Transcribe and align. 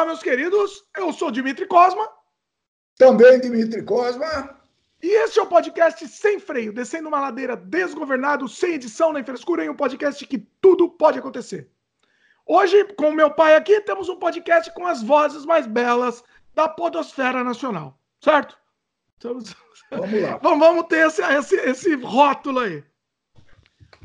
Olá, 0.00 0.06
meus 0.06 0.22
queridos. 0.22 0.82
Eu 0.96 1.12
sou 1.12 1.30
Dimitri 1.30 1.66
Cosma. 1.66 2.08
Também 2.96 3.38
Dimitri 3.38 3.82
Cosma. 3.82 4.58
E 5.02 5.08
este 5.08 5.38
é 5.38 5.42
o 5.42 5.46
podcast 5.46 6.08
Sem 6.08 6.40
Freio, 6.40 6.72
descendo 6.72 7.08
uma 7.08 7.20
ladeira 7.20 7.54
desgovernado, 7.54 8.48
sem 8.48 8.76
edição 8.76 9.12
nem 9.12 9.22
frescura, 9.22 9.62
em 9.62 9.68
um 9.68 9.76
podcast 9.76 10.26
que 10.26 10.38
tudo 10.58 10.88
pode 10.88 11.18
acontecer. 11.18 11.68
Hoje, 12.46 12.82
com 12.94 13.10
o 13.10 13.14
meu 13.14 13.30
pai 13.30 13.54
aqui, 13.54 13.78
temos 13.82 14.08
um 14.08 14.16
podcast 14.16 14.72
com 14.72 14.86
as 14.86 15.02
vozes 15.02 15.44
mais 15.44 15.66
belas 15.66 16.24
da 16.54 16.66
podosfera 16.66 17.44
nacional, 17.44 18.00
certo? 18.24 18.58
Vamos 19.22 19.54
lá. 20.22 20.38
vamos 20.40 20.86
ter 20.86 21.08
esse, 21.08 21.22
esse, 21.22 21.56
esse 21.56 21.94
rótulo 21.96 22.60
aí. 22.60 22.82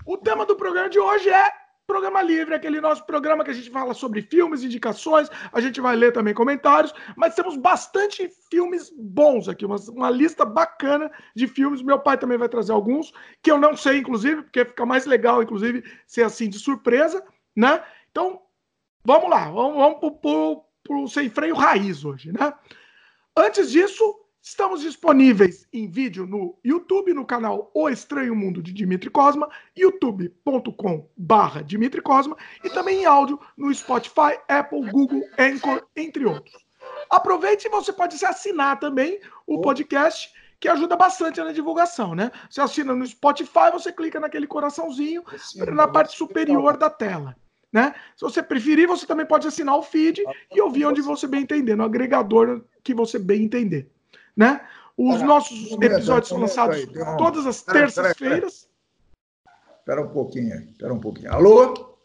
O 0.06 0.18
tema 0.18 0.46
do 0.46 0.58
programa 0.58 0.90
de 0.90 1.00
hoje 1.00 1.30
é 1.30 1.65
Programa 1.88 2.22
Livre, 2.24 2.56
aquele 2.56 2.82
nosso 2.82 3.06
programa 3.06 3.44
que 3.44 3.52
a 3.52 3.54
gente 3.54 3.70
fala 3.70 3.94
sobre 3.94 4.22
filmes, 4.22 4.64
indicações, 4.64 5.30
a 5.54 5.62
gente 5.62 5.80
vai 5.80 5.96
ler 5.96 6.12
também 6.12 6.34
comentários, 6.34 6.92
mas 7.16 7.36
temos 7.36 7.56
bastante 7.56 8.28
filmes 8.50 8.92
bons 8.98 9.48
aqui, 9.48 9.66
uma, 9.66 9.76
uma 9.90 10.10
lista 10.10 10.44
bacana 10.44 11.12
de 11.36 11.48
filmes. 11.48 11.84
Meu 11.84 12.00
pai 12.00 12.18
também 12.18 12.40
vai 12.40 12.50
trazer 12.50 12.72
alguns, 12.72 13.14
que 13.44 13.52
eu 13.52 13.60
não 13.60 13.78
sei, 13.78 14.00
inclusive, 14.00 14.42
porque 14.42 14.66
fica 14.66 14.86
mais 14.86 15.06
legal, 15.06 15.44
inclusive, 15.44 15.84
ser 16.08 16.24
assim 16.24 16.50
de 16.50 16.58
surpresa, 16.58 17.24
né? 17.56 17.84
Então, 18.10 18.42
vamos 19.04 19.30
lá, 19.30 19.52
vamos, 19.52 19.78
vamos 19.78 20.00
pro, 20.00 20.12
pro, 20.12 20.66
pro 20.84 21.08
sem 21.08 21.30
freio 21.30 21.54
raiz 21.54 22.04
hoje, 22.04 22.32
né? 22.32 22.52
Antes 23.38 23.70
disso, 23.70 24.25
Estamos 24.46 24.82
disponíveis 24.82 25.68
em 25.74 25.90
vídeo 25.90 26.28
no 26.28 26.56
YouTube, 26.64 27.16
no 27.16 27.26
canal 27.26 27.72
O 27.74 27.90
Estranho 27.90 28.36
Mundo 28.36 28.62
de 28.62 28.72
Dimitri 28.72 29.10
Cosma, 29.10 29.50
youtube.com 29.76 31.10
barra 31.18 31.64
Dimitri 31.64 32.00
Cosma, 32.00 32.38
e 32.64 32.70
também 32.70 33.02
em 33.02 33.06
áudio 33.06 33.40
no 33.58 33.74
Spotify, 33.74 34.38
Apple, 34.48 34.88
Google, 34.92 35.24
Anchor, 35.40 35.88
entre 35.96 36.26
outros. 36.26 36.64
Aproveite 37.10 37.66
e 37.66 37.72
você 37.72 37.92
pode 37.92 38.20
se 38.20 38.24
assinar 38.24 38.80
também 38.80 39.20
o 39.48 39.62
podcast, 39.62 40.32
que 40.60 40.70
ajuda 40.70 40.96
bastante 40.96 41.42
na 41.42 41.52
divulgação, 41.52 42.14
né? 42.14 42.32
Você 42.48 42.62
assina 42.62 42.94
no 42.94 43.08
Spotify, 43.08 43.72
você 43.74 43.92
clica 43.92 44.20
naquele 44.20 44.46
coraçãozinho 44.46 45.24
Sim, 45.40 45.66
na 45.72 45.88
parte 45.88 46.16
superior 46.16 46.78
da 46.78 46.92
tela. 46.92 47.36
Né? 47.74 47.96
Se 48.16 48.22
você 48.22 48.44
preferir, 48.44 48.88
você 48.88 49.08
também 49.08 49.26
pode 49.26 49.48
assinar 49.48 49.76
o 49.76 49.82
feed 49.82 50.24
e 50.54 50.62
ouvir 50.62 50.86
onde 50.86 51.02
você 51.02 51.26
bem 51.26 51.42
entender, 51.42 51.76
no 51.76 51.84
agregador 51.84 52.64
que 52.84 52.94
você 52.94 53.18
bem 53.18 53.44
entender 53.44 53.90
né? 54.36 54.62
Os 54.98 55.22
nossos 55.22 55.72
episódios 55.72 56.30
são 56.30 56.40
lançados 56.40 56.78
aí, 56.78 56.88
todas 57.18 57.46
as 57.46 57.62
terças-feiras. 57.62 58.68
Espera 59.80 60.02
um 60.02 60.10
pouquinho 60.10 60.54
aí, 60.54 60.70
espera 60.70 60.94
um 60.94 61.00
pouquinho. 61.00 61.32
Alô? 61.32 61.96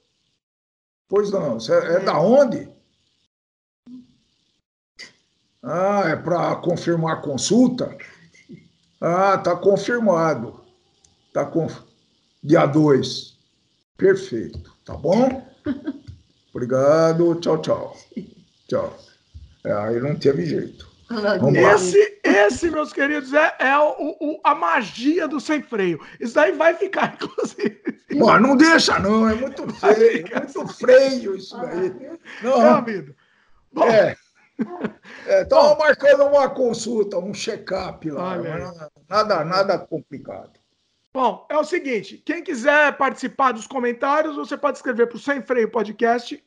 Pois 1.09 1.31
não, 1.31 1.59
você 1.59 1.73
é 1.73 2.01
da 2.01 2.21
onde? 2.21 2.69
Ah, 5.63 6.05
é 6.07 6.17
para 6.17 6.57
confirmar 6.57 7.19
a 7.19 7.21
consulta? 7.21 7.97
Ah, 9.01 9.39
tá 9.39 9.57
confirmado. 9.57 10.61
Tá 11.33 11.45
com 11.45 11.69
dia 12.43 12.67
2. 12.67 13.39
Perfeito, 13.97 14.75
tá 14.85 14.97
bom? 14.97 15.47
Obrigado, 16.53 17.35
tchau, 17.37 17.63
tchau. 17.63 17.97
Tchau. 18.69 18.99
É, 19.65 19.73
aí 19.73 20.01
não 20.01 20.19
teve 20.19 20.45
jeito. 20.45 20.90
Esse, 21.75 22.21
esse, 22.23 22.71
meus 22.71 22.93
queridos, 22.93 23.35
é, 23.35 23.55
é 23.59 23.79
o, 23.79 24.17
o, 24.21 24.41
a 24.45 24.55
magia 24.55 25.27
do 25.27 25.41
sem 25.41 25.61
freio. 25.61 26.01
Isso 26.21 26.35
daí 26.35 26.53
vai 26.53 26.75
ficar, 26.75 27.15
inclusive. 27.21 27.81
Mano, 28.15 28.49
não 28.49 28.57
deixa, 28.57 28.99
não. 29.01 29.29
É 29.29 29.35
muito 29.35 29.69
freio. 29.75 30.27
É 30.33 30.39
muito 30.39 30.69
freio 30.69 31.37
isso 31.37 31.57
daí. 31.61 31.93
Não, 32.43 32.63
é, 32.63 32.69
amigo. 32.69 33.15
Bom, 33.73 33.89
é. 33.89 34.17
Estava 35.43 35.73
é, 35.75 35.79
marcando 35.79 36.25
uma 36.27 36.49
consulta, 36.49 37.19
um 37.19 37.35
check-up 37.35 38.09
lá. 38.11 38.37
Nada, 39.09 39.45
nada 39.45 39.79
complicado. 39.79 40.60
Bom, 41.13 41.45
é 41.51 41.59
o 41.59 41.65
seguinte: 41.65 42.23
quem 42.25 42.43
quiser 42.43 42.97
participar 42.97 43.51
dos 43.51 43.67
comentários, 43.67 44.37
você 44.37 44.57
pode 44.57 44.79
escrever 44.79 45.09
para 45.09 45.17
o 45.17 45.21
Sem 45.21 45.43
Freio 45.43 45.69
Podcast, 45.69 46.41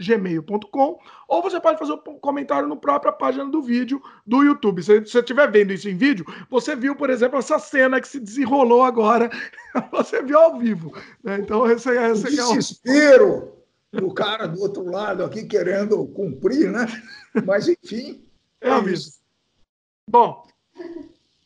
gmail.com, 0.00 0.98
ou 1.26 1.42
você 1.42 1.60
pode 1.60 1.78
fazer 1.78 1.92
um 1.92 2.18
comentário 2.18 2.68
na 2.68 2.76
própria 2.76 3.10
página 3.10 3.46
do 3.46 3.60
vídeo 3.60 4.00
do 4.24 4.44
YouTube. 4.44 4.82
Se 4.82 5.00
você 5.00 5.18
estiver 5.18 5.50
vendo 5.50 5.72
isso 5.72 5.88
em 5.88 5.96
vídeo, 5.96 6.24
você 6.48 6.76
viu, 6.76 6.94
por 6.94 7.10
exemplo, 7.10 7.36
essa 7.36 7.58
cena 7.58 8.00
que 8.00 8.06
se 8.06 8.20
desenrolou 8.20 8.82
agora. 8.82 9.28
Você 9.92 10.22
viu 10.22 10.38
ao 10.38 10.58
vivo. 10.58 10.90
Né? 11.22 11.38
Então, 11.38 11.70
esse, 11.70 11.90
esse 11.90 12.40
o 12.40 12.54
desespero 12.54 13.52
do 13.92 14.14
cara 14.14 14.46
do 14.46 14.58
outro 14.62 14.90
lado 14.90 15.22
aqui 15.22 15.44
querendo 15.44 16.06
cumprir, 16.08 16.70
né? 16.70 16.86
Mas, 17.44 17.68
enfim. 17.68 18.24
É, 18.58 18.70
é 18.70 18.80
isso. 18.84 19.20
Bom, 20.08 20.46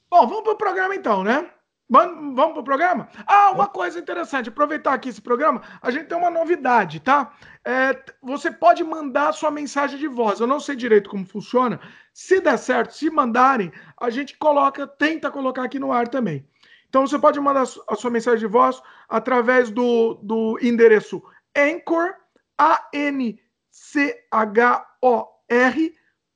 bom, 0.09 0.29
vamos 0.29 0.43
para 0.43 0.53
o 0.53 0.57
programa 0.57 0.95
então, 0.95 1.25
né? 1.25 1.51
Vamos 1.91 2.53
para 2.53 2.61
o 2.61 2.65
programa? 2.65 3.09
Ah, 3.27 3.51
uma 3.51 3.67
coisa 3.67 3.99
interessante, 3.99 4.49
aproveitar 4.49 4.95
aqui 4.95 5.09
esse 5.09 5.21
programa, 5.21 5.61
a 5.83 5.91
gente 5.91 6.07
tem 6.07 6.17
uma 6.17 6.31
novidade, 6.31 7.01
tá? 7.01 7.35
É, 7.65 8.01
você 8.23 8.49
pode 8.49 8.85
mandar 8.85 9.33
sua 9.33 9.51
mensagem 9.51 9.99
de 9.99 10.07
voz. 10.07 10.39
Eu 10.39 10.47
não 10.47 10.61
sei 10.61 10.77
direito 10.77 11.11
como 11.11 11.27
funciona. 11.27 11.81
Se 12.15 12.41
der 12.41 12.59
certo, 12.59 12.95
se 12.95 13.11
mandarem, 13.11 13.73
a 14.01 14.09
gente 14.09 14.39
coloca, 14.39 14.87
tenta 14.87 15.33
colocar 15.33 15.65
aqui 15.65 15.81
no 15.81 15.91
ar 15.91 16.07
também. 16.07 16.47
Então 16.89 17.05
você 17.05 17.19
pode 17.19 17.41
mandar 17.41 17.63
a 17.89 17.97
sua 17.97 18.11
mensagem 18.11 18.39
de 18.39 18.47
voz 18.47 18.81
através 19.09 19.69
do, 19.69 20.15
do 20.23 20.61
endereço 20.63 21.21
Anchor, 21.57 22.15
A-N-C-H-O-R 22.57 23.41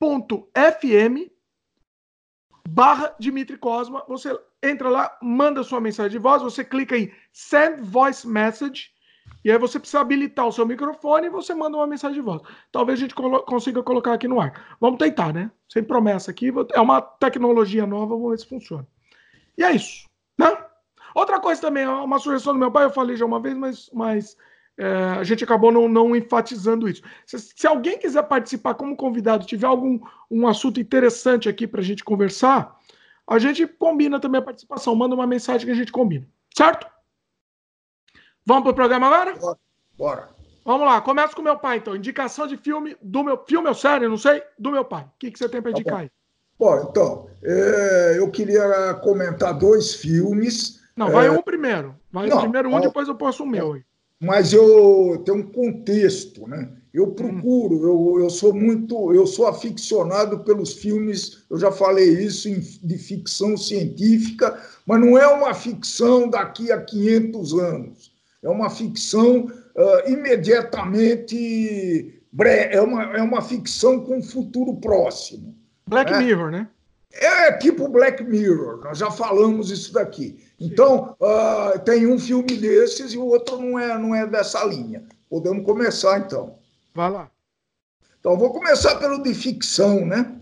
ponto 0.01 0.51
FM 0.57 1.31
barra 2.69 3.15
Dimitri 3.19 3.57
Cosma. 3.57 4.05
Você 4.09 4.37
entra 4.69 4.89
lá, 4.89 5.17
manda 5.23 5.63
sua 5.63 5.81
mensagem 5.81 6.13
de 6.13 6.19
voz, 6.19 6.43
você 6.43 6.65
clica 6.65 6.97
em 6.97 7.13
Send 7.33 7.83
Voice 7.83 8.27
Message, 8.27 8.95
e 9.45 9.51
aí 9.51 9.59
você 9.59 9.79
precisa 9.79 10.01
habilitar 10.01 10.47
o 10.47 10.53
seu 10.53 10.67
microfone 10.67 11.27
e 11.27 11.31
você 11.31 11.55
manda 11.55 11.77
uma 11.77 11.87
mensagem 11.87 12.17
de 12.17 12.25
voz. 12.25 12.41
Talvez 12.73 12.99
a 12.99 13.03
gente 13.03 13.15
colo 13.15 13.43
consiga 13.43 13.83
colocar 13.83 14.15
aqui 14.15 14.27
no 14.27 14.41
ar. 14.41 14.77
Vamos 14.81 14.99
tentar, 14.99 15.35
né? 15.35 15.51
Sem 15.69 15.83
promessa 15.83 16.31
aqui. 16.31 16.53
É 16.73 16.81
uma 16.81 17.01
tecnologia 17.01 17.87
nova, 17.87 18.15
vamos 18.15 18.31
ver 18.31 18.39
se 18.39 18.49
funciona. 18.49 18.87
E 19.57 19.63
é 19.63 19.73
isso, 19.73 20.09
né? 20.39 20.57
Outra 21.15 21.39
coisa 21.39 21.61
também, 21.61 21.87
uma 21.87 22.19
sugestão 22.19 22.55
do 22.55 22.59
meu 22.59 22.73
pai, 22.73 22.85
eu 22.85 22.91
falei 22.91 23.17
já 23.17 23.25
uma 23.25 23.39
vez, 23.39 23.57
mas, 23.57 23.91
mas 23.93 24.37
é, 24.77 24.87
a 25.19 25.23
gente 25.23 25.45
acabou 25.45 25.71
não, 25.71 25.89
não 25.89 26.17
enfatizando 26.17 26.89
isso. 26.89 27.03
Se, 27.25 27.39
se, 27.39 27.67
alguém 27.67 27.99
quiser 27.99 28.25
participar 28.25 28.75
como 28.75 28.97
convidado, 28.97 29.47
tiver 29.47 29.67
algum 29.67 30.01
um 30.29 30.49
assunto 30.49 30.81
interessante 30.81 31.49
aqui 31.49 31.67
para 31.67 31.81
a 31.81 31.85
gente 31.85 32.03
conversar, 32.03 32.77
a 33.27 33.39
gente 33.39 33.67
combina 33.67 34.21
também 34.21 34.41
a 34.41 34.45
participação. 34.45 34.95
Manda 34.95 35.15
uma 35.15 35.27
mensagem 35.27 35.67
que 35.67 35.73
a 35.73 35.77
gente 35.77 35.93
combina. 35.93 36.27
Certo? 36.57 36.87
Vamos 38.47 38.65
para 38.65 38.73
o 38.73 38.75
programa 38.75 39.07
agora? 39.07 39.37
Bora. 39.37 39.59
Bora. 39.97 40.35
Vamos 40.65 40.87
lá, 40.87 41.01
começa 41.03 41.35
com 41.35 41.43
o 41.43 41.45
meu 41.45 41.59
pai, 41.59 41.77
então. 41.77 41.95
Indicação 41.95 42.47
de 42.47 42.57
filme 42.57 42.97
do 43.03 43.23
meu. 43.23 43.43
Filme 43.47 43.69
ou 43.69 43.75
série, 43.75 44.09
não 44.09 44.17
sei, 44.17 44.43
do 44.59 44.71
meu 44.71 44.85
pai. 44.85 45.05
O 45.05 45.19
que, 45.19 45.31
que 45.31 45.39
você 45.39 45.49
tem 45.49 45.61
para 45.61 45.73
tá 45.73 45.79
indicar 45.79 46.01
aí? 46.01 46.11
Bom, 46.59 46.89
então, 46.89 47.29
é, 47.43 48.15
eu 48.19 48.31
queria 48.31 48.95
comentar 49.03 49.53
dois 49.57 49.95
filmes. 49.95 50.81
Não, 50.97 51.11
vai 51.11 51.27
é... 51.27 51.31
um 51.31 51.43
primeiro. 51.43 51.95
Vai 52.11 52.29
não, 52.29 52.41
primeiro 52.41 52.71
um, 52.71 52.81
depois 52.81 53.09
eu 53.09 53.15
posto 53.15 53.43
o 53.43 53.47
meu 53.47 53.75
aí 53.75 53.85
mas 54.25 54.53
eu 54.53 55.23
tenho 55.25 55.39
um 55.39 55.53
contexto, 55.53 56.49
né? 56.49 56.71
Eu 56.95 57.09
procuro, 57.09 57.83
eu, 57.83 58.23
eu 58.23 58.31
sou 58.31 58.55
muito, 58.55 59.13
eu 59.13 59.27
sou 59.27 59.49
aficionado 59.49 60.45
pelos 60.45 60.75
filmes, 60.75 61.45
eu 61.51 61.59
já 61.59 61.73
falei 61.73 62.09
isso, 62.09 62.49
de 62.49 62.97
ficção 62.97 63.57
científica, 63.57 64.57
mas 64.87 65.01
não 65.01 65.19
é 65.19 65.27
uma 65.27 65.53
ficção 65.55 66.31
daqui 66.31 66.71
a 66.71 66.81
500 66.81 67.59
anos, 67.59 68.13
é 68.41 68.49
uma 68.49 68.71
ficção 68.71 69.41
uh, 69.41 70.09
imediatamente, 70.09 72.23
é 72.71 72.81
uma, 72.81 73.03
é 73.17 73.23
uma 73.23 73.43
ficção 73.43 74.05
com 74.05 74.23
futuro 74.23 74.77
próximo. 74.77 75.53
Black 75.89 76.13
né? 76.13 76.21
Mirror, 76.21 76.53
né? 76.53 76.69
É 77.13 77.51
tipo 77.59 77.89
Black 77.89 78.23
Mirror, 78.23 78.85
nós 78.85 78.99
já 78.99 79.11
falamos 79.11 79.73
isso 79.73 79.93
daqui. 79.93 80.39
Então, 80.61 81.17
uh, 81.21 81.77
tem 81.81 82.07
um 82.07 82.21
filme 82.21 82.57
desses 82.57 83.15
e 83.15 83.19
o 83.19 83.27
outro 83.27 83.59
não 83.59 83.77
é, 83.77 83.99
não 83.99 84.15
é 84.15 84.25
dessa 84.25 84.65
linha. 84.65 85.03
Podemos 85.29 85.65
começar, 85.65 86.21
então. 86.21 86.63
Vai 86.95 87.11
lá. 87.11 87.31
Então, 88.21 88.39
vou 88.39 88.53
começar 88.53 88.95
pelo 88.97 89.23
de 89.23 89.35
ficção, 89.35 90.07
né? 90.07 90.35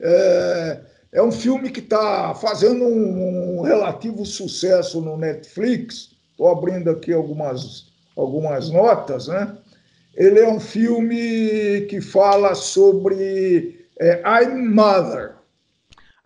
É, 0.00 0.80
é 1.12 1.22
um 1.22 1.30
filme 1.30 1.70
que 1.70 1.80
está 1.80 2.34
fazendo 2.34 2.84
um, 2.84 3.60
um, 3.60 3.62
relativo 3.62 4.26
sucesso 4.26 5.00
no 5.00 5.16
Netflix. 5.16 6.10
Estou 6.32 6.48
abrindo 6.50 6.90
aqui 6.90 7.12
algumas, 7.12 7.92
algumas 8.16 8.68
notas, 8.70 9.28
né? 9.28 9.56
Ele 10.14 10.40
é 10.40 10.48
um 10.48 10.60
filme 10.60 11.86
que 11.88 12.00
fala 12.00 12.54
sobre 12.54 13.86
é, 14.00 14.22
I'm 14.26 14.68
Mother. 14.68 15.36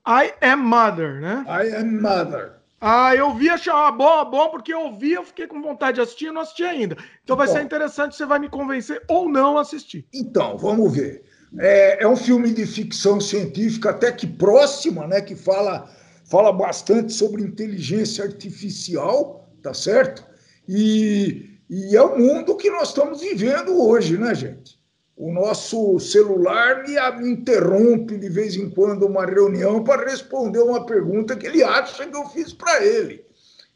I 0.06 0.32
am 0.40 0.62
Mother, 0.62 1.20
né? 1.20 1.44
I 1.46 1.76
am 1.76 2.00
Mother. 2.00 2.57
Ah, 2.80 3.14
eu 3.14 3.34
vi, 3.34 3.48
achei 3.48 3.72
ah, 3.72 3.90
bom, 3.90 4.30
bom, 4.30 4.50
porque 4.50 4.72
eu 4.72 4.96
vi, 4.96 5.12
eu 5.12 5.24
fiquei 5.24 5.48
com 5.48 5.60
vontade 5.60 5.96
de 5.96 6.00
assistir 6.00 6.26
e 6.26 6.30
não 6.30 6.42
assisti 6.42 6.62
ainda. 6.62 6.96
Então 7.24 7.36
vai 7.36 7.48
ser 7.48 7.62
interessante, 7.62 8.14
você 8.14 8.24
vai 8.24 8.38
me 8.38 8.48
convencer 8.48 9.02
ou 9.08 9.28
não 9.28 9.58
a 9.58 9.62
assistir. 9.62 10.06
Então, 10.12 10.56
vamos 10.56 10.94
ver. 10.94 11.24
É, 11.58 12.04
é 12.04 12.08
um 12.08 12.16
filme 12.16 12.52
de 12.52 12.64
ficção 12.66 13.20
científica 13.20 13.90
até 13.90 14.12
que 14.12 14.26
próxima, 14.26 15.06
né? 15.06 15.20
Que 15.20 15.34
fala, 15.34 15.90
fala 16.24 16.52
bastante 16.52 17.12
sobre 17.12 17.42
inteligência 17.42 18.24
artificial, 18.24 19.50
tá 19.60 19.74
certo? 19.74 20.24
E, 20.68 21.58
e 21.68 21.96
é 21.96 22.02
o 22.02 22.16
mundo 22.16 22.56
que 22.56 22.70
nós 22.70 22.88
estamos 22.88 23.20
vivendo 23.20 23.76
hoje, 23.82 24.16
né, 24.18 24.34
gente? 24.34 24.77
O 25.18 25.32
nosso 25.32 25.98
celular 25.98 26.84
me 26.84 27.28
interrompe 27.28 28.16
de 28.16 28.28
vez 28.28 28.54
em 28.54 28.70
quando 28.70 29.04
uma 29.04 29.26
reunião 29.26 29.82
para 29.82 30.08
responder 30.08 30.60
uma 30.60 30.86
pergunta 30.86 31.34
que 31.34 31.44
ele 31.44 31.64
acha 31.64 32.06
que 32.06 32.16
eu 32.16 32.24
fiz 32.26 32.52
para 32.52 32.84
ele. 32.84 33.26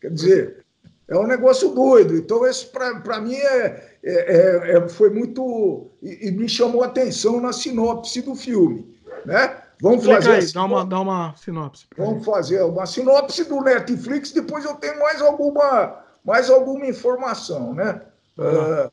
Quer 0.00 0.12
dizer, 0.12 0.64
é 1.08 1.18
um 1.18 1.26
negócio 1.26 1.70
doido. 1.70 2.16
Então, 2.16 2.46
isso 2.46 2.70
para 2.70 3.20
mim 3.20 3.34
é, 3.34 3.96
é, 4.04 4.12
é, 4.12 4.76
é, 4.76 4.88
foi 4.88 5.10
muito. 5.10 5.90
E, 6.00 6.28
e, 6.28 6.30
me 6.30 6.48
chamou 6.48 6.84
a 6.84 6.86
atenção 6.86 7.40
na 7.40 7.52
sinopse 7.52 8.22
do 8.22 8.36
filme. 8.36 8.96
Né? 9.26 9.56
Vamos 9.80 10.06
fazer. 10.06 10.30
Aí, 10.30 10.52
dá, 10.52 10.64
uma, 10.64 10.86
dá 10.86 11.00
uma 11.00 11.34
sinopse. 11.36 11.86
Vamos 11.98 12.24
fazer 12.24 12.62
uma 12.62 12.86
sinopse 12.86 13.42
do 13.44 13.60
Netflix, 13.60 14.30
depois 14.30 14.64
eu 14.64 14.76
tenho 14.76 15.00
mais 15.00 15.20
alguma, 15.20 16.04
mais 16.24 16.48
alguma 16.48 16.86
informação. 16.86 17.74
Né? 17.74 18.00
Uh, 18.38 18.88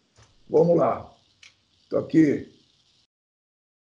vamos 0.49 0.75
lá. 0.75 1.08
Estou 1.89 2.01
aqui. 2.01 2.47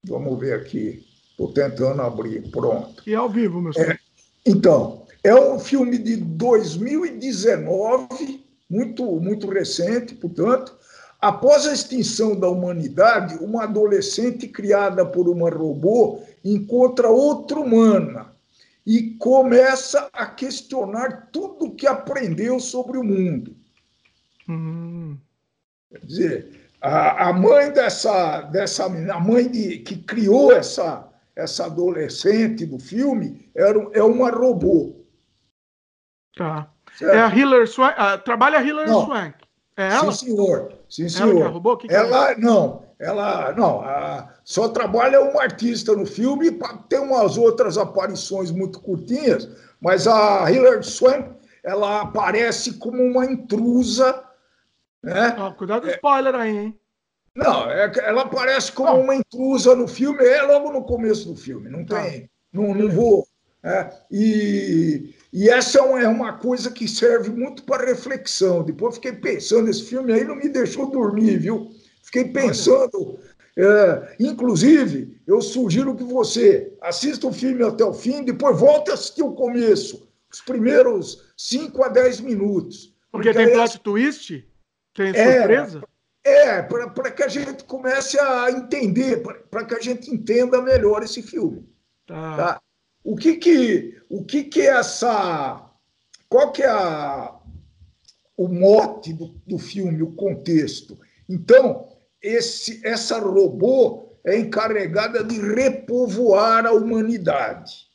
Vamos 0.05 0.41
ver 0.41 0.55
aqui. 0.55 1.07
Estou 1.31 1.53
tentando 1.53 2.03
abrir. 2.03 2.51
Pronto. 2.51 3.05
E 3.07 3.15
ao 3.15 3.31
vivo, 3.31 3.61
meu 3.61 3.73
senhor. 3.73 3.93
É, 3.93 3.99
então, 4.45 5.07
é 5.23 5.33
um 5.33 5.61
filme 5.61 5.97
de 5.99 6.17
2019, 6.17 8.45
muito, 8.69 9.05
muito 9.21 9.49
recente, 9.49 10.17
portanto. 10.17 10.77
Após 11.21 11.69
a 11.69 11.73
extinção 11.73 12.35
da 12.35 12.49
humanidade, 12.49 13.37
uma 13.37 13.63
adolescente 13.63 14.49
criada 14.49 15.07
por 15.07 15.29
uma 15.29 15.49
robô 15.49 16.21
encontra 16.45 17.09
outra 17.09 17.61
humana 17.61 18.35
e 18.85 19.13
começa 19.13 20.11
a 20.13 20.27
questionar 20.27 21.29
tudo 21.31 21.67
o 21.67 21.77
que 21.77 21.87
aprendeu 21.87 22.59
sobre 22.59 22.99
o 22.99 23.05
mundo. 23.05 23.55
Hum. 24.49 25.17
Quer 25.89 26.05
dizer, 26.05 26.64
a, 26.85 27.29
a 27.29 27.33
mãe 27.33 27.71
dessa, 27.73 28.43
dessa 28.43 28.85
a 28.85 29.21
mãe 29.21 29.49
de, 29.49 29.79
que 29.79 29.97
criou 29.97 30.53
essa, 30.53 31.09
essa 31.35 31.65
adolescente 31.65 32.67
do 32.67 32.79
filme 32.79 33.51
era, 33.55 33.79
é 33.93 34.03
uma 34.03 34.31
robô. 34.31 34.95
Tá. 36.37 36.69
Certo. 36.99 37.15
É 37.15 37.21
a 37.23 37.35
Hiller 37.35 37.67
Swank. 37.67 37.97
Trabalha 38.25 38.59
a 38.59 38.63
Hiller 38.63 38.87
não. 38.87 39.07
Swank. 39.07 39.35
É 39.77 39.89
ela? 39.89 40.13
Sim, 40.13 40.27
senhor. 40.27 40.73
Sim, 40.89 41.09
senhor. 41.09 41.41
Ela, 41.41 41.49
roubou? 41.49 41.77
Que 41.77 41.89
que 41.89 41.95
ela 41.95 42.33
é? 42.33 42.37
não. 42.37 42.85
Ela 42.99 43.53
não. 43.53 43.81
A, 43.81 44.29
só 44.45 44.69
trabalha 44.69 45.21
uma 45.21 45.43
artista 45.43 45.97
no 45.97 46.05
filme. 46.05 46.51
Tem 46.89 47.01
umas 47.01 47.39
outras 47.39 47.79
aparições 47.79 48.51
muito 48.51 48.79
curtinhas, 48.81 49.49
mas 49.81 50.07
a 50.07 50.51
Hiller 50.51 50.85
Swank 50.85 51.31
ela 51.65 52.03
aparece 52.03 52.75
como 52.75 53.03
uma 53.03 53.25
intrusa. 53.25 54.23
Né? 55.05 55.31
Cuidado 55.59 55.83
com 55.83 55.89
o 55.89 55.91
spoiler 55.91 56.35
aí, 56.35 56.57
hein? 56.57 56.81
Não, 57.37 57.71
é, 57.71 57.93
ela 57.99 58.23
aparece 58.23 58.73
como 58.73 59.01
uma 59.01 59.15
intrusa 59.15 59.75
no 59.75 59.87
filme, 59.87 60.25
é 60.25 60.41
logo 60.43 60.73
no 60.73 60.85
começo 60.85 61.29
do 61.29 61.37
filme. 61.37 61.69
Não 61.69 61.85
tá. 61.85 62.03
tem. 62.03 62.31
Não, 62.53 62.75
não 62.75 62.89
vou. 62.89 63.27
É, 63.63 63.91
e, 64.11 65.15
e 65.33 65.49
essa 65.51 65.79
é, 65.81 66.05
é 66.05 66.09
uma 66.09 66.35
coisa 66.35 66.71
que 66.71 66.89
serve 66.89 67.31
muito 67.31 67.65
para 67.65 67.85
reflexão. 67.85 68.63
Depois 68.63 68.95
fiquei 68.95 69.13
pensando, 69.13 69.69
esse 69.69 69.85
filme 69.85 70.13
aí 70.13 70.25
não 70.25 70.37
me 70.37 70.49
deixou 70.49 70.91
dormir, 70.91 71.39
viu? 71.39 71.71
Fiquei 72.03 72.25
pensando. 72.25 73.19
É, 73.57 74.17
inclusive, 74.21 75.21
eu 75.27 75.41
sugiro 75.43 75.95
que 75.95 76.05
você 76.05 76.73
assista 76.81 77.27
o 77.27 77.33
filme 77.33 77.63
até 77.63 77.85
o 77.85 77.93
fim, 77.93 78.23
depois 78.23 78.59
volte 78.59 78.91
a 78.91 78.95
assistir 78.95 79.23
o 79.23 79.33
começo, 79.33 80.09
os 80.33 80.41
primeiros 80.41 81.33
5 81.37 81.83
a 81.83 81.89
10 81.89 82.21
minutos. 82.21 82.95
Porque, 83.11 83.33
porque 83.33 83.45
tem 83.47 83.55
plot 83.55 83.79
twist? 83.81 84.45
Tem 84.95 85.09
é, 85.09 85.39
surpresa? 85.39 85.83
É, 86.25 86.63
para 86.63 87.11
que 87.11 87.23
a 87.23 87.29
gente 87.29 87.65
comece 87.65 88.19
a 88.19 88.51
entender, 88.51 89.23
para 89.51 89.65
que 89.65 89.75
a 89.75 89.81
gente 89.81 90.11
entenda 90.11 90.63
melhor 90.63 91.03
esse 91.03 91.23
filme. 91.23 91.69
Tá. 92.07 92.37
tá? 92.37 92.63
O 93.03 93.17
que 93.17 93.37
que, 93.37 94.01
o 94.09 94.25
que 94.25 94.45
que 94.45 94.63
é 94.63 94.77
essa... 94.79 95.71
Qual 96.29 96.51
que 96.51 96.63
é 96.63 96.69
a, 96.69 97.37
o 98.37 98.49
mote 98.49 99.13
do, 99.13 99.29
do 99.47 99.59
filme, 99.59 100.03
o 100.03 100.13
contexto? 100.13 100.99
Então, 101.29 101.89
esse, 102.21 102.81
essa 102.85 103.19
robô 103.19 104.17
é 104.25 104.39
encarregada 104.39 105.23
de 105.23 105.39
repovoar 105.39 106.65
a 106.65 106.73
humanidade. 106.73 107.87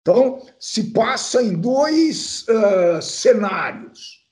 Então, 0.00 0.40
se 0.58 0.92
passa 0.92 1.42
em 1.42 1.60
dois 1.60 2.46
uh, 2.48 3.02
cenários. 3.02 4.24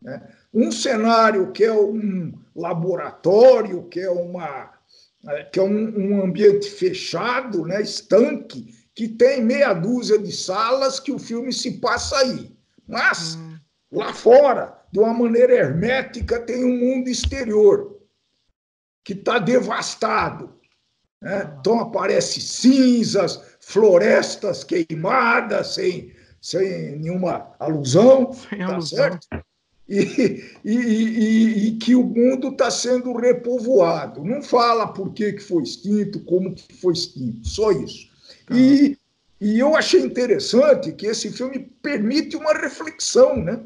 Né? 0.00 0.36
Um 0.52 0.72
cenário 0.72 1.52
que 1.52 1.64
é 1.64 1.72
um 1.72 2.32
laboratório, 2.54 3.84
que 3.84 4.00
é, 4.00 4.10
uma, 4.10 4.72
que 5.52 5.60
é 5.60 5.62
um, 5.62 5.98
um 5.98 6.24
ambiente 6.24 6.68
fechado, 6.68 7.64
né? 7.64 7.80
estanque, 7.80 8.74
que 8.94 9.08
tem 9.08 9.42
meia 9.42 9.72
dúzia 9.72 10.18
de 10.18 10.32
salas 10.32 10.98
que 10.98 11.12
o 11.12 11.18
filme 11.18 11.52
se 11.52 11.78
passa 11.78 12.16
aí. 12.18 12.54
Mas, 12.86 13.36
hum. 13.36 13.56
lá 13.92 14.12
fora, 14.12 14.76
de 14.92 14.98
uma 14.98 15.14
maneira 15.14 15.54
hermética, 15.54 16.40
tem 16.40 16.64
um 16.64 16.76
mundo 16.76 17.08
exterior 17.08 18.00
que 19.04 19.12
está 19.12 19.38
devastado. 19.38 20.58
Né? 21.22 21.56
Então, 21.60 21.78
aparecem 21.78 22.42
cinzas, 22.42 23.40
florestas 23.60 24.64
queimadas, 24.64 25.74
sem, 25.74 26.12
sem 26.40 26.96
nenhuma 26.96 27.54
alusão. 27.58 28.32
Sem 28.32 28.58
tá 28.58 28.66
alusão. 28.66 28.98
Certo? 28.98 29.28
E, 29.90 30.44
e, 30.64 30.74
e, 30.76 31.66
e, 31.66 31.72
que 31.78 31.96
o 31.96 32.04
mundo 32.04 32.50
está 32.50 32.70
sendo 32.70 33.12
repovoado. 33.12 34.22
Não 34.22 34.40
fala 34.40 34.86
por 34.86 35.12
que, 35.12 35.32
que 35.32 35.42
foi 35.42 35.64
extinto, 35.64 36.20
como 36.20 36.54
que 36.54 36.72
foi 36.76 36.92
extinto, 36.92 37.48
só 37.48 37.72
isso. 37.72 38.08
E, 38.52 38.96
e 39.40 39.58
eu 39.58 39.74
achei 39.74 40.00
interessante 40.00 40.92
que 40.92 41.06
esse 41.06 41.32
filme 41.32 41.58
permite 41.82 42.36
uma 42.36 42.52
reflexão, 42.52 43.36
né? 43.36 43.60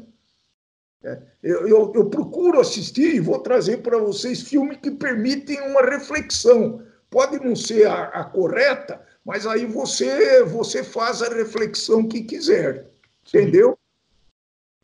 É, 1.03 1.21
eu, 1.43 1.67
eu, 1.67 1.93
eu, 1.93 2.09
procuro 2.09 2.59
assistir 2.59 3.13
e 3.13 3.19
vou 3.19 3.37
trazer 3.37 3.83
para 3.83 3.99
vocês 3.99 4.41
filmes 4.41 4.79
que 4.81 4.89
permitem 4.89 5.61
uma 5.61 5.81
reflexão. 5.83 6.81
Pode 7.11 7.37
não 7.45 7.55
ser 7.55 7.85
a, 7.85 8.05
a, 8.05 8.23
correta, 8.23 8.99
mas 9.23 9.45
aí 9.45 9.67
você 9.67 10.43
você 10.43 10.83
faz 10.83 11.21
a 11.21 11.29
reflexão 11.29 12.07
que 12.07 12.23
quiser. 12.23 12.87
Entendeu? 13.27 13.77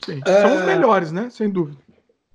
Sim. 0.06 0.22
São 0.26 0.56
os 0.56 0.62
é. 0.62 0.66
melhores, 0.66 1.12
né? 1.12 1.30
Sem 1.30 1.50
dúvida. 1.50 1.78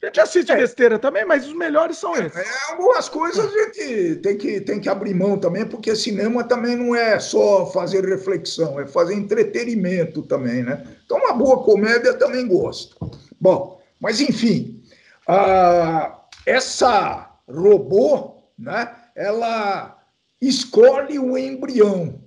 A 0.03 0.07
gente 0.07 0.21
assiste 0.21 0.53
é. 0.53 0.57
besteira 0.57 0.99
também, 0.99 1.25
mas 1.25 1.47
os 1.47 1.55
melhores 1.55 1.97
são 1.97 2.15
esses. 2.15 2.37
É, 2.37 2.73
algumas 2.73 3.09
coisas 3.09 3.45
a 3.45 3.49
gente 3.49 4.17
tem 4.17 4.37
que, 4.37 4.61
tem 4.61 4.79
que 4.79 4.89
abrir 4.89 5.15
mão 5.15 5.39
também, 5.39 5.67
porque 5.67 5.97
cinema 5.97 6.45
também 6.45 6.77
não 6.77 6.95
é 6.95 7.19
só 7.19 7.67
fazer 7.67 8.05
reflexão, 8.05 8.79
é 8.79 8.87
fazer 8.87 9.15
entretenimento 9.15 10.23
também, 10.23 10.63
né? 10.63 10.87
Então, 11.05 11.19
uma 11.19 11.33
boa 11.33 11.65
comédia 11.65 12.15
também 12.15 12.47
gosto. 12.47 12.97
Bom, 13.41 13.81
mas 13.99 14.21
enfim, 14.21 14.83
a, 15.27 16.21
essa 16.45 17.35
robô, 17.49 18.43
né? 18.57 18.95
Ela 19.17 19.99
escolhe 20.41 21.19
o 21.19 21.37
embrião 21.39 22.21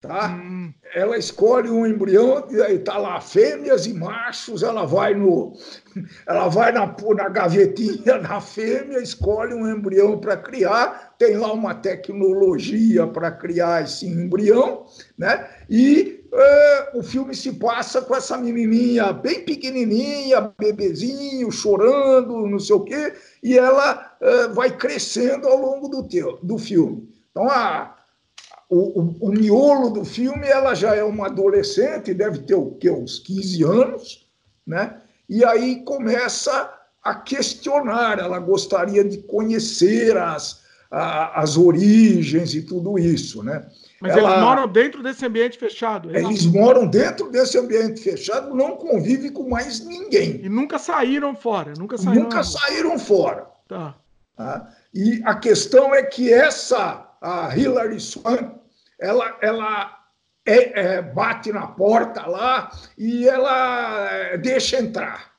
Tá? 0.00 0.28
Hum. 0.28 0.55
Ela 0.96 1.18
escolhe 1.18 1.68
um 1.68 1.86
embrião, 1.86 2.46
e 2.48 2.58
aí 2.62 2.78
tá 2.78 2.96
lá 2.96 3.20
fêmeas 3.20 3.84
e 3.84 3.92
machos, 3.92 4.62
ela 4.62 4.86
vai 4.86 5.14
no 5.14 5.52
ela 6.26 6.48
vai 6.48 6.72
na, 6.72 6.86
na 6.86 7.28
gavetinha 7.28 8.16
da 8.26 8.40
fêmea, 8.40 9.02
escolhe 9.02 9.52
um 9.52 9.68
embrião 9.68 10.18
para 10.18 10.38
criar, 10.38 11.14
tem 11.18 11.36
lá 11.36 11.52
uma 11.52 11.74
tecnologia 11.74 13.06
para 13.06 13.30
criar 13.30 13.84
esse 13.84 14.06
embrião, 14.06 14.86
né? 15.18 15.46
E 15.68 16.24
é, 16.32 16.90
o 16.94 17.02
filme 17.02 17.34
se 17.34 17.52
passa 17.52 18.00
com 18.00 18.16
essa 18.16 18.38
menininha 18.38 19.12
bem 19.12 19.44
pequenininha, 19.44 20.50
bebezinho, 20.58 21.52
chorando, 21.52 22.46
não 22.46 22.58
sei 22.58 22.74
o 22.74 22.80
quê, 22.80 23.12
e 23.42 23.58
ela 23.58 24.16
é, 24.18 24.48
vai 24.48 24.74
crescendo 24.74 25.46
ao 25.46 25.60
longo 25.60 25.88
do, 25.88 26.08
teu, 26.08 26.38
do 26.42 26.56
filme. 26.56 27.06
Então, 27.30 27.50
a, 27.50 27.95
o, 28.68 29.00
o, 29.00 29.16
o, 29.20 29.28
miolo 29.30 29.90
do 29.90 30.04
filme, 30.04 30.46
ela 30.46 30.74
já 30.74 30.94
é 30.94 31.04
uma 31.04 31.26
adolescente, 31.26 32.12
deve 32.12 32.40
ter 32.40 32.54
o 32.54 32.72
quê? 32.72 32.90
uns 32.90 33.18
15 33.20 33.62
anos, 33.62 34.26
né? 34.66 35.00
E 35.28 35.44
aí 35.44 35.84
começa 35.84 36.72
a 37.02 37.14
questionar, 37.14 38.18
ela 38.18 38.38
gostaria 38.38 39.04
de 39.04 39.18
conhecer 39.18 40.16
as, 40.16 40.62
a, 40.90 41.40
as 41.40 41.56
origens 41.56 42.54
e 42.54 42.62
tudo 42.62 42.98
isso, 42.98 43.42
né? 43.42 43.66
Mas 44.00 44.16
ela, 44.16 44.30
eles 44.30 44.42
moram 44.42 44.68
dentro 44.68 45.02
desse 45.02 45.24
ambiente 45.24 45.58
fechado. 45.58 46.14
É 46.14 46.20
eles 46.20 46.44
moram 46.44 46.86
dentro 46.86 47.30
desse 47.30 47.56
ambiente 47.56 48.00
fechado, 48.00 48.54
não 48.54 48.76
convivem 48.76 49.32
com 49.32 49.48
mais 49.48 49.84
ninguém. 49.84 50.40
E 50.42 50.48
nunca 50.48 50.78
saíram 50.78 51.34
fora, 51.34 51.72
nunca 51.78 51.96
saíram. 51.96 52.24
Nunca 52.24 52.42
saíram 52.42 52.98
fora. 52.98 53.46
Tá. 53.68 53.96
Tá? 54.36 54.68
E 54.92 55.22
a 55.24 55.34
questão 55.34 55.94
é 55.94 56.02
que 56.02 56.32
essa, 56.32 57.05
a 57.26 57.56
Hilary 57.56 58.00
Swank, 58.00 58.54
ela, 59.00 59.36
ela 59.40 59.98
é, 60.46 60.80
é, 60.80 61.02
bate 61.02 61.52
na 61.52 61.66
porta 61.66 62.24
lá 62.26 62.70
e 62.96 63.28
ela 63.28 64.08
é, 64.10 64.38
deixa 64.38 64.78
entrar. 64.78 65.32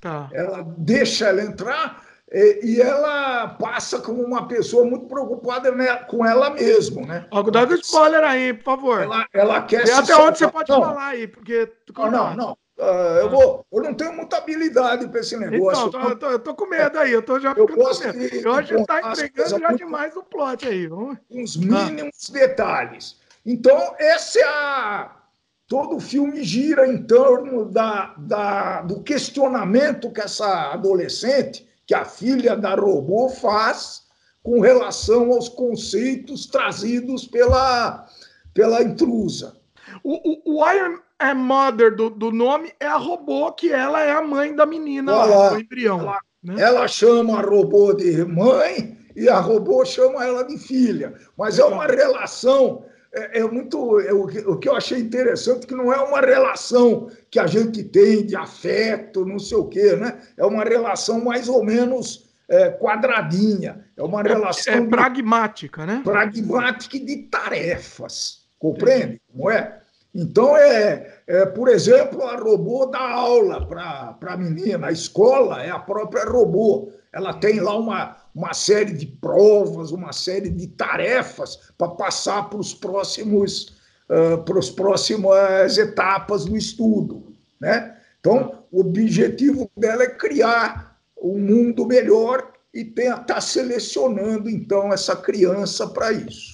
Tá. 0.00 0.28
Ela 0.32 0.62
deixa 0.78 1.26
ela 1.26 1.42
entrar 1.42 2.04
e, 2.30 2.60
e, 2.62 2.80
ela 2.80 3.48
passa 3.48 4.00
como 4.00 4.22
uma 4.22 4.46
pessoa 4.46 4.84
muito 4.84 5.06
preocupada 5.06 5.72
né, 5.72 5.96
com 6.04 6.24
ela 6.24 6.50
mesma, 6.50 7.02
né? 7.02 7.26
Dá 7.50 7.64
um 7.64 7.74
spoiler 7.74 8.22
aí, 8.22 8.54
por 8.54 8.64
favor. 8.64 9.02
Ela, 9.02 9.26
ela 9.32 9.62
quer 9.62 9.86
e 9.86 9.90
até 9.90 10.16
onde 10.16 10.38
você 10.38 10.48
pode 10.48 10.70
não. 10.70 10.82
falar 10.82 11.06
aí, 11.06 11.26
porque... 11.26 11.70
Não, 11.96 12.10
não, 12.10 12.36
não. 12.36 12.58
Uh, 12.76 13.18
eu, 13.20 13.30
vou, 13.30 13.66
eu 13.72 13.82
não 13.84 13.94
tenho 13.94 14.12
muita 14.12 14.38
habilidade 14.38 15.06
para 15.06 15.20
esse 15.20 15.36
negócio. 15.36 15.86
Então, 15.86 16.08
eu, 16.08 16.16
tô, 16.16 16.30
eu 16.30 16.38
tô 16.40 16.54
com 16.54 16.66
medo 16.66 16.98
aí, 16.98 17.12
eu 17.12 17.22
tô 17.22 17.38
já 17.38 17.52
eu 17.56 17.68
gosto 17.68 18.10
com 18.10 18.18
medo. 18.18 18.40
De, 18.40 18.48
Hoje 18.48 18.74
está 18.74 19.10
entregando 19.12 19.60
já 19.60 19.72
demais 19.72 20.16
o 20.16 20.24
plot 20.24 20.66
aí. 20.66 20.88
Vamos... 20.88 21.18
Uns 21.30 21.56
mínimos 21.56 22.30
ah. 22.30 22.32
detalhes. 22.32 23.16
Então, 23.46 23.94
esse 23.98 24.40
é 24.40 24.48
a. 24.48 25.16
Todo 25.66 25.96
o 25.96 26.00
filme 26.00 26.42
gira 26.42 26.86
em 26.86 27.02
torno 27.04 27.64
da, 27.64 28.14
da, 28.18 28.82
do 28.82 29.02
questionamento 29.02 30.12
que 30.12 30.20
essa 30.20 30.72
adolescente, 30.72 31.66
que 31.86 31.94
a 31.94 32.04
filha 32.04 32.54
da 32.54 32.74
robô, 32.74 33.30
faz 33.30 34.02
com 34.42 34.60
relação 34.60 35.32
aos 35.32 35.48
conceitos 35.48 36.46
trazidos 36.46 37.26
pela, 37.26 38.06
pela 38.52 38.82
intrusa. 38.82 39.56
O, 40.02 40.52
o, 40.52 40.60
o 40.60 40.70
Iron 40.70 40.98
é 41.20 41.32
Mother 41.32 41.94
do, 41.94 42.10
do 42.10 42.30
nome 42.30 42.72
é 42.80 42.86
a 42.86 42.96
robô, 42.96 43.52
que 43.52 43.70
ela 43.70 44.02
é 44.02 44.12
a 44.12 44.22
mãe 44.22 44.54
da 44.54 44.66
menina 44.66 45.14
lá, 45.14 45.50
do 45.50 45.60
embrião. 45.60 46.00
Ela, 46.00 46.20
né? 46.42 46.54
ela 46.60 46.88
chama 46.88 47.38
a 47.38 47.42
robô 47.42 47.92
de 47.92 48.24
mãe 48.24 48.98
e 49.16 49.28
a 49.28 49.38
robô 49.38 49.84
chama 49.84 50.24
ela 50.24 50.42
de 50.44 50.58
filha. 50.58 51.14
Mas 51.36 51.58
é 51.58 51.64
uma 51.64 51.86
relação. 51.86 52.84
É, 53.12 53.40
é 53.40 53.44
muito. 53.44 54.00
É, 54.00 54.12
o, 54.12 54.26
que, 54.26 54.38
o 54.40 54.58
que 54.58 54.68
eu 54.68 54.76
achei 54.76 54.98
interessante 54.98 55.66
que 55.66 55.74
não 55.74 55.92
é 55.92 55.98
uma 55.98 56.20
relação 56.20 57.08
que 57.30 57.38
a 57.38 57.46
gente 57.46 57.84
tem 57.84 58.26
de 58.26 58.34
afeto, 58.34 59.24
não 59.24 59.38
sei 59.38 59.56
o 59.56 59.68
quê, 59.68 59.94
né? 59.94 60.18
É 60.36 60.44
uma 60.44 60.64
relação 60.64 61.24
mais 61.24 61.48
ou 61.48 61.64
menos 61.64 62.28
é, 62.48 62.70
quadradinha. 62.70 63.84
É 63.96 64.02
uma 64.02 64.20
é, 64.20 64.28
relação. 64.28 64.74
É, 64.74 64.86
pragmática, 64.86 65.86
né? 65.86 66.00
Pragmática 66.02 66.96
e 66.96 67.00
de 67.00 67.16
tarefas. 67.24 68.44
Compreende? 68.58 69.20
Não 69.32 69.50
é? 69.50 69.80
Então, 70.14 70.56
é, 70.56 71.22
é, 71.26 71.46
por 71.46 71.68
exemplo, 71.68 72.22
a 72.22 72.36
robô 72.36 72.86
dá 72.86 73.00
aula 73.00 73.66
para 73.66 74.16
a 74.32 74.36
menina. 74.36 74.86
A 74.86 74.92
escola 74.92 75.62
é 75.62 75.70
a 75.70 75.78
própria 75.78 76.24
robô. 76.24 76.92
Ela 77.12 77.34
tem 77.34 77.58
lá 77.58 77.76
uma, 77.76 78.16
uma 78.34 78.54
série 78.54 78.92
de 78.92 79.06
provas, 79.06 79.90
uma 79.90 80.12
série 80.12 80.50
de 80.50 80.68
tarefas 80.68 81.72
para 81.76 81.88
passar 81.88 82.48
para 82.48 82.60
os 82.60 82.72
próximos 82.72 83.74
uh, 84.08 84.42
para 84.44 84.58
as 84.58 84.70
próximas 84.70 85.78
etapas 85.78 86.44
do 86.44 86.56
estudo, 86.56 87.34
né? 87.60 87.96
Então, 88.20 88.64
o 88.70 88.80
objetivo 88.80 89.70
dela 89.76 90.04
é 90.04 90.08
criar 90.08 90.98
um 91.20 91.38
mundo 91.38 91.86
melhor 91.86 92.52
e 92.72 92.80
estar 92.80 93.18
tá 93.20 93.40
selecionando 93.40 94.48
então 94.48 94.92
essa 94.92 95.14
criança 95.14 95.86
para 95.86 96.12
isso. 96.12 96.53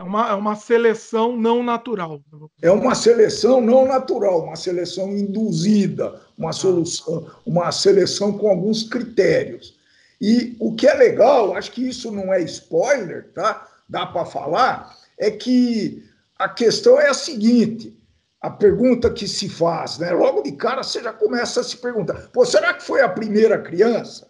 É 0.00 0.02
uma, 0.02 0.30
é 0.30 0.34
uma 0.34 0.56
seleção 0.56 1.36
não 1.36 1.62
natural. 1.62 2.22
É 2.62 2.70
uma 2.70 2.94
seleção 2.94 3.60
não 3.60 3.86
natural, 3.86 4.44
uma 4.44 4.56
seleção 4.56 5.14
induzida, 5.14 6.18
uma, 6.38 6.48
ah. 6.48 6.52
solução, 6.54 7.30
uma 7.44 7.70
seleção 7.70 8.32
com 8.32 8.48
alguns 8.48 8.82
critérios. 8.82 9.78
E 10.18 10.56
o 10.58 10.74
que 10.74 10.86
é 10.86 10.94
legal, 10.94 11.54
acho 11.54 11.72
que 11.72 11.86
isso 11.86 12.10
não 12.10 12.32
é 12.32 12.40
spoiler, 12.40 13.30
tá? 13.34 13.68
Dá 13.86 14.06
para 14.06 14.24
falar, 14.24 14.96
é 15.18 15.30
que 15.30 16.02
a 16.38 16.48
questão 16.48 16.98
é 16.98 17.10
a 17.10 17.14
seguinte: 17.14 17.94
a 18.40 18.48
pergunta 18.48 19.10
que 19.10 19.28
se 19.28 19.50
faz, 19.50 19.98
né? 19.98 20.12
Logo 20.12 20.40
de 20.40 20.52
cara 20.52 20.82
você 20.82 21.02
já 21.02 21.12
começa 21.12 21.60
a 21.60 21.64
se 21.64 21.76
perguntar: 21.76 22.30
pô, 22.32 22.46
será 22.46 22.72
que 22.72 22.82
foi 22.82 23.02
a 23.02 23.08
primeira 23.08 23.60
criança? 23.60 24.29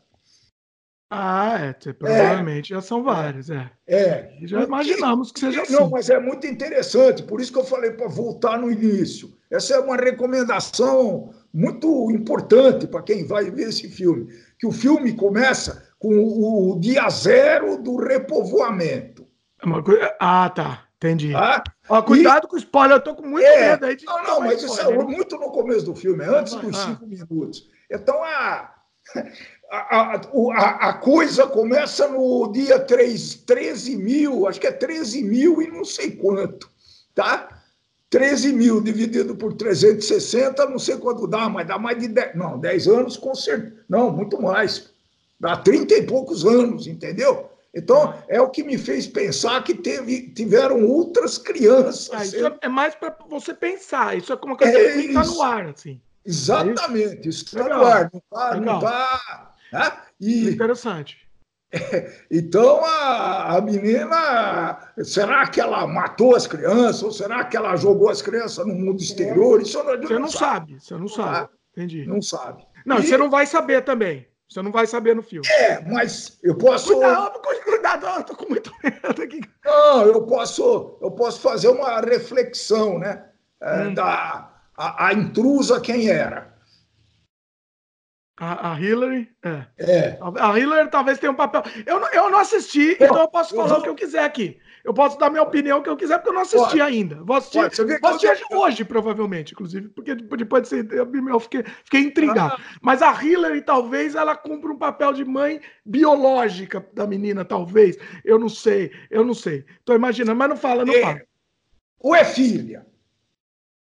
Ah, 1.12 1.58
é, 1.58 1.92
provavelmente 1.92 2.72
é, 2.72 2.76
já 2.76 2.80
são 2.80 3.02
vários, 3.02 3.50
é. 3.50 3.68
É. 3.84 4.38
já 4.42 4.62
imaginamos 4.62 5.32
que 5.32 5.40
seja 5.40 5.62
assim. 5.62 5.72
Não, 5.72 5.90
mas 5.90 6.08
é 6.08 6.20
muito 6.20 6.46
interessante, 6.46 7.24
por 7.24 7.40
isso 7.40 7.52
que 7.52 7.58
eu 7.58 7.64
falei 7.64 7.90
para 7.90 8.06
voltar 8.06 8.56
no 8.56 8.70
início. 8.70 9.36
Essa 9.50 9.74
é 9.74 9.80
uma 9.80 9.96
recomendação 9.96 11.34
muito 11.52 12.12
importante 12.12 12.86
para 12.86 13.02
quem 13.02 13.26
vai 13.26 13.50
ver 13.50 13.70
esse 13.70 13.88
filme. 13.88 14.28
Que 14.56 14.68
o 14.68 14.70
filme 14.70 15.12
começa 15.12 15.84
com 15.98 16.14
o 16.14 16.78
dia 16.78 17.10
zero 17.10 17.76
do 17.76 17.96
repovoamento. 17.96 19.26
É 20.00 20.16
ah, 20.20 20.48
tá. 20.48 20.84
Entendi. 20.96 21.34
Ah, 21.34 21.64
Ó, 21.88 22.02
cuidado 22.02 22.44
e... 22.44 22.48
com 22.48 22.56
o 22.56 22.58
spoiler, 22.58 22.98
eu 22.98 23.02
tô 23.02 23.16
com 23.16 23.26
muito 23.26 23.46
é, 23.46 23.70
medo 23.70 23.86
aí 23.86 23.96
de. 23.96 24.04
Não, 24.04 24.22
não, 24.22 24.40
mas 24.40 24.62
spoiler. 24.62 24.94
isso 24.94 25.02
é 25.02 25.04
muito 25.04 25.38
no 25.38 25.50
começo 25.50 25.86
do 25.86 25.94
filme, 25.94 26.22
é 26.22 26.28
antes 26.28 26.54
dos 26.54 26.78
ah. 26.78 26.86
cinco 26.86 27.06
minutos. 27.06 27.68
Então, 27.90 28.22
a 28.22 28.74
a, 29.70 30.20
a, 30.54 30.88
a, 30.88 30.92
coisa 30.94 31.46
começa 31.46 32.08
no 32.08 32.50
dia 32.50 32.78
3, 32.80 33.34
13 33.46 33.96
mil, 33.96 34.48
acho 34.48 34.60
que 34.60 34.66
é 34.66 34.72
13 34.72 35.22
mil 35.22 35.62
e 35.62 35.68
não 35.68 35.84
sei 35.84 36.10
quanto, 36.10 36.68
tá? 37.14 37.62
13 38.10 38.52
mil 38.52 38.80
dividido 38.80 39.36
por 39.36 39.52
360, 39.52 40.66
não 40.66 40.78
sei 40.78 40.96
quanto 40.96 41.28
dá, 41.28 41.48
mas 41.48 41.68
dá 41.68 41.78
mais 41.78 41.96
de 42.00 42.08
10, 42.08 42.34
não, 42.34 42.58
10 42.58 42.88
anos 42.88 43.16
com 43.16 43.32
certeza, 43.32 43.84
não, 43.88 44.10
muito 44.10 44.42
mais, 44.42 44.90
dá 45.38 45.56
30 45.56 45.94
e 45.94 46.02
poucos 46.02 46.44
anos, 46.44 46.88
entendeu? 46.88 47.48
Então, 47.72 48.12
é 48.26 48.40
o 48.40 48.50
que 48.50 48.64
me 48.64 48.76
fez 48.76 49.06
pensar 49.06 49.62
que 49.62 49.74
teve, 49.74 50.30
tiveram 50.30 50.84
outras 50.84 51.38
crianças. 51.38 52.10
Ah, 52.12 52.24
isso 52.24 52.44
é, 52.44 52.58
é 52.62 52.68
mais 52.68 52.96
para 52.96 53.16
você 53.28 53.54
pensar, 53.54 54.18
isso 54.18 54.32
é 54.32 54.36
como 54.36 54.56
que 54.56 54.64
é 54.64 54.72
que 54.72 55.00
está 55.06 55.24
no 55.24 55.40
ar, 55.40 55.66
assim. 55.68 56.00
Exatamente, 56.26 57.28
isso 57.28 57.44
está 57.44 57.68
no 57.68 57.84
ar, 57.84 58.10
não 58.60 58.78
está, 58.78 58.80
tá 58.80 59.50
né? 59.72 59.92
E, 60.20 60.50
Interessante. 60.50 61.18
então 62.30 62.84
a, 62.84 63.56
a 63.56 63.60
menina, 63.60 64.92
será 65.04 65.46
que 65.48 65.60
ela 65.60 65.86
matou 65.86 66.34
as 66.34 66.46
crianças 66.46 67.02
ou 67.02 67.12
será 67.12 67.44
que 67.44 67.56
ela 67.56 67.76
jogou 67.76 68.10
as 68.10 68.20
crianças 68.20 68.66
no 68.66 68.74
mundo 68.74 69.00
exterior? 69.00 69.62
Isso 69.62 69.82
não, 69.82 69.96
você 70.00 70.18
não, 70.18 70.28
sabe. 70.28 70.72
sabe. 70.72 70.80
Você 70.80 70.96
não 70.96 71.08
sabe. 71.08 71.36
Ah, 71.36 71.48
Entendi. 71.72 72.06
Não 72.06 72.20
sabe. 72.20 72.66
Não, 72.84 72.98
e... 72.98 73.06
você 73.06 73.16
não 73.16 73.30
vai 73.30 73.46
saber 73.46 73.84
também. 73.84 74.26
Você 74.48 74.62
não 74.62 74.72
vai 74.72 74.84
saber 74.84 75.14
no 75.14 75.22
filme. 75.22 75.46
É, 75.48 75.80
mas 75.88 76.38
eu 76.42 76.56
posso. 76.56 76.92
Cuidado, 76.92 77.40
cuidado, 77.64 78.06
eu 78.06 78.24
tô 78.24 78.34
com 78.34 78.48
muito 78.48 78.72
medo 78.82 79.22
aqui. 79.22 79.40
Não, 79.64 80.06
eu 80.06 80.26
posso, 80.26 80.98
eu 81.00 81.12
posso 81.12 81.40
fazer 81.40 81.68
uma 81.68 82.00
reflexão, 82.00 82.98
né? 82.98 83.26
É, 83.62 83.82
hum. 83.82 83.94
Da 83.94 84.50
a, 84.76 85.08
a 85.08 85.12
intrusa 85.12 85.80
quem 85.80 86.08
era. 86.08 86.52
A, 88.42 88.72
a 88.72 88.80
Hillary, 88.80 89.28
é. 89.44 89.66
é. 89.78 90.18
A, 90.40 90.58
Hillary 90.58 90.88
talvez 90.90 91.18
tenha 91.18 91.30
um 91.30 91.34
papel. 91.34 91.62
Eu, 91.84 92.00
eu 92.06 92.30
não 92.30 92.38
assisti, 92.38 92.96
Pô, 92.96 93.04
então 93.04 93.20
eu 93.20 93.28
posso 93.28 93.54
falar 93.54 93.74
eu 93.74 93.78
o 93.80 93.82
que 93.82 93.88
eu 93.90 93.94
quiser 93.94 94.24
aqui. 94.24 94.58
Eu 94.82 94.94
posso 94.94 95.18
dar 95.18 95.28
minha 95.28 95.42
opinião 95.42 95.82
que 95.82 95.90
eu 95.90 95.96
quiser, 95.96 96.16
porque 96.16 96.30
eu 96.30 96.34
não 96.34 96.40
assisti 96.40 96.78
Pode. 96.78 96.80
ainda. 96.80 97.22
Vou 97.22 97.36
assistir, 97.36 98.00
vou 98.00 98.10
assistir 98.10 98.46
hoje, 98.50 98.82
provavelmente, 98.82 99.52
inclusive, 99.52 99.90
porque 99.90 100.14
depois 100.14 100.62
de 100.62 100.68
ser, 100.70 100.88
eu 100.90 101.40
fiquei, 101.40 101.64
fiquei 101.84 102.00
intrigado. 102.00 102.54
Ah. 102.54 102.78
Mas 102.80 103.02
a 103.02 103.12
Hillary, 103.22 103.60
talvez, 103.60 104.14
ela 104.14 104.34
cumpra 104.34 104.72
um 104.72 104.78
papel 104.78 105.12
de 105.12 105.22
mãe 105.22 105.60
biológica 105.84 106.82
da 106.94 107.06
menina, 107.06 107.44
talvez. 107.44 107.98
Eu 108.24 108.38
não 108.38 108.48
sei, 108.48 108.90
eu 109.10 109.22
não 109.22 109.34
sei. 109.34 109.66
Tô 109.84 109.94
imaginando, 109.94 110.38
mas 110.38 110.48
não 110.48 110.56
fala, 110.56 110.82
não 110.82 110.94
é. 110.94 111.02
fala. 111.02 111.20
Ou 111.98 112.16
é 112.16 112.24
filha? 112.24 112.86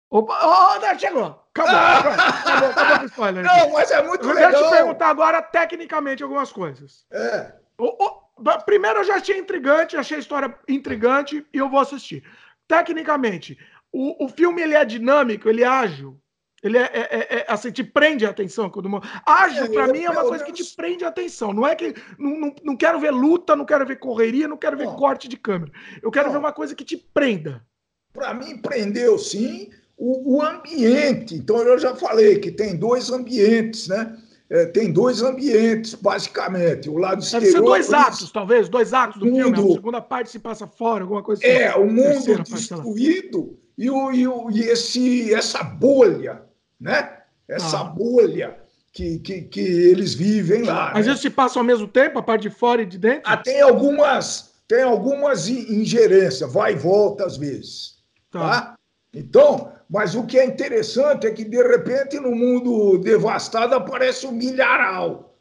Opa, 0.08 0.80
oh, 0.80 0.98
chegou. 0.98 1.45
Acabou, 1.64 2.12
acabou, 2.12 2.70
acabou, 2.70 2.98
com 3.00 3.04
spoiler. 3.06 3.44
Não, 3.44 3.72
mas 3.72 3.90
é 3.90 4.02
muito 4.02 4.26
legal. 4.26 4.52
Eu 4.52 4.64
te 4.64 4.70
perguntar 4.70 5.08
agora, 5.08 5.42
tecnicamente, 5.42 6.22
algumas 6.22 6.52
coisas. 6.52 7.06
É. 7.10 7.52
O, 7.78 8.04
o, 8.04 8.58
primeiro, 8.64 9.00
eu 9.00 9.04
já 9.04 9.16
achei 9.16 9.38
intrigante, 9.38 9.96
achei 9.96 10.16
a 10.16 10.20
história 10.20 10.54
intrigante 10.68 11.46
e 11.52 11.58
eu 11.58 11.68
vou 11.68 11.80
assistir. 11.80 12.24
Tecnicamente, 12.68 13.58
o, 13.92 14.24
o 14.24 14.28
filme 14.28 14.62
ele 14.62 14.74
é 14.74 14.84
dinâmico, 14.84 15.48
ele 15.48 15.62
é 15.62 15.66
ágil. 15.66 16.20
Ele 16.62 16.78
é, 16.78 16.82
é, 16.82 17.00
é, 17.00 17.38
é 17.38 17.44
assim, 17.48 17.70
te 17.70 17.84
prende 17.84 18.26
a 18.26 18.30
atenção. 18.30 18.68
Quando... 18.68 18.88
Ágil, 19.24 19.64
é, 19.64 19.68
para 19.68 19.86
mim, 19.88 20.04
é 20.04 20.10
uma 20.10 20.24
coisa 20.24 20.44
que 20.44 20.52
te 20.52 20.64
prende 20.74 21.04
a 21.04 21.08
atenção. 21.08 21.52
Não 21.52 21.66
é 21.66 21.76
que. 21.76 21.94
Não, 22.18 22.40
não, 22.40 22.54
não 22.62 22.76
quero 22.76 22.98
ver 22.98 23.10
luta, 23.10 23.54
não 23.54 23.64
quero 23.64 23.86
ver 23.86 23.96
correria, 23.96 24.48
não 24.48 24.56
quero 24.56 24.76
ver 24.76 24.88
corte 24.94 25.28
de 25.28 25.36
câmera. 25.36 25.70
Eu 26.02 26.10
quero 26.10 26.30
ver 26.30 26.38
uma 26.38 26.52
coisa 26.52 26.74
que 26.74 26.84
te 26.84 26.96
prenda. 26.96 27.64
Para 28.12 28.32
mim, 28.34 28.56
prendeu 28.58 29.18
sim 29.18 29.70
o, 29.96 30.36
o, 30.36 30.42
ambiente. 30.42 31.34
Então, 31.34 31.58
eu 31.58 31.78
já 31.78 31.94
falei 31.94 32.38
que 32.38 32.50
tem 32.50 32.76
dois 32.76 33.10
ambientes, 33.10 33.88
né? 33.88 34.16
É, 34.48 34.66
tem 34.66 34.92
dois 34.92 35.22
ambientes, 35.22 35.94
basicamente. 35.94 36.88
O 36.88 36.98
lado 36.98 37.22
exterior. 37.22 37.46
Deve 37.46 37.56
ser 37.56 37.64
dois 37.64 37.92
atos, 37.92 38.30
talvez, 38.30 38.68
dois 38.68 38.92
atos 38.92 39.18
do 39.18 39.26
mundo, 39.26 39.56
filme. 39.56 39.72
A 39.72 39.74
segunda 39.74 40.00
parte 40.00 40.30
se 40.30 40.38
passa 40.38 40.66
fora, 40.66 41.02
alguma 41.02 41.22
coisa 41.22 41.42
assim. 41.44 41.52
É, 41.52 41.74
o 41.74 41.86
mundo 41.86 42.42
destruído 42.44 43.58
e, 43.76 43.90
o, 43.90 44.12
e, 44.12 44.28
o, 44.28 44.50
e 44.50 44.60
esse, 44.60 45.34
essa 45.34 45.62
bolha, 45.64 46.42
né? 46.80 47.16
Essa 47.48 47.80
ah. 47.80 47.84
bolha 47.84 48.56
que, 48.92 49.18
que, 49.18 49.42
que 49.42 49.60
eles 49.60 50.14
vivem 50.14 50.62
lá. 50.62 50.92
Mas 50.94 51.06
né? 51.06 51.12
eles 51.12 51.20
se 51.20 51.30
passam 51.30 51.60
ao 51.60 51.66
mesmo 51.66 51.88
tempo, 51.88 52.18
a 52.18 52.22
parte 52.22 52.42
de 52.42 52.50
fora 52.50 52.82
e 52.82 52.86
de 52.86 52.98
dentro? 52.98 53.22
Ah, 53.24 53.36
tem 53.36 53.60
algumas, 53.60 54.54
tem 54.68 54.82
algumas 54.82 55.48
ingerências, 55.48 56.52
vai 56.52 56.72
e 56.72 56.76
volta 56.76 57.26
às 57.26 57.36
vezes. 57.36 57.96
Tá. 58.30 58.38
tá? 58.40 58.74
Então, 59.12 59.72
mas 59.88 60.14
o 60.14 60.26
que 60.26 60.38
é 60.38 60.44
interessante 60.44 61.26
é 61.26 61.30
que, 61.30 61.44
de 61.44 61.62
repente, 61.62 62.18
no 62.18 62.34
mundo 62.34 62.98
devastado 62.98 63.74
aparece 63.74 64.26
o 64.26 64.30
um 64.30 64.32
milharal. 64.32 65.34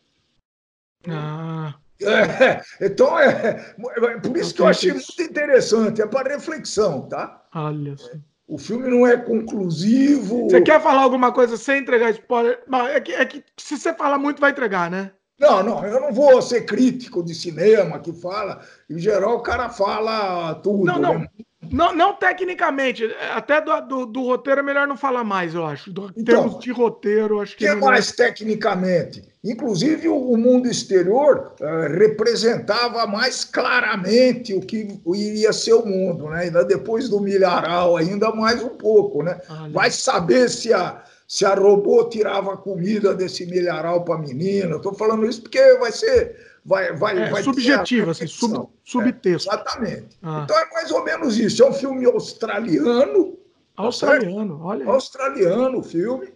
Ah. 1.07 1.75
É, 2.01 2.61
então, 2.85 3.17
é, 3.17 3.75
é 3.77 4.19
por 4.19 4.37
isso 4.37 4.53
que 4.53 4.61
eu 4.61 4.67
achei 4.67 4.91
muito 4.91 5.21
interessante, 5.21 6.01
é 6.01 6.07
para 6.07 6.33
reflexão, 6.33 7.03
tá? 7.03 7.43
Olha 7.53 7.97
só. 7.97 8.11
O 8.47 8.59
filme 8.59 8.87
não 8.87 9.07
é 9.07 9.17
conclusivo. 9.17 10.43
Você 10.43 10.61
quer 10.61 10.79
falar 10.79 11.01
alguma 11.01 11.31
coisa 11.31 11.57
sem 11.57 11.79
entregar 11.79 12.11
spoiler? 12.11 12.61
É 12.93 13.01
que, 13.01 13.11
é 13.11 13.25
que 13.25 13.43
se 13.57 13.75
você 13.75 13.91
falar 13.93 14.19
muito, 14.19 14.39
vai 14.39 14.51
entregar, 14.51 14.91
né? 14.91 15.11
Não, 15.39 15.63
não, 15.63 15.85
eu 15.85 15.99
não 15.99 16.13
vou 16.13 16.41
ser 16.41 16.61
crítico 16.61 17.23
de 17.23 17.33
cinema 17.33 17.99
que 17.99 18.13
fala. 18.13 18.61
Em 18.89 18.99
geral, 18.99 19.37
o 19.37 19.41
cara 19.41 19.69
fala 19.69 20.53
tudo. 20.55 20.85
Não, 20.85 20.99
não. 20.99 21.19
Né? 21.19 21.27
Não, 21.71 21.95
não 21.95 22.13
tecnicamente, 22.13 23.03
até 23.33 23.61
do, 23.61 23.79
do, 23.81 24.05
do, 24.05 24.23
roteiro 24.23 24.59
é 24.61 24.63
melhor 24.63 24.87
não 24.87 24.97
falar 24.97 25.23
mais, 25.23 25.53
eu 25.53 25.65
acho. 25.65 25.91
Do, 25.91 26.11
então, 26.15 26.43
termos 26.43 26.59
de 26.59 26.71
roteiro, 26.71 27.39
acho 27.39 27.55
que. 27.55 27.67
que 27.67 27.75
mais 27.75 28.11
tecnicamente? 28.11 29.23
Inclusive, 29.43 30.07
o, 30.07 30.15
o 30.31 30.37
mundo 30.37 30.67
exterior 30.67 31.53
uh, 31.59 31.97
representava 31.97 33.05
mais 33.05 33.43
claramente 33.43 34.53
o 34.53 34.59
que 34.59 34.99
iria 35.13 35.53
ser 35.53 35.73
o 35.73 35.85
mundo, 35.85 36.29
né? 36.29 36.43
Ainda 36.43 36.63
depois 36.63 37.09
do 37.09 37.19
milharal, 37.19 37.97
ainda 37.97 38.31
mais 38.31 38.63
um 38.63 38.69
pouco, 38.69 39.21
né? 39.21 39.39
Vai 39.71 39.91
saber 39.91 40.49
se 40.49 40.73
a, 40.73 41.03
se 41.27 41.45
a 41.45 41.53
robô 41.53 42.03
tirava 42.05 42.57
comida 42.57 43.13
desse 43.13 43.45
milharal 43.45 44.03
para 44.03 44.15
a 44.15 44.19
menina. 44.19 44.77
Estou 44.77 44.93
falando 44.93 45.25
isso 45.25 45.41
porque 45.41 45.75
vai 45.75 45.91
ser 45.91 46.35
vai, 46.65 46.93
vai, 46.93 47.17
é, 47.17 47.29
vai 47.29 47.43
subjetivo, 47.43 48.09
assim, 48.09 48.25
sub, 48.25 48.67
subtexto. 48.83 49.49
É, 49.49 49.53
exatamente. 49.53 50.17
Ah. 50.23 50.41
Então 50.43 50.57
é 50.57 50.73
mais 50.73 50.91
ou 50.91 51.03
menos 51.03 51.37
isso. 51.37 51.63
É 51.63 51.69
um 51.69 51.73
filme 51.73 52.05
australiano. 52.05 53.37
Australiano, 53.77 54.59
olha. 54.63 54.83
Aí. 54.83 54.89
Australiano 54.89 55.79
o 55.79 55.83
filme, 55.83 56.33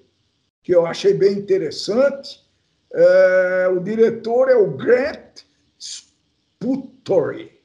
que 0.61 0.73
eu 0.73 0.85
achei 0.85 1.13
bem 1.13 1.33
interessante. 1.33 2.47
É, 2.93 3.71
o 3.75 3.79
diretor 3.79 4.49
é 4.49 4.55
o 4.55 4.69
Grant 4.71 5.41
Sputtori. 5.79 7.59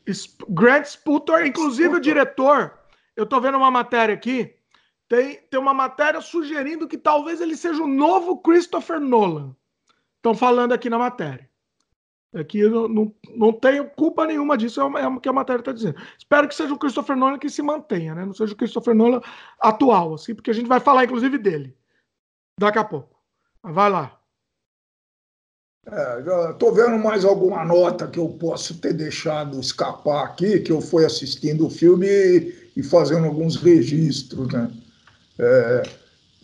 Grant 0.48 0.86
Sputtori, 0.86 1.48
inclusive 1.48 1.96
o 1.96 2.00
diretor, 2.00 2.78
eu 3.16 3.24
estou 3.24 3.40
vendo 3.40 3.56
uma 3.56 3.70
matéria 3.70 4.14
aqui, 4.14 4.54
tem, 5.08 5.40
tem 5.50 5.60
uma 5.60 5.74
matéria 5.74 6.20
sugerindo 6.20 6.88
que 6.88 6.98
talvez 6.98 7.40
ele 7.40 7.56
seja 7.56 7.82
o 7.82 7.86
novo 7.86 8.38
Christopher 8.38 9.00
Nolan. 9.00 9.54
Estão 10.16 10.34
falando 10.34 10.72
aqui 10.72 10.88
na 10.88 10.98
matéria. 10.98 11.48
É 12.34 12.68
não, 12.68 12.88
não, 12.88 13.14
não 13.36 13.52
tenho 13.52 13.88
culpa 13.90 14.26
nenhuma 14.26 14.58
disso, 14.58 14.80
é, 14.80 15.02
é 15.02 15.06
o 15.06 15.20
que 15.20 15.28
a 15.28 15.32
matéria 15.32 15.60
está 15.60 15.72
dizendo. 15.72 15.96
Espero 16.18 16.48
que 16.48 16.54
seja 16.54 16.74
o 16.74 16.78
Christopher 16.78 17.16
Nolan 17.16 17.38
que 17.38 17.48
se 17.48 17.62
mantenha, 17.62 18.12
né? 18.12 18.24
Não 18.24 18.34
seja 18.34 18.52
o 18.52 18.56
Christopher 18.56 18.94
Nolan 18.94 19.20
atual, 19.60 20.14
assim, 20.14 20.34
porque 20.34 20.50
a 20.50 20.54
gente 20.54 20.66
vai 20.66 20.80
falar, 20.80 21.04
inclusive, 21.04 21.38
dele 21.38 21.76
daqui 22.58 22.78
a 22.78 22.84
pouco. 22.84 23.16
Vai 23.62 23.88
lá. 23.88 24.18
É, 25.86 26.50
Estou 26.50 26.74
vendo 26.74 26.98
mais 26.98 27.24
alguma 27.24 27.64
nota 27.64 28.08
que 28.08 28.18
eu 28.18 28.28
posso 28.30 28.80
ter 28.80 28.94
deixado 28.94 29.60
escapar 29.60 30.24
aqui, 30.24 30.60
que 30.60 30.72
eu 30.72 30.80
fui 30.80 31.04
assistindo 31.04 31.66
o 31.66 31.70
filme 31.70 32.06
e, 32.06 32.72
e 32.76 32.82
fazendo 32.82 33.26
alguns 33.26 33.56
registros, 33.56 34.52
né? 34.52 34.70
É, 35.38 35.82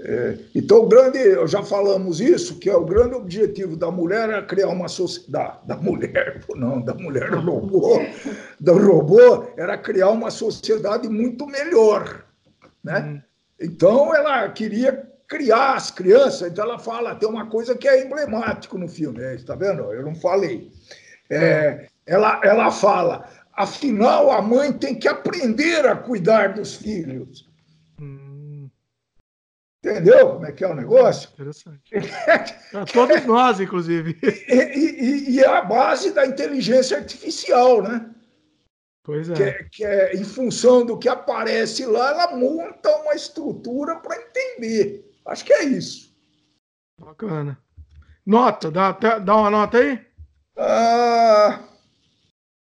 é, 0.04 0.38
então, 0.54 0.78
o 0.78 0.88
grande, 0.88 1.18
já 1.46 1.62
falamos 1.62 2.20
isso, 2.20 2.58
que 2.58 2.70
é 2.70 2.74
o 2.74 2.84
grande 2.84 3.14
objetivo 3.14 3.76
da 3.76 3.90
mulher 3.90 4.30
é 4.30 4.42
criar 4.42 4.68
uma 4.68 4.88
sociedade. 4.88 5.58
Da, 5.66 5.76
mulher, 5.76 6.42
não, 6.54 6.80
da 6.80 6.94
mulher 6.94 7.30
do 7.30 7.40
robô, 7.40 8.00
do 8.58 8.78
robô, 8.78 9.46
era 9.56 9.76
criar 9.76 10.10
uma 10.10 10.30
sociedade 10.30 11.08
muito 11.08 11.46
melhor. 11.46 12.24
Né? 12.82 12.98
Uhum. 12.98 13.22
Então, 13.60 14.14
ela 14.14 14.48
queria 14.48 15.06
criar 15.28 15.74
as 15.74 15.90
crianças, 15.90 16.50
então 16.50 16.64
ela 16.64 16.78
fala, 16.78 17.14
tem 17.14 17.28
uma 17.28 17.46
coisa 17.46 17.76
que 17.76 17.86
é 17.86 18.04
emblemático 18.04 18.76
no 18.76 18.88
filme, 18.88 19.22
está 19.34 19.54
é, 19.54 19.56
vendo? 19.56 19.92
Eu 19.92 20.04
não 20.04 20.14
falei. 20.14 20.72
É, 21.30 21.86
ela, 22.06 22.40
ela 22.42 22.70
fala, 22.72 23.28
afinal, 23.52 24.30
a 24.30 24.42
mãe 24.42 24.72
tem 24.72 24.94
que 24.94 25.06
aprender 25.06 25.86
a 25.86 25.94
cuidar 25.94 26.54
dos 26.54 26.74
filhos. 26.74 27.49
Entendeu 29.82 30.34
como 30.34 30.46
é 30.46 30.52
que 30.52 30.62
é 30.62 30.68
o 30.68 30.74
negócio? 30.74 31.30
Interessante. 31.32 31.90
Para 32.70 32.84
todos 32.84 33.24
nós, 33.24 33.60
inclusive. 33.60 34.18
E, 34.46 34.54
e, 34.54 35.30
e, 35.30 35.40
é 35.40 35.46
a 35.46 35.62
base 35.62 36.12
da 36.12 36.26
inteligência 36.26 36.98
artificial, 36.98 37.82
né? 37.82 38.10
Pois 39.02 39.30
é. 39.30 39.34
Que, 39.34 39.42
é. 39.42 39.68
que 39.70 39.84
é. 39.84 40.14
Em 40.14 40.24
função 40.24 40.84
do 40.84 40.98
que 40.98 41.08
aparece 41.08 41.86
lá, 41.86 42.10
ela 42.10 42.36
monta 42.36 42.94
uma 42.98 43.14
estrutura 43.14 43.96
para 43.96 44.20
entender. 44.20 45.10
Acho 45.24 45.44
que 45.46 45.52
é 45.52 45.64
isso. 45.64 46.14
Bacana. 46.98 47.58
Nota, 48.26 48.70
dá, 48.70 48.92
dá 48.92 49.36
uma 49.36 49.50
nota 49.50 49.78
aí? 49.78 50.04
Ah, 50.58 51.64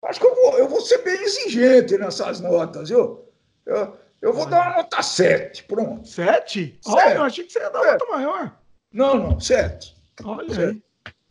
acho 0.03 0.19
que 0.19 0.25
eu 0.25 0.35
vou, 0.35 0.57
eu 0.57 0.67
vou 0.67 0.81
ser 0.81 0.97
bem 0.97 1.23
exigente 1.23 1.97
nessas 1.97 2.41
notas, 2.41 2.89
viu? 2.89 3.25
Eu, 3.65 3.97
eu 4.21 4.33
vou 4.33 4.45
dar 4.45 4.67
uma 4.67 4.77
nota 4.77 5.01
7, 5.01 5.63
pronto. 5.65 6.07
7? 6.07 6.79
Olha, 6.87 7.15
eu 7.15 7.23
achei 7.23 7.45
que 7.45 7.53
você 7.53 7.59
ia 7.59 7.69
dar 7.69 7.81
uma 7.81 7.91
nota 7.91 8.05
maior. 8.05 8.57
Não, 8.91 9.17
não, 9.17 9.39
7. 9.39 9.95
Olha 10.23 10.53
sete. 10.53 10.83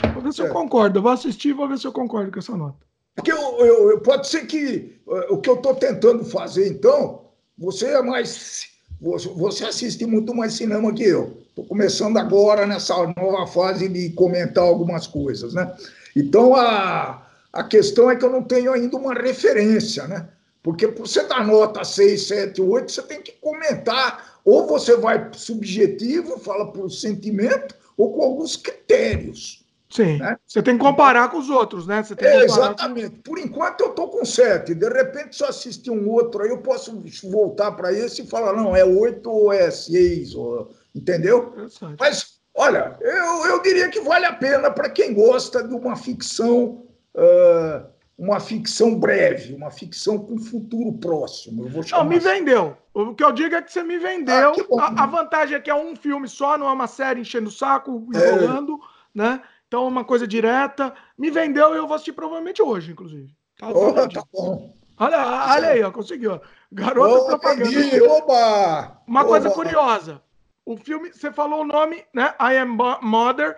aí. 0.02 0.12
Vou 0.12 0.22
ver 0.22 0.32
se 0.32 0.42
eu 0.42 0.50
concordo. 0.50 0.98
Eu 0.98 1.02
vou 1.02 1.12
assistir 1.12 1.48
e 1.48 1.52
vou 1.52 1.68
ver 1.68 1.78
se 1.78 1.86
eu 1.86 1.92
concordo 1.92 2.30
com 2.30 2.38
essa 2.38 2.56
nota. 2.56 2.76
Porque 3.14 3.32
eu, 3.32 3.58
eu, 3.58 3.90
eu 3.90 4.00
pode 4.00 4.28
ser 4.28 4.46
que 4.46 5.00
o 5.30 5.38
que 5.38 5.48
eu 5.48 5.54
estou 5.54 5.74
tentando 5.74 6.24
fazer, 6.24 6.68
então, 6.68 7.30
você 7.56 7.86
é 7.86 8.02
mais. 8.02 8.66
Você 9.00 9.64
assiste 9.64 10.04
muito 10.06 10.34
mais 10.34 10.54
cinema 10.54 10.92
que 10.92 11.04
eu. 11.04 11.42
Estou 11.48 11.64
começando 11.66 12.16
agora 12.16 12.66
nessa 12.66 12.94
nova 13.16 13.46
fase 13.46 13.88
de 13.88 14.10
comentar 14.10 14.64
algumas 14.64 15.06
coisas, 15.06 15.54
né? 15.54 15.74
Então 16.16 16.54
a, 16.54 17.26
a 17.52 17.64
questão 17.64 18.10
é 18.10 18.16
que 18.16 18.24
eu 18.24 18.30
não 18.30 18.42
tenho 18.42 18.72
ainda 18.72 18.96
uma 18.96 19.14
referência, 19.14 20.06
né? 20.08 20.28
Porque 20.64 20.88
para 20.88 21.04
você 21.04 21.22
dar 21.24 21.46
nota 21.46 21.84
6, 21.84 22.26
7, 22.26 22.62
8, 22.62 22.90
você 22.90 23.02
tem 23.02 23.20
que 23.20 23.32
comentar. 23.32 24.40
Ou 24.42 24.66
você 24.66 24.96
vai 24.96 25.28
subjetivo, 25.34 26.40
fala 26.40 26.72
por 26.72 26.90
sentimento, 26.90 27.74
ou 27.98 28.14
com 28.14 28.22
alguns 28.22 28.56
critérios. 28.56 29.62
Sim. 29.90 30.16
Né? 30.16 30.38
Você 30.46 30.62
tem 30.62 30.78
que 30.78 30.82
comparar 30.82 31.30
com 31.30 31.36
os 31.36 31.50
outros, 31.50 31.86
né? 31.86 32.02
Você 32.02 32.16
tem 32.16 32.26
é, 32.26 32.44
exatamente. 32.44 33.16
Com... 33.16 33.22
Por 33.22 33.38
enquanto 33.38 33.82
eu 33.82 33.90
estou 33.90 34.08
com 34.08 34.24
7. 34.24 34.74
De 34.74 34.88
repente, 34.88 35.36
se 35.36 35.44
eu 35.44 35.48
assistir 35.48 35.90
um 35.90 36.08
outro 36.08 36.42
aí, 36.42 36.48
eu 36.48 36.62
posso 36.62 36.98
voltar 37.24 37.72
para 37.72 37.92
esse 37.92 38.22
e 38.22 38.26
falar, 38.26 38.54
não, 38.54 38.74
é 38.74 38.86
8 38.86 39.30
ou 39.30 39.52
é 39.52 39.70
6, 39.70 40.34
ou... 40.34 40.70
entendeu? 40.94 41.54
Mas, 42.00 42.38
olha, 42.54 42.96
eu, 43.02 43.46
eu 43.50 43.62
diria 43.62 43.90
que 43.90 44.00
vale 44.00 44.24
a 44.24 44.32
pena 44.32 44.70
para 44.70 44.88
quem 44.88 45.12
gosta 45.12 45.62
de 45.62 45.74
uma 45.74 45.94
ficção. 45.94 46.86
Uh, 47.14 47.93
uma 48.16 48.38
ficção 48.38 48.98
breve, 48.98 49.54
uma 49.54 49.70
ficção 49.70 50.18
com 50.18 50.38
futuro 50.38 50.92
próximo. 50.92 51.64
Eu 51.64 51.68
vou 51.68 51.82
chamar 51.82 52.04
não, 52.04 52.10
me 52.10 52.16
assim. 52.16 52.28
vendeu. 52.28 52.76
O 52.92 53.14
que 53.14 53.24
eu 53.24 53.32
digo 53.32 53.54
é 53.54 53.62
que 53.62 53.72
você 53.72 53.82
me 53.82 53.98
vendeu. 53.98 54.52
Ah, 54.78 54.94
a, 54.96 55.02
a, 55.02 55.06
vantagem 55.06 55.56
é 55.56 55.60
que 55.60 55.70
é 55.70 55.74
um 55.74 55.96
filme 55.96 56.28
só, 56.28 56.56
não 56.56 56.68
é 56.68 56.72
uma 56.72 56.86
série 56.86 57.20
enchendo 57.20 57.48
o 57.48 57.52
saco, 57.52 58.08
é. 58.14 58.18
enrolando, 58.18 58.74
é. 58.74 58.78
né? 59.14 59.42
Então, 59.66 59.84
é 59.84 59.88
uma 59.88 60.04
coisa 60.04 60.26
direta. 60.26 60.94
Me 61.18 61.30
vendeu 61.30 61.74
e 61.74 61.78
eu 61.78 61.86
vou 61.86 61.96
assistir 61.96 62.12
provavelmente 62.12 62.62
hoje, 62.62 62.92
inclusive. 62.92 63.34
Tá, 63.58 63.70
oh, 63.70 63.92
tá 63.92 64.22
bom. 64.32 64.72
Olha, 64.96 65.18
olha 65.52 65.68
aí, 65.70 65.82
ó, 65.82 65.90
conseguiu. 65.90 66.40
Garoto 66.70 67.24
oh, 67.24 67.26
propaganda. 67.26 67.68
Entendi. 67.68 68.00
Oba! 68.00 69.02
Uma 69.06 69.20
Oba! 69.20 69.28
coisa 69.28 69.50
curiosa. 69.50 70.22
O 70.66 70.76
filme, 70.78 71.12
você 71.12 71.30
falou 71.30 71.60
o 71.60 71.66
nome, 71.66 72.04
né? 72.14 72.34
I 72.40 72.56
Am 72.56 72.78
Mother. 73.02 73.54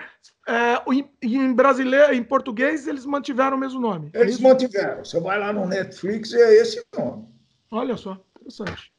É, 0.49 0.83
em, 1.23 1.53
brasileiro, 1.53 2.13
em 2.13 2.23
português, 2.23 2.87
eles 2.87 3.07
mantiveram 3.07 3.57
o 3.57 3.61
mesmo 3.61 3.81
nome. 3.81 4.11
É 4.13 4.21
eles 4.21 4.41
mantiveram. 4.41 5.05
Você 5.05 5.21
vai 5.21 5.39
lá 5.39 5.53
no 5.53 5.67
Netflix 5.67 6.33
e 6.33 6.41
é 6.41 6.55
esse 6.55 6.85
nome. 6.97 7.29
Olha 7.71 7.97
só, 7.97 8.19
interessante. 8.37 8.93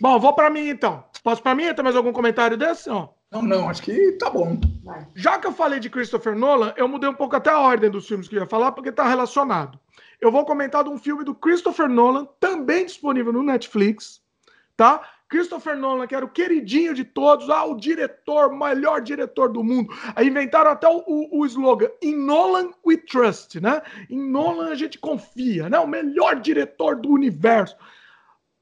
Bom, 0.00 0.18
vou 0.18 0.34
para 0.34 0.50
mim 0.50 0.68
então. 0.68 1.04
Posso 1.22 1.42
para 1.42 1.54
mim? 1.54 1.72
Tem 1.74 1.84
mais 1.84 1.96
algum 1.96 2.12
comentário 2.12 2.56
desse? 2.56 2.88
Ó. 2.88 3.08
Não, 3.30 3.42
não, 3.42 3.68
acho 3.68 3.82
que 3.82 4.12
tá 4.12 4.28
bom. 4.28 4.58
Já 5.14 5.38
que 5.38 5.46
eu 5.46 5.52
falei 5.52 5.78
de 5.78 5.90
Christopher 5.90 6.34
Nolan, 6.34 6.74
eu 6.76 6.88
mudei 6.88 7.08
um 7.08 7.14
pouco 7.14 7.36
até 7.36 7.50
a 7.50 7.60
ordem 7.60 7.90
dos 7.90 8.08
filmes 8.08 8.26
que 8.26 8.34
eu 8.34 8.40
ia 8.40 8.48
falar, 8.48 8.72
porque 8.72 8.90
tá 8.90 9.06
relacionado. 9.06 9.78
Eu 10.20 10.32
vou 10.32 10.44
comentar 10.44 10.82
de 10.82 10.90
um 10.90 10.98
filme 10.98 11.22
do 11.22 11.34
Christopher 11.34 11.88
Nolan, 11.88 12.26
também 12.40 12.84
disponível 12.84 13.32
no 13.32 13.42
Netflix, 13.42 14.20
tá? 14.76 15.00
Christopher 15.30 15.76
Nolan, 15.76 16.08
que 16.08 16.14
era 16.14 16.24
o 16.24 16.28
queridinho 16.28 16.92
de 16.92 17.04
todos, 17.04 17.48
ah, 17.48 17.64
o 17.64 17.76
diretor, 17.76 18.52
melhor 18.52 19.00
diretor 19.00 19.48
do 19.48 19.62
mundo. 19.62 19.94
Aí 20.16 20.26
inventaram 20.26 20.72
até 20.72 20.88
o, 20.88 21.04
o, 21.06 21.40
o 21.40 21.46
slogan: 21.46 21.88
In 22.02 22.16
Nolan 22.16 22.70
we 22.84 22.96
trust, 22.96 23.60
né? 23.60 23.80
Em 24.10 24.20
Nolan 24.20 24.70
a 24.70 24.74
gente 24.74 24.98
confia, 24.98 25.70
né? 25.70 25.78
O 25.78 25.86
melhor 25.86 26.40
diretor 26.40 26.96
do 26.96 27.10
universo. 27.10 27.76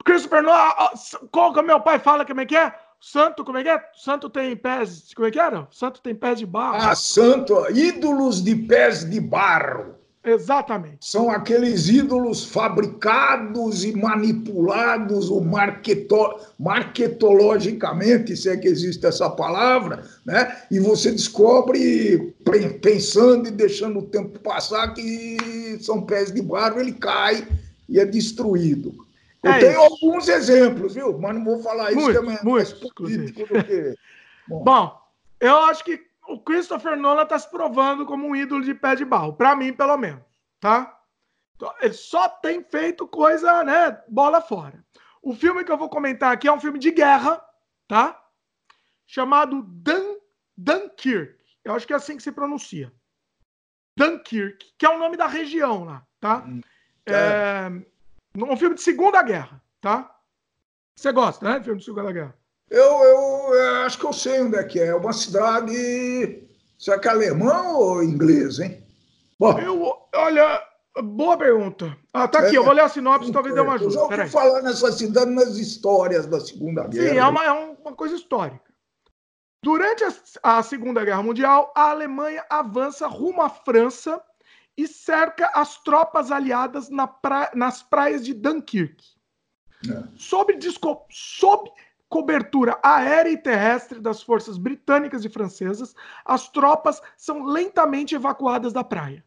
Christopher 0.04 0.42
Nolan, 0.42 0.90
qual 1.32 1.54
que 1.54 1.62
meu 1.62 1.80
pai 1.80 1.98
fala 1.98 2.24
como 2.26 2.42
é 2.42 2.46
que 2.46 2.56
é? 2.56 2.72
Santo, 3.00 3.44
como 3.44 3.56
é 3.56 3.62
que 3.62 3.68
é? 3.70 3.82
Santo 3.94 4.28
tem 4.28 4.54
pés. 4.54 5.14
Como 5.14 5.26
é 5.26 5.30
que 5.30 5.40
era? 5.40 5.66
Santo 5.70 6.02
tem 6.02 6.14
pés 6.14 6.38
de 6.38 6.44
barro. 6.44 6.76
Ah, 6.82 6.94
santo, 6.94 7.54
ídolos 7.72 8.44
de 8.44 8.54
pés 8.54 9.08
de 9.08 9.20
barro. 9.20 9.97
Exatamente. 10.24 10.98
São 11.00 11.30
aqueles 11.30 11.88
ídolos 11.88 12.44
fabricados 12.44 13.84
e 13.84 13.96
manipulados 13.96 15.30
o 15.30 15.40
marketo, 15.40 16.40
marketologicamente, 16.58 18.36
se 18.36 18.48
é 18.48 18.56
que 18.56 18.68
existe 18.68 19.06
essa 19.06 19.30
palavra, 19.30 20.04
né? 20.26 20.62
e 20.70 20.78
você 20.78 21.12
descobre, 21.12 22.34
pensando 22.82 23.48
e 23.48 23.52
deixando 23.52 24.00
o 24.00 24.06
tempo 24.06 24.38
passar, 24.40 24.92
que 24.92 25.78
são 25.80 26.02
pés 26.02 26.32
de 26.32 26.42
barro, 26.42 26.80
ele 26.80 26.92
cai 26.92 27.46
e 27.88 27.98
é 27.98 28.04
destruído. 28.04 29.06
Eu 29.42 29.52
é 29.52 29.58
tenho 29.60 29.72
isso. 29.72 29.80
alguns 29.80 30.28
exemplos, 30.28 30.94
viu? 30.94 31.16
Mas 31.18 31.34
não 31.34 31.44
vou 31.44 31.62
falar 31.62 31.92
isso, 31.92 32.00
muito, 32.00 32.20
que 32.20 32.26
é 32.26 32.42
mais 32.42 32.72
político 32.72 33.40
do 33.40 33.64
que. 33.64 33.94
Bom. 34.48 34.64
Bom, 34.64 35.00
eu 35.40 35.56
acho 35.58 35.84
que 35.84 36.07
o 36.28 36.38
Christopher 36.38 36.96
Nolan 36.96 37.22
está 37.22 37.38
se 37.38 37.50
provando 37.50 38.04
como 38.04 38.26
um 38.26 38.36
ídolo 38.36 38.62
de 38.62 38.74
pé 38.74 38.94
de 38.94 39.04
barro, 39.04 39.32
para 39.32 39.56
mim, 39.56 39.72
pelo 39.72 39.96
menos, 39.96 40.22
tá? 40.60 40.94
Ele 41.80 41.94
só 41.94 42.28
tem 42.28 42.62
feito 42.62 43.08
coisa, 43.08 43.64
né, 43.64 44.02
bola 44.08 44.40
fora. 44.40 44.84
O 45.22 45.34
filme 45.34 45.64
que 45.64 45.72
eu 45.72 45.78
vou 45.78 45.88
comentar 45.88 46.32
aqui 46.32 46.46
é 46.46 46.52
um 46.52 46.60
filme 46.60 46.78
de 46.78 46.90
guerra, 46.90 47.42
tá? 47.88 48.22
Chamado 49.06 49.62
Dun 49.62 50.18
Dunkirk. 50.56 51.36
Eu 51.64 51.74
acho 51.74 51.86
que 51.86 51.92
é 51.92 51.96
assim 51.96 52.16
que 52.16 52.22
se 52.22 52.30
pronuncia. 52.30 52.92
Dunkirk, 53.96 54.74
que 54.78 54.86
é 54.86 54.88
o 54.88 54.98
nome 54.98 55.16
da 55.16 55.26
região 55.26 55.84
lá, 55.84 56.06
tá? 56.20 56.44
Hum, 56.46 56.60
é... 57.04 57.12
é 57.12 58.44
um 58.44 58.56
filme 58.56 58.76
de 58.76 58.82
Segunda 58.82 59.22
Guerra, 59.22 59.60
tá? 59.80 60.14
Você 60.94 61.10
gosta, 61.10 61.44
né? 61.44 61.62
Filme 61.62 61.80
de 61.80 61.84
Segunda 61.84 62.12
Guerra. 62.12 62.38
Eu, 62.70 63.02
eu, 63.02 63.54
eu, 63.54 63.74
acho 63.86 63.98
que 63.98 64.04
eu 64.04 64.12
sei 64.12 64.42
onde 64.42 64.56
é 64.56 64.64
que 64.64 64.78
é. 64.78 64.88
É 64.88 64.94
uma 64.94 65.12
cidade. 65.12 66.42
Será 66.78 66.98
que 66.98 67.08
é 67.08 67.10
alemã 67.10 67.62
ou 67.70 68.02
inglês, 68.02 68.58
hein? 68.58 68.82
Bom. 69.38 69.58
Eu, 69.58 69.92
olha, 70.14 70.62
boa 71.02 71.36
pergunta. 71.36 71.96
Ah, 72.12 72.28
tá 72.28 72.40
aqui, 72.40 72.56
é, 72.56 72.58
eu 72.58 72.64
vou 72.64 72.72
ler 72.72 72.82
a 72.82 72.88
sinopse, 72.88 73.32
talvez 73.32 73.54
dê 73.54 73.60
uma 73.60 73.74
ajuda. 73.74 73.94
Eu 73.94 73.94
já 73.94 74.02
ouvi 74.02 74.28
falar 74.28 74.62
nessa 74.62 74.92
cidade 74.92 75.30
nas 75.30 75.56
histórias 75.56 76.26
da 76.26 76.40
Segunda 76.40 76.86
Guerra. 76.86 77.10
Sim, 77.10 77.16
é 77.16 77.24
uma, 77.24 77.44
é 77.44 77.52
uma 77.52 77.94
coisa 77.94 78.14
histórica. 78.14 78.68
Durante 79.64 80.04
a, 80.04 80.58
a 80.58 80.62
Segunda 80.62 81.04
Guerra 81.04 81.22
Mundial, 81.22 81.72
a 81.74 81.90
Alemanha 81.90 82.44
avança 82.48 83.06
rumo 83.06 83.42
à 83.42 83.48
França 83.48 84.22
e 84.76 84.86
cerca 84.86 85.50
as 85.54 85.78
tropas 85.82 86.30
aliadas 86.30 86.88
na 86.88 87.08
pra, 87.08 87.50
nas 87.54 87.82
praias 87.82 88.24
de 88.24 88.32
Dunkirk. 88.32 89.02
É. 89.88 90.02
Sob, 90.16 90.56
sob 91.10 91.70
cobertura 92.08 92.78
aérea 92.82 93.30
e 93.30 93.36
terrestre 93.36 94.00
das 94.00 94.22
forças 94.22 94.56
britânicas 94.56 95.24
e 95.24 95.28
francesas, 95.28 95.94
as 96.24 96.48
tropas 96.48 97.02
são 97.16 97.44
lentamente 97.44 98.14
evacuadas 98.14 98.72
da 98.72 98.82
praia. 98.82 99.24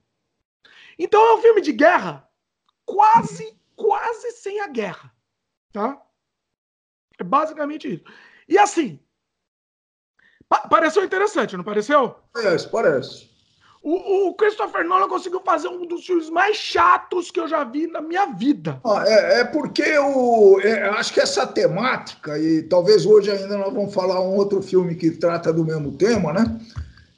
Então 0.98 1.24
é 1.26 1.34
um 1.36 1.41
filme 1.41 1.62
de 1.62 1.72
guerra, 1.72 2.28
quase, 2.86 3.58
quase 3.76 4.32
sem 4.32 4.60
a 4.62 4.67
guerra, 4.67 5.13
tá? 5.72 6.02
É 7.20 7.24
basicamente 7.24 7.96
isso. 7.96 8.04
E 8.48 8.58
assim, 8.58 9.00
pa 10.50 10.67
pareceu 10.67 11.04
interessante, 11.04 11.56
não 11.56 11.63
pareceu? 11.63 12.15
Parece, 12.34 12.70
parece. 12.70 13.31
O, 13.84 14.28
o, 14.28 14.34
Christopher 14.36 14.86
Nolan 14.86 15.08
conseguiu 15.08 15.41
fazer 15.44 15.67
um 15.67 15.88
dos 15.88 16.06
filmes 16.06 16.30
mais 16.30 16.56
chatos 16.56 17.32
que 17.32 17.39
eu 17.39 17.48
já 17.48 17.63
vi 17.63 17.88
na 17.88 18.00
minha 18.00 18.28
vida. 18.28 18.80
Ah, 18.86 19.04
é, 19.08 19.39
é, 19.39 19.44
porque 19.44 19.98
o, 19.98 20.60
é, 20.62 20.89
acho 20.89 21.12
que 21.12 21.20
essa 21.20 21.48
temática, 21.48 22.38
e 22.38 22.62
talvez 22.62 23.08
hoje 23.08 23.32
ainda 23.32 23.58
nós 23.58 23.74
vamos 23.74 23.91
falar 23.91 24.22
um 24.22 24.36
outro 24.36 24.62
filme 24.62 24.94
que 24.94 25.10
trata 25.10 25.52
do 25.52 25.65
mesmo 25.65 25.94
tema, 25.94 26.32
né? 26.32 26.60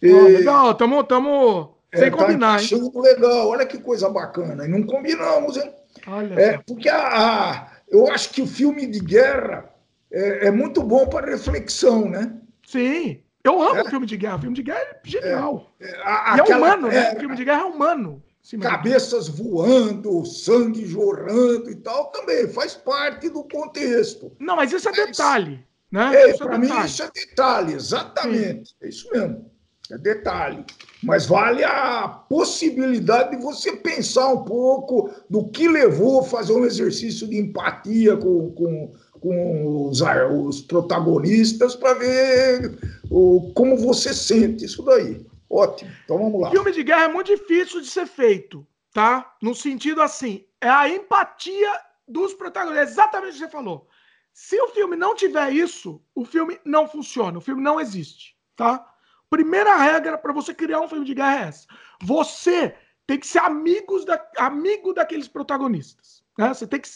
E, 0.02 0.14
oh, 0.14 0.24
legal, 0.24 0.72
estamos 0.72 1.06
tamo 1.06 1.78
é, 1.92 1.98
sem 1.98 2.12
tá 2.12 2.18
combinar, 2.18 2.64
hein? 2.64 2.92
legal, 2.96 3.50
olha 3.50 3.66
que 3.66 3.78
coisa 3.78 4.10
bacana. 4.10 4.66
E 4.66 4.70
não 4.70 4.84
combinamos, 4.84 5.58
hein? 5.58 5.70
Olha 6.08 6.34
é, 6.40 6.58
porque 6.66 6.88
a, 6.88 6.98
a, 6.98 7.72
eu 7.90 8.08
acho 8.08 8.30
que 8.30 8.42
o 8.42 8.48
filme 8.48 8.88
de 8.88 9.00
guerra 9.00 9.70
é, 10.10 10.48
é 10.48 10.52
muito 10.52 10.82
bom 10.82 11.08
para 11.08 11.30
reflexão, 11.30 12.10
né? 12.10 12.34
Sim. 12.66 13.23
Eu 13.44 13.62
amo 13.62 13.82
é. 13.82 13.90
filme 13.90 14.06
de 14.06 14.16
guerra. 14.16 14.40
Filme 14.40 14.56
de 14.56 14.64
guerra 14.64 14.80
é 14.80 15.00
genial. 15.04 15.70
É, 15.80 15.90
é, 15.90 16.02
a, 16.04 16.36
e 16.38 16.52
é 16.52 16.56
humano, 16.56 16.88
né? 16.88 17.14
É, 17.14 17.20
filme 17.20 17.36
de 17.36 17.44
guerra 17.44 17.62
é 17.62 17.66
humano. 17.66 18.24
Cabeças 18.62 19.30
voando, 19.30 20.26
sangue 20.26 20.86
jorrando 20.86 21.70
e 21.70 21.76
tal, 21.76 22.08
também 22.08 22.48
faz 22.50 22.74
parte 22.74 23.30
do 23.30 23.44
contexto. 23.44 24.36
Não, 24.38 24.58
mas 24.58 24.72
isso 24.72 24.90
é 24.90 24.92
detalhe. 24.92 25.66
Né? 25.90 26.30
É, 26.30 26.38
para 26.38 26.58
mim 26.58 26.68
isso 26.84 27.04
é 27.04 27.12
detalhe, 27.14 27.74
exatamente. 27.74 28.70
Sim. 28.70 28.76
É 28.82 28.90
isso 28.90 29.10
mesmo. 29.12 29.52
É 29.92 29.98
detalhe. 29.98 30.66
Mas 31.02 31.26
vale 31.26 31.64
a 31.64 32.08
possibilidade 32.08 33.36
de 33.36 33.42
você 33.42 33.76
pensar 33.76 34.28
um 34.30 34.44
pouco 34.44 35.10
do 35.30 35.48
que 35.50 35.68
levou 35.68 36.22
a 36.22 36.24
fazer 36.24 36.54
um 36.54 36.66
exercício 36.66 37.28
de 37.28 37.38
empatia 37.38 38.18
com, 38.18 38.52
com, 38.52 38.92
com 39.24 39.88
os, 39.88 40.02
os 40.02 40.62
protagonistas 40.62 41.78
para 41.78 41.94
ver 41.94 42.78
o, 43.10 43.54
como 43.56 43.78
você 43.78 44.14
sente 44.14 44.66
isso 44.66 44.84
daí. 44.84 45.26
Ótimo. 45.50 45.90
Então 46.04 46.18
vamos 46.18 46.42
lá. 46.42 46.52
Filme 46.52 46.74
de 46.74 46.84
guerra 46.84 47.06
é 47.06 47.08
muito 47.08 47.28
difícil 47.28 47.80
de 47.80 47.88
ser 47.88 48.06
feito, 48.06 48.68
tá? 48.94 49.34
No 49.42 49.56
sentido 49.56 50.02
assim, 50.02 50.44
é 50.60 50.68
a 50.68 50.90
empatia 50.90 51.72
dos 52.06 52.34
protagonistas. 52.34 52.92
Exatamente 52.92 53.30
o 53.30 53.34
que 53.34 53.40
você 53.40 53.50
falou. 53.50 53.88
Se 54.34 54.60
o 54.60 54.68
filme 54.70 54.98
não 54.98 55.16
tiver 55.16 55.54
isso, 55.54 56.02
o 56.14 56.26
filme 56.26 56.60
não 56.66 56.86
funciona, 56.86 57.38
o 57.38 57.42
filme 57.42 57.62
não 57.62 57.80
existe, 57.80 58.36
tá? 58.58 58.86
Primeira 59.30 59.78
regra 59.78 60.18
para 60.18 60.34
você 60.34 60.54
criar 60.54 60.82
um 60.82 60.90
filme 60.90 61.06
de 61.06 61.14
guerra 61.14 61.46
é 61.46 61.48
essa. 61.48 61.68
Você 62.02 62.76
tem 63.08 63.20
que 63.20 63.28
ser 63.28 63.40
amigos 63.40 64.04
da, 64.04 64.22
amigo 64.38 64.94
daqueles 64.94 65.30
protagonistas. 65.30 66.23
Né? 66.38 66.54
Você 66.54 66.66
tem 66.66 66.80
que 66.80 66.90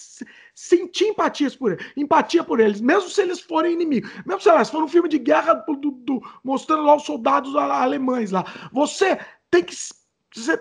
sentir 0.55 1.05
empatias 1.05 1.55
por 1.55 1.71
eles, 1.71 1.85
empatia 1.95 2.43
por 2.43 2.59
eles, 2.59 2.81
mesmo 2.81 3.09
se 3.09 3.21
eles 3.21 3.39
forem 3.39 3.73
inimigos. 3.73 4.11
Mesmo 4.25 4.41
se 4.41 4.49
elas 4.49 4.69
for 4.69 4.83
um 4.83 4.87
filme 4.87 5.07
de 5.07 5.19
guerra 5.19 5.53
do, 5.53 5.91
do, 5.91 6.21
mostrando 6.43 6.83
lá 6.83 6.95
os 6.95 7.03
soldados 7.03 7.55
alemães 7.55 8.31
lá. 8.31 8.45
Você 8.71 9.19
tem 9.51 9.63
que. 9.63 9.75
Você, 10.35 10.59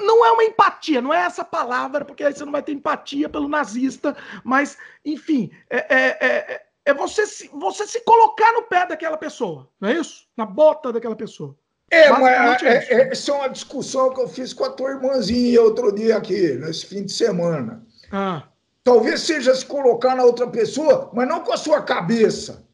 não 0.00 0.24
é 0.24 0.32
uma 0.32 0.44
empatia, 0.44 1.00
não 1.00 1.14
é 1.14 1.20
essa 1.20 1.44
palavra, 1.44 2.04
porque 2.04 2.22
aí 2.22 2.32
você 2.32 2.44
não 2.44 2.52
vai 2.52 2.62
ter 2.62 2.72
empatia 2.72 3.28
pelo 3.28 3.48
nazista, 3.48 4.16
mas, 4.44 4.76
enfim, 5.04 5.50
é, 5.70 5.78
é, 5.78 6.18
é, 6.20 6.66
é 6.84 6.94
você, 6.94 7.26
se, 7.26 7.48
você 7.48 7.86
se 7.86 8.00
colocar 8.00 8.52
no 8.52 8.64
pé 8.64 8.86
daquela 8.86 9.16
pessoa, 9.16 9.70
não 9.80 9.88
é 9.88 9.94
isso? 9.94 10.26
Na 10.36 10.44
bota 10.44 10.92
daquela 10.92 11.16
pessoa. 11.16 11.56
É, 11.90 12.08
mas 12.10 12.62
é, 12.62 12.76
é, 12.88 13.12
essa 13.12 13.32
é 13.32 13.34
uma 13.34 13.48
discussão 13.48 14.14
que 14.14 14.20
eu 14.20 14.28
fiz 14.28 14.54
com 14.54 14.64
a 14.64 14.70
tua 14.70 14.92
irmãzinha 14.92 15.60
outro 15.60 15.92
dia 15.92 16.16
aqui, 16.16 16.54
nesse 16.54 16.86
fim 16.86 17.04
de 17.04 17.12
semana. 17.12 17.84
Ah. 18.12 18.44
Talvez 18.84 19.22
seja 19.22 19.54
se 19.54 19.64
colocar 19.64 20.14
na 20.14 20.24
outra 20.24 20.46
pessoa, 20.46 21.10
mas 21.14 21.26
não 21.26 21.40
com 21.40 21.52
a 21.52 21.56
sua 21.56 21.82
cabeça. 21.82 22.64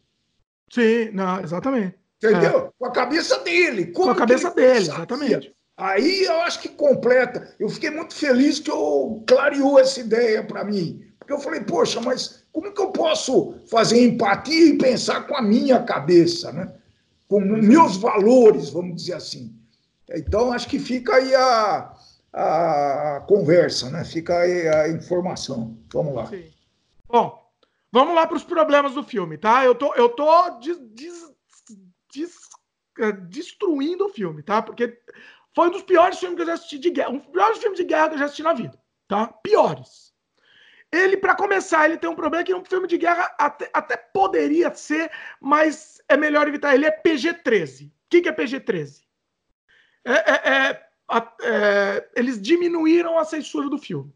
Sim, 0.70 1.10
não, 1.12 1.40
exatamente. 1.40 1.96
Entendeu? 2.22 2.58
É. 2.58 2.70
Com 2.78 2.86
a 2.86 2.90
cabeça 2.90 3.38
dele. 3.38 3.86
com 3.86 4.10
a 4.10 4.14
cabeça 4.14 4.50
dele, 4.50 4.78
exatamente. 4.78 5.54
Aí 5.76 6.24
eu 6.24 6.40
acho 6.40 6.60
que 6.60 6.68
completa. 6.68 7.54
Eu 7.58 7.68
fiquei 7.68 7.90
muito 7.90 8.12
feliz 8.12 8.58
que 8.58 8.70
eu 8.70 9.22
clareou 9.26 9.78
essa 9.78 10.00
ideia 10.00 10.42
para 10.42 10.64
mim. 10.64 11.04
Porque 11.18 11.32
eu 11.32 11.38
falei, 11.38 11.60
poxa, 11.60 12.00
mas 12.00 12.42
como 12.50 12.72
que 12.72 12.80
eu 12.80 12.90
posso 12.90 13.54
fazer 13.70 14.02
empatia 14.02 14.66
e 14.66 14.78
pensar 14.78 15.26
com 15.28 15.36
a 15.36 15.42
minha 15.42 15.80
cabeça, 15.82 16.50
né? 16.50 16.72
Com 17.28 17.38
meus 17.40 17.96
valores, 17.96 18.70
vamos 18.70 18.96
dizer 18.96 19.12
assim. 19.12 19.54
Então, 20.10 20.52
acho 20.52 20.66
que 20.66 20.78
fica 20.78 21.14
aí 21.14 21.34
a, 21.34 21.94
a 22.32 23.24
conversa, 23.26 23.90
né? 23.90 24.04
Fica 24.04 24.38
aí 24.38 24.68
a 24.68 24.88
informação. 24.88 25.78
Vamos 25.92 26.14
lá. 26.14 26.26
Sim. 26.26 26.50
Bom, 27.06 27.50
vamos 27.90 28.14
lá 28.14 28.26
para 28.26 28.36
os 28.36 28.44
problemas 28.44 28.94
do 28.94 29.02
filme, 29.02 29.38
tá? 29.38 29.64
Eu 29.64 29.74
tô, 29.74 29.94
eu 29.94 30.08
tô 30.10 30.50
des, 30.58 30.78
des, 30.78 31.34
des, 32.12 32.34
é, 32.98 33.12
destruindo 33.12 34.06
o 34.06 34.10
filme, 34.10 34.42
tá? 34.42 34.60
Porque 34.60 35.00
foi 35.54 35.68
um 35.68 35.72
dos 35.72 35.82
piores 35.82 36.18
filmes 36.18 36.36
que 36.36 36.42
eu 36.42 36.46
já 36.46 36.54
assisti 36.54 36.78
de 36.78 36.90
guerra, 36.90 37.10
um 37.10 37.18
dos 37.18 37.28
piores 37.28 37.58
filmes 37.58 37.78
de 37.78 37.84
guerra 37.84 38.08
que 38.08 38.14
eu 38.14 38.18
já 38.18 38.24
assisti 38.26 38.42
na 38.42 38.52
vida, 38.52 38.78
tá? 39.06 39.26
Piores. 39.42 40.08
Ele, 40.90 41.16
para 41.18 41.34
começar, 41.34 41.84
ele 41.84 41.98
tem 41.98 42.08
um 42.08 42.16
problema 42.16 42.44
que 42.44 42.54
um 42.54 42.64
filme 42.64 42.88
de 42.88 42.96
guerra 42.96 43.34
até, 43.38 43.68
até 43.74 43.96
poderia 43.96 44.74
ser, 44.74 45.10
mas 45.40 46.00
é 46.08 46.16
melhor 46.16 46.48
evitar. 46.48 46.74
Ele 46.74 46.86
é 46.86 46.90
PG-13. 46.90 47.88
O 47.88 47.92
que, 48.08 48.22
que 48.22 48.28
é 48.28 48.32
PG-13? 48.32 49.02
É, 50.04 50.12
é, 50.12 50.68
é 50.70 50.87
a, 51.08 51.32
é, 51.42 52.08
eles 52.16 52.40
diminuíram 52.40 53.18
a 53.18 53.24
censura 53.24 53.68
do 53.68 53.78
filme. 53.78 54.12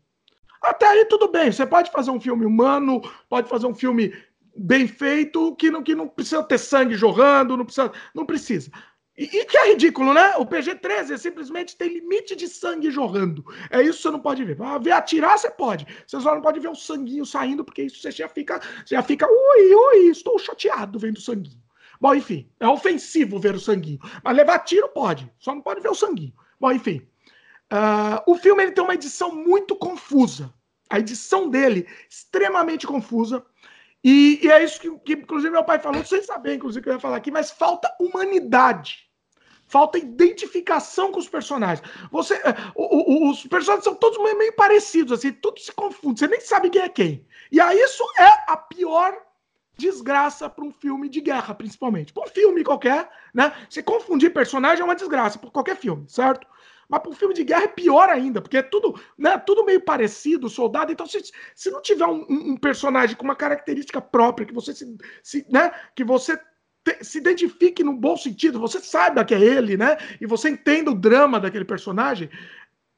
Até 0.61 0.87
aí 0.87 1.05
tudo 1.07 1.29
bem, 1.29 1.51
você 1.51 1.67
pode 1.67 1.91
fazer 1.91 2.11
um 2.11 2.21
filme 2.21 2.47
humano, 2.47 3.01
pode 3.29 3.49
fazer 3.49 3.67
um 3.67 3.75
filme 3.75 4.15
bem 4.57 4.87
feito, 4.87 5.57
que 5.57 5.71
não, 5.71 5.83
que 5.83 5.95
não 5.95 6.07
precisa 6.07 6.43
ter 6.43 6.59
sangue 6.59 6.95
jorrando, 6.95 7.57
não 7.57 7.65
precisa. 7.65 7.93
Não 8.15 8.27
precisa. 8.27 8.71
E, 9.17 9.25
e, 9.25 9.45
que 9.45 9.59
é 9.59 9.69
ridículo, 9.69 10.15
né? 10.15 10.37
O 10.37 10.47
PG-13 10.47 11.19
simplesmente 11.19 11.77
tem 11.77 11.93
limite 11.93 12.35
de 12.35 12.49
sangue 12.49 12.91
jorrando. 12.91 13.45
É 13.71 13.83
isso 13.83 13.99
que 13.99 14.03
você 14.03 14.11
não 14.11 14.21
pode 14.21 14.45
ver. 14.45 14.57
Ver 14.81 14.93
atirar, 14.93 15.39
você 15.39 15.51
pode. 15.51 15.87
Você 16.07 16.19
só 16.21 16.35
não 16.35 16.41
pode 16.41 16.61
ver 16.61 16.69
o 16.69 16.75
sanguinho 16.75 17.27
saindo, 17.27 17.65
porque 17.65 17.83
isso 17.83 18.01
você 18.01 18.11
já 18.11 18.29
fica, 18.29 18.61
já 18.87 19.03
fica, 19.03 19.27
ui, 19.29 19.75
ui, 19.75 20.11
estou 20.11 20.39
chateado 20.39 20.99
vendo 20.99 21.19
o 21.19 21.21
sanguinho. 21.21 21.61
Bom, 22.01 22.15
enfim, 22.15 22.49
é 22.59 22.67
ofensivo 22.67 23.39
ver 23.39 23.55
o 23.55 23.61
sanguinho. 23.61 24.01
Mas 24.25 24.37
levar 24.37 24.61
tiro 24.61 24.89
pode, 24.89 25.31
só 25.39 25.55
não 25.55 25.61
pode 25.61 25.81
ver 25.81 25.91
o 25.91 25.95
sanguinho. 25.95 26.33
Bom, 26.63 26.71
enfim. 26.71 27.05
Uh, 27.73 28.23
o 28.25 28.37
filme 28.37 28.63
ele 28.63 28.71
tem 28.71 28.85
uma 28.85 28.95
edição 28.95 29.35
muito 29.35 29.75
confusa. 29.75 30.55
A 30.89 31.01
edição 31.01 31.51
dele, 31.51 31.89
extremamente 32.09 32.87
confusa. 32.87 33.45
E, 34.05 34.39
e 34.41 34.49
é 34.49 34.63
isso 34.63 34.81
que, 34.81 34.89
que, 35.01 35.15
inclusive, 35.15 35.51
meu 35.51 35.65
pai 35.65 35.81
falou, 35.81 36.05
sem 36.05 36.23
saber, 36.23 36.55
inclusive, 36.55 36.81
que 36.81 36.89
eu 36.89 36.93
ia 36.93 37.01
falar 37.01 37.17
aqui, 37.17 37.33
mas 37.33 37.51
falta 37.51 37.93
humanidade. 37.99 39.11
Falta 39.67 39.99
identificação 39.99 41.11
com 41.11 41.19
os 41.19 41.29
personagens. 41.29 41.85
Você, 42.13 42.35
eh, 42.35 42.55
o, 42.77 43.27
o, 43.27 43.31
os 43.31 43.45
personagens 43.45 43.83
são 43.83 43.97
todos 43.97 44.19
meio, 44.19 44.55
parecidos, 44.55 45.19
assim, 45.19 45.33
tudo 45.33 45.59
se 45.59 45.73
confunde, 45.73 46.21
você 46.21 46.29
nem 46.29 46.41
sabe 46.41 46.71
quem 46.71 46.83
é 46.83 46.89
quem. 46.89 47.27
E 47.51 47.61
aí 47.61 47.77
isso 47.81 48.05
é 48.21 48.31
a 48.47 48.57
pior 48.57 49.21
desgraça 49.77 50.49
para 50.49 50.65
um 50.65 50.73
filme 50.73 51.09
de 51.09 51.21
guerra, 51.21 51.55
principalmente. 51.55 52.13
Para 52.13 52.25
um 52.25 52.29
filme 52.29 52.63
qualquer, 52.63 53.09
né? 53.35 53.53
Se 53.69 53.83
confundir 53.83 54.33
personagem 54.33 54.83
é 54.83 54.85
uma 54.85 54.95
desgraça 54.95 55.39
para 55.39 55.51
qualquer 55.51 55.77
filme, 55.77 56.05
certo? 56.09 56.47
Mas 56.89 57.01
para 57.01 57.11
um 57.11 57.15
filme 57.15 57.35
de 57.35 57.45
guerra 57.45 57.65
é 57.65 57.69
pior 57.69 58.11
ainda, 58.11 58.43
porque 58.43 58.59
é 58.59 58.63
tudo, 58.63 59.01
né, 59.17 59.39
tudo 59.39 59.65
meio 59.65 59.81
parecido, 59.81 60.51
soldado. 60.51 60.93
Então, 60.93 61.07
se, 61.07 61.23
se 61.55 61.71
não 61.71 61.81
tiver 61.81 62.05
um, 62.07 62.27
um 62.29 62.57
personagem 62.57 63.17
com 63.17 63.25
uma 63.25 63.35
característica 63.35 64.01
própria, 64.01 64.47
que 64.47 64.53
você 64.53 64.75
se, 64.75 64.97
se 65.23 65.47
né, 65.51 65.73
que 65.95 66.05
você 66.05 66.37
te, 66.85 67.03
se 67.03 67.19
identifique 67.19 67.83
no 67.83 67.95
bom 67.95 68.17
sentido, 68.17 68.61
você 68.61 68.79
saiba 68.79 69.25
que 69.25 69.35
é 69.35 69.41
ele, 69.41 69.77
né? 69.77 69.97
E 70.21 70.27
você 70.27 70.51
entenda 70.51 70.91
o 70.91 70.95
drama 70.95 71.41
daquele 71.41 71.65
personagem, 71.65 72.29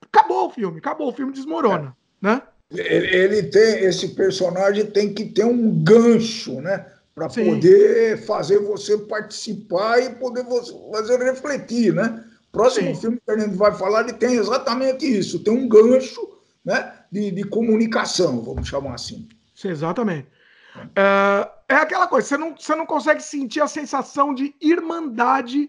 acabou 0.02 0.48
o 0.48 0.50
filme, 0.50 0.78
acabou, 0.78 1.08
o 1.08 1.12
filme 1.12 1.32
desmorona, 1.32 1.96
é. 2.22 2.26
né? 2.26 2.42
Ele 2.74 3.42
tem 3.44 3.84
esse 3.84 4.08
personagem 4.08 4.86
tem 4.86 5.12
que 5.12 5.26
ter 5.26 5.44
um 5.44 5.82
gancho, 5.82 6.60
né? 6.60 6.86
Para 7.14 7.28
poder 7.28 8.18
fazer 8.26 8.58
você 8.58 8.98
participar 8.98 10.00
e 10.00 10.10
poder 10.16 10.44
fazer 10.92 11.18
refletir, 11.22 11.94
né? 11.94 12.24
Próximo 12.50 12.94
Sim. 12.94 13.00
filme 13.00 13.20
que 13.24 13.32
a 13.32 13.38
gente 13.38 13.56
vai 13.56 13.72
falar, 13.74 14.02
ele 14.02 14.12
tem 14.12 14.34
exatamente 14.34 15.04
isso, 15.04 15.40
tem 15.40 15.52
um 15.52 15.68
gancho 15.68 16.38
né, 16.64 16.92
de, 17.10 17.32
de 17.32 17.42
comunicação, 17.44 18.40
vamos 18.40 18.68
chamar 18.68 18.94
assim. 18.94 19.28
Exatamente. 19.64 20.28
É, 20.96 21.48
é 21.68 21.74
aquela 21.76 22.06
coisa, 22.06 22.28
você 22.28 22.36
não, 22.36 22.56
você 22.56 22.74
não 22.74 22.86
consegue 22.86 23.22
sentir 23.22 23.60
a 23.60 23.66
sensação 23.66 24.32
de 24.32 24.54
irmandade 24.60 25.68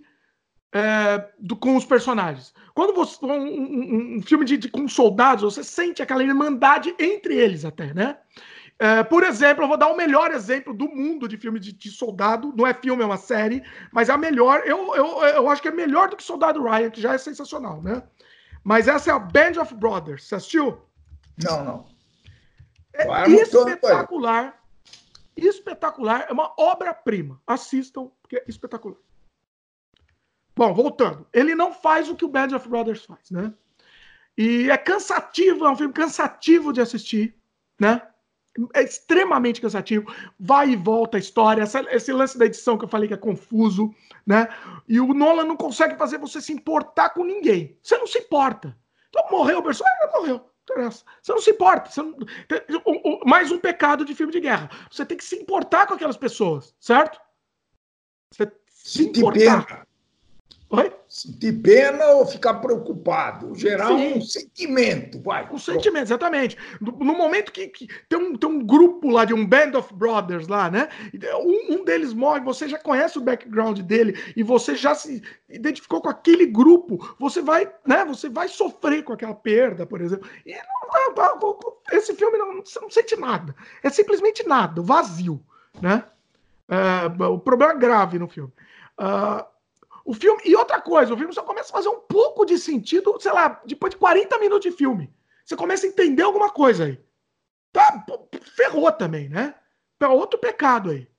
é, 0.76 1.30
do, 1.40 1.56
com 1.56 1.78
os 1.78 1.86
personagens. 1.86 2.54
Quando 2.74 2.94
você 2.94 3.26
um, 3.26 3.32
um, 3.32 4.18
um 4.18 4.22
filme 4.22 4.44
de, 4.44 4.58
de, 4.58 4.68
com 4.68 4.90
soldados, 4.90 5.42
você 5.42 5.64
sente 5.64 6.02
aquela 6.02 6.22
irmandade 6.22 6.94
entre 7.00 7.34
eles 7.34 7.64
até, 7.64 7.94
né? 7.94 8.18
É, 8.78 9.02
por 9.02 9.24
exemplo, 9.24 9.64
eu 9.64 9.70
vou 9.70 9.78
dar 9.78 9.88
o 9.88 9.96
melhor 9.96 10.32
exemplo 10.32 10.74
do 10.74 10.90
mundo 10.90 11.30
de 11.30 11.38
filme 11.38 11.62
de, 11.62 11.72
de, 11.72 11.90
soldado. 11.90 12.54
Não 12.58 12.68
é 12.68 12.74
filme, 12.74 13.02
é 13.02 13.06
uma 13.06 13.16
série, 13.16 13.64
mas 13.90 14.10
é 14.10 14.12
a 14.12 14.18
melhor. 14.18 14.64
Eu, 14.66 14.94
eu, 14.94 15.24
eu 15.24 15.50
acho 15.50 15.62
que 15.62 15.70
é 15.70 15.72
melhor 15.72 16.10
do 16.10 16.18
que 16.18 16.24
Soldado 16.24 16.62
Ryan, 16.62 16.90
que 16.90 17.00
já 17.00 17.14
é 17.14 17.18
sensacional, 17.18 17.82
né? 17.82 18.04
Mas 18.62 18.90
essa 18.90 19.12
é 19.12 19.14
a 19.14 19.20
Band 19.20 19.62
of 19.62 19.74
Brothers. 19.76 20.26
Você 20.26 20.36
assistiu? 20.36 20.82
Não, 21.42 21.64
não. 21.64 21.86
É 22.94 23.30
espetacular. 23.30 24.62
Espetacular. 25.38 26.26
É 26.28 26.34
uma 26.34 26.54
obra-prima. 26.58 27.42
Assistam, 27.48 28.12
porque 28.22 28.36
é 28.36 28.44
espetacular. 28.46 28.98
Bom, 30.56 30.74
voltando. 30.74 31.28
Ele 31.34 31.54
não 31.54 31.74
faz 31.74 32.10
o 32.10 32.16
que 32.16 32.26
o 32.26 32.30
Band 32.30 32.56
of 32.56 32.68
Brothers 32.68 33.04
faz, 33.06 33.30
né? 33.30 33.54
E 34.38 34.70
é 34.70 34.78
cansativo, 34.78 35.66
é 35.66 35.72
um 35.72 35.76
filme 35.76 35.94
cansativo 35.94 36.74
de 36.74 36.82
assistir, 36.82 37.36
né? 37.80 38.02
é 38.74 38.84
extremamente 38.84 39.60
cansativo, 39.60 40.14
vai 40.40 40.70
e 40.70 40.76
volta 40.76 41.18
a 41.18 41.20
história, 41.20 41.62
essa, 41.62 41.82
esse 41.94 42.12
lance 42.12 42.38
da 42.38 42.46
edição 42.46 42.78
que 42.78 42.86
eu 42.86 42.90
falei 42.90 43.08
que 43.08 43.14
é 43.14 43.18
confuso, 43.18 43.94
né? 44.26 44.48
E 44.88 45.00
o 45.00 45.14
Nolan 45.14 45.44
não 45.44 45.58
consegue 45.58 45.98
fazer 45.98 46.18
você 46.18 46.40
se 46.40 46.54
importar 46.54 47.10
com 47.10 47.24
ninguém. 47.24 47.78
Você 47.82 47.98
não 47.98 48.08
se 48.08 48.20
importa. 48.20 48.76
Então 49.10 49.26
morreu 49.30 49.60
o 49.60 49.64
personagem, 49.64 50.00
ah, 50.04 50.20
morreu. 50.20 50.50
Você 51.22 51.32
não 51.32 51.42
se 51.42 51.52
importa. 51.52 51.90
Você 51.90 52.02
não... 52.02 52.16
Mais 53.26 53.52
um 53.52 53.60
pecado 53.60 54.06
de 54.06 54.16
filme 54.16 54.32
de 54.32 54.40
guerra. 54.40 54.70
Você 54.90 55.06
tem 55.06 55.18
que 55.18 55.24
se 55.24 55.36
importar 55.36 55.86
com 55.86 55.94
aquelas 55.94 56.18
pessoas, 56.18 56.74
certo? 56.80 57.20
Você 58.32 58.52
se 58.68 59.04
importar. 59.04 59.86
Oi? 60.70 60.92
Sentir 61.08 61.62
pena 61.62 62.08
ou 62.08 62.26
ficar 62.26 62.56
preocupado? 62.56 63.54
Gerar 63.54 63.90
Sim. 63.90 64.16
um 64.16 64.22
sentimento, 64.22 65.22
vai. 65.22 65.48
Um 65.52 65.60
sentimento, 65.60 66.08
exatamente. 66.08 66.58
No, 66.82 66.92
momento 66.92 67.52
que, 67.52 67.68
que, 67.68 67.88
tem, 68.10 68.18
um, 68.18 68.36
tem 68.36 68.50
um 68.50 68.66
grupo 68.66 69.10
lá 69.10 69.26
de 69.26 69.34
um 69.34 69.46
Band 69.46 69.78
of 69.78 69.94
Brothers 69.94 70.48
lá, 70.48 70.70
né? 70.70 70.90
Um, 71.40 71.76
um, 71.76 71.86
deles 71.86 72.14
morre, 72.14 72.40
você 72.40 72.68
já 72.68 72.80
conhece 72.80 73.18
o 73.20 73.22
background 73.22 73.80
dele 73.82 74.20
e 74.36 74.42
você 74.42 74.76
já 74.76 74.96
se 74.96 75.22
identificou 75.48 76.02
com 76.02 76.10
aquele 76.10 76.48
grupo, 76.48 77.16
você 77.20 77.42
vai, 77.42 77.72
né? 77.86 78.04
Você 78.06 78.28
vai 78.28 78.48
sofrer 78.48 79.04
com 79.04 79.14
aquela 79.14 79.36
perda, 79.36 79.86
por 79.86 80.02
exemplo. 80.02 80.28
E 80.46 80.54
não, 81.16 81.60
esse 81.92 82.16
filme 82.16 82.38
não, 82.40 82.66
você 82.66 82.80
não 82.80 82.90
sente 82.90 83.16
nada. 83.16 83.56
É 83.84 83.90
simplesmente 83.90 84.46
nada, 84.48 84.82
vazio, 84.82 85.40
né? 85.80 86.04
É, 86.68 87.24
o 87.26 87.38
problema 87.38 87.74
é 87.74 87.78
grave 87.78 88.18
no 88.18 88.28
filme. 88.28 88.52
Uh, 89.00 89.55
o 90.06 90.14
filme. 90.14 90.42
E 90.46 90.56
outra 90.56 90.80
coisa, 90.80 91.14
o 91.14 91.18
filme 91.18 91.34
só 91.34 91.42
começa 91.42 91.70
a 91.70 91.78
fazer 91.78 91.90
um 91.90 92.00
pouco 92.02 92.46
de 92.46 92.58
sentido, 92.60 93.20
sei 93.20 93.34
lá, 93.34 93.60
depois 93.66 93.92
de 93.92 93.98
40 93.98 94.38
minutos 94.38 94.72
de 94.72 94.78
filme. 94.78 95.12
Você 95.44 95.56
começa 95.56 95.86
a 95.86 95.90
entender 95.90 96.22
alguma 96.22 96.52
coisa 96.52 96.86
aí. 96.86 97.04
Tá, 97.74 98.06
ferrou 98.56 98.92
também, 98.92 99.28
né? 99.28 99.56
É 100.00 100.08
outro 100.08 100.40
pecado 100.40 100.92
aí. 100.92 101.10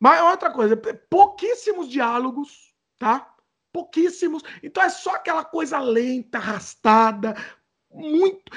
Mas 0.00 0.20
outra 0.22 0.50
coisa, 0.50 0.76
pouquíssimos 1.10 1.88
diálogos, 1.88 2.74
tá? 2.98 3.34
Pouquíssimos. 3.72 4.42
Então 4.62 4.82
é 4.82 4.88
só 4.88 5.14
aquela 5.14 5.44
coisa 5.44 5.78
lenta, 5.78 6.38
arrastada, 6.38 7.36
muito. 7.92 8.50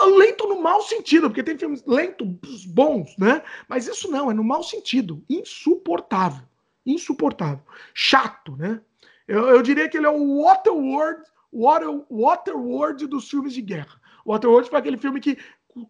Lento 0.00 0.46
no 0.46 0.62
mau 0.62 0.80
sentido, 0.82 1.28
porque 1.28 1.42
tem 1.42 1.58
filmes 1.58 1.84
lentos 1.86 2.64
bons, 2.64 3.14
né? 3.18 3.42
Mas 3.68 3.86
isso 3.86 4.10
não, 4.10 4.30
é 4.30 4.34
no 4.34 4.44
mau 4.44 4.62
sentido. 4.62 5.24
Insuportável 5.28 6.46
insuportável. 6.86 7.60
Chato, 7.92 8.56
né? 8.56 8.80
Eu, 9.26 9.48
eu 9.48 9.62
diria 9.62 9.88
que 9.88 9.96
ele 9.96 10.06
é 10.06 10.10
o 10.10 10.42
Waterworld, 10.42 11.22
Water, 11.52 12.04
Waterworld 12.10 13.06
dos 13.06 13.28
filmes 13.28 13.52
de 13.52 13.62
guerra. 13.62 14.00
Waterworld 14.24 14.70
foi 14.70 14.78
aquele 14.78 14.96
filme 14.96 15.20
que 15.20 15.36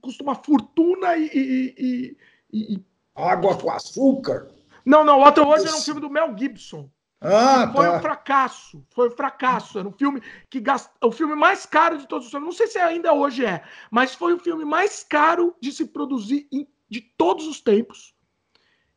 custa 0.00 0.22
uma 0.22 0.35
fortuna 0.35 1.16
e, 1.16 1.26
e, 1.26 2.16
e, 2.52 2.74
e... 2.74 2.85
Água 3.14 3.56
com 3.56 3.70
açúcar? 3.70 4.48
Não, 4.85 5.04
não, 5.04 5.20
Waterworld 5.20 5.66
era 5.66 5.76
um 5.76 5.80
filme 5.80 6.00
do 6.00 6.11
Mel 6.11 6.37
Gibson. 6.37 6.90
Ah, 7.20 7.70
foi 7.74 7.87
tá. 7.87 7.96
um 7.96 8.00
fracasso. 8.00 8.87
Foi 8.90 9.09
um 9.09 9.11
fracasso. 9.11 9.78
Era 9.78 9.88
um 9.88 9.92
filme 9.92 10.22
que 10.50 10.61
gasta, 10.61 10.92
o 11.02 11.11
filme 11.11 11.35
mais 11.35 11.66
caro 11.66 11.98
de 11.98 12.06
todos 12.06 12.26
os 12.26 12.30
filmes. 12.30 12.46
Não 12.46 12.56
sei 12.56 12.66
se 12.66 12.78
ainda 12.78 13.12
hoje 13.12 13.44
é, 13.44 13.64
mas 13.90 14.14
foi 14.14 14.35
o 14.35 14.38
filme 14.38 14.64
mais 14.64 15.02
caro 15.02 15.54
de 15.61 15.72
se 15.72 15.87
produzir 15.87 16.46
em, 16.52 16.68
de 16.88 17.00
todos 17.00 17.46
os 17.46 17.61
tempos. 17.61 18.14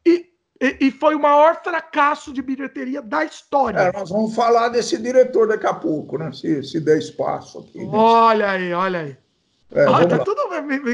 E 0.05 0.31
e, 0.61 0.87
e, 0.87 0.91
foi 0.91 1.15
o 1.15 1.19
maior 1.19 1.61
fracasso 1.63 2.33
de 2.33 2.41
bilheteria 2.41 3.01
da 3.01 3.23
história. 3.23 3.79
É, 3.79 3.91
nós 3.93 4.09
vamos 4.09 4.35
falar 4.35 4.67
desse 4.69 4.97
diretor 4.97 5.47
daqui 5.47 5.65
a 5.65 5.73
pouco, 5.73 6.17
né? 6.17 6.31
Se, 6.33 6.61
se 6.63 6.81
der 6.81 6.97
espaço 6.97 7.59
aqui. 7.59 7.77
Né? 7.77 7.89
Olha 7.93 8.51
aí, 8.51 8.73
olha 8.73 8.99
aí. 8.99 9.17
É, 9.71 9.83
ah, 9.83 10.05
tá 10.07 10.17
lá. 10.17 10.23
tudo 10.23 10.41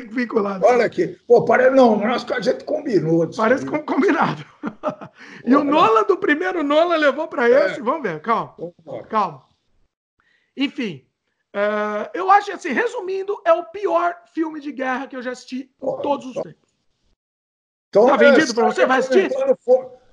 vinculado. 0.09 0.65
Olha 0.65 0.85
aqui. 0.85 1.17
Pô, 1.25 1.45
parece, 1.45 1.73
não, 1.73 1.97
que 2.25 2.33
a 2.33 2.41
gente 2.41 2.65
combinou. 2.65 3.27
Parece 3.35 3.65
como 3.65 3.83
combinado. 3.83 4.45
e 5.45 5.55
o 5.55 5.63
Nola 5.63 6.03
do 6.03 6.17
primeiro 6.17 6.61
Nola 6.61 6.97
levou 6.97 7.27
para 7.27 7.49
é. 7.49 7.67
esse. 7.67 7.79
É. 7.79 7.83
Vamos 7.83 8.03
ver, 8.03 8.19
calma. 8.21 8.53
Calma. 9.09 9.45
Enfim, 10.57 11.07
uh, 11.55 12.09
eu 12.13 12.29
acho 12.29 12.51
assim, 12.51 12.71
resumindo, 12.71 13.41
é 13.45 13.53
o 13.53 13.63
pior 13.63 14.15
filme 14.33 14.59
de 14.59 14.73
guerra 14.73 15.07
que 15.07 15.15
eu 15.15 15.21
já 15.21 15.31
assisti 15.31 15.71
em 15.81 16.01
todos 16.01 16.27
os 16.27 16.33
tempos. 16.33 16.64
Então, 17.95 18.07
tá 18.07 18.17
vendido 18.17 18.53
para 18.53 18.65
você? 18.65 18.85
Vai 18.85 19.01
tá 19.01 19.07
assistir? 19.07 19.31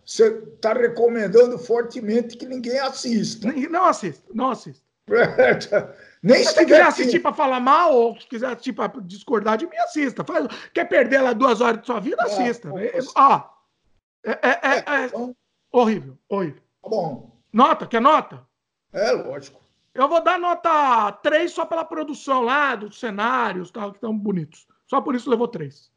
Você 0.05 0.29
está 0.55 0.73
recomendando 0.73 1.59
fortemente 1.59 2.37
que 2.37 2.47
ninguém 2.47 2.79
assista. 2.79 3.51
Nem 3.51 3.69
não 3.69 3.87
assista, 3.87 4.25
não 4.33 4.51
assista. 4.51 4.83
Nem 6.23 6.45
se, 6.45 6.65
quiser 6.65 6.83
assistir 6.83 7.19
para 7.19 7.33
falar 7.35 7.59
mal 7.59 7.93
ou 7.93 8.21
se 8.21 8.29
quiser 8.29 8.47
assistir 8.47 8.73
para 8.73 8.93
discordar 9.01 9.59
de 9.59 9.67
mim, 9.67 9.77
assista. 9.79 10.23
Faz... 10.23 10.47
Quer 10.73 10.85
perder 10.85 11.21
lá 11.21 11.33
duas 11.33 11.61
horas 11.61 11.81
de 11.81 11.87
sua 11.87 11.99
vida, 11.99 12.19
ah, 12.21 12.27
assista. 12.27 12.69
É, 12.79 14.31
é, 14.31 14.39
é, 14.41 14.61
é, 14.63 15.03
é 15.03 15.07
então. 15.07 15.35
horrível, 15.73 16.17
horrível. 16.29 16.63
Tá 16.81 16.89
bom. 16.89 17.37
Nota, 17.53 17.89
quer 17.89 18.01
nota? 18.01 18.47
É, 18.93 19.11
lógico. 19.11 19.61
Eu 19.93 20.09
vou 20.09 20.23
dar 20.23 20.39
nota 20.39 21.11
3 21.11 21.51
só 21.51 21.67
pela 21.67 21.85
produção 21.85 22.43
lá, 22.43 22.77
dos 22.77 23.01
cenários 23.01 23.73
tal, 23.73 23.91
que 23.91 23.97
estão 23.97 24.17
bonitos. 24.17 24.69
Só 24.87 25.01
por 25.01 25.17
isso 25.17 25.29
levou 25.29 25.49
3. 25.49 25.91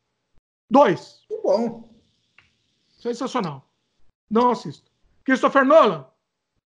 2 0.72 1.25
bom. 1.46 1.90
Sensacional. 3.00 3.70
Não 4.30 4.50
assisto. 4.50 4.92
Christopher 5.24 5.64
Nolan? 5.64 6.06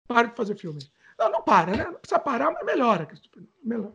Para 0.08 0.28
de 0.28 0.36
fazer 0.36 0.56
filme. 0.56 0.80
Não, 1.18 1.32
não 1.32 1.42
para, 1.44 1.76
né? 1.76 1.84
Não 1.84 1.96
precisa 1.96 2.20
parar, 2.20 2.52
mas 2.52 2.66
melhora. 2.66 3.08
Melhor. 3.64 3.92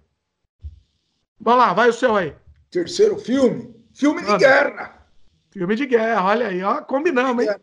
Vamos 1.40 1.60
lá, 1.60 1.72
vai 1.72 1.88
o 1.88 1.92
seu 1.92 2.14
aí. 2.14 2.34
Terceiro 2.70 3.18
filme. 3.18 3.74
Filme 3.92 4.22
de 4.22 4.36
guerra. 4.36 5.06
Filme 5.50 5.76
de 5.76 5.86
guerra, 5.86 6.24
olha 6.24 6.48
aí, 6.48 6.62
ó, 6.62 6.82
combinamos, 6.82 7.44
hein? 7.44 7.54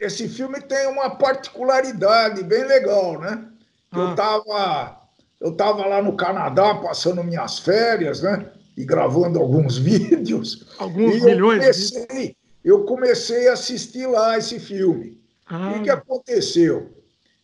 Esse 0.00 0.28
filme 0.28 0.60
tem 0.60 0.86
uma 0.86 1.10
particularidade 1.10 2.42
bem 2.42 2.64
legal, 2.64 3.20
né? 3.20 3.46
Ah. 3.92 3.98
Eu 3.98 4.14
tava, 4.14 5.00
eu 5.40 5.52
tava 5.52 5.86
lá 5.86 6.02
no 6.02 6.16
Canadá 6.16 6.76
passando 6.76 7.22
minhas 7.22 7.58
férias, 7.58 8.22
né? 8.22 8.50
E 8.76 8.84
gravando 8.84 9.38
alguns 9.38 9.76
vídeos. 9.78 10.74
Alguns 10.78 11.22
milhões. 11.22 11.90
Comecei, 11.90 12.36
eu 12.66 12.82
comecei 12.82 13.48
a 13.48 13.52
assistir 13.52 14.06
lá 14.08 14.36
esse 14.36 14.58
filme. 14.58 15.16
Ah. 15.46 15.76
O 15.76 15.82
que 15.84 15.88
aconteceu? 15.88 16.90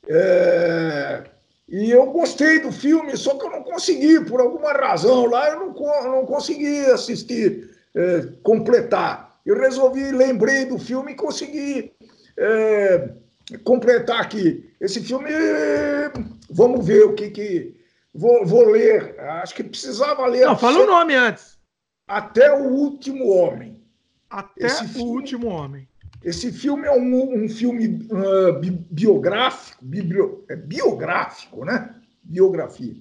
É, 0.08 1.22
e 1.68 1.92
eu 1.92 2.06
gostei 2.06 2.58
do 2.58 2.72
filme, 2.72 3.16
só 3.16 3.38
que 3.38 3.46
eu 3.46 3.50
não 3.50 3.62
consegui, 3.62 4.24
por 4.24 4.40
alguma 4.40 4.72
razão 4.72 5.26
lá, 5.26 5.48
eu 5.50 5.61
não, 5.61 6.11
não 6.11 6.26
consegui 6.26 6.85
assistir, 6.87 7.70
é, 7.94 8.26
completar. 8.42 9.38
Eu 9.46 9.56
resolvi, 9.61 10.11
lembrei 10.11 10.64
do 10.64 10.76
filme 10.76 11.12
e 11.12 11.16
consegui 11.16 11.92
é, 12.37 13.11
completar 13.62 14.20
aqui. 14.20 14.74
Esse 14.80 15.00
filme, 15.00 15.30
vamos 16.50 16.85
ver 16.85 17.04
o 17.04 17.14
que 17.14 17.30
que. 17.30 17.80
Vou, 18.12 18.44
vou 18.44 18.68
ler, 18.68 19.18
acho 19.20 19.54
que 19.54 19.62
precisava 19.62 20.26
ler. 20.26 20.46
Não, 20.46 20.58
fala 20.58 20.80
o 20.80 20.87
nome 20.87 21.14
antes. 21.14 21.56
Até 22.08 22.52
o 22.52 22.64
Último 22.64 23.28
Homem. 23.28 23.81
Até 24.32 24.64
Esse 24.64 24.84
o 24.84 24.88
filme, 24.88 25.10
Último 25.10 25.48
Homem. 25.48 25.86
Esse 26.24 26.50
filme 26.50 26.86
é 26.86 26.92
um, 26.92 27.44
um 27.44 27.48
filme 27.50 28.08
uh, 28.10 28.58
biográfico, 28.90 29.84
biblio, 29.84 30.42
é 30.48 30.56
biográfico, 30.56 31.66
né? 31.66 31.94
Biografia. 32.22 32.94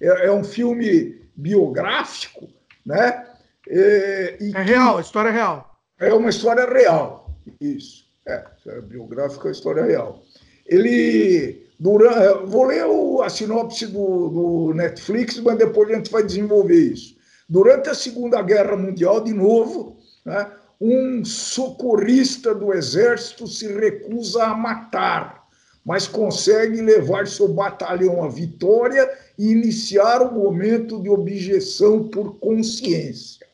É, 0.00 0.26
é, 0.26 0.32
um 0.32 0.42
filme 0.42 1.20
biográfico, 1.36 2.48
né? 2.86 3.26
É, 3.68 4.38
é 4.40 4.62
real, 4.62 5.00
história 5.00 5.30
real. 5.30 5.78
É 5.98 6.14
uma 6.14 6.30
história 6.30 6.66
real, 6.66 7.30
isso. 7.60 8.06
É, 8.26 8.42
é 8.68 8.80
biográfico, 8.80 9.48
é 9.48 9.50
história 9.50 9.84
real. 9.84 10.22
Ele, 10.64 11.66
durante, 11.78 12.46
vou 12.46 12.64
ler 12.64 12.86
o, 12.86 13.20
a 13.20 13.28
sinopse 13.28 13.86
do, 13.86 14.28
do 14.28 14.74
Netflix, 14.74 15.38
mas 15.40 15.58
depois 15.58 15.90
a 15.90 15.94
gente 15.94 16.10
vai 16.10 16.22
desenvolver 16.22 16.80
isso. 16.80 17.18
Durante 17.46 17.90
a 17.90 17.94
Segunda 17.94 18.40
Guerra 18.40 18.76
Mundial, 18.76 19.20
de 19.20 19.34
novo, 19.34 19.98
né, 20.24 20.50
um 20.80 21.22
socorrista 21.24 22.54
do 22.54 22.72
exército 22.72 23.46
se 23.46 23.70
recusa 23.70 24.44
a 24.44 24.54
matar, 24.54 25.46
mas 25.84 26.08
consegue 26.08 26.80
levar 26.80 27.26
seu 27.26 27.48
batalhão 27.48 28.24
à 28.24 28.28
vitória 28.28 29.06
e 29.38 29.50
iniciar 29.50 30.22
o 30.22 30.32
momento 30.32 31.02
de 31.02 31.10
objeção 31.10 32.08
por 32.08 32.38
consciência. 32.38 33.46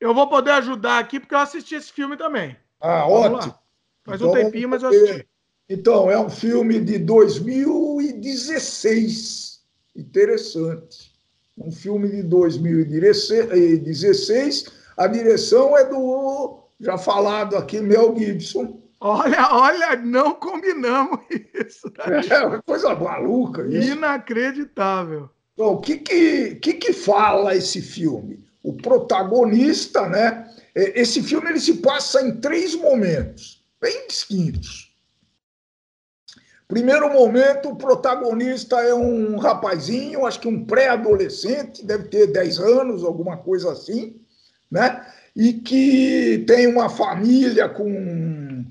Eu 0.00 0.14
vou 0.14 0.26
poder 0.28 0.52
ajudar 0.52 0.98
aqui 0.98 1.20
porque 1.20 1.34
eu 1.34 1.38
assisti 1.38 1.74
esse 1.74 1.92
filme 1.92 2.16
também. 2.16 2.56
Ah, 2.80 3.04
Vamos 3.06 3.20
ótimo. 3.20 3.52
Lá. 3.52 3.60
Faz 4.04 4.20
então, 4.20 4.30
um 4.30 4.34
tempinho, 4.34 4.68
mas 4.68 4.82
eu 4.82 4.88
assisti. 4.88 5.28
Então, 5.68 6.08
é 6.10 6.18
um 6.18 6.30
filme 6.30 6.80
de 6.80 6.98
2016. 6.98 9.60
Interessante. 9.96 11.14
Um 11.58 11.72
filme 11.72 12.08
de 12.08 12.22
2016 12.22 14.85
a 14.96 15.06
direção 15.06 15.76
é 15.76 15.84
do 15.84 16.66
já 16.80 16.98
falado 16.98 17.56
aqui, 17.56 17.80
Mel 17.80 18.16
Gibson. 18.16 18.80
Olha, 19.00 19.48
olha, 19.52 19.96
não 19.96 20.34
combinamos 20.34 21.20
isso. 21.30 21.92
É 22.30 22.46
uma 22.46 22.62
coisa 22.62 22.94
maluca 22.94 23.66
isso. 23.66 23.92
Inacreditável. 23.92 25.28
Então, 25.54 25.74
o 25.74 25.80
que 25.80 25.98
que, 25.98 26.54
que 26.56 26.74
que 26.74 26.92
fala 26.92 27.54
esse 27.54 27.80
filme? 27.80 28.44
O 28.62 28.74
protagonista, 28.74 30.08
né? 30.08 30.50
É, 30.74 31.00
esse 31.00 31.22
filme 31.22 31.50
ele 31.50 31.60
se 31.60 31.74
passa 31.74 32.22
em 32.22 32.40
três 32.40 32.74
momentos, 32.74 33.64
bem 33.80 34.06
distintos. 34.06 34.94
Primeiro 36.68 37.10
momento, 37.12 37.68
o 37.68 37.76
protagonista 37.76 38.80
é 38.80 38.92
um 38.92 39.36
rapazinho, 39.36 40.26
acho 40.26 40.40
que 40.40 40.48
um 40.48 40.64
pré-adolescente, 40.64 41.84
deve 41.86 42.08
ter 42.08 42.26
10 42.26 42.58
anos, 42.58 43.04
alguma 43.04 43.36
coisa 43.36 43.70
assim 43.70 44.20
né? 44.70 45.04
e 45.36 45.52
que 45.52 46.44
tem 46.46 46.66
uma 46.66 46.88
família 46.88 47.68
com, 47.68 48.64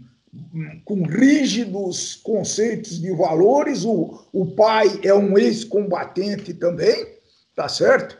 com 0.83 1.03
rígidos 1.03 2.15
conceitos 2.15 2.99
de 2.99 3.11
valores. 3.15 3.85
O, 3.85 4.25
o 4.33 4.47
pai 4.55 4.99
é 5.03 5.13
um 5.13 5.37
ex-combatente 5.37 6.55
também, 6.55 7.05
tá 7.55 7.69
certo? 7.69 8.17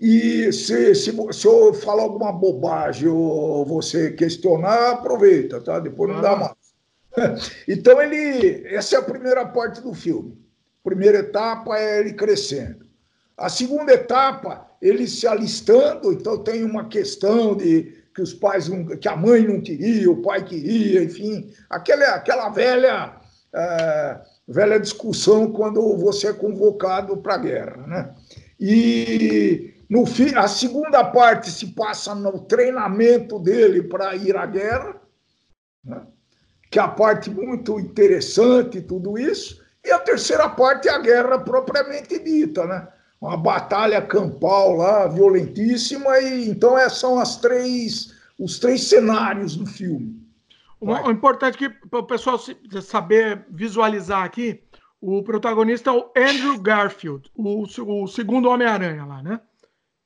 E 0.00 0.52
se, 0.52 0.94
se, 0.96 1.32
se 1.32 1.46
eu 1.46 1.72
falar 1.72 2.02
alguma 2.02 2.32
bobagem 2.32 3.08
ou 3.08 3.64
você 3.64 4.10
questionar, 4.10 4.90
aproveita, 4.90 5.60
tá? 5.60 5.78
Depois 5.78 6.12
não 6.12 6.20
dá 6.20 6.32
ah. 6.32 6.36
mais. 6.36 6.56
Então, 7.66 8.02
ele, 8.02 8.66
essa 8.66 8.96
é 8.96 8.98
a 8.98 9.02
primeira 9.02 9.46
parte 9.46 9.80
do 9.80 9.94
filme. 9.94 10.36
Primeira 10.84 11.20
etapa 11.20 11.78
é 11.78 12.00
ele 12.00 12.12
crescendo. 12.12 12.84
A 13.38 13.48
segunda 13.48 13.94
etapa 13.94 14.65
ele 14.80 15.06
se 15.06 15.26
alistando, 15.26 16.12
então 16.12 16.38
tem 16.38 16.64
uma 16.64 16.88
questão 16.88 17.56
de 17.56 18.04
que 18.14 18.22
os 18.22 18.32
pais 18.32 18.68
não, 18.68 18.86
que 18.86 19.08
a 19.08 19.16
mãe 19.16 19.46
não 19.46 19.60
queria, 19.60 20.10
o 20.10 20.22
pai 20.22 20.42
queria, 20.44 21.02
enfim, 21.02 21.52
aquela, 21.68 22.14
aquela 22.14 22.48
velha 22.48 23.16
é, 23.54 24.20
velha 24.46 24.78
discussão 24.78 25.52
quando 25.52 25.96
você 25.96 26.28
é 26.28 26.32
convocado 26.32 27.16
para 27.16 27.34
a 27.34 27.38
guerra, 27.38 27.86
né? 27.86 28.14
E 28.58 29.74
no 29.88 30.04
fim, 30.06 30.34
a 30.34 30.48
segunda 30.48 31.04
parte 31.04 31.50
se 31.50 31.68
passa 31.68 32.14
no 32.14 32.40
treinamento 32.40 33.38
dele 33.38 33.82
para 33.82 34.14
ir 34.16 34.36
à 34.36 34.46
guerra, 34.46 35.00
né? 35.84 36.02
que 36.70 36.78
é 36.78 36.82
a 36.82 36.88
parte 36.88 37.30
muito 37.30 37.78
interessante 37.78 38.80
tudo 38.80 39.16
isso, 39.16 39.62
e 39.84 39.90
a 39.90 39.98
terceira 39.98 40.48
parte 40.48 40.88
é 40.88 40.90
a 40.90 40.98
guerra 40.98 41.38
propriamente 41.38 42.18
dita, 42.18 42.66
né? 42.66 42.88
Uma 43.20 43.36
batalha 43.36 44.00
campal 44.02 44.76
lá, 44.76 45.06
violentíssima, 45.06 46.18
e 46.20 46.48
então 46.48 46.78
essas 46.78 46.98
são 46.98 47.18
as 47.18 47.36
três, 47.36 48.14
os 48.38 48.58
três 48.58 48.84
cenários 48.84 49.56
do 49.56 49.66
filme. 49.66 50.20
O, 50.80 50.92
o 50.92 51.10
importante 51.10 51.54
é 51.54 51.68
que 51.68 51.88
para 51.88 52.00
o 52.00 52.06
pessoal 52.06 52.38
saber 52.82 53.46
visualizar 53.50 54.24
aqui, 54.24 54.62
o 55.00 55.22
protagonista 55.22 55.90
é 55.90 55.92
o 55.92 56.10
Andrew 56.16 56.58
Garfield, 56.60 57.30
o, 57.34 57.62
o 57.62 58.06
segundo 58.06 58.48
Homem-Aranha 58.48 59.04
lá, 59.04 59.22
né? 59.22 59.40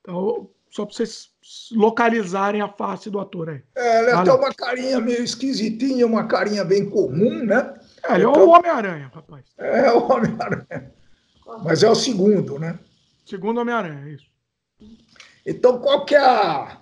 Então, 0.01 0.49
só 0.69 0.85
para 0.85 0.95
vocês 0.95 1.29
localizarem 1.71 2.61
a 2.61 2.69
face 2.69 3.09
do 3.09 3.19
ator 3.19 3.49
aí. 3.49 3.61
É, 3.75 4.03
ele 4.03 4.11
Valeu. 4.11 4.23
tem 4.23 4.43
uma 4.43 4.53
carinha 4.53 4.99
meio 5.01 5.23
esquisitinha, 5.23 6.05
uma 6.05 6.25
carinha 6.25 6.63
bem 6.63 6.89
comum, 6.89 7.43
né? 7.43 7.73
É, 8.03 8.15
ele 8.15 8.25
é 8.25 8.29
então, 8.29 8.47
o 8.47 8.49
Homem-Aranha, 8.51 9.11
rapaz. 9.13 9.45
É 9.57 9.91
o 9.91 10.09
Homem-Aranha. 10.09 10.91
Mas 11.63 11.83
é 11.83 11.89
o 11.89 11.95
segundo, 11.95 12.57
né? 12.57 12.79
Segundo 13.25 13.59
Homem-Aranha, 13.59 14.07
é 14.07 14.13
isso. 14.13 14.25
Então, 15.45 15.79
qual 15.79 16.05
que 16.05 16.15
é 16.15 16.19
a, 16.19 16.81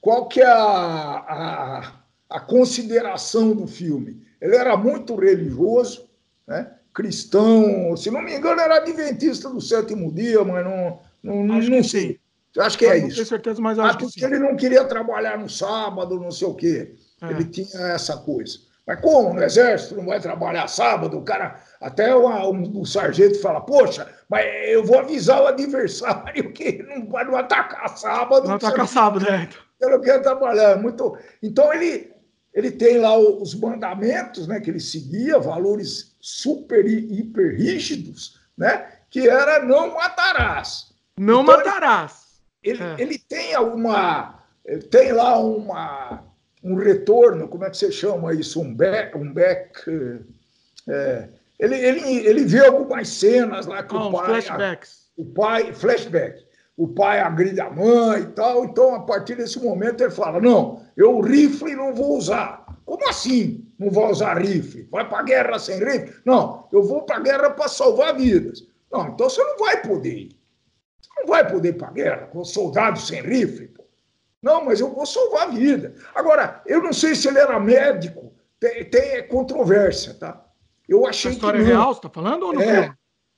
qual 0.00 0.28
que 0.28 0.40
é 0.40 0.46
a, 0.46 0.54
a, 0.58 1.92
a 2.28 2.40
consideração 2.40 3.54
do 3.54 3.66
filme? 3.66 4.22
Ele 4.40 4.56
era 4.56 4.76
muito 4.76 5.14
religioso, 5.16 6.08
né? 6.46 6.76
cristão, 6.92 7.96
se 7.96 8.10
não 8.10 8.22
me 8.22 8.34
engano, 8.34 8.60
era 8.60 8.76
adventista 8.76 9.48
do 9.48 9.60
sétimo 9.60 10.12
dia, 10.12 10.42
mas 10.44 10.64
não, 10.64 11.00
não, 11.22 11.44
não 11.44 11.84
sei. 11.84 12.12
Sim. 12.12 12.60
Acho 12.60 12.78
que 12.78 12.84
é 12.84 12.96
isso. 12.96 13.08
Não 13.08 13.14
tenho 13.14 13.26
certeza, 13.26 13.60
mas 13.60 13.78
acho, 13.78 13.88
acho 13.98 14.12
que, 14.12 14.20
que 14.20 14.24
ele 14.24 14.38
não 14.38 14.56
queria 14.56 14.84
trabalhar 14.84 15.38
no 15.38 15.48
sábado, 15.48 16.18
não 16.18 16.32
sei 16.32 16.48
o 16.48 16.54
quê. 16.54 16.94
É. 17.22 17.30
Ele 17.30 17.44
tinha 17.44 17.80
essa 17.92 18.16
coisa. 18.16 18.58
Mas 18.86 19.00
como 19.00 19.34
no 19.34 19.42
exército 19.42 19.96
não 19.96 20.06
vai 20.06 20.20
trabalhar 20.20 20.66
sábado? 20.66 21.18
O 21.18 21.22
cara, 21.22 21.60
até 21.80 22.14
uma, 22.14 22.46
um, 22.48 22.80
um 22.80 22.84
sargento 22.84 23.40
fala, 23.40 23.60
poxa, 23.60 24.08
mas 24.28 24.44
eu 24.68 24.84
vou 24.84 24.98
avisar 24.98 25.42
o 25.42 25.46
adversário 25.46 26.52
que 26.52 26.82
não 26.82 27.08
vai 27.08 27.24
não 27.24 27.36
atacar 27.36 27.88
sábado. 27.96 28.48
Não 28.48 28.56
atacar 28.56 28.88
sábado, 28.88 29.26
é. 29.28 29.48
Eu 29.80 29.90
não 29.90 30.00
quero 30.00 30.22
trabalhar. 30.22 30.76
Muito... 30.80 31.16
Então 31.42 31.72
ele, 31.72 32.12
ele 32.52 32.70
tem 32.70 32.98
lá 32.98 33.16
os 33.16 33.54
mandamentos 33.54 34.46
né, 34.46 34.60
que 34.60 34.70
ele 34.70 34.80
seguia, 34.80 35.38
valores 35.38 36.16
super 36.20 36.86
e 36.86 37.20
hiper 37.20 37.56
rígidos, 37.56 38.40
né? 38.56 38.88
Que 39.08 39.28
era 39.28 39.64
não 39.64 39.94
matarás. 39.94 40.92
Não 41.18 41.42
então, 41.42 41.56
matarás. 41.56 42.40
Ele, 42.62 42.82
é. 42.82 42.96
ele 42.98 43.18
tem 43.18 43.54
alguma. 43.54 44.38
Tem 44.90 45.12
lá 45.12 45.38
uma 45.38 46.29
um 46.62 46.74
retorno, 46.74 47.48
como 47.48 47.64
é 47.64 47.70
que 47.70 47.76
você 47.76 47.90
chama 47.90 48.34
isso? 48.34 48.60
Um 48.60 48.74
back. 48.74 49.16
Um 49.16 49.32
back 49.32 49.80
é, 50.88 51.28
ele, 51.58 51.76
ele, 51.76 52.26
ele 52.26 52.44
vê 52.44 52.66
algumas 52.66 53.08
cenas 53.08 53.66
lá 53.66 53.82
que 53.82 53.94
oh, 53.94 54.08
o 54.08 54.12
pai. 54.12 54.26
Flashbacks. 54.26 55.10
o 55.16 55.24
pai. 55.24 55.72
Flashback. 55.72 56.50
O 56.76 56.88
pai 56.88 57.20
agride 57.20 57.60
a 57.60 57.70
mãe 57.70 58.22
e 58.22 58.26
tal. 58.28 58.64
Então, 58.64 58.94
a 58.94 59.00
partir 59.00 59.34
desse 59.34 59.62
momento, 59.62 60.02
ele 60.02 60.10
fala: 60.10 60.40
Não, 60.40 60.82
eu 60.96 61.20
rifle 61.20 61.76
não 61.76 61.94
vou 61.94 62.16
usar. 62.16 62.64
Como 62.84 63.08
assim 63.08 63.66
não 63.78 63.90
vai 63.90 64.10
usar 64.10 64.38
rifle? 64.38 64.88
Vai 64.90 65.08
para 65.08 65.18
a 65.18 65.22
guerra 65.22 65.58
sem 65.58 65.78
rifle? 65.78 66.14
Não, 66.24 66.66
eu 66.72 66.82
vou 66.82 67.02
para 67.02 67.16
a 67.16 67.20
guerra 67.20 67.50
para 67.50 67.68
salvar 67.68 68.16
vidas. 68.16 68.66
Não, 68.90 69.08
então 69.08 69.28
você 69.28 69.42
não 69.42 69.58
vai 69.58 69.80
poder 69.82 70.14
ir. 70.14 70.36
Você 71.00 71.10
não 71.20 71.26
vai 71.26 71.48
poder 71.48 71.68
ir 71.68 71.78
para 71.78 71.88
a 71.88 71.92
guerra 71.92 72.26
com 72.26 72.42
soldados 72.44 73.06
sem 73.06 73.22
rifle. 73.22 73.70
Não, 74.42 74.64
mas 74.64 74.80
eu 74.80 74.92
vou 74.92 75.04
salvar 75.04 75.48
a 75.48 75.50
vida. 75.50 75.94
Agora, 76.14 76.62
eu 76.66 76.82
não 76.82 76.92
sei 76.92 77.14
se 77.14 77.28
ele 77.28 77.38
era 77.38 77.60
médico, 77.60 78.32
tem, 78.58 78.84
tem 78.84 79.28
controvérsia, 79.28 80.14
tá? 80.14 80.46
Eu 80.88 81.06
achei 81.06 81.30
a 81.30 81.34
história 81.34 81.58
que. 81.58 81.64
História 81.64 81.82
real, 81.82 81.94
você 81.94 81.98
está 81.98 82.10
falando 82.10 82.42
ou 82.44 82.52
não? 82.52 82.62
É, 82.62 82.94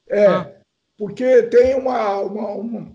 é 0.08 0.26
ah. 0.26 0.50
porque 0.96 1.42
tem 1.44 1.74
uma, 1.74 2.20
uma, 2.20 2.48
uma, 2.52 2.92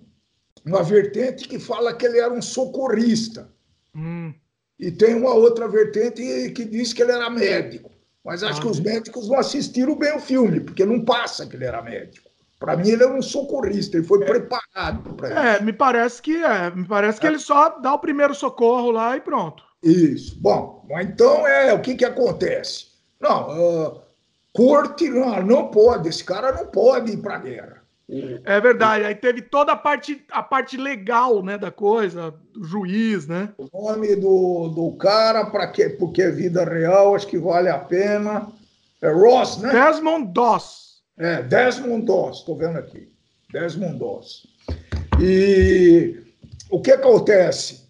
uma, 0.65 0.83
vertente 0.83 1.47
que 1.47 1.59
fala 1.59 1.93
que 1.93 2.05
ele 2.05 2.19
era 2.19 2.33
um 2.33 2.41
socorrista. 2.41 3.53
Hum. 3.95 4.33
E 4.79 4.91
tem 4.91 5.15
uma 5.15 5.33
outra 5.33 5.67
vertente 5.67 6.51
que 6.51 6.65
diz 6.65 6.93
que 6.93 7.01
ele 7.01 7.11
era 7.11 7.29
médico. 7.29 7.91
Mas 8.23 8.43
acho 8.43 8.59
ah, 8.59 8.61
que 8.61 8.67
os 8.67 8.79
médicos 8.79 9.29
não 9.29 9.39
assistiram 9.39 9.95
bem 9.95 10.13
o 10.15 10.19
filme, 10.19 10.59
porque 10.59 10.85
não 10.85 11.03
passa 11.03 11.45
que 11.45 11.55
ele 11.55 11.65
era 11.65 11.81
médico. 11.81 12.26
Para 12.59 12.75
mim, 12.75 12.89
ele 12.89 13.03
é 13.03 13.07
um 13.07 13.21
socorrista, 13.21 13.97
ele 13.97 14.05
foi 14.05 14.23
é. 14.23 14.25
preparado 14.25 15.13
para 15.13 15.29
isso. 15.29 15.37
É, 15.37 15.61
me 15.61 15.73
parece 15.73 16.21
que 16.21 16.43
é. 16.43 16.71
Me 16.71 16.85
parece 16.85 17.19
que 17.19 17.27
é. 17.27 17.29
ele 17.29 17.39
só 17.39 17.77
dá 17.79 17.93
o 17.93 17.99
primeiro 17.99 18.33
socorro 18.33 18.91
lá 18.91 19.15
e 19.15 19.21
pronto. 19.21 19.63
Isso. 19.83 20.39
Bom, 20.39 20.85
então 20.99 21.47
é 21.47 21.71
o 21.73 21.81
que, 21.81 21.95
que 21.95 22.05
acontece? 22.05 22.87
Não, 23.19 23.49
uh, 23.49 24.01
corte 24.53 25.09
não, 25.09 25.41
não 25.43 25.67
pode, 25.67 26.09
esse 26.09 26.23
cara 26.23 26.51
não 26.51 26.65
pode 26.67 27.11
ir 27.11 27.17
para 27.17 27.35
a 27.35 27.39
guerra. 27.39 27.77
É 28.45 28.61
verdade, 28.61 29.03
aí 29.03 29.13
teve 29.13 29.41
toda 29.41 29.73
a 29.73 29.75
parte, 29.75 30.25
a 30.31 30.41
parte 30.41 30.77
legal 30.77 31.43
né, 31.43 31.57
da 31.57 31.69
coisa, 31.69 32.33
do 32.53 32.63
juiz, 32.63 33.27
né? 33.27 33.49
O 33.57 33.67
nome 33.73 34.15
do, 34.15 34.69
do 34.69 34.93
cara, 34.93 35.45
para 35.47 35.67
quê? 35.67 35.89
Porque 35.89 36.21
é 36.21 36.31
vida 36.31 36.63
real, 36.63 37.15
acho 37.15 37.27
que 37.27 37.37
vale 37.37 37.67
a 37.67 37.77
pena. 37.77 38.47
É 39.01 39.11
Ross, 39.11 39.57
né? 39.57 39.71
Desmond 39.71 40.31
Doss. 40.31 40.86
É, 41.17 41.41
Desmond 41.41 42.05
Doss, 42.05 42.39
estou 42.39 42.55
vendo 42.55 42.77
aqui. 42.77 43.09
Desmond 43.51 43.97
Doss. 43.97 44.47
E 45.19 46.23
o 46.69 46.81
que 46.81 46.91
acontece? 46.91 47.87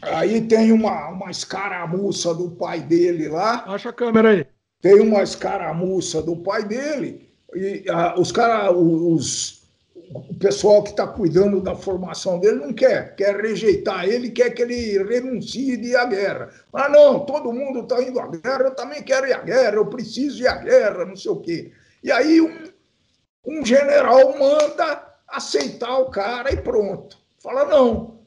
Aí 0.00 0.40
tem 0.42 0.72
uma, 0.72 1.08
uma 1.08 1.30
escaramuça 1.30 2.34
do 2.34 2.50
pai 2.50 2.80
dele 2.80 3.28
lá. 3.28 3.64
Acha 3.66 3.90
a 3.90 3.92
câmera 3.92 4.30
aí. 4.30 4.46
Tem 4.80 5.00
uma 5.00 5.22
escaramuça 5.22 6.22
do 6.22 6.36
pai 6.36 6.64
dele 6.64 7.26
e 7.54 7.84
ah, 7.88 8.14
os 8.18 8.30
caras, 8.30 8.74
os, 8.76 9.55
o 10.14 10.34
pessoal 10.38 10.82
que 10.82 10.90
está 10.90 11.06
cuidando 11.06 11.60
da 11.60 11.74
formação 11.74 12.38
dele 12.38 12.56
não 12.56 12.72
quer, 12.72 13.14
quer 13.16 13.36
rejeitar 13.40 14.04
ele, 14.04 14.30
quer 14.30 14.50
que 14.50 14.62
ele 14.62 15.02
renuncie 15.02 15.76
de 15.76 15.88
ir 15.88 15.96
à 15.96 16.04
guerra. 16.04 16.50
Ah, 16.72 16.88
não, 16.88 17.24
todo 17.26 17.52
mundo 17.52 17.80
está 17.80 18.00
indo 18.02 18.20
à 18.20 18.28
guerra, 18.28 18.64
eu 18.64 18.74
também 18.74 19.02
quero 19.02 19.26
ir 19.26 19.32
à 19.32 19.40
guerra, 19.40 19.76
eu 19.76 19.86
preciso 19.86 20.42
ir 20.42 20.46
à 20.46 20.56
guerra, 20.56 21.04
não 21.04 21.16
sei 21.16 21.30
o 21.30 21.40
quê. 21.40 21.72
E 22.02 22.12
aí 22.12 22.40
um, 22.40 22.70
um 23.46 23.64
general 23.64 24.38
manda 24.38 25.14
aceitar 25.28 25.98
o 25.98 26.10
cara 26.10 26.52
e 26.52 26.56
pronto. 26.56 27.18
Fala, 27.42 27.64
não, 27.64 28.20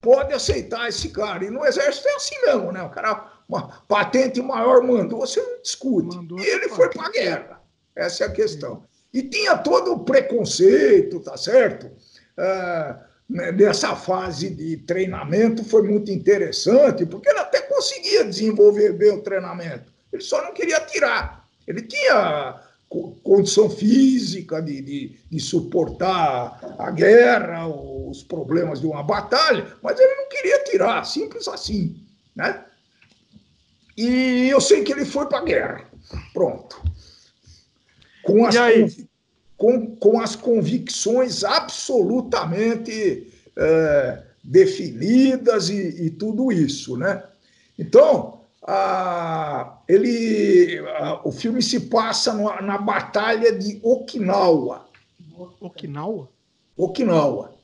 pode 0.00 0.32
aceitar 0.32 0.88
esse 0.88 1.10
cara. 1.10 1.44
E 1.44 1.50
no 1.50 1.64
exército 1.64 2.08
é 2.08 2.14
assim 2.14 2.40
mesmo, 2.42 2.72
né? 2.72 2.82
O 2.82 2.90
cara, 2.90 3.32
uma 3.48 3.68
patente 3.86 4.40
maior 4.40 4.82
mandou, 4.82 5.20
você 5.20 5.40
não 5.40 5.62
discute. 5.62 6.16
Mandou 6.16 6.38
e 6.40 6.46
ele 6.46 6.68
foi 6.68 6.88
para 6.90 7.06
a 7.06 7.10
guerra. 7.10 7.62
Essa 7.94 8.24
é 8.24 8.26
a 8.28 8.32
questão. 8.32 8.84
E 9.12 9.22
tinha 9.22 9.56
todo 9.56 9.92
o 9.92 10.04
preconceito, 10.04 11.20
tá 11.20 11.36
certo? 11.36 11.90
Ah, 12.36 13.04
né, 13.28 13.52
nessa 13.52 13.94
fase 13.96 14.50
de 14.50 14.76
treinamento 14.78 15.64
foi 15.64 15.82
muito 15.82 16.10
interessante, 16.10 17.04
porque 17.04 17.28
ele 17.28 17.38
até 17.38 17.60
conseguia 17.62 18.24
desenvolver 18.24 18.92
bem 18.92 19.12
o 19.12 19.22
treinamento. 19.22 19.92
Ele 20.12 20.22
só 20.22 20.42
não 20.42 20.52
queria 20.52 20.80
tirar. 20.80 21.46
Ele 21.66 21.82
tinha 21.82 22.62
condição 23.22 23.68
física 23.68 24.62
de, 24.62 24.80
de, 24.80 25.18
de, 25.30 25.40
suportar 25.40 26.58
a 26.78 26.90
guerra, 26.90 27.68
os 27.68 28.22
problemas 28.22 28.80
de 28.80 28.86
uma 28.86 29.02
batalha, 29.02 29.66
mas 29.82 30.00
ele 30.00 30.14
não 30.14 30.28
queria 30.30 30.64
tirar, 30.64 31.04
simples 31.04 31.46
assim, 31.48 32.02
né? 32.34 32.64
E 33.94 34.48
eu 34.48 34.58
sei 34.58 34.82
que 34.82 34.92
ele 34.92 35.04
foi 35.04 35.26
para 35.26 35.38
a 35.38 35.44
guerra. 35.44 35.84
Pronto 36.32 36.80
com 38.28 38.44
as, 38.44 38.54
com, 39.56 39.96
com 39.96 40.20
as 40.20 40.36
convicções 40.36 41.42
absolutamente 41.42 43.26
é, 43.56 44.22
definidas 44.44 45.70
e, 45.70 46.04
e, 46.06 46.10
tudo 46.10 46.52
isso, 46.52 46.98
né? 46.98 47.24
Então, 47.78 48.42
a, 48.66 49.78
ele, 49.88 50.78
a, 50.98 51.26
o 51.26 51.32
filme 51.32 51.62
se 51.62 51.88
passa 51.88 52.34
na, 52.34 52.60
na 52.60 52.78
Batalha 52.78 53.50
de 53.50 53.80
Okinawa. 53.82 54.86
Okinawa? 55.58 56.28
Okinawa. 56.76 57.54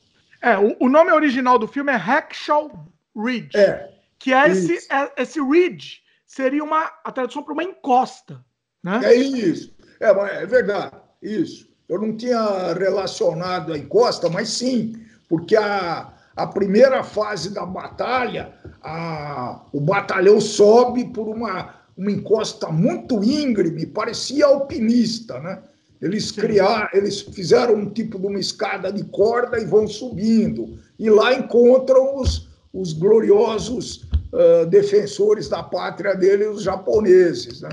É, 0.40 0.56
o, 0.56 0.76
o 0.80 0.88
nome 0.88 1.12
original 1.12 1.58
do 1.58 1.68
filme 1.68 1.92
é 1.92 1.96
Hacksaw 1.96 2.70
Ridge. 3.14 3.56
É. 3.56 3.92
Que 4.18 4.32
é 4.32 4.48
esse, 4.48 4.90
é, 4.90 5.12
esse 5.18 5.38
ridge 5.40 6.00
seria 6.26 6.64
uma 6.64 6.90
a 7.04 7.12
tradução 7.12 7.42
para 7.42 7.52
uma 7.52 7.62
encosta, 7.62 8.42
né? 8.82 9.00
É 9.04 9.14
isso. 9.14 9.73
É, 10.04 10.42
é 10.42 10.46
verdade, 10.46 10.92
isso. 11.22 11.66
Eu 11.88 12.00
não 12.00 12.16
tinha 12.16 12.72
relacionado 12.74 13.72
a 13.72 13.78
encosta, 13.78 14.28
mas 14.28 14.48
sim, 14.50 14.94
porque 15.28 15.56
a, 15.56 16.12
a 16.36 16.46
primeira 16.46 17.02
fase 17.02 17.50
da 17.50 17.64
batalha, 17.64 18.52
a, 18.82 19.62
o 19.72 19.80
batalhão 19.80 20.40
sobe 20.40 21.06
por 21.06 21.28
uma, 21.28 21.74
uma 21.96 22.10
encosta 22.10 22.68
muito 22.68 23.22
íngreme, 23.22 23.86
parecia 23.86 24.46
alpinista, 24.46 25.40
né? 25.40 25.62
Eles 26.02 26.30
criaram, 26.30 26.88
eles 26.92 27.22
fizeram 27.22 27.76
um 27.76 27.88
tipo 27.88 28.18
de 28.18 28.26
uma 28.26 28.38
escada 28.38 28.92
de 28.92 29.02
corda 29.04 29.58
e 29.58 29.64
vão 29.64 29.88
subindo. 29.88 30.78
E 30.98 31.08
lá 31.08 31.32
encontram 31.32 32.16
os, 32.16 32.50
os 32.74 32.92
gloriosos 32.92 34.06
uh, 34.32 34.66
defensores 34.66 35.48
da 35.48 35.62
pátria 35.62 36.14
dele, 36.14 36.46
os 36.46 36.62
japoneses, 36.62 37.62
né? 37.62 37.70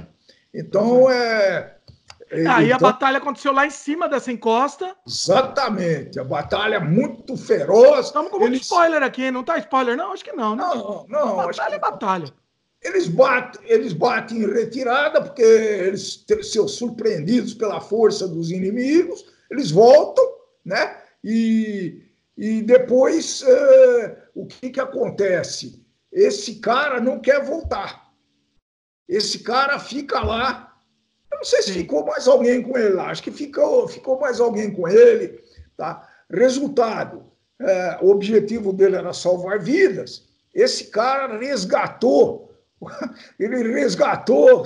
Então, 0.54 1.10
é, 1.10 1.76
Aí 2.32 2.68
então, 2.68 2.76
a 2.76 2.80
batalha 2.80 3.18
aconteceu 3.18 3.52
lá 3.52 3.68
em 3.68 3.70
cima 3.70 4.08
dessa 4.08 4.32
encosta. 4.32 4.96
Exatamente, 5.06 6.18
a 6.18 6.24
batalha 6.24 6.80
muito 6.80 7.36
feroz. 7.36 8.06
Estamos 8.06 8.32
com 8.32 8.40
muito 8.40 8.54
eles... 8.54 8.62
spoiler 8.62 9.04
aqui, 9.04 9.30
não 9.30 9.44
tá 9.44 9.58
spoiler, 9.58 9.98
não? 9.98 10.14
Acho 10.14 10.24
que 10.24 10.32
não, 10.32 10.56
né? 10.56 10.64
Não, 10.64 11.06
não. 11.10 11.36
Batalha 11.36 11.76
é 11.76 11.80
batalha. 11.80 12.34
Eles 12.82 13.08
batem, 13.08 13.62
eles 13.70 13.94
batem 13.94 14.40
em 14.40 14.52
retirada, 14.52 15.22
porque 15.22 15.42
eles 15.42 16.26
são 16.52 16.68
surpreendidos 16.68 17.54
pela 17.54 17.82
força 17.82 18.28
dos 18.28 18.50
inimigos, 18.50 19.26
eles 19.52 19.70
voltam, 19.70 20.26
né? 20.66 20.98
E, 21.24 22.02
e 22.38 22.62
depois 22.62 23.44
uh, 23.44 24.16
o 24.34 24.48
que, 24.48 24.70
que 24.72 24.80
acontece? 24.80 25.86
Esse 26.12 26.56
cara 26.56 27.00
não 27.00 27.20
quer 27.20 27.44
voltar. 27.44 28.10
Esse 29.08 29.40
cara 29.40 29.78
fica 29.78 30.22
lá 30.22 30.71
eu 31.32 31.38
não 31.38 31.44
sei 31.44 31.62
se 31.62 31.72
ficou 31.74 32.06
mais 32.06 32.28
alguém 32.28 32.62
com 32.62 32.78
ele 32.78 32.94
lá, 32.94 33.10
acho 33.10 33.24
que 33.24 33.32
ficou, 33.32 33.88
ficou 33.88 34.20
mais 34.20 34.40
alguém 34.40 34.72
com 34.74 34.88
ele. 34.88 35.42
Tá? 35.78 36.08
Resultado: 36.30 37.32
é, 37.60 38.00
o 38.02 38.10
objetivo 38.10 38.74
dele 38.74 38.96
era 38.96 39.14
salvar 39.14 39.60
vidas. 39.60 40.30
Esse 40.54 40.86
cara 40.86 41.38
resgatou, 41.38 42.54
ele 43.40 43.72
resgatou, 43.72 44.66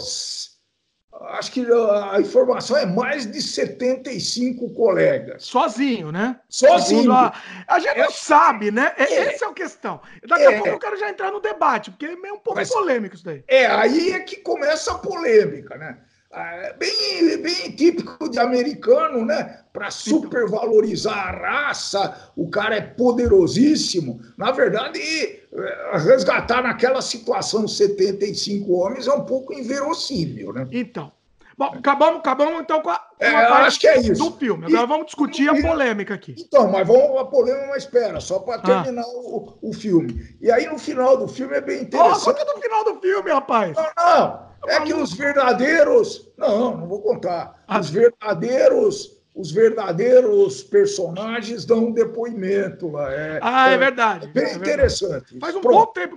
acho 1.22 1.51
que 1.51 1.66
a 2.11 2.20
informação 2.20 2.76
é 2.76 2.86
mais 2.86 3.30
de 3.30 3.41
75 3.41 4.74
colegas. 4.74 5.45
Sozinho, 5.45 6.11
né? 6.11 6.39
Sozinho. 6.49 7.11
A, 7.11 7.34
a 7.68 7.80
gente 7.80 7.99
é, 7.99 8.03
não 8.03 8.11
sabe, 8.11 8.72
né? 8.72 8.93
É, 8.97 9.03
é, 9.03 9.34
Essa 9.34 9.45
é 9.45 9.47
a 9.47 9.53
questão. 9.53 10.01
Daqui 10.28 10.43
é, 10.43 10.47
a 10.47 10.53
pouco 10.53 10.70
eu 10.70 10.80
quero 10.80 10.97
já 10.97 11.09
entrar 11.09 11.32
no 11.32 11.39
debate, 11.39 11.91
porque 11.91 12.05
é 12.05 12.16
meio 12.16 12.36
um 12.36 12.39
pouco 12.39 12.59
mas, 12.59 12.70
polêmico 12.70 13.16
isso 13.16 13.24
daí. 13.26 13.43
É, 13.47 13.66
aí 13.68 14.11
é 14.11 14.20
que 14.20 14.38
começa 14.38 14.91
a 14.91 14.97
polêmica, 14.97 15.78
né? 15.78 15.99
É, 16.36 16.74
bem, 16.74 17.42
bem 17.42 17.72
típico 17.72 18.30
de 18.30 18.38
americano, 18.38 19.26
né? 19.26 19.62
Para 19.72 19.90
supervalorizar 19.90 21.18
a 21.18 21.32
raça, 21.32 22.32
o 22.36 22.50
cara 22.50 22.76
é 22.76 22.82
poderosíssimo. 22.82 24.20
Na 24.38 24.52
verdade, 24.52 25.00
é, 25.00 25.98
resgatar 25.98 26.62
naquela 26.62 27.02
situação 27.02 27.66
75 27.66 28.70
homens 28.74 29.08
é 29.08 29.14
um 29.14 29.24
pouco 29.24 29.54
inverossímil, 29.54 30.52
né? 30.52 30.68
Então. 30.72 31.10
Bom, 31.58 31.66
acabamos, 31.66 32.20
acabamos 32.20 32.60
então 32.60 32.82
com 32.82 32.89
a, 32.89 32.97
com 32.97 33.26
é, 33.26 33.34
acho 33.34 33.80
que 33.80 33.88
é 33.88 33.97
isso. 33.99 34.24
do 34.24 34.38
filme. 34.38 34.66
Agora 34.66 34.84
e, 34.84 34.88
vamos 34.88 35.06
discutir 35.06 35.43
e, 35.43 35.49
a 35.49 35.62
polêmica 35.62 36.14
aqui. 36.14 36.36
Então, 36.38 36.70
mas 36.70 36.86
vamos 36.86 37.18
a 37.18 37.26
polêmica, 37.26 37.68
mas 37.68 37.84
espera, 37.84 38.20
só 38.20 38.39
para 38.39 38.56
ah. 38.56 38.84
terminar 38.84 39.03
ah. 39.03 39.08
o, 39.08 39.58
o 39.62 39.74
filme. 39.74 40.36
E 40.41 40.51
aí 40.51 40.66
no 40.68 40.78
final 40.78 41.16
do 41.18 41.28
filme 41.28 41.56
é 41.56 41.62
bem 41.62 41.84
interessante. 41.84 42.22
Oh, 42.22 42.26
conta 42.26 42.45
do 42.45 42.62
final 42.62 42.84
do 42.84 42.99
filme, 42.99 43.32
rapaz. 43.32 43.76
Não, 43.76 43.93
não. 43.95 44.45
É 44.68 44.82
que 44.82 44.93
os 44.93 45.14
verdadeiros. 45.14 46.30
Não, 46.38 46.76
não 46.78 46.88
vou 46.88 47.01
contar. 47.01 47.64
Ah. 47.68 47.80
Os 47.80 47.89
verdadeiros 47.89 49.16
os 49.36 49.51
verdadeiros 49.51 50.64
personagens 50.64 51.66
dão 51.66 51.88
um 51.88 51.91
depoimento 51.91 52.89
lá. 52.89 53.12
É, 53.12 53.39
ah, 53.41 53.70
é, 53.70 53.74
é 53.74 53.78
verdade. 53.78 54.28
É 54.28 54.30
bem 54.30 54.45
é 54.45 54.53
interessante. 54.53 55.38
Faz 55.39 55.53
um 55.53 55.62
Pronto. 55.62 55.78
bom 55.78 55.86
tempo. 55.88 56.16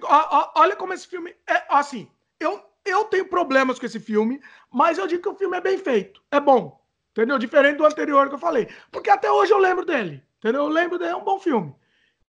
Olha 0.54 0.76
como 0.76 0.92
esse 0.92 1.06
filme 1.08 1.34
é 1.48 1.62
assim. 1.68 2.08
Eu, 2.38 2.62
eu 2.88 3.04
tenho 3.04 3.28
problemas 3.28 3.78
com 3.78 3.86
esse 3.86 4.00
filme, 4.00 4.40
mas 4.70 4.98
eu 4.98 5.06
digo 5.06 5.22
que 5.22 5.28
o 5.28 5.36
filme 5.36 5.56
é 5.56 5.60
bem 5.60 5.78
feito. 5.78 6.22
É 6.30 6.40
bom. 6.40 6.80
Entendeu? 7.12 7.38
Diferente 7.38 7.78
do 7.78 7.86
anterior 7.86 8.28
que 8.28 8.34
eu 8.34 8.38
falei. 8.38 8.68
Porque 8.90 9.10
até 9.10 9.30
hoje 9.30 9.52
eu 9.52 9.58
lembro 9.58 9.84
dele. 9.84 10.22
Entendeu? 10.38 10.62
Eu 10.62 10.68
lembro 10.68 10.98
dele, 10.98 11.10
é 11.10 11.16
um 11.16 11.24
bom 11.24 11.38
filme. 11.40 11.74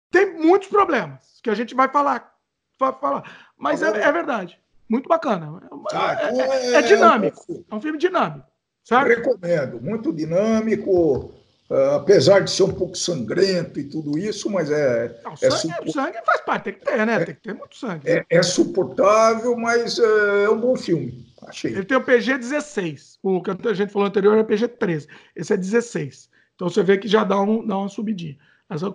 Tem 0.10 0.34
muitos 0.34 0.70
problemas 0.70 1.40
que 1.44 1.50
a 1.50 1.56
gente 1.56 1.76
vai 1.76 1.90
falar. 1.90 2.34
Vai 2.80 2.94
falar. 2.94 3.50
Mas 3.58 3.82
é, 3.82 3.88
é 3.88 4.12
verdade. 4.12 4.60
Muito 4.90 5.10
bacana. 5.10 5.62
Ah, 5.92 6.18
é, 6.22 6.32
então 6.32 6.54
é, 6.54 6.74
é, 6.76 6.82
dinâmico. 6.82 7.66
É 7.70 7.76
um 7.76 7.82
filme 7.82 7.98
dinâmico. 7.98 8.48
Sabe? 8.84 9.16
Recomendo. 9.16 9.82
Muito 9.82 10.14
dinâmico. 10.14 11.34
Uh, 11.70 11.96
apesar 11.96 12.40
de 12.40 12.50
ser 12.50 12.64
um 12.64 12.74
pouco 12.74 12.96
sangrento 12.96 13.78
e 13.78 13.84
tudo 13.84 14.18
isso, 14.18 14.50
mas 14.50 14.72
é. 14.72 15.20
Não, 15.22 15.34
é 15.34 15.52
sangue, 15.52 15.92
sangue, 15.92 16.18
faz 16.26 16.40
parte, 16.42 16.64
tem 16.64 16.74
que 16.74 16.86
ter, 16.86 17.06
né? 17.06 17.16
É, 17.16 17.26
tem 17.26 17.36
que 17.36 17.42
ter 17.42 17.54
muito 17.54 17.76
sangue. 17.76 18.10
É, 18.10 18.26
é 18.30 18.42
suportável, 18.42 19.54
mas 19.58 20.00
é, 20.00 20.46
é 20.46 20.50
um 20.50 20.62
bom 20.62 20.78
filme. 20.78 21.28
Achei. 21.46 21.72
Ele 21.72 21.84
tem 21.84 21.98
o 21.98 22.04
PG 22.04 22.38
16. 22.38 23.20
O 23.22 23.42
que 23.42 23.52
a 23.52 23.74
gente 23.74 23.92
falou 23.92 24.08
anterior 24.08 24.38
é 24.38 24.44
PG 24.44 24.70
13. 24.70 25.08
Esse 25.36 25.54
é 25.54 25.58
16. 25.58 26.30
Então 26.56 26.70
você 26.70 26.82
vê 26.84 26.98
que 26.98 27.08
já 27.08 27.26
dá, 27.26 27.40
um, 27.42 27.66
dá 27.66 27.78
uma 27.78 27.90
subidinha. 27.90 28.38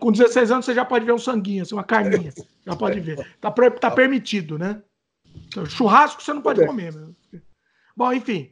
Com 0.00 0.10
16 0.10 0.50
anos 0.50 0.64
você 0.64 0.74
já 0.74 0.84
pode 0.84 1.04
ver 1.04 1.12
um 1.12 1.18
sanguinho, 1.18 1.62
assim, 1.62 1.74
uma 1.74 1.84
carninha. 1.84 2.32
já 2.64 2.76
pode 2.76 3.00
ver. 3.00 3.26
Tá, 3.40 3.50
tá 3.50 3.90
permitido, 3.90 4.58
né? 4.58 4.82
Churrasco 5.68 6.22
você 6.22 6.32
não 6.32 6.42
pode 6.42 6.64
comer. 6.66 6.92
Meu. 6.92 7.14
Bom, 7.96 8.12
enfim. 8.12 8.50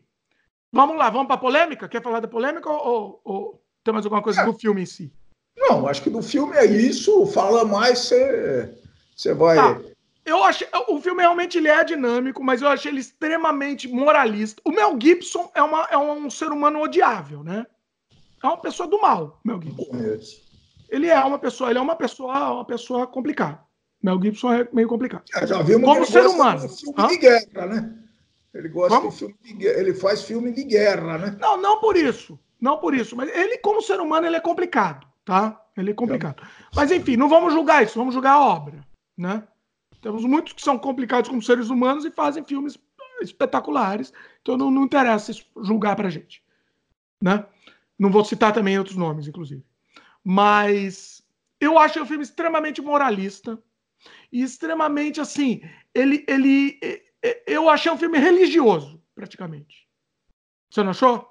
Vamos 0.73 0.97
lá, 0.97 1.11
vamos 1.11 1.27
para 1.27 1.37
polêmica? 1.37 1.89
Quer 1.89 2.03
falar 2.03 2.21
da 2.21 2.29
polêmica 2.29 2.71
ou, 2.71 3.21
ou, 3.25 3.60
tem 3.85 3.93
mais 3.95 4.05
alguma 4.05 4.23
coisa 4.23 4.43
é. 4.43 4.45
do 4.45 4.53
filme 4.53 4.83
em 4.83 4.87
si? 4.87 5.13
Não, 5.57 5.87
acho 5.87 6.03
que 6.03 6.11
do 6.11 6.23
filme 6.23 6.57
é 6.57 6.65
isso. 6.65 7.27
Fala 7.27 7.65
mais, 7.65 7.99
você, 7.99 9.35
vai. 9.35 9.57
Tá. 9.57 9.81
Eu 10.25 10.45
achei, 10.45 10.69
o 10.89 11.01
filme 11.01 11.23
realmente 11.23 11.59
ele 11.59 11.69
é 11.69 11.83
dinâmico, 11.83 12.43
mas 12.45 12.63
eu 12.63 12.69
achei 12.69 12.91
ele 12.91 13.01
extremamente 13.01 13.89
moralista. 13.89 14.61
O 14.65 14.71
Mel 14.71 14.97
Gibson 15.01 15.51
é, 15.55 15.63
uma, 15.63 15.89
é 15.91 15.99
um 15.99 16.31
ser 16.31 16.51
humano 16.53 16.81
odiável, 16.81 17.43
né? 17.43 17.67
É 18.43 18.47
uma 18.47 18.59
pessoa 18.59 18.89
do 18.89 19.01
mal, 19.01 19.41
Mel 19.45 19.61
Gibson. 19.61 19.91
Ele 20.89 21.09
é 21.09 21.19
uma 21.21 21.39
pessoa, 21.39 21.71
ele 21.71 21.79
é 21.79 21.83
uma 21.83 21.97
pessoa, 21.97 22.53
uma 22.53 22.65
pessoa 22.65 23.07
complicada. 23.07 23.61
Mel 24.03 24.21
Gibson 24.23 24.53
é 24.53 24.69
meio 24.73 24.89
complicado. 24.89 25.25
É, 25.35 25.47
já 25.47 25.63
vimos 25.63 25.85
Como 25.85 26.07
ser 26.07 26.27
humano. 26.27 26.69
filme 26.69 27.09
de 27.09 27.19
guerra, 27.19 27.67
né? 27.67 27.95
Ele 28.55 28.69
gosta 28.69 29.01
de 29.01 29.17
filme 29.17 29.37
de 29.43 29.53
guerra, 29.55 29.81
ele 29.81 29.95
faz 29.95 30.23
filme 30.23 30.53
de 30.53 30.65
guerra, 30.65 31.19
né? 31.19 31.37
Não, 31.41 31.57
não 31.57 31.81
por 31.81 31.97
isso. 31.97 32.39
Não 32.61 32.79
por 32.79 32.95
isso, 32.95 33.17
mas 33.17 33.29
ele 33.35 33.59
como 33.59 33.81
ser 33.81 34.01
humano 34.01 34.27
ele 34.27 34.37
é 34.37 34.41
complicado, 34.41 35.07
tá? 35.25 35.65
Ele 35.77 35.93
é 35.93 35.95
complicado. 35.95 36.43
Mas 36.75 36.91
enfim, 36.91 37.17
não 37.17 37.29
vamos 37.29 37.53
julgar 37.53 37.83
isso, 37.83 37.99
vamos 37.99 38.15
julgar 38.15 38.33
a 38.33 38.41
obra, 38.41 38.87
né? 39.17 39.47
Temos 40.03 40.25
muitos 40.25 40.53
que 40.53 40.63
são 40.63 40.79
complicados 40.79 41.29
como 41.29 41.43
seres 41.43 41.71
humanos 41.71 42.05
e 42.05 42.11
fazem 42.11 42.45
filmes 42.45 42.79
espetaculares, 43.23 44.13
então 44.41 44.57
não, 44.57 44.71
não 44.71 44.85
interessa 44.85 45.33
julgar 45.63 45.97
pra 45.97 46.11
gente, 46.11 46.43
né? 47.23 47.47
Não 47.99 48.11
vou 48.11 48.25
citar 48.25 48.53
também 48.53 48.79
outros 48.79 48.97
nomes, 48.97 49.29
inclusive. 49.29 49.65
Mas 50.25 51.23
eu 51.61 51.79
acho 51.79 52.03
o 52.03 52.07
filme 52.07 52.23
extremamente 52.23 52.81
moralista 52.81 53.63
e 54.33 54.43
extremamente 54.43 55.21
assim, 55.21 55.63
ele 55.95 56.25
ele 56.29 56.79
eu 57.47 57.69
achei 57.69 57.93
um 57.93 57.99
filme 57.99 58.19
religioso, 58.19 59.03
praticamente. 59.15 59.87
Você 60.71 60.83
não 60.83 60.91
achou? 60.91 61.30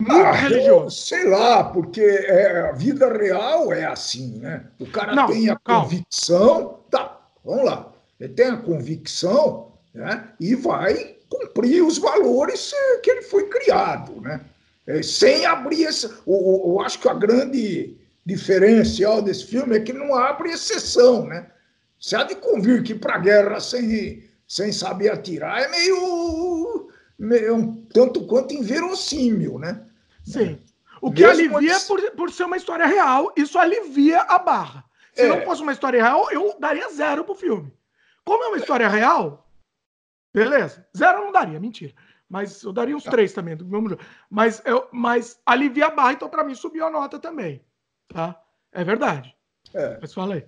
Muito 0.00 0.14
ah, 0.14 0.32
religioso. 0.32 0.84
Eu, 0.84 0.90
sei 0.90 1.28
lá, 1.28 1.64
porque 1.64 2.00
é, 2.00 2.68
a 2.68 2.72
vida 2.72 3.12
real 3.12 3.72
é 3.72 3.84
assim, 3.84 4.38
né? 4.38 4.64
O 4.78 4.86
cara 4.86 5.14
não, 5.14 5.26
tem 5.26 5.50
a 5.50 5.56
calma. 5.56 5.82
convicção, 5.82 6.80
tá, 6.88 7.20
vamos 7.44 7.64
lá, 7.64 7.92
ele 8.20 8.32
tem 8.32 8.46
a 8.46 8.56
convicção 8.56 9.72
né, 9.92 10.28
e 10.38 10.54
vai 10.54 11.16
cumprir 11.28 11.82
os 11.84 11.98
valores 11.98 12.72
que 13.02 13.10
ele 13.10 13.22
foi 13.22 13.48
criado, 13.48 14.20
né? 14.20 14.40
É, 14.86 15.02
sem 15.02 15.44
abrir 15.44 15.82
esse. 15.82 16.06
Eu, 16.26 16.80
acho 16.80 16.98
que 16.98 17.08
a 17.08 17.14
grande 17.14 17.96
diferencial 18.24 19.20
desse 19.20 19.46
filme 19.46 19.76
é 19.76 19.80
que 19.80 19.92
não 19.92 20.14
abre 20.14 20.50
exceção, 20.50 21.26
né? 21.26 21.46
Você 22.00 22.16
há 22.16 22.22
de 22.22 22.36
convir 22.36 22.82
que 22.82 22.94
para 22.94 23.16
a 23.16 23.18
guerra 23.18 23.60
sem, 23.60 24.24
sem 24.46 24.72
saber 24.72 25.10
atirar 25.10 25.60
é 25.60 25.68
meio, 25.68 26.88
meio 27.18 27.56
um 27.56 27.74
tanto 27.92 28.26
quanto 28.26 28.54
inverossímil, 28.54 29.58
né? 29.58 29.82
Sim. 30.28 30.58
O 31.00 31.12
que 31.12 31.22
Mesmo 31.22 31.56
alivia 31.56 31.74
antes... 31.74 31.86
por, 31.86 32.10
por 32.12 32.32
ser 32.32 32.44
uma 32.44 32.56
história 32.56 32.86
real, 32.86 33.32
isso 33.36 33.58
alivia 33.58 34.20
a 34.22 34.38
barra. 34.38 34.84
Se 35.14 35.22
é. 35.22 35.28
não 35.28 35.42
fosse 35.42 35.62
uma 35.62 35.72
história 35.72 36.02
real, 36.02 36.30
eu 36.30 36.56
daria 36.60 36.88
zero 36.90 37.24
pro 37.24 37.34
filme. 37.34 37.72
Como 38.24 38.44
é 38.44 38.48
uma 38.48 38.58
história 38.58 38.88
real, 38.88 39.50
beleza. 40.34 40.86
Zero 40.96 41.18
eu 41.18 41.24
não 41.24 41.32
daria, 41.32 41.58
mentira. 41.58 41.94
Mas 42.28 42.62
eu 42.62 42.72
daria 42.72 42.96
uns 42.96 43.04
tá. 43.04 43.10
três 43.10 43.32
também. 43.32 43.56
Mas, 44.28 44.60
eu, 44.66 44.86
mas 44.92 45.40
alivia 45.46 45.86
a 45.86 45.90
barra, 45.90 46.12
então 46.12 46.28
para 46.28 46.44
mim 46.44 46.54
subiu 46.54 46.84
a 46.86 46.90
nota 46.90 47.18
também. 47.18 47.64
Tá? 48.08 48.38
É 48.72 48.84
verdade. 48.84 49.34
É. 49.72 49.98
Mas 50.00 50.12
fala 50.12 50.34
aí. 50.34 50.44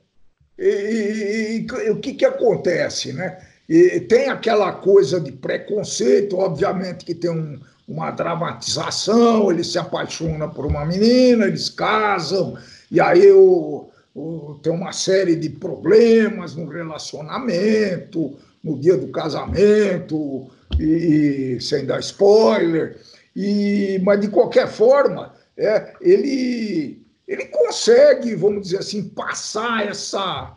E, 0.59 0.68
e, 0.68 1.66
e, 1.66 1.91
o 1.91 2.01
que, 2.01 2.12
que 2.14 2.24
acontece, 2.24 3.14
né? 3.14 3.47
E 3.66 4.01
tem 4.01 4.28
aquela 4.28 4.72
coisa 4.72 5.20
de 5.20 5.33
preconceito, 5.33 6.37
obviamente 6.37 7.05
que 7.05 7.14
tem 7.14 7.31
um, 7.31 7.59
uma 7.91 8.12
dramatização, 8.12 9.51
ele 9.51 9.64
se 9.64 9.76
apaixona 9.76 10.47
por 10.47 10.64
uma 10.64 10.84
menina, 10.84 11.47
eles 11.47 11.68
casam, 11.68 12.57
e 12.88 13.01
aí 13.01 13.32
o, 13.32 13.91
o, 14.14 14.61
tem 14.62 14.72
uma 14.72 14.93
série 14.93 15.34
de 15.34 15.51
problemas 15.51 16.55
no 16.55 16.68
relacionamento, 16.68 18.38
no 18.62 18.78
dia 18.78 18.97
do 18.97 19.09
casamento, 19.09 20.49
e, 20.78 21.57
e 21.57 21.61
sem 21.61 21.84
dar 21.84 21.99
spoiler, 21.99 22.97
e, 23.34 24.01
mas 24.05 24.20
de 24.20 24.28
qualquer 24.28 24.68
forma, 24.68 25.34
é, 25.57 25.93
ele 26.01 27.01
ele 27.26 27.47
consegue, 27.47 28.34
vamos 28.34 28.62
dizer 28.62 28.78
assim, 28.78 29.09
passar 29.09 29.86
essa, 29.86 30.57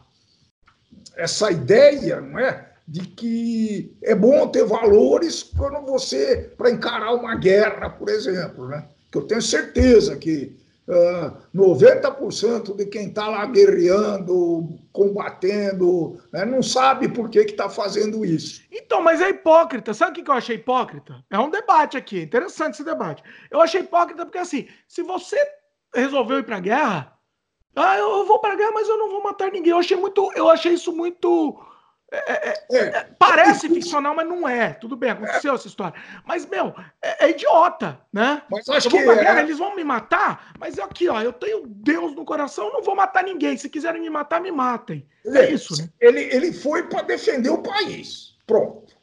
essa 1.15 1.51
ideia, 1.51 2.19
não 2.19 2.39
é? 2.39 2.72
De 2.87 3.01
que 3.01 3.95
é 4.03 4.13
bom 4.13 4.47
ter 4.47 4.65
valores 4.65 5.41
quando 5.43 5.85
você, 5.85 6.53
para 6.57 6.69
encarar 6.69 7.13
uma 7.13 7.35
guerra, 7.35 7.89
por 7.89 8.09
exemplo, 8.09 8.67
né? 8.67 8.87
Que 9.11 9.17
eu 9.17 9.21
tenho 9.21 9.41
certeza 9.41 10.17
que 10.17 10.55
uh, 10.87 11.37
90% 11.55 12.75
de 12.75 12.85
quem 12.87 13.07
está 13.07 13.27
lá 13.27 13.45
guerreando, 13.45 14.67
combatendo, 14.91 16.19
né, 16.31 16.45
não 16.45 16.61
sabe 16.61 17.07
por 17.07 17.29
que 17.29 17.39
está 17.39 17.69
fazendo 17.69 18.25
isso. 18.25 18.63
Então, 18.71 19.01
mas 19.01 19.21
é 19.21 19.29
hipócrita. 19.29 19.93
Sabe 19.93 20.19
o 20.19 20.23
que 20.23 20.29
eu 20.29 20.35
achei 20.35 20.57
hipócrita? 20.57 21.23
É 21.29 21.39
um 21.39 21.49
debate 21.49 21.97
aqui, 21.97 22.21
interessante 22.21 22.75
esse 22.75 22.83
debate. 22.83 23.23
Eu 23.49 23.61
achei 23.61 23.81
hipócrita 23.81 24.25
porque, 24.25 24.39
assim, 24.39 24.67
se 24.87 25.03
você 25.03 25.37
resolveu 25.93 26.39
ir 26.39 26.43
para 26.43 26.57
a 26.57 26.61
guerra. 26.61 27.13
Ah, 27.75 27.97
eu 27.97 28.25
vou 28.25 28.39
para 28.39 28.53
a 28.53 28.55
guerra, 28.55 28.71
mas 28.71 28.87
eu 28.87 28.97
não 28.97 29.09
vou 29.09 29.23
matar 29.23 29.51
ninguém. 29.51 29.71
Eu 29.71 29.79
achei 29.79 29.97
muito, 29.97 30.31
eu 30.35 30.49
achei 30.49 30.73
isso 30.73 30.91
muito 30.95 31.59
é, 32.13 32.31
é, 32.31 32.65
é, 32.71 32.77
é 32.77 33.07
parece 33.17 33.67
ficcional, 33.67 34.15
mas 34.15 34.27
não 34.27 34.47
é. 34.47 34.73
Tudo 34.73 34.95
bem, 34.95 35.09
aconteceu 35.09 35.55
essa 35.55 35.67
história. 35.67 35.99
Mas, 36.25 36.45
meu, 36.45 36.73
é, 37.01 37.25
é 37.25 37.29
idiota, 37.31 37.99
né? 38.11 38.43
Mas 38.51 38.69
acho 38.69 38.87
eu 38.87 38.91
vou 38.91 39.03
pra 39.03 39.15
guerra, 39.15 39.41
eles 39.41 39.57
vão 39.57 39.75
me 39.75 39.83
matar, 39.83 40.53
mas 40.59 40.77
aqui, 40.77 41.09
ó, 41.09 41.19
eu 41.21 41.33
tenho 41.33 41.63
Deus 41.65 42.15
no 42.15 42.23
coração, 42.23 42.67
eu 42.67 42.73
não 42.73 42.83
vou 42.83 42.95
matar 42.95 43.23
ninguém. 43.23 43.57
Se 43.57 43.67
quiserem 43.67 44.01
me 44.01 44.09
matar, 44.09 44.39
me 44.39 44.51
matem. 44.51 45.07
É 45.25 45.49
isso, 45.49 45.75
né? 45.81 45.89
Ele, 45.99 46.21
ele 46.21 46.53
foi 46.53 46.83
para 46.83 47.01
defender 47.01 47.49
o 47.49 47.63
país. 47.63 48.37
Pronto. 48.45 48.95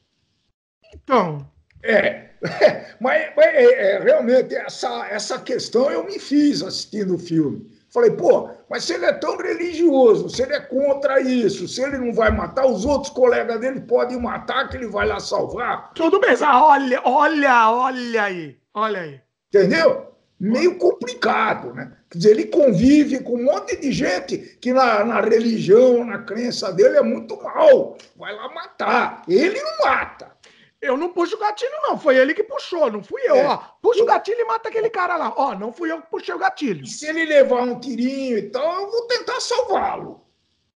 Então. 0.95 1.51
É, 1.83 2.31
mas, 3.01 3.33
mas 3.37 3.47
é, 3.47 3.97
é, 3.97 3.99
realmente 4.01 4.55
essa, 4.55 5.07
essa 5.09 5.39
questão 5.41 5.91
eu 5.91 6.05
me 6.05 6.19
fiz 6.19 6.63
assistindo 6.63 7.15
o 7.15 7.19
filme. 7.19 7.80
Falei, 7.93 8.11
pô, 8.13 8.49
mas 8.69 8.85
se 8.85 8.95
ele 8.95 9.05
é 9.05 9.13
tão 9.13 9.37
religioso, 9.37 10.29
se 10.29 10.43
ele 10.43 10.55
é 10.55 10.61
contra 10.61 11.21
isso, 11.21 11.67
se 11.67 11.83
ele 11.83 11.99
não 11.99 12.13
vai 12.15 12.31
matar, 12.31 12.67
os 12.67 12.85
outros 12.85 13.13
colegas 13.13 13.61
dele 13.61 13.81
podem 13.81 14.21
matar, 14.21 14.69
que 14.69 14.77
ele 14.77 14.87
vai 14.87 15.07
lá 15.07 15.19
salvar. 15.19 15.93
Tudo 15.95 16.21
bem, 16.21 16.37
olha, 16.41 17.03
olha, 17.05 17.71
olha 17.71 18.23
aí, 18.23 18.57
olha 18.73 19.01
aí. 19.01 19.21
Entendeu? 19.49 20.07
Meio 20.39 20.79
complicado, 20.79 21.75
né? 21.75 21.93
Quer 22.09 22.19
dizer, 22.19 22.31
ele 22.31 22.47
convive 22.47 23.21
com 23.23 23.35
um 23.35 23.45
monte 23.45 23.77
de 23.77 23.93
gente 23.93 24.39
que 24.61 24.73
na, 24.73 25.05
na 25.05 25.21
religião, 25.21 26.05
na 26.05 26.19
crença 26.19 26.73
dele 26.73 26.97
é 26.97 27.03
muito 27.03 27.41
mal. 27.43 27.99
Vai 28.17 28.35
lá 28.35 28.49
matar. 28.53 29.23
Ele 29.29 29.61
não 29.61 29.87
mata. 29.87 30.33
Eu 30.81 30.97
não 30.97 31.13
puxo 31.13 31.37
o 31.37 31.39
gatilho, 31.39 31.71
não. 31.83 31.99
Foi 31.99 32.17
ele 32.17 32.33
que 32.33 32.43
puxou, 32.43 32.91
não 32.91 33.03
fui 33.03 33.21
eu. 33.27 33.37
É. 33.37 33.47
Ó, 33.47 33.59
puxa 33.83 34.03
o 34.03 34.07
gatilho 34.07 34.41
e 34.41 34.45
mata 34.45 34.69
aquele 34.69 34.89
cara 34.89 35.17
lá. 35.17 35.35
Ó, 35.37 35.55
não 35.55 35.73
fui 35.73 35.93
eu 35.93 36.01
que 36.01 36.11
puxei 36.11 36.35
o 36.35 36.39
gatilho. 36.39 36.85
E 36.85 36.89
se 36.89 37.07
ele 37.07 37.27
levar 37.27 37.63
um 37.63 37.79
tirinho 37.79 38.39
e 38.39 38.51
tal, 38.51 38.83
eu 38.83 38.91
vou 38.91 39.07
tentar 39.07 39.41
salvá-lo. 39.41 40.25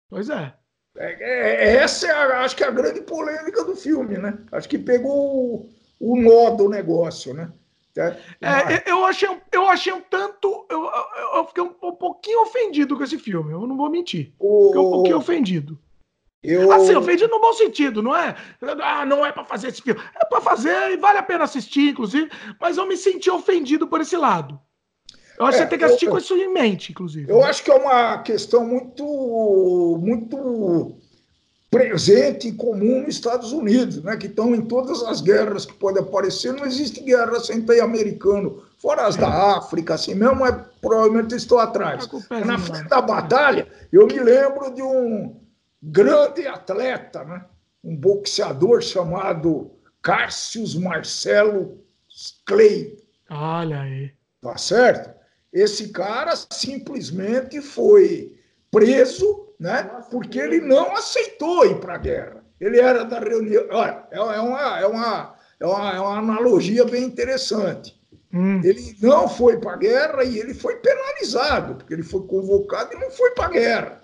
Pois 0.09 0.29
é. 0.29 0.53
é, 0.97 1.13
é, 1.19 1.65
é 1.65 1.75
essa 1.77 2.07
é, 2.07 2.11
a, 2.11 2.41
acho 2.41 2.55
que, 2.55 2.63
é 2.63 2.67
a 2.67 2.71
grande 2.71 3.01
polêmica 3.01 3.63
do 3.63 3.75
filme, 3.75 4.17
né? 4.17 4.37
Acho 4.51 4.67
que 4.67 4.77
pegou 4.77 5.13
o, 5.13 5.69
o 5.99 6.19
nó 6.19 6.49
do 6.49 6.67
negócio, 6.67 7.33
né? 7.33 7.51
É, 7.95 8.17
é, 8.41 8.83
eu, 8.87 9.05
achei, 9.05 9.29
eu 9.51 9.67
achei 9.67 9.93
um 9.93 10.01
tanto. 10.01 10.65
Eu, 10.69 10.83
eu, 10.83 11.37
eu 11.37 11.45
fiquei 11.45 11.63
um, 11.63 11.75
um, 11.83 11.91
pouquinho 11.95 12.41
ofendido 12.41 12.97
com 12.97 13.03
esse 13.03 13.19
filme, 13.19 13.53
eu 13.53 13.67
não 13.67 13.77
vou 13.77 13.89
mentir. 13.89 14.33
O... 14.39 14.67
Fiquei 14.67 14.81
um 14.81 14.91
pouquinho 14.91 15.17
ofendido. 15.17 15.79
Eu... 16.43 16.71
Assim, 16.73 16.93
ofendido 16.93 17.29
no 17.29 17.39
bom 17.39 17.53
sentido, 17.53 18.03
não 18.03 18.15
é? 18.15 18.35
Ah, 18.81 19.05
não 19.05 19.25
é 19.25 19.31
para 19.31 19.45
fazer 19.45 19.69
esse 19.69 19.81
filme. 19.81 20.01
É 20.15 20.25
para 20.25 20.41
fazer 20.41 20.91
e 20.91 20.97
vale 20.97 21.17
a 21.17 21.23
pena 21.23 21.45
assistir, 21.45 21.91
inclusive, 21.91 22.29
mas 22.59 22.75
eu 22.77 22.85
me 22.85 22.97
senti 22.97 23.29
ofendido 23.29 23.87
por 23.87 24.01
esse 24.01 24.17
lado. 24.17 24.59
Eu 25.39 25.45
acho 25.45 25.57
é, 25.57 25.61
que 25.61 25.63
você 25.63 25.69
tem 25.69 25.79
que 25.79 25.85
assistir 25.85 26.05
eu, 26.07 26.11
com 26.11 26.17
isso 26.17 26.35
em 26.35 26.53
mente, 26.53 26.91
inclusive. 26.91 27.31
Eu 27.31 27.43
acho 27.43 27.63
que 27.63 27.71
é 27.71 27.75
uma 27.75 28.17
questão 28.19 28.65
muito, 28.65 29.97
muito 30.01 30.97
presente 31.71 32.49
e 32.49 32.51
comum 32.51 32.99
nos 32.99 33.15
Estados 33.15 33.51
Unidos, 33.51 34.03
né, 34.03 34.15
que 34.15 34.27
estão 34.27 34.53
em 34.53 34.61
todas 34.61 35.01
as 35.03 35.21
guerras 35.21 35.65
que 35.65 35.73
podem 35.73 36.03
aparecer. 36.03 36.53
Não 36.53 36.65
existe 36.65 37.01
guerra 37.01 37.39
sem 37.39 37.61
ter 37.61 37.79
americano, 37.79 38.61
fora 38.77 39.07
as 39.07 39.15
da 39.15 39.57
África, 39.57 39.95
assim 39.95 40.13
mesmo, 40.13 40.45
é, 40.45 40.51
provavelmente 40.81 41.35
estou 41.35 41.57
atrás. 41.57 42.07
Na 42.45 42.59
frente 42.59 42.89
da 42.89 43.01
batalha, 43.01 43.67
eu 43.91 44.05
me 44.05 44.19
lembro 44.19 44.71
de 44.71 44.83
um 44.83 45.42
grande 45.84 46.47
atleta, 46.47 47.23
né, 47.23 47.45
um 47.84 47.95
boxeador 47.95 48.81
chamado 48.81 49.71
Cassius 50.01 50.75
Marcelo 50.75 51.84
Clay. 52.45 52.97
Olha 53.29 53.81
aí. 53.81 54.11
Tá 54.41 54.57
certo? 54.57 55.13
Esse 55.51 55.89
cara 55.89 56.34
simplesmente 56.36 57.61
foi 57.61 58.36
preso 58.71 59.43
né? 59.63 59.89
porque 60.11 60.39
ele 60.39 60.59
não 60.59 60.93
aceitou 60.93 61.65
ir 61.65 61.79
para 61.79 61.95
a 61.95 61.97
guerra. 61.97 62.43
Ele 62.59 62.79
era 62.79 63.05
da 63.05 63.19
reunião. 63.19 63.65
Olha, 63.71 64.03
é, 64.11 64.17
é 64.17 64.19
uma, 64.19 64.79
é, 64.79 64.86
uma, 64.86 65.36
é, 65.59 65.65
uma, 65.65 65.95
é 65.95 65.99
uma 65.99 66.17
analogia 66.17 66.84
bem 66.84 67.03
interessante. 67.03 67.97
Hum. 68.34 68.59
Ele 68.63 68.95
não 69.01 69.29
foi 69.29 69.57
para 69.57 69.73
a 69.73 69.77
guerra 69.77 70.23
e 70.23 70.38
ele 70.38 70.53
foi 70.53 70.75
penalizado, 70.77 71.75
porque 71.75 71.93
ele 71.93 72.03
foi 72.03 72.27
convocado 72.27 72.93
e 72.93 72.99
não 72.99 73.09
foi 73.11 73.31
para 73.31 73.45
a 73.45 73.49
guerra. 73.49 74.02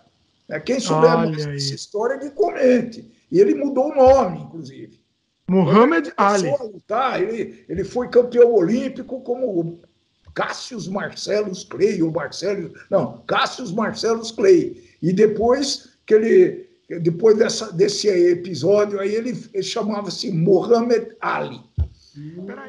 É, 0.49 0.59
quem 0.59 0.79
souber 0.79 1.15
mais 1.15 1.45
dessa 1.45 1.75
história, 1.75 2.17
que 2.17 2.31
comente. 2.31 3.11
E 3.31 3.39
ele 3.39 3.53
mudou 3.53 3.91
o 3.91 3.95
nome, 3.95 4.39
inclusive. 4.39 4.99
Muhammad 5.47 6.09
Ali. 6.17 6.49
Lutar, 6.61 7.21
ele, 7.21 7.65
ele 7.67 7.83
foi 7.83 8.07
campeão 8.07 8.53
olímpico 8.53 9.21
como 9.21 9.79
Cássius 10.33 10.87
Marcelos 10.87 11.63
Clay, 11.63 12.01
ou 12.01 12.11
Marcelo. 12.11 12.73
Não, 12.89 13.23
Cássius 13.27 13.71
Marcelos 13.71 14.31
Clay. 14.31 14.83
E 15.01 15.13
depois 15.13 15.89
que 16.05 16.13
ele, 16.13 16.69
depois 17.01 17.37
dessa, 17.37 17.71
desse 17.71 18.07
episódio 18.07 18.99
aí, 18.99 19.13
ele, 19.13 19.37
ele 19.53 19.63
chamava-se 19.63 20.31
Mohammed 20.31 21.15
Ali. 21.21 21.61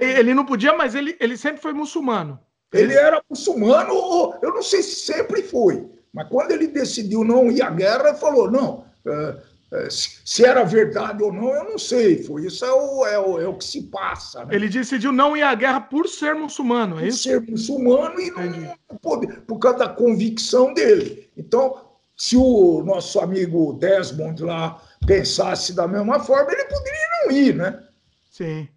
Ele 0.00 0.34
não 0.34 0.44
podia, 0.44 0.76
mas 0.76 0.94
ele, 0.94 1.16
ele 1.18 1.36
sempre 1.36 1.60
foi 1.60 1.72
muçulmano. 1.72 2.38
Ele 2.72 2.94
era 2.94 3.22
muçulmano, 3.28 4.34
eu 4.42 4.54
não 4.54 4.62
sei 4.62 4.82
se 4.82 5.00
sempre 5.00 5.42
foi, 5.42 5.88
mas 6.12 6.28
quando 6.28 6.50
ele 6.50 6.66
decidiu 6.66 7.24
não 7.24 7.50
ir 7.50 7.62
à 7.62 7.70
guerra, 7.70 8.08
ele 8.08 8.18
falou: 8.18 8.50
não, 8.50 8.84
é, 9.06 9.36
é, 9.72 9.88
se 9.90 10.44
era 10.44 10.64
verdade 10.64 11.22
ou 11.22 11.32
não, 11.32 11.54
eu 11.54 11.64
não 11.64 11.78
sei. 11.78 12.22
Foi 12.22 12.46
isso 12.46 12.64
é 12.64 12.72
o, 12.72 13.06
é 13.06 13.18
o, 13.18 13.40
é 13.40 13.46
o 13.46 13.56
que 13.56 13.64
se 13.64 13.82
passa. 13.84 14.44
Né? 14.44 14.54
Ele 14.54 14.68
decidiu 14.68 15.12
não 15.12 15.36
ir 15.36 15.42
à 15.42 15.54
guerra 15.54 15.80
por 15.80 16.08
ser 16.08 16.34
muçulmano, 16.34 16.96
é 16.96 17.00
por 17.00 17.06
isso? 17.08 17.22
Ser 17.22 17.40
muçulmano 17.40 18.20
e 18.20 18.30
não, 18.30 18.76
por, 19.00 19.26
por 19.42 19.58
causa 19.58 19.78
da 19.78 19.88
convicção 19.88 20.74
dele. 20.74 21.30
Então, 21.36 21.90
se 22.16 22.36
o 22.36 22.82
nosso 22.84 23.20
amigo 23.20 23.72
Desmond 23.74 24.42
lá 24.42 24.82
pensasse 25.06 25.72
da 25.72 25.86
mesma 25.86 26.18
forma, 26.20 26.52
ele 26.52 26.64
poderia 26.64 27.08
não 27.24 27.32
ir, 27.32 27.54
né? 27.54 27.82
Sim. 28.30 28.68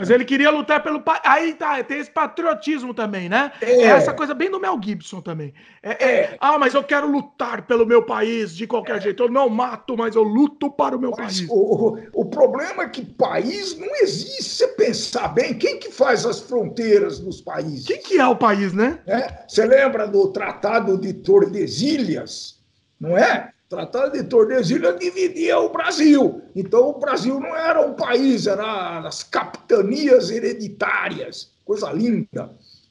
Mas 0.00 0.10
ele 0.10 0.24
queria 0.24 0.50
lutar 0.50 0.82
pelo 0.82 1.00
país. 1.00 1.20
Aí 1.24 1.54
tá, 1.54 1.82
tem 1.84 1.98
esse 1.98 2.10
patriotismo 2.10 2.92
também, 2.92 3.28
né? 3.28 3.52
É. 3.60 3.82
é. 3.82 3.86
essa 3.86 4.12
coisa 4.12 4.34
bem 4.34 4.50
do 4.50 4.58
Mel 4.58 4.78
Gibson 4.82 5.20
também. 5.20 5.54
É, 5.82 5.90
é, 5.90 6.10
é. 6.10 6.36
Ah, 6.40 6.58
mas 6.58 6.74
eu 6.74 6.82
quero 6.82 7.10
lutar 7.10 7.62
pelo 7.62 7.86
meu 7.86 8.02
país 8.02 8.54
de 8.54 8.66
qualquer 8.66 8.96
é. 8.96 9.00
jeito. 9.00 9.22
Eu 9.22 9.30
não 9.30 9.48
mato, 9.48 9.96
mas 9.96 10.14
eu 10.14 10.22
luto 10.22 10.70
para 10.70 10.96
o 10.96 11.00
meu 11.00 11.10
mas 11.10 11.40
país. 11.40 11.46
O, 11.50 11.98
o 12.12 12.24
problema 12.24 12.84
é 12.84 12.88
que 12.88 13.04
país 13.04 13.78
não 13.78 13.94
existe. 13.96 14.42
Se 14.42 14.50
você 14.50 14.68
pensar 14.68 15.28
bem, 15.28 15.54
quem 15.54 15.78
que 15.78 15.90
faz 15.90 16.24
as 16.26 16.40
fronteiras 16.40 17.18
dos 17.18 17.40
países? 17.40 17.86
Quem 17.86 18.02
que 18.02 18.18
é 18.18 18.26
o 18.26 18.36
país, 18.36 18.72
né? 18.72 18.98
Você 19.46 19.64
lembra 19.64 20.06
do 20.06 20.28
Tratado 20.28 20.98
de 20.98 21.12
Tordesilhas? 21.12 22.60
não 23.00 23.16
é? 23.16 23.50
Tratado 23.70 24.18
de 24.18 24.24
Tordesilhas 24.24 24.98
dividia 24.98 25.60
o 25.60 25.68
Brasil. 25.68 26.42
Então, 26.56 26.88
o 26.88 26.98
Brasil 26.98 27.38
não 27.38 27.56
era 27.56 27.80
um 27.80 27.94
país, 27.94 28.48
eram 28.48 28.66
as 29.06 29.22
capitanias 29.22 30.28
hereditárias. 30.28 31.52
Coisa 31.64 31.92
linda. 31.92 32.50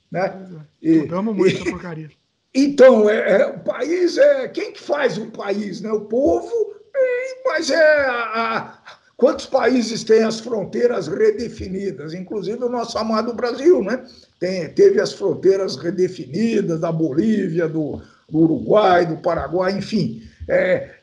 Né? 0.09 0.47
E, 0.81 0.99
amo 1.11 1.33
muito 1.33 1.53
e, 1.53 1.55
essa 1.61 1.69
porcaria. 1.69 2.09
Então, 2.55 3.07
é, 3.07 3.41
é, 3.41 3.45
o 3.45 3.59
país 3.59 4.17
é. 4.17 4.47
Quem 4.47 4.71
que 4.71 4.81
faz 4.81 5.19
o 5.19 5.27
país? 5.27 5.81
Né? 5.81 5.91
O 5.91 6.05
povo, 6.05 6.49
e, 6.95 7.47
mas 7.47 7.69
é. 7.69 8.05
A, 8.05 8.57
a, 8.57 8.79
quantos 9.15 9.45
países 9.45 10.03
têm 10.03 10.23
as 10.23 10.39
fronteiras 10.39 11.07
redefinidas? 11.07 12.13
Inclusive 12.13 12.63
o 12.63 12.69
nosso 12.69 12.97
amado 12.97 13.33
Brasil, 13.35 13.83
né? 13.83 14.03
Tem, 14.39 14.67
teve 14.69 14.99
as 14.99 15.13
fronteiras 15.13 15.75
redefinidas 15.75 16.79
da 16.79 16.91
Bolívia, 16.91 17.67
do, 17.67 18.01
do 18.27 18.39
Uruguai, 18.39 19.05
do 19.05 19.17
Paraguai, 19.17 19.73
enfim. 19.73 20.23
É, 20.49 20.99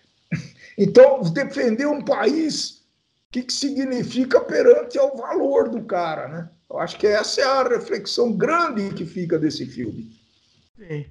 então, 0.77 1.23
defender 1.23 1.87
um 1.87 2.03
país, 2.03 2.83
o 3.29 3.33
que, 3.33 3.43
que 3.43 3.53
significa 3.53 4.41
perante 4.41 4.99
ao 4.99 5.17
valor 5.17 5.69
do 5.69 5.83
cara, 5.85 6.29
né? 6.29 6.51
Eu 6.69 6.79
acho 6.79 6.99
que 6.99 7.07
essa 7.07 7.41
é 7.41 7.45
a 7.45 7.63
reflexão 7.63 8.33
grande 8.33 8.93
que 8.95 9.07
fica 9.07 9.39
desse 9.39 9.65
filme. 9.67 10.11
Sim. 10.77 11.07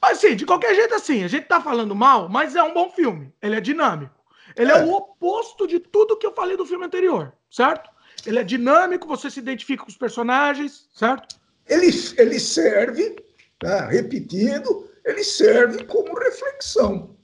Mas, 0.00 0.18
sim, 0.18 0.34
de 0.34 0.46
qualquer 0.46 0.74
jeito, 0.74 0.94
assim, 0.94 1.24
a 1.24 1.28
gente 1.28 1.46
tá 1.46 1.60
falando 1.60 1.94
mal, 1.94 2.28
mas 2.28 2.56
é 2.56 2.62
um 2.62 2.72
bom 2.72 2.90
filme. 2.90 3.32
Ele 3.42 3.56
é 3.56 3.60
dinâmico. 3.60 4.14
Ele 4.56 4.72
é, 4.72 4.78
é 4.78 4.84
o 4.84 4.92
oposto 4.92 5.66
de 5.66 5.78
tudo 5.78 6.16
que 6.16 6.26
eu 6.26 6.32
falei 6.32 6.56
do 6.56 6.64
filme 6.64 6.86
anterior, 6.86 7.32
certo? 7.50 7.90
Ele 8.24 8.38
é 8.38 8.44
dinâmico, 8.44 9.06
você 9.06 9.30
se 9.30 9.40
identifica 9.40 9.82
com 9.82 9.90
os 9.90 9.96
personagens, 9.96 10.88
certo? 10.94 11.36
Ele, 11.66 11.90
ele 12.16 12.40
serve, 12.40 13.16
né, 13.62 13.80
repetindo, 13.90 14.90
ele 15.04 15.22
serve 15.22 15.84
como 15.84 16.18
reflexão. 16.18 17.16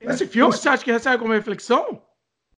Esse 0.00 0.24
né? 0.24 0.30
filme 0.30 0.52
você 0.52 0.68
acha 0.68 0.84
que 0.84 0.98
serve 0.98 1.18
como 1.18 1.32
reflexão? 1.32 2.02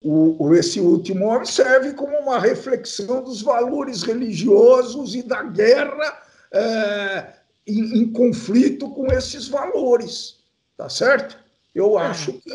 O, 0.02 0.54
esse 0.54 0.78
último 0.78 1.26
homem 1.26 1.46
serve 1.46 1.92
como 1.94 2.16
uma 2.18 2.38
reflexão 2.38 3.24
dos 3.24 3.42
valores 3.42 4.02
religiosos 4.02 5.14
e 5.14 5.22
da 5.22 5.42
guerra 5.42 6.22
é, 6.52 7.32
em, 7.66 7.98
em, 7.98 8.12
conflito 8.12 8.88
com 8.90 9.10
esses 9.12 9.48
valores, 9.48 10.44
tá 10.76 10.88
certo? 10.88 11.36
Eu 11.74 11.98
é, 11.98 12.06
acho 12.06 12.34
que 12.34 12.52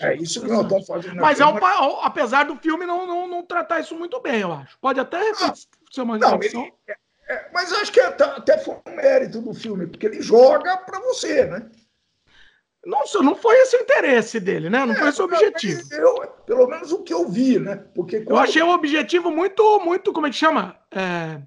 é 0.00 0.16
isso 0.16 0.40
que 0.40 0.48
nós 0.48 0.62
estamos 0.62 0.86
fazendo. 0.86 1.16
Mas 1.16 1.40
é 1.40 1.46
um, 1.46 1.58
apesar 2.00 2.44
do 2.44 2.56
filme 2.56 2.86
não, 2.86 3.06
não, 3.06 3.28
não, 3.28 3.42
tratar 3.44 3.80
isso 3.80 3.94
muito 3.96 4.20
bem, 4.20 4.40
eu 4.40 4.52
acho. 4.52 4.78
Pode 4.80 4.98
até 4.98 5.18
ah, 5.42 5.52
ser 5.92 6.00
uma 6.00 6.16
reflexão. 6.16 6.60
Não, 6.60 6.66
ele, 6.66 7.04
é, 7.28 7.50
mas 7.52 7.72
acho 7.72 7.92
que 7.92 8.00
até, 8.00 8.24
até 8.24 8.58
foi 8.58 8.76
um 8.86 8.96
mérito 8.96 9.40
do 9.40 9.52
filme, 9.52 9.86
porque 9.86 10.06
ele 10.06 10.22
joga 10.22 10.76
para 10.78 11.00
você, 11.00 11.44
né? 11.44 11.70
Nossa, 12.86 13.22
não 13.22 13.34
foi 13.34 13.56
esse 13.56 13.76
o 13.76 13.80
interesse 13.80 14.38
dele, 14.38 14.68
né? 14.68 14.84
Não 14.84 14.94
é, 14.94 14.98
foi 14.98 15.08
esse 15.08 15.22
o 15.22 15.24
objetivo. 15.24 15.82
Eu, 15.92 16.26
pelo 16.46 16.66
menos 16.66 16.92
o 16.92 17.02
que 17.02 17.12
eu 17.12 17.28
vi, 17.28 17.58
né? 17.58 17.76
Porque 17.94 18.20
quando... 18.20 18.36
Eu 18.36 18.36
achei 18.36 18.62
o 18.62 18.74
objetivo 18.74 19.30
muito, 19.30 19.80
muito, 19.80 20.12
como 20.12 20.26
é 20.26 20.30
que 20.30 20.36
chama? 20.36 20.76
É, 20.90 21.40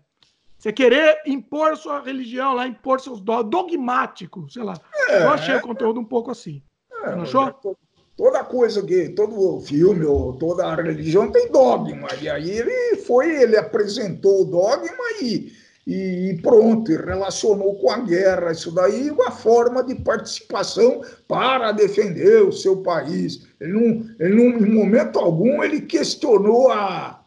você 0.57 0.73
querer 0.73 1.21
impor 1.25 1.77
sua 1.77 2.01
religião 2.01 2.53
lá, 2.53 2.65
impor 2.67 2.99
seus 2.99 3.21
dogmáticos, 3.21 4.53
sei 4.53 4.63
lá. 4.63 4.73
É, 5.09 5.23
eu 5.23 5.29
achei 5.29 5.55
o 5.55 5.61
conteúdo 5.61 5.99
um 5.99 6.05
pouco 6.05 6.31
assim. 6.31 6.63
É, 7.03 7.15
não 7.15 7.23
achou? 7.23 7.53
Toda 8.15 8.43
coisa 8.43 8.83
que, 8.83 9.09
todo 9.09 9.61
filme 9.61 10.03
ou 10.03 10.33
toda 10.33 10.65
a 10.65 10.75
religião 10.75 11.31
tem 11.31 11.51
dogma. 11.51 12.07
E 12.19 12.27
aí 12.27 12.49
ele 12.49 12.97
foi, 12.97 13.43
ele 13.43 13.55
apresentou 13.55 14.41
o 14.41 14.45
dogma 14.45 15.03
e 15.21 15.51
e 15.87 16.37
pronto, 16.41 16.91
e 16.91 16.97
relacionou 16.97 17.75
com 17.75 17.89
a 17.89 17.99
guerra. 17.99 18.51
Isso 18.51 18.71
daí 18.71 19.07
é 19.07 19.11
uma 19.13 19.31
forma 19.31 19.81
de 19.81 19.95
participação 19.95 21.01
para 21.29 21.71
defender 21.71 22.43
o 22.43 22.51
seu 22.51 22.81
país. 22.83 23.47
Ele 23.57 23.71
não, 23.71 24.15
ele 24.19 24.35
não, 24.35 24.67
em 24.67 24.69
momento 24.69 25.17
algum, 25.17 25.63
ele 25.63 25.79
questionou 25.79 26.69
a, 26.69 27.23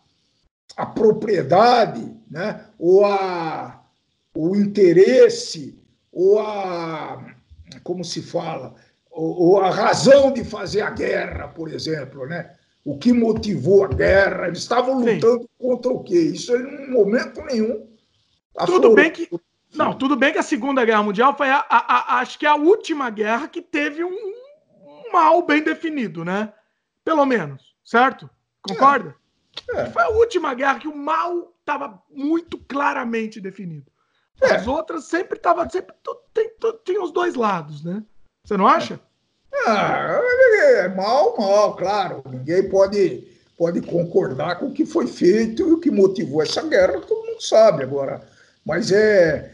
a 0.76 0.84
propriedade, 0.84 2.06
né? 2.30 2.66
ou 2.78 3.06
a, 3.06 3.82
o 4.34 4.54
interesse, 4.54 5.78
ou 6.12 6.38
a. 6.38 7.34
Como 7.82 8.04
se 8.04 8.20
fala? 8.20 8.74
Ou, 9.10 9.40
ou 9.40 9.60
a 9.60 9.70
razão 9.70 10.34
de 10.34 10.44
fazer 10.44 10.82
a 10.82 10.90
guerra, 10.90 11.48
por 11.48 11.72
exemplo, 11.72 12.26
né? 12.26 12.50
O 12.84 12.98
que 12.98 13.10
motivou 13.10 13.84
a 13.84 13.88
guerra? 13.88 14.48
Eles 14.48 14.58
estavam 14.58 14.98
lutando 14.98 15.42
Sim. 15.42 15.48
contra 15.58 15.90
o 15.90 16.02
quê? 16.02 16.18
Isso 16.18 16.54
ele, 16.54 16.84
em 16.84 16.90
momento 16.90 17.42
nenhum 17.42 17.89
tudo 18.66 18.94
bem 18.94 19.10
que. 19.10 19.28
Não, 19.74 19.94
tudo 19.94 20.16
bem 20.16 20.32
que 20.32 20.38
a 20.38 20.42
Segunda 20.42 20.84
Guerra 20.84 21.02
Mundial 21.02 21.36
foi 21.36 21.48
a, 21.48 21.64
a, 21.68 22.16
a, 22.16 22.18
acho 22.18 22.38
que 22.38 22.46
a 22.46 22.56
última 22.56 23.08
guerra 23.08 23.46
que 23.46 23.62
teve 23.62 24.02
um, 24.02 24.08
um, 24.08 25.12
mal 25.12 25.42
bem 25.42 25.62
definido, 25.62 26.24
né? 26.24 26.52
Pelo 27.04 27.24
menos, 27.24 27.74
certo? 27.84 28.28
Concorda? 28.62 29.14
É. 29.74 29.82
É. 29.82 29.86
Foi 29.86 30.02
a 30.02 30.08
última 30.08 30.54
guerra 30.54 30.80
que 30.80 30.88
o 30.88 30.96
mal 30.96 31.54
estava 31.60 32.02
muito 32.10 32.58
claramente 32.58 33.40
definido. 33.40 33.86
É. 34.42 34.54
As 34.54 34.66
outras 34.66 35.04
sempre 35.04 35.38
tava 35.38 35.68
sempre 35.68 35.94
tem, 36.32 36.50
tinha 36.84 37.02
os 37.02 37.12
dois 37.12 37.34
lados, 37.34 37.84
né? 37.84 38.02
Você 38.44 38.56
não 38.56 38.66
acha? 38.66 38.98
Ah, 39.66 40.20
é 40.74 40.88
mal, 40.88 41.36
mal, 41.36 41.76
claro. 41.76 42.22
Ninguém 42.26 42.68
pode, 42.68 43.28
pode 43.56 43.80
concordar 43.82 44.58
com 44.58 44.66
o 44.66 44.72
que 44.72 44.86
foi 44.86 45.06
feito 45.06 45.62
e 45.62 45.72
o 45.72 45.78
que 45.78 45.90
motivou 45.90 46.42
essa 46.42 46.62
guerra, 46.62 47.00
todo 47.00 47.26
mundo 47.26 47.40
sabe 47.40 47.82
agora. 47.82 48.26
Mas 48.64 48.90
é, 48.92 49.52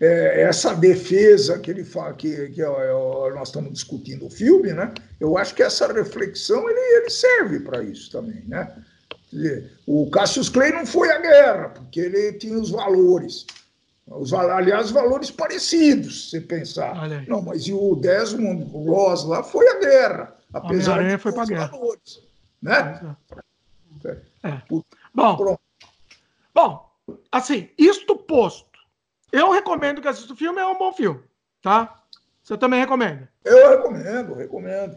é 0.00 0.42
essa 0.42 0.74
defesa 0.74 1.58
que 1.58 1.70
ele 1.70 1.84
fala, 1.84 2.14
que, 2.14 2.48
que 2.48 2.62
nós 2.62 3.48
estamos 3.48 3.72
discutindo 3.72 4.26
o 4.26 4.30
filme, 4.30 4.72
né? 4.72 4.92
Eu 5.20 5.36
acho 5.36 5.54
que 5.54 5.62
essa 5.62 5.92
reflexão 5.92 6.68
ele, 6.68 6.80
ele 6.98 7.10
serve 7.10 7.60
para 7.60 7.82
isso 7.82 8.10
também, 8.10 8.42
né? 8.46 8.72
O 9.86 10.10
Cassius 10.10 10.48
Clay 10.48 10.72
não 10.72 10.86
foi 10.86 11.10
à 11.10 11.20
guerra, 11.20 11.68
porque 11.70 12.00
ele 12.00 12.32
tinha 12.34 12.58
os 12.58 12.70
valores. 12.70 13.46
Os, 14.06 14.32
aliás, 14.32 14.90
valores 14.90 15.30
parecidos, 15.30 16.30
se 16.30 16.40
pensar. 16.40 16.94
Não, 17.28 17.42
mas 17.42 17.66
e 17.66 17.72
o 17.72 17.94
Desmond 17.94 18.64
Ross 18.72 19.24
lá 19.24 19.42
foi 19.42 19.68
à 19.68 19.78
guerra, 19.78 20.36
apesar 20.52 21.06
de 21.06 21.18
foi 21.18 21.32
para 21.32 21.44
guerra. 21.44 21.66
valores. 21.66 22.22
Né? 22.62 23.16
É. 24.04 24.48
é. 24.48 24.62
Bom, 25.14 25.58
bom, 26.54 26.87
assim, 27.30 27.68
isto 27.78 28.16
posto, 28.16 28.78
eu 29.32 29.50
recomendo 29.50 30.00
que 30.00 30.08
assista 30.08 30.32
o 30.32 30.36
filme, 30.36 30.60
é 30.60 30.66
um 30.66 30.78
bom 30.78 30.92
filme, 30.92 31.20
tá? 31.62 31.94
Você 32.42 32.56
também 32.56 32.80
recomenda? 32.80 33.28
Eu 33.44 33.70
recomendo, 33.70 34.34
recomendo. 34.34 34.96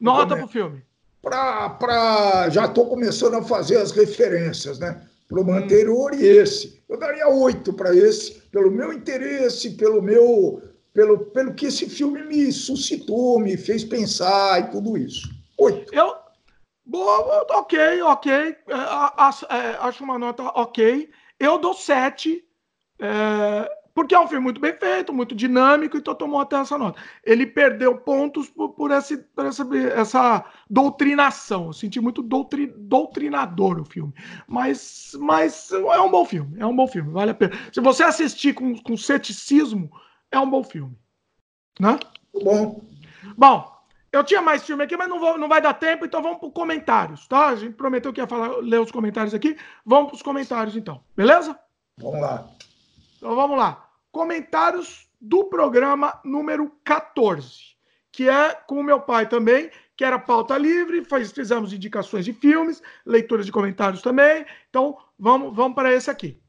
Nota 0.00 0.34
para 0.34 0.44
o 0.44 0.48
filme. 0.48 0.82
Pra, 1.20 1.70
pra... 1.70 2.48
Já 2.50 2.66
estou 2.66 2.88
começando 2.88 3.34
a 3.34 3.42
fazer 3.42 3.76
as 3.76 3.90
referências, 3.90 4.78
né? 4.78 5.06
Para 5.28 5.40
o 5.40 5.52
anterior 5.52 6.12
hum. 6.12 6.18
e 6.18 6.26
esse. 6.26 6.82
Eu 6.88 6.98
daria 6.98 7.28
oito 7.28 7.72
para 7.72 7.94
esse, 7.94 8.32
pelo 8.50 8.70
meu 8.70 8.92
interesse, 8.92 9.70
pelo 9.70 10.02
meu. 10.02 10.62
Pelo, 10.92 11.18
pelo 11.26 11.54
que 11.54 11.66
esse 11.66 11.88
filme 11.88 12.22
me 12.22 12.52
suscitou, 12.52 13.40
me 13.40 13.56
fez 13.56 13.82
pensar 13.82 14.60
e 14.60 14.70
tudo 14.70 14.96
isso. 14.96 15.28
Oito. 15.58 15.92
Eu. 15.92 16.23
Boa, 16.86 17.46
ok, 17.50 18.02
ok. 18.02 18.32
É, 18.32 18.56
é, 18.68 19.76
acho 19.80 20.04
uma 20.04 20.18
nota 20.18 20.42
ok. 20.42 21.10
Eu 21.38 21.58
dou 21.58 21.74
sete. 21.74 22.44
É, 22.98 23.70
porque 23.94 24.14
é 24.14 24.18
um 24.18 24.26
filme 24.26 24.42
muito 24.42 24.60
bem 24.60 24.72
feito, 24.72 25.12
muito 25.12 25.36
dinâmico, 25.36 25.96
então 25.96 26.16
tomou 26.16 26.40
até 26.40 26.56
essa 26.56 26.76
nota. 26.76 27.00
Ele 27.22 27.46
perdeu 27.46 27.96
pontos 27.96 28.50
por, 28.50 28.70
por, 28.70 28.90
esse, 28.90 29.18
por 29.18 29.46
essa, 29.46 29.64
essa, 29.94 30.44
doutrinação. 30.68 31.66
Eu 31.66 31.72
senti 31.72 32.00
muito 32.00 32.20
doutri, 32.20 32.66
doutrinador 32.76 33.80
o 33.80 33.84
filme. 33.84 34.12
Mas, 34.48 35.12
mas 35.20 35.70
é 35.70 36.00
um 36.00 36.10
bom 36.10 36.24
filme. 36.24 36.58
É 36.58 36.66
um 36.66 36.74
bom 36.74 36.88
filme, 36.88 37.12
vale 37.12 37.30
a 37.30 37.34
pena. 37.34 37.52
Se 37.72 37.80
você 37.80 38.02
assistir 38.02 38.52
com, 38.52 38.76
com 38.76 38.96
ceticismo, 38.96 39.88
é 40.30 40.40
um 40.40 40.50
bom 40.50 40.64
filme. 40.64 40.98
Né? 41.78 41.96
Bom. 42.42 42.84
Bom, 43.36 43.73
eu 44.14 44.24
tinha 44.24 44.42
mais 44.42 44.62
filme 44.62 44.84
aqui, 44.84 44.96
mas 44.96 45.08
não, 45.08 45.18
vou, 45.18 45.38
não 45.38 45.48
vai 45.48 45.60
dar 45.60 45.74
tempo, 45.74 46.04
então 46.04 46.22
vamos 46.22 46.38
para 46.38 46.48
os 46.48 46.54
comentários, 46.54 47.26
tá? 47.26 47.48
A 47.48 47.56
gente 47.56 47.74
prometeu 47.74 48.12
que 48.12 48.20
ia 48.20 48.26
falar, 48.26 48.56
ler 48.58 48.80
os 48.80 48.90
comentários 48.90 49.34
aqui. 49.34 49.56
Vamos 49.84 50.08
para 50.08 50.16
os 50.16 50.22
comentários, 50.22 50.76
então. 50.76 51.02
Beleza? 51.16 51.58
Vamos 51.98 52.20
lá. 52.20 52.48
Então 53.18 53.34
vamos 53.34 53.56
lá 53.56 53.84
comentários 54.14 55.10
do 55.20 55.44
programa 55.46 56.20
número 56.24 56.70
14, 56.84 57.74
que 58.12 58.28
é 58.28 58.54
com 58.54 58.78
o 58.78 58.84
meu 58.84 59.00
pai 59.00 59.28
também, 59.28 59.72
que 59.96 60.04
era 60.04 60.20
pauta 60.20 60.56
livre, 60.56 61.04
faz, 61.04 61.32
fizemos 61.32 61.72
indicações 61.72 62.24
de 62.24 62.32
filmes, 62.32 62.80
leituras 63.04 63.44
de 63.44 63.50
comentários 63.50 64.00
também. 64.00 64.46
Então, 64.70 64.96
vamos, 65.18 65.54
vamos 65.54 65.74
para 65.74 65.92
esse 65.92 66.08
aqui. 66.08 66.40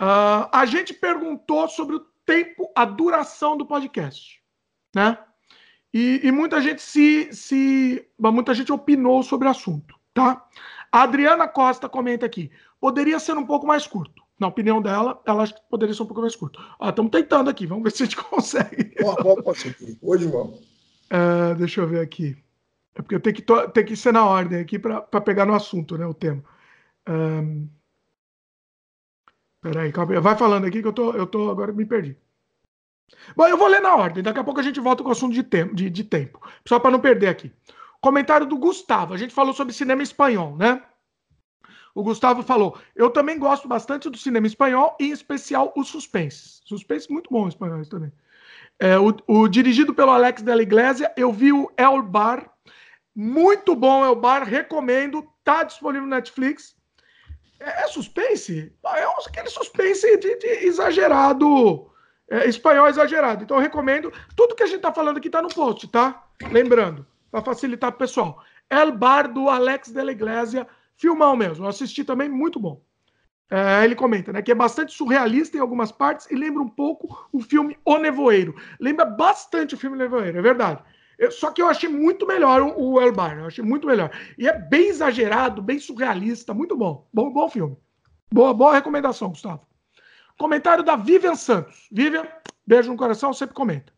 Uh, 0.00 0.48
a 0.50 0.64
gente 0.64 0.94
perguntou 0.94 1.68
sobre 1.68 1.96
o 1.96 2.06
tempo, 2.24 2.72
a 2.74 2.86
duração 2.86 3.54
do 3.54 3.66
podcast, 3.66 4.42
né? 4.94 5.18
E, 5.92 6.20
e, 6.22 6.30
muita 6.30 6.60
gente 6.60 6.80
se, 6.80 7.32
se, 7.32 8.06
muita 8.18 8.54
gente 8.54 8.72
opinou 8.72 9.22
sobre 9.22 9.48
o 9.48 9.50
assunto, 9.50 9.96
tá? 10.14 10.46
A 10.92 11.02
Adriana 11.02 11.48
Costa 11.48 11.88
comenta 11.88 12.24
aqui: 12.24 12.50
poderia 12.80 13.18
ser 13.18 13.36
um 13.36 13.44
pouco 13.44 13.66
mais 13.66 13.86
curto 13.86 14.22
na 14.40 14.48
opinião 14.48 14.80
dela, 14.80 15.20
ela 15.26 15.42
acha 15.42 15.52
que 15.52 15.60
poderia 15.68 15.94
ser 15.94 16.02
um 16.02 16.06
pouco 16.06 16.22
mais 16.22 16.34
curto. 16.34 16.58
Estamos 16.82 17.12
tentando 17.12 17.50
aqui, 17.50 17.66
vamos 17.66 17.84
ver 17.84 17.92
se 17.92 18.02
a 18.02 18.06
gente 18.06 18.16
consegue. 18.24 18.94
Hoje 20.00 20.26
vamos. 20.26 20.58
Uh, 21.12 21.54
deixa 21.58 21.82
eu 21.82 21.86
ver 21.86 22.00
aqui. 22.00 22.42
É 22.94 23.02
porque 23.02 23.14
eu 23.14 23.20
tenho 23.20 23.36
que, 23.36 23.42
tenho 23.42 23.86
que 23.86 23.96
ser 23.96 24.12
na 24.12 24.24
ordem 24.24 24.58
aqui 24.58 24.78
para 24.78 25.20
pegar 25.20 25.44
no 25.44 25.54
assunto, 25.54 25.98
né? 25.98 26.06
O 26.06 26.14
tema. 26.14 26.42
Um... 27.06 27.68
Peraí, 29.60 29.92
calma. 29.92 30.18
Vai 30.22 30.36
falando 30.36 30.64
aqui 30.64 30.80
que 30.80 30.88
eu 30.88 30.92
tô, 30.92 31.12
eu 31.12 31.26
tô. 31.26 31.50
Agora 31.50 31.70
me 31.70 31.84
perdi. 31.84 32.16
Bom, 33.36 33.46
eu 33.46 33.56
vou 33.56 33.68
ler 33.68 33.80
na 33.80 33.94
ordem. 33.94 34.22
Daqui 34.22 34.38
a 34.38 34.44
pouco 34.44 34.60
a 34.60 34.62
gente 34.62 34.80
volta 34.80 35.02
com 35.02 35.08
o 35.08 35.12
assunto 35.12 35.34
de, 35.34 35.42
tempo, 35.42 35.74
de, 35.74 35.88
de 35.90 36.04
tempo. 36.04 36.40
Só 36.66 36.78
para 36.78 36.90
não 36.90 37.00
perder 37.00 37.28
aqui. 37.28 37.52
Comentário 38.00 38.46
do 38.46 38.56
Gustavo. 38.56 39.14
A 39.14 39.16
gente 39.16 39.34
falou 39.34 39.52
sobre 39.52 39.72
cinema 39.72 40.02
espanhol, 40.02 40.56
né? 40.56 40.82
O 41.94 42.02
Gustavo 42.02 42.42
falou: 42.42 42.78
Eu 42.94 43.10
também 43.10 43.38
gosto 43.38 43.68
bastante 43.68 44.08
do 44.08 44.16
cinema 44.16 44.46
espanhol, 44.46 44.96
em 45.00 45.10
especial 45.10 45.72
o 45.76 45.84
suspense. 45.84 46.60
Suspense 46.64 47.10
muito 47.10 47.30
bom 47.30 47.48
espanhol 47.48 47.82
também. 47.86 48.12
É, 48.78 48.98
o, 48.98 49.14
o, 49.26 49.48
dirigido 49.48 49.92
pelo 49.92 50.10
Alex 50.10 50.42
Della 50.42 50.62
Iglesia, 50.62 51.12
eu 51.16 51.32
vi 51.32 51.52
o 51.52 51.70
El 51.76 52.02
Bar. 52.02 52.50
Muito 53.14 53.76
bom 53.76 54.04
El 54.04 54.14
Bar, 54.14 54.44
recomendo. 54.44 55.28
Tá 55.44 55.64
disponível 55.64 56.06
no 56.06 56.14
Netflix. 56.14 56.74
É, 57.58 57.84
é 57.84 57.88
suspense? 57.88 58.72
É 58.86 59.04
aquele 59.26 59.50
suspense 59.50 60.16
de, 60.16 60.36
de 60.38 60.46
exagerado. 60.66 61.90
É, 62.30 62.48
espanhol 62.48 62.86
exagerado. 62.86 63.42
Então 63.42 63.56
eu 63.56 63.62
recomendo. 63.62 64.12
Tudo 64.36 64.54
que 64.54 64.62
a 64.62 64.66
gente 64.66 64.80
tá 64.80 64.92
falando 64.92 65.16
aqui 65.16 65.28
tá 65.28 65.42
no 65.42 65.48
post, 65.48 65.88
tá? 65.88 66.24
Lembrando, 66.50 67.04
para 67.30 67.42
facilitar 67.42 67.90
pro 67.90 67.98
pessoal. 67.98 68.42
El 68.70 68.92
Bar 68.92 69.32
do 69.32 69.48
Alex 69.48 69.90
Della 69.90 70.12
Iglesia 70.12 70.66
Filmão 70.96 71.34
mesmo. 71.34 71.66
Assisti 71.66 72.04
também, 72.04 72.28
muito 72.28 72.60
bom. 72.60 72.80
É, 73.50 73.84
ele 73.84 73.96
comenta, 73.96 74.32
né, 74.32 74.40
que 74.42 74.52
é 74.52 74.54
bastante 74.54 74.92
surrealista 74.92 75.56
em 75.56 75.60
algumas 75.60 75.90
partes 75.90 76.30
e 76.30 76.36
lembra 76.36 76.62
um 76.62 76.68
pouco 76.68 77.28
o 77.32 77.40
filme 77.40 77.76
O 77.84 77.98
Nevoeiro. 77.98 78.54
Lembra 78.78 79.04
bastante 79.04 79.74
o 79.74 79.78
filme 79.78 79.98
Nevoeiro, 79.98 80.38
é 80.38 80.42
verdade. 80.42 80.80
Eu, 81.18 81.32
só 81.32 81.50
que 81.50 81.60
eu 81.60 81.68
achei 81.68 81.88
muito 81.88 82.26
melhor 82.28 82.62
o, 82.62 82.80
o 82.80 83.00
El 83.00 83.12
Bar, 83.12 83.38
eu 83.38 83.46
achei 83.46 83.64
muito 83.64 83.88
melhor. 83.88 84.12
E 84.38 84.46
é 84.46 84.56
bem 84.56 84.86
exagerado, 84.86 85.60
bem 85.60 85.80
surrealista, 85.80 86.54
muito 86.54 86.76
bom. 86.76 87.08
Bom, 87.12 87.32
bom 87.32 87.48
filme. 87.48 87.76
Boa, 88.32 88.54
boa 88.54 88.74
recomendação, 88.74 89.30
Gustavo. 89.30 89.66
Comentário 90.40 90.82
da 90.82 90.96
Vivian 90.96 91.34
Santos. 91.34 91.86
Vivian, 91.92 92.26
beijo 92.66 92.90
no 92.90 92.96
coração, 92.96 93.30
sempre 93.30 93.54
comenta. 93.54 93.92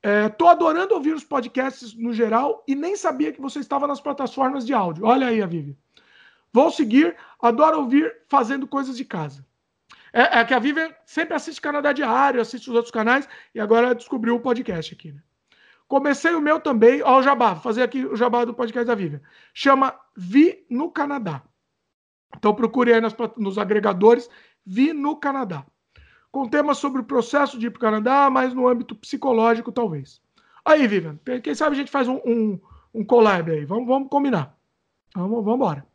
É, 0.00 0.28
tô 0.28 0.46
adorando 0.46 0.94
ouvir 0.94 1.12
os 1.12 1.24
podcasts 1.24 1.92
no 1.92 2.12
geral 2.12 2.62
e 2.68 2.76
nem 2.76 2.94
sabia 2.94 3.32
que 3.32 3.40
você 3.40 3.58
estava 3.58 3.84
nas 3.88 4.00
plataformas 4.00 4.64
de 4.64 4.72
áudio. 4.72 5.04
Olha 5.04 5.26
aí 5.26 5.42
a 5.42 5.46
Vivian. 5.46 5.74
Vou 6.52 6.70
seguir, 6.70 7.16
adoro 7.42 7.80
ouvir 7.80 8.16
fazendo 8.28 8.64
coisas 8.64 8.96
de 8.96 9.04
casa. 9.04 9.44
É, 10.12 10.38
é, 10.38 10.44
que 10.44 10.54
a 10.54 10.60
Vivian 10.60 10.94
sempre 11.04 11.34
assiste 11.34 11.60
Canadá 11.60 11.92
Diário, 11.92 12.40
assiste 12.40 12.70
os 12.70 12.76
outros 12.76 12.92
canais 12.92 13.28
e 13.52 13.58
agora 13.58 13.92
descobriu 13.92 14.36
o 14.36 14.40
podcast 14.40 14.94
aqui. 14.94 15.10
Né? 15.10 15.20
Comecei 15.88 16.32
o 16.32 16.40
meu 16.40 16.60
também, 16.60 17.02
ó, 17.02 17.18
o 17.18 17.22
Jabá, 17.24 17.54
vou 17.54 17.62
fazer 17.64 17.82
aqui 17.82 18.06
o 18.06 18.14
Jabá 18.14 18.44
do 18.44 18.54
podcast 18.54 18.86
da 18.86 18.94
Vivian. 18.94 19.20
Chama 19.52 19.98
Vi 20.16 20.64
no 20.70 20.92
Canadá. 20.92 21.42
Então 22.36 22.54
procure 22.54 22.92
aí 22.92 23.00
nos 23.36 23.58
agregadores 23.58 24.30
Vi 24.64 24.92
no 24.92 25.16
Canadá. 25.16 25.64
Com 26.30 26.48
temas 26.48 26.78
sobre 26.78 27.00
o 27.00 27.04
processo 27.04 27.58
de 27.58 27.66
ir 27.66 27.70
para 27.70 27.78
o 27.78 27.80
Canadá, 27.80 28.30
mas 28.30 28.54
no 28.54 28.68
âmbito 28.68 28.94
psicológico, 28.94 29.72
talvez. 29.72 30.20
Aí, 30.64 30.86
Vivian, 30.86 31.18
quem 31.42 31.54
sabe 31.54 31.74
a 31.74 31.78
gente 31.78 31.90
faz 31.90 32.06
um, 32.06 32.20
um, 32.24 32.60
um 32.94 33.04
collab 33.04 33.50
aí. 33.50 33.64
Vamos, 33.64 33.86
vamos 33.86 34.08
combinar. 34.08 34.56
Vamos, 35.14 35.44
vamos 35.44 35.56
embora. 35.56 35.86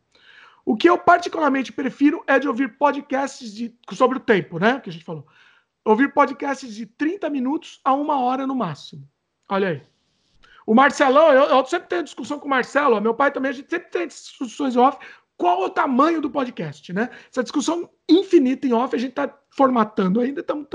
O 0.65 0.75
que 0.75 0.89
eu 0.89 0.97
particularmente 0.97 1.71
prefiro 1.71 2.23
é 2.25 2.39
de 2.39 2.47
ouvir 2.47 2.77
podcasts 2.77 3.53
de, 3.53 3.73
sobre 3.93 4.17
o 4.17 4.21
tempo, 4.21 4.57
né? 4.57 4.79
Que 4.79 4.89
a 4.89 4.93
gente 4.93 5.05
falou. 5.05 5.25
Ouvir 5.85 6.11
podcasts 6.11 6.73
de 6.73 6.87
30 6.87 7.29
minutos 7.29 7.79
a 7.83 7.93
uma 7.93 8.19
hora 8.19 8.47
no 8.47 8.55
máximo. 8.55 9.07
Olha 9.47 9.69
aí. 9.69 9.83
O 10.65 10.73
Marcelão, 10.73 11.31
eu, 11.31 11.43
eu 11.43 11.65
sempre 11.67 11.87
tenho 11.87 12.03
discussão 12.03 12.39
com 12.39 12.47
o 12.47 12.49
Marcelo, 12.49 12.99
meu 12.99 13.13
pai 13.13 13.31
também, 13.31 13.49
a 13.49 13.53
gente 13.53 13.69
sempre 13.69 13.91
tem 13.91 14.07
discussões 14.07 14.75
off. 14.75 14.97
Qual 15.37 15.63
é 15.63 15.65
o 15.65 15.69
tamanho 15.69 16.21
do 16.21 16.29
podcast, 16.29 16.93
né? 16.93 17.09
Essa 17.29 17.43
discussão 17.43 17.89
infinita 18.07 18.67
em 18.67 18.73
off, 18.73 18.95
a 18.95 18.99
gente 18.99 19.11
está 19.11 19.37
formatando 19.49 20.19
ainda, 20.19 20.41
estamos 20.41 20.67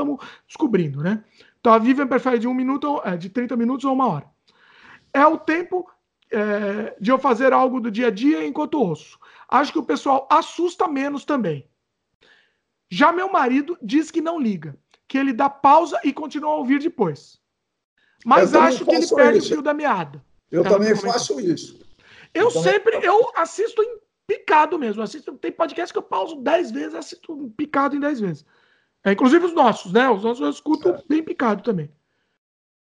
descobrindo, 0.47 1.03
né? 1.03 1.25
Então 1.61 1.73
a 1.73 1.79
Vivian 1.79 2.07
prefere 2.07 2.39
de 2.39 2.49
um 2.49 2.55
minuto, 2.55 3.01
é, 3.05 3.17
de 3.17 3.29
30 3.31 3.57
minutos 3.57 3.85
a 3.85 3.91
uma 3.91 4.07
hora. 4.07 4.27
É 5.13 5.27
o 5.27 5.39
tempo 5.39 5.91
é, 6.31 6.97
de 7.01 7.11
eu 7.11 7.19
fazer 7.19 7.53
algo 7.53 7.81
do 7.81 7.91
dia 7.91 8.09
a 8.09 8.11
dia 8.11 8.47
enquanto 8.47 8.75
ouço 8.75 9.19
acho 9.51 9.73
que 9.73 9.79
o 9.79 9.83
pessoal 9.83 10.27
assusta 10.31 10.87
menos 10.87 11.25
também. 11.25 11.69
Já 12.89 13.13
meu 13.13 13.31
marido 13.31 13.77
diz 13.83 14.11
que 14.11 14.21
não 14.21 14.41
liga, 14.41 14.77
que 15.09 15.19
ele 15.19 15.33
dá 15.33 15.51
pausa 15.51 16.01
e 16.05 16.13
continua 16.13 16.51
a 16.51 16.57
ouvir 16.57 16.79
depois. 16.79 17.41
Mas 18.25 18.55
acho 18.55 18.85
que 18.85 18.95
ele 18.95 19.07
perde 19.09 19.39
isso. 19.39 19.49
o 19.49 19.51
fio 19.51 19.63
da 19.63 19.75
meada. 19.75 20.25
Eu 20.51 20.63
também 20.63 20.95
faço 20.95 21.41
isso. 21.41 21.81
Eu, 22.33 22.45
eu 22.45 22.51
sempre, 22.51 22.97
eu 23.05 23.33
assisto 23.35 23.83
em 23.83 23.99
picado 24.31 24.79
mesmo. 24.79 25.03
Assisto, 25.03 25.33
tem 25.33 25.51
podcast 25.51 25.93
que 25.93 25.99
eu 25.99 26.03
pauso 26.03 26.37
10 26.37 26.71
vezes, 26.71 26.95
assisto 26.95 27.53
picado 27.57 27.97
em 27.97 28.01
10 28.01 28.21
vezes. 28.21 28.47
É, 29.05 29.11
inclusive 29.11 29.45
os 29.45 29.53
nossos, 29.53 29.93
né? 29.93 30.09
Os 30.09 30.23
nossos 30.23 30.41
eu 30.41 30.51
escuto 30.51 30.91
é. 30.91 31.03
bem 31.09 31.21
picado 31.21 31.65
também. 31.65 31.91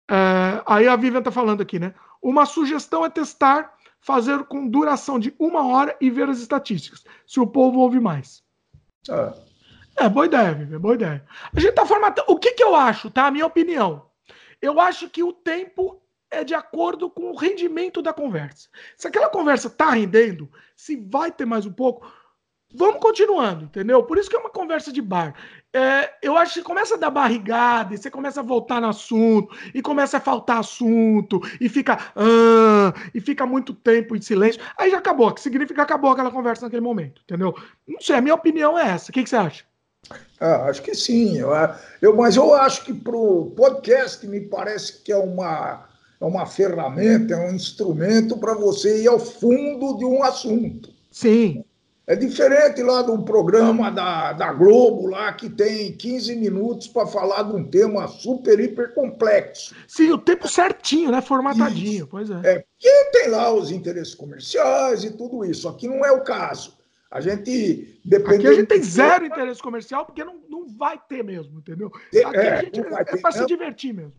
É, 0.09 0.61
aí 0.67 0.87
a 0.87 0.95
Vivian 0.95 1.23
tá 1.23 1.31
falando 1.31 1.61
aqui, 1.61 1.79
né? 1.79 1.95
Uma 2.21 2.45
sugestão 2.45 3.03
é 3.03 3.09
testar, 3.09 3.73
fazer 3.99 4.43
com 4.43 4.67
duração 4.67 5.17
de 5.17 5.33
uma 5.39 5.65
hora 5.65 5.97
e 5.99 6.11
ver 6.11 6.29
as 6.29 6.37
estatísticas. 6.37 7.03
Se 7.25 7.39
o 7.39 7.47
povo 7.47 7.79
ouve 7.79 7.99
mais. 7.99 8.43
É, 9.09 10.05
é 10.05 10.09
boa 10.09 10.27
ideia, 10.27 10.53
Vivian, 10.53 10.79
boa 10.79 10.93
ideia. 10.93 11.25
A 11.55 11.59
gente 11.59 11.73
tá 11.73 11.87
formatando. 11.87 12.31
O 12.31 12.37
que 12.37 12.51
que 12.51 12.63
eu 12.63 12.75
acho, 12.75 13.09
tá? 13.09 13.25
A 13.25 13.31
minha 13.31 13.47
opinião. 13.47 14.05
Eu 14.61 14.79
acho 14.79 15.09
que 15.09 15.23
o 15.23 15.33
tempo 15.33 15.99
é 16.31 16.43
de 16.43 16.55
acordo 16.55 17.09
com 17.09 17.31
o 17.31 17.35
rendimento 17.35 18.01
da 18.01 18.13
conversa. 18.13 18.69
Se 18.97 19.07
aquela 19.07 19.29
conversa 19.29 19.69
tá 19.69 19.91
rendendo, 19.91 20.49
se 20.75 20.95
vai 20.95 21.31
ter 21.31 21.45
mais 21.45 21.65
um 21.65 21.73
pouco, 21.73 22.09
vamos 22.73 23.01
continuando, 23.01 23.65
entendeu? 23.65 24.01
Por 24.03 24.17
isso 24.17 24.29
que 24.29 24.35
é 24.35 24.39
uma 24.39 24.49
conversa 24.49 24.91
de 24.91 25.01
bar. 25.01 25.35
É, 25.73 26.13
eu 26.21 26.37
acho 26.37 26.55
que 26.55 26.63
começa 26.63 26.95
a 26.95 26.97
dar 26.97 27.09
barrigada, 27.09 27.93
e 27.93 27.97
você 27.97 28.09
começa 28.09 28.39
a 28.39 28.43
voltar 28.43 28.81
no 28.81 28.87
assunto, 28.87 29.53
e 29.73 29.81
começa 29.81 30.17
a 30.17 30.21
faltar 30.21 30.59
assunto, 30.59 31.41
e 31.59 31.67
fica. 31.67 31.97
Ah, 32.15 32.93
e 33.13 33.19
fica 33.19 33.45
muito 33.45 33.73
tempo 33.73 34.15
em 34.15 34.21
silêncio. 34.21 34.61
Aí 34.77 34.89
já 34.89 34.97
acabou, 34.97 35.33
que 35.33 35.41
significa 35.41 35.75
que 35.75 35.81
acabou 35.81 36.11
aquela 36.11 36.31
conversa 36.31 36.65
naquele 36.65 36.81
momento, 36.81 37.21
entendeu? 37.23 37.53
Não 37.87 37.99
sei, 37.99 38.15
a 38.15 38.21
minha 38.21 38.35
opinião 38.35 38.79
é 38.79 38.89
essa. 38.89 39.11
O 39.11 39.13
que, 39.13 39.23
que 39.23 39.29
você 39.29 39.35
acha? 39.35 39.65
Ah, 40.39 40.65
acho 40.65 40.81
que 40.81 40.95
sim. 40.95 41.37
Eu, 41.37 41.49
eu, 42.01 42.15
mas 42.15 42.35
eu 42.35 42.53
acho 42.55 42.83
que 42.83 42.93
para 42.93 43.15
o 43.15 43.51
podcast 43.55 44.25
me 44.27 44.41
parece 44.41 45.03
que 45.03 45.11
é 45.11 45.17
uma 45.17 45.90
é 46.21 46.25
uma 46.25 46.45
ferramenta, 46.45 47.33
é 47.33 47.49
um 47.49 47.55
instrumento 47.55 48.37
para 48.37 48.53
você 48.53 49.01
ir 49.01 49.07
ao 49.07 49.19
fundo 49.19 49.97
de 49.97 50.05
um 50.05 50.23
assunto. 50.23 50.93
Sim. 51.09 51.65
É 52.05 52.15
diferente 52.15 52.83
lá 52.83 53.01
do 53.01 53.23
programa 53.23 53.89
da, 53.89 54.33
da 54.33 54.51
Globo, 54.51 55.07
lá 55.07 55.33
que 55.33 55.49
tem 55.49 55.93
15 55.93 56.35
minutos 56.35 56.87
para 56.87 57.07
falar 57.07 57.43
de 57.43 57.55
um 57.55 57.63
tema 57.63 58.07
super, 58.07 58.59
hiper 58.59 58.93
complexo. 58.93 59.73
Sim, 59.87 60.11
o 60.11 60.17
tempo 60.17 60.47
certinho, 60.47 61.11
né? 61.11 61.21
Formatadinho, 61.21 62.03
isso. 62.03 62.07
pois 62.07 62.29
é. 62.29 62.35
É, 62.43 62.59
porque 62.59 63.09
tem 63.13 63.29
lá 63.29 63.51
os 63.53 63.71
interesses 63.71 64.13
comerciais 64.13 65.03
e 65.03 65.11
tudo 65.11 65.45
isso. 65.45 65.69
Aqui 65.69 65.87
não 65.87 66.05
é 66.05 66.11
o 66.11 66.23
caso. 66.23 66.77
A 67.09 67.19
gente 67.19 67.99
depende. 68.03 68.35
Aqui 68.35 68.47
a 68.47 68.53
gente 68.53 68.67
tem 68.67 68.83
zero 68.83 69.25
interesse 69.25 69.61
comercial, 69.61 70.05
porque 70.05 70.23
não, 70.23 70.39
não 70.49 70.67
vai 70.67 70.99
ter 71.09 71.23
mesmo, 71.23 71.59
entendeu? 71.59 71.87
Aqui 71.87 72.37
é, 72.37 72.49
a 72.49 72.61
gente 72.63 72.79
é, 72.79 72.83
é 73.07 73.17
para 73.17 73.31
se 73.31 73.45
divertir 73.45 73.93
mesmo. 73.93 74.13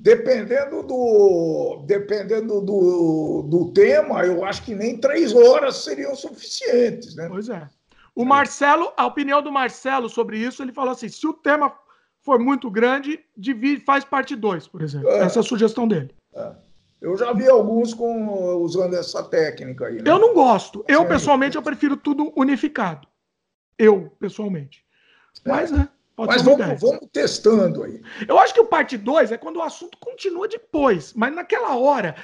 Dependendo 0.00 0.82
do, 0.84 1.82
dependendo 1.84 2.60
do, 2.60 3.42
do 3.42 3.72
tema, 3.72 4.24
eu 4.24 4.44
acho 4.44 4.62
que 4.62 4.74
nem 4.74 4.96
três 4.96 5.34
horas 5.34 5.78
seriam 5.78 6.14
suficientes, 6.14 7.16
né? 7.16 7.28
Pois 7.28 7.48
é. 7.48 7.68
O 8.14 8.24
Marcelo, 8.24 8.92
a 8.96 9.06
opinião 9.06 9.42
do 9.42 9.50
Marcelo 9.50 10.08
sobre 10.08 10.38
isso, 10.38 10.62
ele 10.62 10.72
falou 10.72 10.92
assim: 10.92 11.08
se 11.08 11.26
o 11.26 11.32
tema 11.32 11.72
for 12.20 12.38
muito 12.38 12.70
grande, 12.70 13.20
divide, 13.36 13.84
faz 13.84 14.04
parte 14.04 14.36
2, 14.36 14.68
por 14.68 14.82
exemplo. 14.82 15.08
É. 15.08 15.20
Essa 15.20 15.38
é 15.38 15.40
a 15.40 15.44
sugestão 15.44 15.88
dele. 15.88 16.14
É. 16.34 16.52
Eu 17.00 17.16
já 17.16 17.32
vi 17.32 17.48
alguns 17.48 17.94
com, 17.94 18.56
usando 18.56 18.94
essa 18.94 19.22
técnica 19.22 19.86
aí. 19.86 20.02
Né? 20.02 20.10
Eu 20.10 20.18
não 20.18 20.34
gosto. 20.34 20.84
Eu, 20.88 21.06
pessoalmente, 21.06 21.56
eu 21.56 21.62
prefiro 21.62 21.96
tudo 21.96 22.32
unificado. 22.36 23.06
Eu, 23.78 24.12
pessoalmente. 24.18 24.84
Mas, 25.46 25.70
né? 25.70 25.88
Pode 26.18 26.32
mas 26.32 26.42
vamos, 26.42 26.80
vamos, 26.80 27.08
testando 27.12 27.84
aí. 27.84 28.02
Eu 28.26 28.40
acho 28.40 28.52
que 28.52 28.60
o 28.60 28.64
parte 28.64 28.96
2 28.96 29.30
é 29.30 29.38
quando 29.38 29.58
o 29.58 29.62
assunto 29.62 29.96
continua 29.98 30.48
depois, 30.48 31.14
mas 31.14 31.32
naquela 31.32 31.76
hora, 31.76 32.16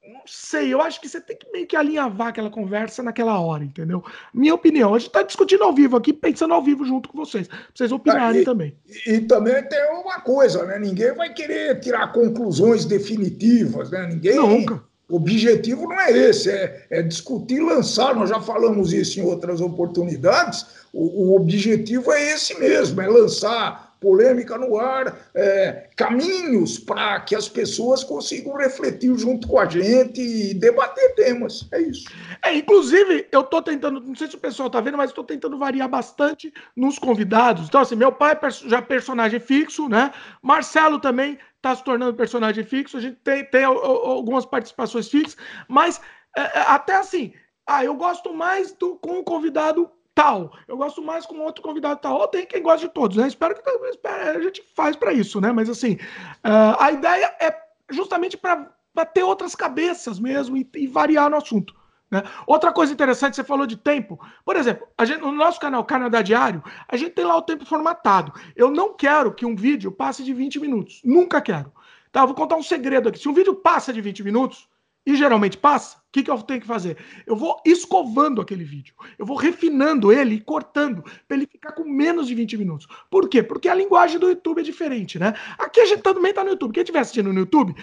não 0.00 0.22
sei, 0.26 0.72
eu 0.72 0.80
acho 0.80 1.00
que 1.00 1.08
você 1.08 1.20
tem 1.20 1.36
que 1.36 1.50
meio 1.50 1.66
que 1.66 1.74
alinhavar 1.74 2.28
aquela 2.28 2.48
conversa 2.48 3.02
naquela 3.02 3.40
hora, 3.40 3.64
entendeu? 3.64 4.04
Minha 4.32 4.54
opinião, 4.54 4.94
a 4.94 4.98
gente 5.00 5.08
está 5.08 5.24
discutindo 5.24 5.64
ao 5.64 5.74
vivo 5.74 5.96
aqui, 5.96 6.12
pensando 6.12 6.54
ao 6.54 6.62
vivo 6.62 6.84
junto 6.84 7.08
com 7.08 7.18
vocês, 7.18 7.48
pra 7.48 7.58
vocês 7.74 7.90
opinarem 7.90 8.38
ah, 8.38 8.42
e, 8.42 8.44
também. 8.44 8.78
E, 8.86 9.10
e, 9.10 9.20
também 9.22 9.60
tem 9.68 9.90
uma 9.90 10.20
coisa, 10.20 10.64
né? 10.64 10.78
Ninguém 10.78 11.12
vai 11.12 11.34
querer 11.34 11.80
tirar 11.80 12.12
conclusões 12.12 12.84
definitivas, 12.84 13.90
né? 13.90 14.06
Ninguém. 14.06 14.36
Nunca. 14.36 14.84
O 15.12 15.16
objetivo 15.16 15.82
não 15.82 16.00
é 16.00 16.10
esse, 16.10 16.50
é, 16.50 16.86
é 16.88 17.02
discutir 17.02 17.60
lançar. 17.60 18.14
Nós 18.14 18.30
já 18.30 18.40
falamos 18.40 18.92
isso 18.92 19.20
em 19.20 19.22
outras 19.22 19.60
oportunidades 19.60 20.64
o, 20.92 21.30
o 21.30 21.36
objetivo 21.36 22.12
é 22.12 22.34
esse 22.34 22.58
mesmo: 22.58 23.00
é 23.00 23.08
lançar 23.08 23.81
polêmica 24.02 24.58
no 24.58 24.76
ar, 24.76 25.16
é, 25.34 25.88
caminhos 25.96 26.78
para 26.78 27.20
que 27.20 27.36
as 27.36 27.48
pessoas 27.48 28.02
consigam 28.02 28.56
refletir 28.56 29.16
junto 29.16 29.46
com 29.46 29.58
a 29.58 29.66
gente 29.66 30.20
e 30.20 30.52
debater 30.52 31.14
temas. 31.14 31.68
É 31.72 31.80
isso. 31.80 32.10
É, 32.44 32.54
inclusive, 32.54 33.28
eu 33.30 33.42
estou 33.42 33.62
tentando, 33.62 34.00
não 34.00 34.14
sei 34.16 34.28
se 34.28 34.34
o 34.34 34.40
pessoal 34.40 34.66
está 34.66 34.80
vendo, 34.80 34.98
mas 34.98 35.10
estou 35.10 35.24
tentando 35.24 35.56
variar 35.56 35.88
bastante 35.88 36.52
nos 36.76 36.98
convidados. 36.98 37.68
Então, 37.68 37.80
assim, 37.80 37.94
meu 37.94 38.10
pai 38.10 38.32
é 38.42 38.50
já 38.50 38.78
é 38.78 38.82
personagem 38.82 39.38
fixo, 39.38 39.88
né? 39.88 40.12
Marcelo 40.42 40.98
também 40.98 41.38
está 41.56 41.76
se 41.76 41.84
tornando 41.84 42.14
personagem 42.14 42.64
fixo. 42.64 42.96
A 42.96 43.00
gente 43.00 43.16
tem, 43.22 43.44
tem 43.44 43.64
algumas 43.64 44.44
participações 44.44 45.08
fixas, 45.08 45.36
mas 45.68 46.00
é, 46.36 46.40
é, 46.40 46.60
até 46.66 46.96
assim, 46.96 47.32
ah, 47.66 47.84
eu 47.84 47.94
gosto 47.94 48.34
mais 48.34 48.72
do, 48.72 48.96
com 48.96 49.20
o 49.20 49.24
convidado 49.24 49.88
tal. 50.14 50.52
Eu 50.68 50.76
gosto 50.76 51.02
mais 51.02 51.26
com 51.26 51.38
outro 51.40 51.62
convidado 51.62 52.00
tal. 52.00 52.18
Ou 52.18 52.28
tem 52.28 52.46
quem 52.46 52.62
gosta 52.62 52.86
de 52.86 52.92
todos, 52.92 53.16
né? 53.16 53.26
Espero 53.26 53.54
que 53.54 54.08
a 54.08 54.40
gente 54.40 54.62
faz 54.74 54.96
para 54.96 55.12
isso, 55.12 55.40
né? 55.40 55.52
Mas 55.52 55.68
assim, 55.68 55.94
uh, 55.94 56.76
a 56.78 56.92
ideia 56.92 57.34
é 57.40 57.56
justamente 57.90 58.36
para 58.36 59.06
ter 59.12 59.22
outras 59.22 59.54
cabeças 59.54 60.18
mesmo 60.18 60.56
e, 60.56 60.68
e 60.74 60.86
variar 60.86 61.30
no 61.30 61.36
assunto. 61.36 61.74
Né? 62.10 62.22
Outra 62.46 62.72
coisa 62.72 62.92
interessante, 62.92 63.36
você 63.36 63.44
falou 63.44 63.66
de 63.66 63.76
tempo. 63.76 64.20
Por 64.44 64.56
exemplo, 64.56 64.86
a 64.98 65.04
gente, 65.04 65.20
no 65.20 65.32
nosso 65.32 65.58
canal 65.58 65.84
Canadá 65.84 66.20
Diário, 66.20 66.62
a 66.86 66.96
gente 66.96 67.12
tem 67.12 67.24
lá 67.24 67.36
o 67.36 67.42
tempo 67.42 67.64
formatado. 67.64 68.32
Eu 68.54 68.70
não 68.70 68.94
quero 68.94 69.32
que 69.32 69.46
um 69.46 69.56
vídeo 69.56 69.90
passe 69.90 70.22
de 70.22 70.34
20 70.34 70.60
minutos. 70.60 71.00
Nunca 71.02 71.40
quero. 71.40 71.72
Tá, 72.10 72.20
eu 72.20 72.26
vou 72.26 72.36
contar 72.36 72.56
um 72.56 72.62
segredo 72.62 73.08
aqui. 73.08 73.18
Se 73.18 73.28
um 73.28 73.32
vídeo 73.32 73.54
passa 73.54 73.92
de 73.94 74.02
20 74.02 74.22
minutos, 74.22 74.68
e 75.04 75.16
geralmente 75.16 75.56
passa, 75.56 76.01
que, 76.12 76.22
que 76.22 76.30
eu 76.30 76.40
tenho 76.42 76.60
que 76.60 76.66
fazer? 76.66 76.98
Eu 77.26 77.34
vou 77.34 77.60
escovando 77.64 78.40
aquele 78.40 78.64
vídeo, 78.64 78.94
eu 79.18 79.24
vou 79.24 79.36
refinando 79.36 80.12
ele 80.12 80.34
e 80.36 80.40
cortando 80.40 81.02
para 81.26 81.36
ele 81.36 81.46
ficar 81.46 81.72
com 81.72 81.84
menos 81.84 82.26
de 82.26 82.34
20 82.34 82.58
minutos. 82.58 82.86
Por 83.10 83.28
quê? 83.28 83.42
Porque 83.42 83.68
a 83.68 83.74
linguagem 83.74 84.18
do 84.18 84.28
YouTube 84.28 84.60
é 84.60 84.62
diferente, 84.62 85.18
né? 85.18 85.34
Aqui 85.58 85.80
a 85.80 85.86
gente 85.86 86.02
também 86.02 86.30
está 86.30 86.44
no 86.44 86.50
YouTube. 86.50 86.74
Quem 86.74 86.82
estiver 86.82 87.00
assistindo 87.00 87.32
no 87.32 87.40
YouTube, 87.40 87.74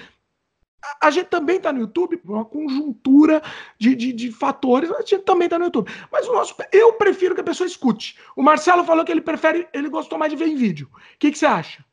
a, 0.84 1.08
a 1.08 1.12
gente 1.12 1.28
também 1.28 1.58
está 1.58 1.74
no 1.74 1.80
YouTube, 1.80 2.18
por 2.18 2.36
uma 2.36 2.46
conjuntura 2.46 3.42
de, 3.80 3.96
de, 3.96 4.14
de, 4.14 4.32
fatores, 4.32 4.92
a 4.92 5.00
gente 5.00 5.20
também 5.20 5.48
está 5.48 5.58
no 5.58 5.66
YouTube. 5.66 5.92
Mas 6.12 6.28
o 6.28 6.34
nosso, 6.34 6.56
eu 6.72 6.94
prefiro 6.94 7.34
que 7.34 7.42
a 7.42 7.44
pessoa 7.44 7.68
escute. 7.68 8.16
O 8.36 8.44
Marcelo 8.44 8.84
falou 8.84 9.04
que 9.04 9.12
ele 9.12 9.22
prefere, 9.22 9.68
ele 9.74 9.90
gostou 9.90 10.20
mais 10.20 10.32
de 10.32 10.38
ver 10.38 10.48
em 10.48 10.56
vídeo. 10.56 10.88
O 10.94 11.18
que, 11.18 11.32
que 11.32 11.38
você 11.38 11.48
acha? 11.48 11.84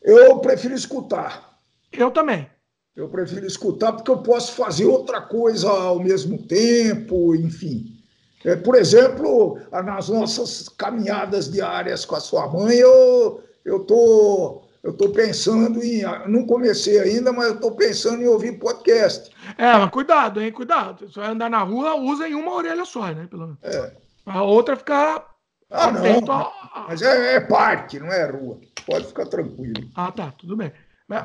Eu 0.00 0.38
prefiro 0.38 0.74
escutar. 0.74 1.58
Eu 1.92 2.10
também. 2.10 2.50
Eu 2.94 3.08
prefiro 3.08 3.46
escutar 3.46 3.92
porque 3.92 4.10
eu 4.10 4.18
posso 4.18 4.52
fazer 4.52 4.84
outra 4.84 5.20
coisa 5.20 5.68
ao 5.68 5.98
mesmo 5.98 6.38
tempo, 6.46 7.34
enfim. 7.34 7.98
É, 8.44 8.56
por 8.56 8.74
exemplo, 8.74 9.58
nas 9.70 10.08
nossas 10.08 10.68
caminhadas 10.68 11.50
diárias 11.50 12.04
com 12.04 12.16
a 12.16 12.20
sua 12.20 12.46
mãe, 12.48 12.76
eu 12.76 13.42
eu 13.64 13.80
tô 13.80 14.62
eu 14.82 14.92
tô 14.92 15.10
pensando 15.10 15.82
em 15.82 16.02
não 16.26 16.44
comecei 16.44 16.98
ainda, 16.98 17.32
mas 17.32 17.46
eu 17.46 17.60
tô 17.60 17.70
pensando 17.70 18.22
em 18.22 18.26
ouvir 18.26 18.58
podcast. 18.58 19.30
É, 19.56 19.72
mas 19.78 19.90
cuidado, 19.90 20.40
hein, 20.40 20.52
cuidado. 20.52 21.08
Se 21.08 21.18
vai 21.18 21.30
andar 21.30 21.48
na 21.48 21.62
rua, 21.62 21.94
usa 21.94 22.28
em 22.28 22.34
uma 22.34 22.52
orelha 22.52 22.84
só, 22.84 23.06
né? 23.12 23.26
Pelo... 23.30 23.56
É. 23.62 23.96
A 24.26 24.42
outra 24.42 24.76
ficar 24.76 25.32
ah, 25.70 25.90
não, 25.90 26.30
a... 26.30 26.86
mas 26.88 27.00
é, 27.00 27.36
é 27.36 27.40
parque, 27.40 27.98
não 27.98 28.12
é 28.12 28.30
rua. 28.30 28.60
Pode 28.84 29.06
ficar 29.06 29.26
tranquilo. 29.26 29.88
Ah, 29.94 30.12
tá, 30.12 30.32
tudo 30.36 30.56
bem. 30.56 30.72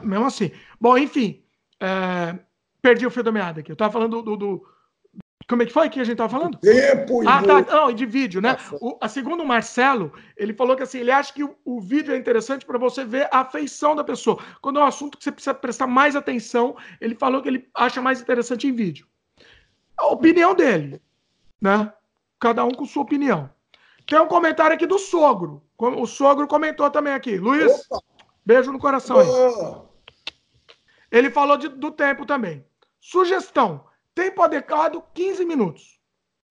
Mesmo 0.03 0.25
assim. 0.25 0.51
Bom, 0.79 0.97
enfim, 0.97 1.43
é, 1.79 2.37
perdi 2.81 3.05
o 3.05 3.11
fio 3.11 3.23
da 3.23 3.31
meada 3.31 3.59
aqui. 3.59 3.71
Eu 3.71 3.75
tava 3.75 3.91
falando 3.91 4.21
do, 4.21 4.35
do, 4.35 4.67
Como 5.47 5.61
é 5.61 5.65
que 5.65 5.73
foi 5.73 5.89
que 5.89 5.99
a 5.99 6.03
gente 6.03 6.17
tava 6.17 6.29
falando? 6.29 6.57
Tempo 6.57 7.23
e. 7.23 7.27
Ah, 7.27 7.41
tá. 7.41 7.61
Não, 7.61 7.91
de 7.91 8.05
vídeo, 8.05 8.41
né? 8.41 8.57
O, 8.81 8.97
a 9.01 9.07
segundo 9.07 9.43
o 9.43 9.47
Marcelo, 9.47 10.13
ele 10.35 10.53
falou 10.53 10.75
que 10.75 10.83
assim, 10.83 10.99
ele 10.99 11.11
acha 11.11 11.33
que 11.33 11.43
o, 11.43 11.55
o 11.65 11.79
vídeo 11.81 12.13
é 12.13 12.17
interessante 12.17 12.65
para 12.65 12.77
você 12.77 13.03
ver 13.03 13.27
a 13.31 13.41
afeição 13.41 13.95
da 13.95 14.03
pessoa. 14.03 14.39
Quando 14.61 14.79
é 14.79 14.83
um 14.83 14.87
assunto 14.87 15.17
que 15.17 15.23
você 15.23 15.31
precisa 15.31 15.53
prestar 15.53 15.87
mais 15.87 16.15
atenção, 16.15 16.75
ele 16.99 17.15
falou 17.15 17.41
que 17.41 17.49
ele 17.49 17.69
acha 17.73 18.01
mais 18.01 18.21
interessante 18.21 18.67
em 18.67 18.73
vídeo. 18.73 19.05
A 19.97 20.07
opinião 20.07 20.53
dele, 20.53 21.01
né? 21.61 21.91
Cada 22.39 22.63
um 22.63 22.71
com 22.71 22.85
sua 22.85 23.03
opinião. 23.03 23.49
Tem 24.05 24.19
um 24.19 24.27
comentário 24.27 24.73
aqui 24.73 24.85
do 24.85 24.97
sogro. 24.97 25.61
O 25.77 26.05
sogro 26.05 26.47
comentou 26.47 26.89
também 26.89 27.13
aqui. 27.13 27.37
Luiz, 27.37 27.85
Opa. 27.89 28.03
beijo 28.45 28.71
no 28.71 28.79
coração 28.79 29.19
aí. 29.19 29.27
Ele 31.11 31.29
falou 31.29 31.57
de, 31.57 31.67
do 31.69 31.91
tempo 31.91 32.25
também. 32.25 32.65
Sugestão: 32.99 33.85
tempo 34.13 34.41
adequado, 34.41 35.03
15 35.13 35.45
minutos. 35.45 35.99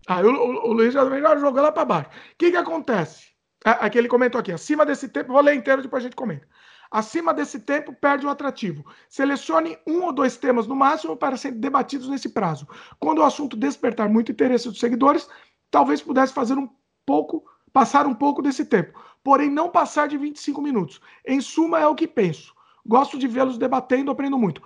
Aí 0.07 0.25
o, 0.25 0.31
o, 0.31 0.71
o 0.71 0.73
Luiz 0.73 0.95
já, 0.95 1.05
jogou 1.39 1.63
lá 1.63 1.73
para 1.73 1.85
baixo. 1.85 2.11
O 2.11 2.37
que, 2.39 2.51
que 2.51 2.57
acontece? 2.57 3.37
Aqui 3.65 3.99
ele 3.99 4.09
comentou 4.09 4.41
aqui, 4.41 4.53
acima 4.53 4.87
desse 4.87 5.09
tempo, 5.09 5.33
vou 5.33 5.43
ler 5.43 5.55
inteiro, 5.55 5.83
depois 5.83 6.03
a 6.03 6.07
gente 6.07 6.15
comenta. 6.15 6.47
Acima 6.89 7.35
desse 7.35 7.59
tempo, 7.59 7.93
perde 7.93 8.25
o 8.25 8.31
atrativo. 8.31 8.85
Selecione 9.09 9.77
um 9.87 10.05
ou 10.05 10.13
dois 10.13 10.37
temas 10.37 10.69
no 10.69 10.77
máximo 10.77 11.17
para 11.17 11.37
serem 11.37 11.59
debatidos 11.59 12.09
nesse 12.09 12.29
prazo. 12.29 12.67
Quando 13.01 13.19
o 13.19 13.25
assunto 13.25 13.57
despertar 13.57 14.09
muito 14.09 14.31
interesse 14.31 14.69
dos 14.69 14.79
seguidores, 14.79 15.29
talvez 15.71 16.01
pudesse 16.01 16.33
fazer 16.33 16.55
um 16.55 16.69
pouco, 17.05 17.45
passar 17.73 18.07
um 18.07 18.15
pouco 18.15 18.41
desse 18.41 18.65
tempo, 18.65 18.99
porém 19.25 19.51
não 19.51 19.69
passar 19.69 20.07
de 20.07 20.17
25 20.17 20.63
minutos. 20.63 21.01
Em 21.27 21.41
suma, 21.41 21.81
é 21.81 21.87
o 21.87 21.95
que 21.95 22.07
penso. 22.07 22.55
Gosto 22.87 23.18
de 23.18 23.26
vê-los 23.26 23.59
debatendo, 23.59 24.11
aprendo 24.11 24.39
muito. 24.39 24.62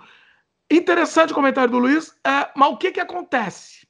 Interessante 0.69 1.31
o 1.31 1.35
comentário 1.35 1.71
do 1.71 1.79
Luiz, 1.79 2.15
é, 2.25 2.49
mas 2.55 2.71
o 2.71 2.77
que, 2.77 2.91
que 2.91 2.99
acontece? 2.99 3.87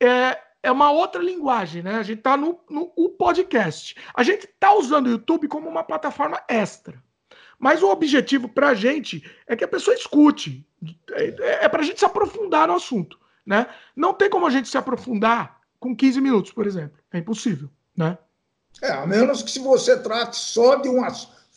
É, 0.00 0.38
é 0.62 0.72
uma 0.72 0.90
outra 0.90 1.22
linguagem, 1.22 1.82
né? 1.82 1.96
A 1.96 2.02
gente 2.02 2.18
está 2.18 2.36
no, 2.36 2.58
no 2.68 2.92
o 2.96 3.10
podcast. 3.10 3.94
A 4.14 4.22
gente 4.22 4.46
está 4.46 4.74
usando 4.74 5.06
o 5.06 5.10
YouTube 5.10 5.48
como 5.48 5.68
uma 5.68 5.84
plataforma 5.84 6.42
extra. 6.48 7.02
Mas 7.58 7.82
o 7.82 7.90
objetivo 7.90 8.48
para 8.48 8.68
a 8.68 8.74
gente 8.74 9.22
é 9.46 9.56
que 9.56 9.64
a 9.64 9.68
pessoa 9.68 9.94
escute. 9.94 10.66
É, 11.12 11.64
é 11.64 11.68
para 11.68 11.82
a 11.82 11.84
gente 11.84 11.98
se 11.98 12.04
aprofundar 12.04 12.68
no 12.68 12.74
assunto. 12.74 13.18
Né? 13.44 13.66
Não 13.96 14.12
tem 14.12 14.30
como 14.30 14.46
a 14.46 14.50
gente 14.50 14.68
se 14.68 14.78
aprofundar 14.78 15.60
com 15.80 15.94
15 15.94 16.20
minutos, 16.20 16.52
por 16.52 16.66
exemplo. 16.66 16.98
É 17.12 17.18
impossível. 17.18 17.70
Né? 17.96 18.16
É, 18.82 18.92
a 18.92 19.06
menos 19.06 19.42
que 19.42 19.50
se 19.50 19.58
você 19.58 19.98
trate 20.00 20.36
só 20.36 20.76
de 20.76 20.88
um, 20.88 21.02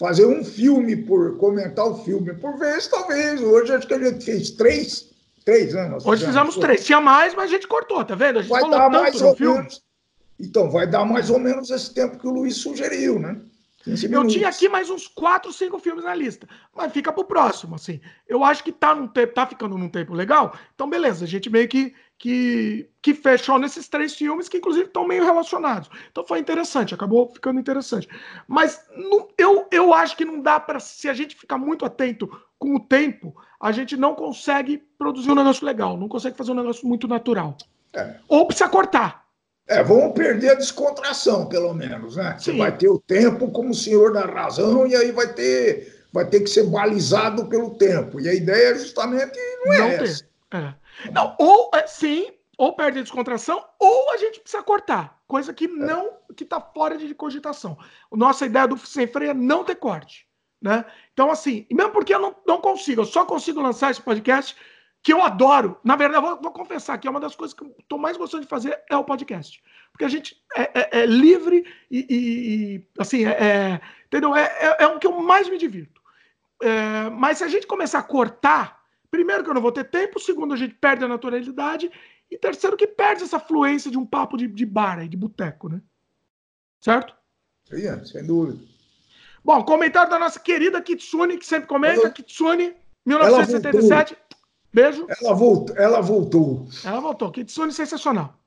fazer 0.01 0.25
um 0.25 0.43
filme 0.43 0.95
por 0.95 1.37
comentar 1.37 1.85
o 1.85 2.03
filme 2.03 2.33
por 2.33 2.57
vez, 2.57 2.87
talvez. 2.87 3.39
Hoje 3.39 3.71
acho 3.71 3.87
que 3.87 3.93
a 3.93 4.03
gente 4.03 4.25
fez 4.25 4.49
três. 4.49 5.11
Três 5.45 5.75
anos. 5.75 6.05
Hoje 6.05 6.25
fizemos 6.25 6.55
três. 6.57 6.83
Tinha 6.83 6.99
mais, 6.99 7.35
mas 7.35 7.45
a 7.45 7.53
gente 7.53 7.67
cortou, 7.67 8.03
tá 8.03 8.15
vendo? 8.15 8.39
A 8.39 8.41
gente 8.41 8.51
vai 8.51 8.67
dar 8.67 8.89
mais 8.89 9.21
ou 9.21 9.35
filme. 9.35 9.57
menos. 9.59 9.83
Então, 10.39 10.71
vai 10.71 10.87
dar 10.87 11.05
mais 11.05 11.29
ou 11.29 11.37
menos 11.37 11.69
esse 11.69 11.93
tempo 11.93 12.17
que 12.17 12.27
o 12.27 12.31
Luiz 12.31 12.57
sugeriu, 12.57 13.19
né? 13.19 13.39
Eu 13.85 14.27
tinha 14.27 14.47
aqui 14.49 14.69
mais 14.69 14.89
uns 14.89 15.07
4, 15.07 15.51
5 15.51 15.79
filmes 15.79 16.03
na 16.03 16.13
lista, 16.13 16.47
mas 16.75 16.91
fica 16.91 17.11
pro 17.11 17.23
próximo, 17.23 17.75
assim. 17.75 17.99
Eu 18.27 18.43
acho 18.43 18.63
que 18.63 18.71
tá, 18.71 18.93
num 18.93 19.07
tempo, 19.07 19.33
tá 19.33 19.47
ficando 19.47 19.77
num 19.77 19.89
tempo 19.89 20.13
legal, 20.13 20.55
então 20.73 20.87
beleza, 20.87 21.25
a 21.25 21.27
gente 21.27 21.49
meio 21.49 21.67
que, 21.67 21.93
que, 22.21 22.87
que 23.01 23.15
fechou 23.15 23.57
nesses 23.57 23.89
três 23.89 24.13
filmes 24.13 24.47
que 24.47 24.57
inclusive 24.57 24.85
estão 24.85 25.07
meio 25.07 25.25
relacionados. 25.25 25.89
Então 26.11 26.23
foi 26.23 26.37
interessante, 26.37 26.93
acabou 26.93 27.27
ficando 27.33 27.59
interessante. 27.59 28.07
Mas 28.47 28.79
não, 28.95 29.27
eu, 29.35 29.65
eu 29.71 29.91
acho 29.91 30.15
que 30.15 30.23
não 30.23 30.39
dá 30.39 30.59
para 30.59 30.79
se 30.79 31.09
a 31.09 31.15
gente 31.15 31.35
ficar 31.35 31.57
muito 31.57 31.83
atento 31.83 32.29
com 32.59 32.75
o 32.75 32.79
tempo, 32.79 33.35
a 33.59 33.71
gente 33.71 33.97
não 33.97 34.13
consegue 34.13 34.77
produzir 34.99 35.31
um 35.31 35.35
negócio 35.35 35.65
legal, 35.65 35.97
não 35.97 36.07
consegue 36.07 36.37
fazer 36.37 36.51
um 36.51 36.55
negócio 36.55 36.87
muito 36.87 37.07
natural. 37.07 37.57
É. 37.91 38.17
Ou 38.27 38.45
precisa 38.45 38.69
cortar. 38.69 39.25
É, 39.67 39.83
vamos 39.83 40.13
perder 40.13 40.51
a 40.51 40.55
descontração, 40.55 41.47
pelo 41.47 41.73
menos, 41.73 42.17
né? 42.17 42.37
Sim. 42.37 42.51
Você 42.51 42.57
vai 42.59 42.77
ter 42.77 42.87
o 42.87 42.99
tempo 42.99 43.49
como 43.49 43.73
senhor 43.73 44.13
da 44.13 44.27
razão 44.27 44.85
e 44.85 44.95
aí 44.95 45.11
vai 45.11 45.33
ter, 45.33 46.05
vai 46.13 46.27
ter 46.27 46.41
que 46.41 46.51
ser 46.51 46.67
balizado 46.67 47.47
pelo 47.47 47.71
tempo. 47.71 48.21
E 48.21 48.29
a 48.29 48.33
ideia 48.33 48.73
é 48.73 48.75
justamente 48.75 49.39
não 49.65 49.73
é 49.73 49.79
não 49.79 49.87
essa. 49.87 50.23
É. 50.53 50.80
Não, 51.11 51.35
ou 51.39 51.71
é, 51.73 51.87
sim, 51.87 52.31
ou 52.57 52.73
perde 52.73 52.99
a 52.99 53.01
descontração, 53.01 53.65
ou 53.79 54.11
a 54.11 54.17
gente 54.17 54.39
precisa 54.39 54.61
cortar, 54.61 55.19
coisa 55.27 55.53
que 55.53 55.65
é. 55.65 55.67
não 55.67 56.17
que 56.35 56.43
está 56.43 56.61
fora 56.61 56.97
de 56.97 57.13
cogitação. 57.15 57.77
Nossa 58.11 58.45
ideia 58.45 58.67
do 58.67 58.77
sem 58.77 59.07
freio 59.07 59.31
é 59.31 59.33
não 59.33 59.63
ter 59.63 59.75
corte, 59.75 60.27
né? 60.61 60.85
Então 61.13 61.31
assim, 61.31 61.65
mesmo 61.71 61.91
porque 61.91 62.13
eu 62.13 62.19
não, 62.19 62.35
não 62.45 62.61
consigo, 62.61 63.01
eu 63.01 63.05
só 63.05 63.25
consigo 63.25 63.61
lançar 63.61 63.91
esse 63.91 64.01
podcast 64.01 64.55
que 65.03 65.11
eu 65.11 65.21
adoro. 65.21 65.79
Na 65.83 65.95
verdade, 65.95 66.23
vou, 66.23 66.39
vou, 66.39 66.51
confessar 66.51 66.97
que 66.97 67.07
é 67.07 67.11
uma 67.11 67.19
das 67.19 67.35
coisas 67.35 67.53
que 67.53 67.63
eu 67.63 67.75
estou 67.79 67.97
mais 67.97 68.17
gostando 68.17 68.43
de 68.43 68.49
fazer 68.49 68.79
é 68.89 68.95
o 68.95 69.03
podcast. 69.03 69.61
Porque 69.91 70.05
a 70.05 70.09
gente 70.09 70.37
é, 70.55 70.61
é, 70.61 70.99
é 71.01 71.05
livre 71.05 71.65
e, 71.89 72.05
e, 72.09 72.75
e, 72.75 72.87
assim, 72.99 73.25
é, 73.25 73.31
é 73.31 73.81
entendeu? 74.05 74.35
É, 74.35 74.77
é, 74.79 74.87
o 74.87 74.99
que 74.99 75.07
eu 75.07 75.19
mais 75.19 75.49
me 75.49 75.57
divirto. 75.57 75.99
Mas 77.13 77.39
se 77.39 77.43
a 77.43 77.47
gente 77.47 77.65
começar 77.65 77.97
a 77.97 78.03
cortar, 78.03 78.80
primeiro 79.11 79.43
que 79.43 79.49
eu 79.49 79.53
não 79.53 79.61
vou 79.61 79.71
ter 79.71 79.83
tempo, 79.83 80.19
segundo 80.19 80.53
a 80.53 80.57
gente 80.57 80.73
perde 80.73 81.03
a 81.03 81.07
naturalidade 81.07 81.91
e 82.31 82.37
terceiro 82.37 82.77
que 82.77 82.87
perde 82.87 83.23
essa 83.23 83.39
fluência 83.39 83.91
de 83.91 83.97
um 83.97 84.05
papo 84.05 84.37
de, 84.37 84.47
de 84.47 84.65
bar, 84.65 85.05
de 85.07 85.17
boteco, 85.17 85.67
né? 85.67 85.81
Certo? 86.79 87.13
Sim, 87.65 88.05
sem 88.05 88.25
dúvida. 88.25 88.57
Bom, 89.43 89.63
comentário 89.63 90.09
da 90.09 90.17
nossa 90.17 90.39
querida 90.39 90.81
Kitsune, 90.81 91.37
que 91.37 91.45
sempre 91.45 91.67
comenta, 91.67 92.01
Ela... 92.01 92.09
Kitsune, 92.09 92.73
1977. 93.05 94.15
Beijo. 94.73 95.05
Ela, 95.21 95.33
voltou. 95.33 95.75
Ela 95.75 96.01
voltou. 96.01 96.67
Ela 96.85 97.01
voltou. 97.01 97.31
Kitsune 97.31 97.73
sensacional. 97.73 98.39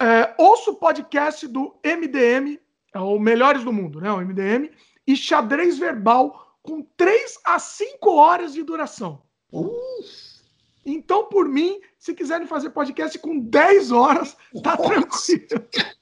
É, 0.00 0.34
ouço 0.38 0.72
o 0.72 0.76
podcast 0.76 1.46
do 1.46 1.78
MDM, 1.84 2.58
é 2.94 2.98
o 2.98 3.18
Melhores 3.18 3.64
do 3.64 3.72
Mundo, 3.72 4.00
né? 4.00 4.10
O 4.10 4.20
MDM, 4.20 4.70
e 5.06 5.16
xadrez 5.16 5.78
verbal 5.78 6.56
com 6.62 6.82
3 6.96 7.38
a 7.44 7.58
5 7.58 8.10
horas 8.10 8.54
de 8.54 8.62
duração. 8.62 9.22
Então, 10.84 11.24
por 11.24 11.48
mim, 11.48 11.80
se 11.98 12.14
quiserem 12.14 12.46
fazer 12.46 12.70
podcast 12.70 13.18
com 13.18 13.38
10 13.38 13.90
horas, 13.90 14.36
tá 14.62 14.76
Nossa. 14.76 14.88
tranquilo. 14.88 15.66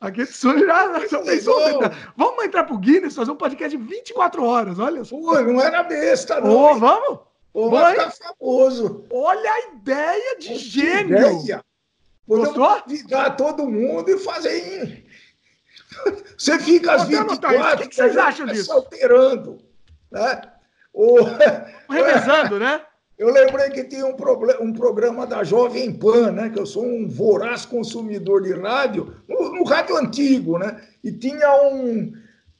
A 0.00 0.12
Kitsune 0.12 0.64
já, 0.64 1.06
já 1.08 1.22
pensou. 1.22 1.60
Vamos 2.16 2.44
entrar 2.44 2.62
pro 2.62 2.78
Guinness, 2.78 3.16
fazer 3.16 3.32
um 3.32 3.36
podcast 3.36 3.76
de 3.76 3.82
24 3.82 4.44
horas, 4.44 4.78
olha 4.78 5.04
só. 5.04 5.16
Pô, 5.16 5.40
não 5.40 5.60
era 5.60 5.82
besta, 5.82 6.40
não. 6.40 6.50
Ô, 6.50 6.74
vamos? 6.78 7.18
Ou 7.52 7.70
vai 7.70 7.92
ficar 7.92 8.12
famoso. 8.12 9.04
Olha 9.10 9.50
a 9.50 9.74
ideia 9.74 10.38
de 10.38 10.54
gênio. 10.56 11.18
Ideia. 11.18 11.64
Gostou? 12.28 12.82
convidar 12.82 13.30
todo 13.30 13.68
mundo 13.68 14.08
e 14.10 14.18
fazer. 14.18 15.04
Você 16.38 16.58
fica 16.60 16.92
às 16.92 17.08
24 17.08 17.84
O 17.84 17.88
que, 17.88 17.94
vocês 17.94 18.16
acham 18.16 18.46
disso? 18.46 18.72
alterando. 18.72 19.58
Né? 20.10 20.42
O... 20.92 21.18
Revezando, 21.90 22.58
né? 22.58 22.80
Eu 23.18 23.32
lembrei 23.32 23.70
que 23.70 23.84
tinha 23.84 24.06
um, 24.06 24.14
um 24.60 24.72
programa 24.72 25.26
da 25.26 25.42
Jovem 25.42 25.92
Pan, 25.92 26.30
né? 26.30 26.50
Que 26.50 26.58
eu 26.58 26.66
sou 26.66 26.84
um 26.84 27.08
voraz 27.08 27.66
consumidor 27.66 28.42
de 28.42 28.52
rádio, 28.52 29.16
no, 29.28 29.54
no 29.54 29.64
rádio 29.64 29.96
antigo, 29.96 30.58
né? 30.58 30.80
E 31.02 31.10
tinha 31.10 31.62
um. 31.64 32.12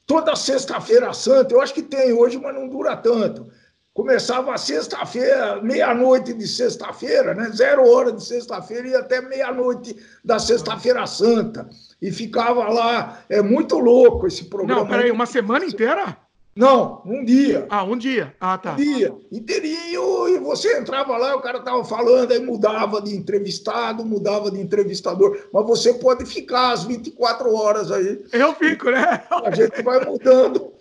Toda 0.05 0.35
sexta-feira 0.35 1.13
santa, 1.13 1.53
eu 1.53 1.61
acho 1.61 1.73
que 1.73 1.83
tem 1.83 2.11
hoje, 2.11 2.39
mas 2.39 2.55
não 2.55 2.67
dura 2.67 2.97
tanto 2.97 3.51
Começava 3.99 4.57
sexta-feira, 4.57 5.61
meia-noite 5.61 6.33
de 6.33 6.47
sexta-feira, 6.47 7.33
né? 7.33 7.49
zero 7.51 7.85
hora 7.85 8.13
de 8.13 8.23
sexta-feira 8.23 8.87
e 8.87 8.95
até 8.95 9.19
meia-noite 9.19 9.93
da 10.23 10.39
sexta-feira 10.39 11.05
santa. 11.05 11.67
E 12.01 12.09
ficava 12.09 12.69
lá, 12.69 13.19
é 13.27 13.41
muito 13.41 13.77
louco 13.77 14.25
esse 14.25 14.45
programa. 14.45 14.83
Não, 14.83 14.87
peraí, 14.87 15.11
uma 15.11 15.25
semana 15.25 15.65
inteira? 15.65 16.15
Não, 16.59 17.01
um 17.05 17.23
dia. 17.23 17.65
Ah, 17.69 17.85
um 17.85 17.97
dia. 17.97 18.35
Ah, 18.37 18.57
tá. 18.57 18.73
Um 18.73 18.75
dia, 18.75 19.15
inteirinho, 19.31 20.27
e 20.27 20.39
você 20.39 20.77
entrava 20.77 21.15
lá, 21.15 21.33
o 21.33 21.41
cara 21.41 21.59
estava 21.59 21.85
falando, 21.85 22.33
aí 22.33 22.39
mudava 22.39 23.01
de 23.01 23.15
entrevistado, 23.15 24.03
mudava 24.03 24.51
de 24.51 24.59
entrevistador, 24.59 25.47
mas 25.53 25.65
você 25.65 25.93
pode 25.93 26.25
ficar 26.25 26.73
às 26.73 26.83
24 26.83 27.55
horas 27.55 27.89
aí. 27.93 28.25
Eu 28.33 28.53
fico, 28.55 28.91
né? 28.91 29.23
A 29.31 29.55
gente 29.55 29.81
vai 29.81 30.03
mudando. 30.03 30.73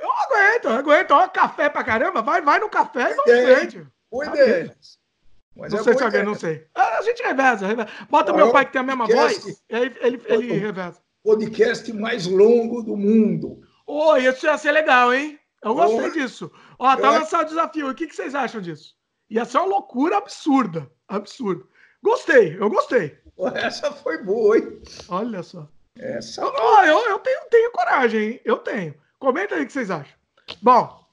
Eu 0.00 0.10
aguento, 0.10 0.64
eu 0.64 0.72
aguento. 0.72 1.10
Ó, 1.10 1.28
café 1.28 1.68
pra 1.68 1.84
caramba, 1.84 2.22
vai, 2.22 2.40
vai 2.40 2.58
no 2.58 2.70
café 2.70 3.10
e 3.10 3.14
vamos 3.14 3.32
em 3.32 3.54
frente. 3.54 3.86
Boa 4.10 4.24
ideia. 4.24 4.74
Mas 5.54 5.74
não 5.74 5.80
é 5.80 5.82
sei 5.82 5.92
se 5.94 6.04
alguém, 6.04 6.24
não 6.24 6.34
sei. 6.34 6.64
A 6.74 7.02
gente 7.02 7.22
reveza, 7.22 7.66
reveza. 7.66 7.88
Bota 8.08 8.32
meu 8.32 8.50
pai 8.50 8.64
que 8.64 8.72
tem 8.72 8.80
a 8.80 8.84
mesma 8.84 9.06
voz, 9.06 9.62
ele, 9.68 9.94
ele, 10.00 10.22
ele 10.24 10.52
reveza. 10.54 11.02
Podcast 11.22 11.92
mais 11.92 12.26
longo 12.26 12.82
do 12.82 12.96
mundo. 12.96 13.60
Oh, 13.94 14.16
isso 14.16 14.46
ia 14.46 14.56
ser 14.56 14.72
legal, 14.72 15.12
hein? 15.12 15.38
Eu 15.62 15.74
gostei 15.74 16.06
oh. 16.08 16.12
disso. 16.12 16.50
Ó, 16.78 16.96
tá 16.96 17.08
é. 17.08 17.18
lançado 17.18 17.42
o 17.42 17.48
desafio. 17.48 17.90
O 17.90 17.94
que, 17.94 18.06
que 18.06 18.16
vocês 18.16 18.34
acham 18.34 18.62
disso? 18.62 18.96
Ia 19.28 19.44
ser 19.44 19.58
uma 19.58 19.66
loucura 19.66 20.16
absurda. 20.16 20.90
Absurda. 21.06 21.62
Gostei, 22.02 22.56
eu 22.58 22.70
gostei. 22.70 23.18
Essa 23.54 23.92
foi 23.92 24.22
boa, 24.24 24.56
hein? 24.56 24.80
Olha 25.08 25.42
só. 25.42 25.68
Essa. 25.98 26.42
Oh, 26.42 26.82
eu, 26.84 26.98
eu 27.10 27.18
tenho, 27.18 27.40
tenho 27.50 27.70
coragem, 27.70 28.22
hein? 28.22 28.40
Eu 28.46 28.56
tenho. 28.58 28.94
Comenta 29.18 29.54
aí 29.54 29.62
o 29.62 29.66
que 29.66 29.72
vocês 29.72 29.90
acham. 29.90 30.16
Bom, 30.62 31.06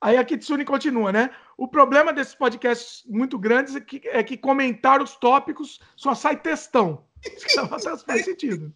aí 0.00 0.16
a 0.16 0.24
Kitsune 0.24 0.64
continua, 0.64 1.12
né? 1.12 1.30
O 1.58 1.68
problema 1.68 2.10
desses 2.10 2.34
podcasts 2.34 3.04
muito 3.06 3.38
grandes 3.38 3.76
é 3.76 3.80
que, 3.80 4.00
é 4.08 4.22
que 4.22 4.38
comentar 4.38 5.02
os 5.02 5.14
tópicos 5.14 5.78
só 5.94 6.14
sai 6.14 6.38
textão. 6.38 7.04
Isso 7.22 8.04
faz 8.06 8.24
sentido. 8.24 8.72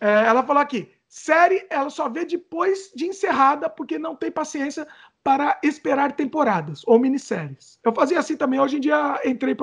É, 0.00 0.26
ela 0.26 0.44
falou 0.44 0.62
aqui: 0.62 0.92
série 1.14 1.64
ela 1.70 1.90
só 1.90 2.08
vê 2.08 2.24
depois 2.24 2.90
de 2.92 3.06
encerrada, 3.06 3.70
porque 3.70 4.00
não 4.00 4.16
tem 4.16 4.32
paciência 4.32 4.84
para 5.22 5.60
esperar 5.62 6.10
temporadas 6.10 6.82
ou 6.86 6.98
minisséries. 6.98 7.78
Eu 7.84 7.94
fazia 7.94 8.18
assim 8.18 8.36
também. 8.36 8.58
Hoje 8.58 8.78
em 8.78 8.80
dia 8.80 9.20
entrei, 9.24 9.56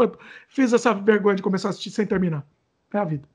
fiz 0.47 0.71
essa 0.71 0.93
vergonha 0.93 1.35
de 1.35 1.43
começar 1.43 1.67
a 1.67 1.71
assistir 1.71 1.91
sem 1.91 2.07
terminar. 2.07 2.47
É 2.93 2.97
a 2.97 3.03
vida. 3.03 3.27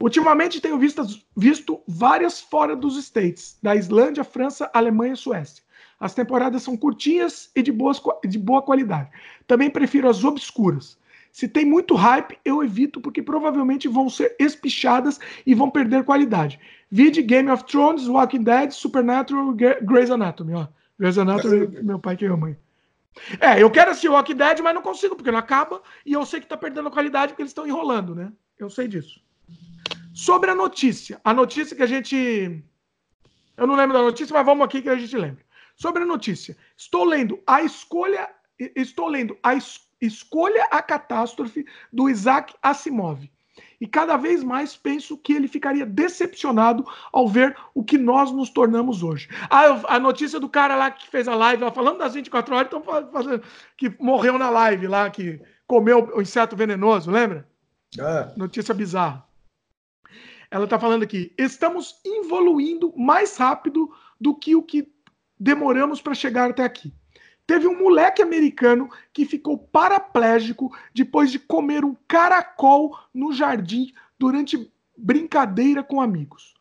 Ultimamente 0.00 0.60
tenho 0.60 0.78
visto, 0.78 1.02
visto 1.36 1.82
várias 1.88 2.40
fora 2.40 2.76
dos 2.76 2.96
States, 2.96 3.58
da 3.60 3.74
Islândia, 3.74 4.22
França, 4.22 4.70
Alemanha 4.72 5.14
e 5.14 5.16
Suécia. 5.16 5.64
As 5.98 6.14
temporadas 6.14 6.62
são 6.62 6.76
curtinhas 6.76 7.50
e 7.56 7.62
de, 7.62 7.72
boas, 7.72 8.00
de 8.24 8.38
boa 8.38 8.62
qualidade. 8.62 9.10
Também 9.48 9.68
prefiro 9.68 10.08
as 10.08 10.22
obscuras. 10.22 10.96
Se 11.36 11.46
tem 11.46 11.66
muito 11.66 11.94
hype, 11.94 12.38
eu 12.46 12.64
evito 12.64 12.98
porque 12.98 13.22
provavelmente 13.22 13.88
vão 13.88 14.08
ser 14.08 14.34
espichadas 14.38 15.20
e 15.44 15.54
vão 15.54 15.70
perder 15.70 16.02
qualidade. 16.02 16.58
Vide 16.90 17.20
Game 17.20 17.50
of 17.50 17.62
Thrones, 17.64 18.08
Walking 18.08 18.42
Dead, 18.42 18.70
Supernatural, 18.70 19.54
Grey's 19.82 20.10
Anatomy, 20.10 20.54
ó. 20.54 20.66
Grey's 20.98 21.18
Anatomy, 21.18 21.82
meu 21.82 21.98
pai 21.98 22.16
que 22.16 22.24
ama. 22.24 22.56
É, 23.38 23.62
eu 23.62 23.70
quero 23.70 23.90
assistir 23.90 24.08
Walking 24.08 24.36
Dead, 24.36 24.60
mas 24.60 24.74
não 24.74 24.80
consigo, 24.80 25.14
porque 25.14 25.30
não 25.30 25.38
acaba, 25.38 25.82
e 26.06 26.14
eu 26.14 26.24
sei 26.24 26.40
que 26.40 26.46
tá 26.46 26.56
perdendo 26.56 26.90
qualidade 26.90 27.34
porque 27.34 27.42
eles 27.42 27.50
estão 27.50 27.66
enrolando, 27.66 28.14
né? 28.14 28.32
Eu 28.58 28.70
sei 28.70 28.88
disso. 28.88 29.20
Sobre 30.14 30.50
a 30.50 30.54
notícia. 30.54 31.20
A 31.22 31.34
notícia 31.34 31.76
que 31.76 31.82
a 31.82 31.86
gente. 31.86 32.64
Eu 33.58 33.66
não 33.66 33.76
lembro 33.76 33.94
da 33.94 34.02
notícia, 34.02 34.32
mas 34.32 34.46
vamos 34.46 34.64
aqui 34.64 34.80
que 34.80 34.88
a 34.88 34.96
gente 34.96 35.14
lembra. 35.14 35.44
Sobre 35.76 36.02
a 36.02 36.06
notícia. 36.06 36.56
Estou 36.74 37.04
lendo 37.04 37.38
a 37.46 37.60
escolha. 37.60 38.26
Estou 38.74 39.06
lendo 39.06 39.36
a 39.42 39.54
escolha 39.54 39.85
Escolha 40.00 40.64
a 40.70 40.82
Catástrofe, 40.82 41.64
do 41.92 42.08
Isaac 42.08 42.54
Asimov. 42.62 43.30
E 43.80 43.86
cada 43.86 44.16
vez 44.16 44.42
mais 44.42 44.76
penso 44.76 45.16
que 45.16 45.32
ele 45.32 45.48
ficaria 45.48 45.84
decepcionado 45.84 46.86
ao 47.12 47.28
ver 47.28 47.56
o 47.74 47.84
que 47.84 47.98
nós 47.98 48.32
nos 48.32 48.50
tornamos 48.50 49.02
hoje. 49.02 49.28
Ah, 49.50 49.96
a 49.96 50.00
notícia 50.00 50.40
do 50.40 50.48
cara 50.48 50.76
lá 50.76 50.90
que 50.90 51.08
fez 51.08 51.28
a 51.28 51.34
live, 51.34 51.64
lá, 51.64 51.70
falando 51.70 51.98
das 51.98 52.14
24 52.14 52.54
horas, 52.54 52.66
estão 52.66 52.82
fazendo 53.12 53.42
que 53.76 53.94
morreu 53.98 54.38
na 54.38 54.50
live 54.50 54.86
lá, 54.86 55.08
que 55.10 55.40
comeu 55.66 56.10
o 56.14 56.22
inseto 56.22 56.56
venenoso, 56.56 57.10
lembra? 57.10 57.46
É. 57.98 58.32
Notícia 58.36 58.74
bizarra. 58.74 59.26
Ela 60.50 60.64
está 60.64 60.78
falando 60.78 61.02
aqui: 61.02 61.34
estamos 61.36 62.00
evoluindo 62.04 62.92
mais 62.96 63.36
rápido 63.36 63.90
do 64.20 64.34
que 64.34 64.54
o 64.54 64.62
que 64.62 64.90
demoramos 65.38 66.00
para 66.00 66.14
chegar 66.14 66.50
até 66.50 66.64
aqui. 66.64 66.94
Teve 67.46 67.68
um 67.68 67.78
moleque 67.78 68.22
americano 68.22 68.90
que 69.12 69.24
ficou 69.24 69.56
paraplégico 69.56 70.76
depois 70.92 71.30
de 71.30 71.38
comer 71.38 71.84
um 71.84 71.96
caracol 72.08 72.98
no 73.14 73.32
jardim 73.32 73.92
durante 74.18 74.70
brincadeira 74.96 75.82
com 75.82 76.00
amigos. 76.00 76.54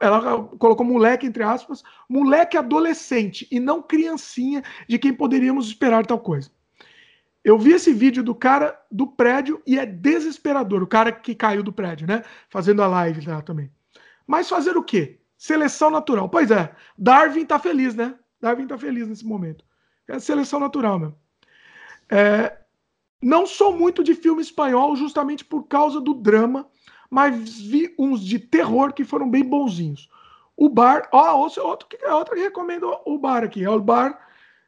Ela 0.00 0.44
colocou 0.58 0.84
moleque 0.84 1.26
entre 1.26 1.42
aspas, 1.42 1.82
moleque 2.08 2.56
adolescente 2.56 3.48
e 3.50 3.58
não 3.58 3.82
criancinha 3.82 4.62
de 4.88 4.98
quem 4.98 5.12
poderíamos 5.12 5.66
esperar 5.66 6.06
tal 6.06 6.20
coisa. 6.20 6.50
Eu 7.42 7.58
vi 7.58 7.72
esse 7.72 7.92
vídeo 7.92 8.22
do 8.22 8.34
cara 8.34 8.78
do 8.90 9.06
prédio 9.06 9.62
e 9.66 9.78
é 9.78 9.86
desesperador. 9.86 10.82
O 10.82 10.86
cara 10.86 11.10
que 11.10 11.34
caiu 11.34 11.62
do 11.62 11.72
prédio, 11.72 12.06
né? 12.06 12.22
Fazendo 12.50 12.82
a 12.82 12.86
live 12.86 13.26
lá 13.26 13.40
também. 13.40 13.70
Mas 14.26 14.48
fazer 14.48 14.76
o 14.76 14.82
quê? 14.82 15.18
Seleção 15.38 15.90
natural. 15.90 16.28
Pois 16.28 16.50
é, 16.50 16.74
Darwin 16.98 17.46
tá 17.46 17.58
feliz, 17.58 17.94
né? 17.94 18.14
Darwin 18.40 18.66
tá 18.66 18.76
feliz 18.76 19.08
nesse 19.08 19.24
momento. 19.24 19.64
É 20.10 20.18
seleção 20.18 20.58
natural 20.58 20.98
mesmo. 20.98 21.16
É, 22.08 22.56
não 23.22 23.46
sou 23.46 23.72
muito 23.72 24.02
de 24.02 24.14
filme 24.14 24.42
espanhol 24.42 24.96
justamente 24.96 25.44
por 25.44 25.64
causa 25.64 26.00
do 26.00 26.12
drama, 26.14 26.66
mas 27.08 27.60
vi 27.60 27.94
uns 27.98 28.24
de 28.24 28.38
terror 28.38 28.92
que 28.92 29.04
foram 29.04 29.30
bem 29.30 29.44
bonzinhos. 29.44 30.08
O 30.56 30.68
bar, 30.68 31.08
ó, 31.12 31.36
outro, 31.36 31.64
outro, 31.66 31.88
outro 32.12 32.34
que 32.34 32.40
recomendo 32.42 32.94
o 33.06 33.18
bar 33.18 33.44
aqui, 33.44 33.64
é 33.64 33.70
o 33.70 33.80
bar 33.80 34.18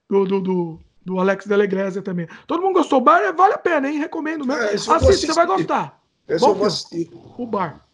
do, 0.09 0.25
do, 0.25 0.41
do, 0.41 0.81
do 1.05 1.19
Alex 1.19 1.47
Delegresia 1.47 2.03
também. 2.03 2.29
Todo 2.47 2.63
mundo 2.63 2.75
gostou. 2.75 2.99
O 2.99 3.03
bar 3.03 3.21
é, 3.21 3.33
vale 3.33 3.55
a 3.55 3.59
pena, 3.59 3.91
hein? 3.91 3.99
Recomendo 3.99 4.47
mesmo. 4.47 4.63
É, 4.63 4.75
Assiste, 4.75 5.27
você 5.27 5.33
vai 5.33 5.47
gostar. 5.47 6.01
Esse 6.29 6.45
eu 6.45 6.55
vou 6.55 6.67
assistir. 6.67 7.11
O 7.37 7.47
bar. 7.47 7.87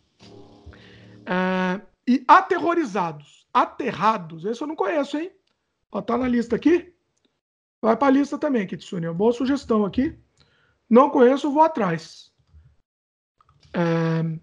É, 1.26 1.80
e 2.07 2.24
Aterrorizados. 2.28 3.46
Aterrados. 3.53 4.44
Esse 4.44 4.62
eu 4.62 4.66
não 4.66 4.76
conheço, 4.76 5.16
hein? 5.16 5.30
Ó, 5.90 6.01
tá 6.01 6.16
na 6.16 6.28
lista 6.28 6.55
aqui. 6.57 6.92
Vai 7.81 7.97
para 7.97 8.09
a 8.09 8.11
lista 8.11 8.37
também, 8.37 8.66
Kitsune. 8.66 9.11
Boa 9.12 9.33
sugestão 9.33 9.85
aqui. 9.85 10.18
Não 10.89 11.11
conheço, 11.11 11.51
vou 11.51 11.62
atrás. 11.62 12.33
É... 13.72 14.39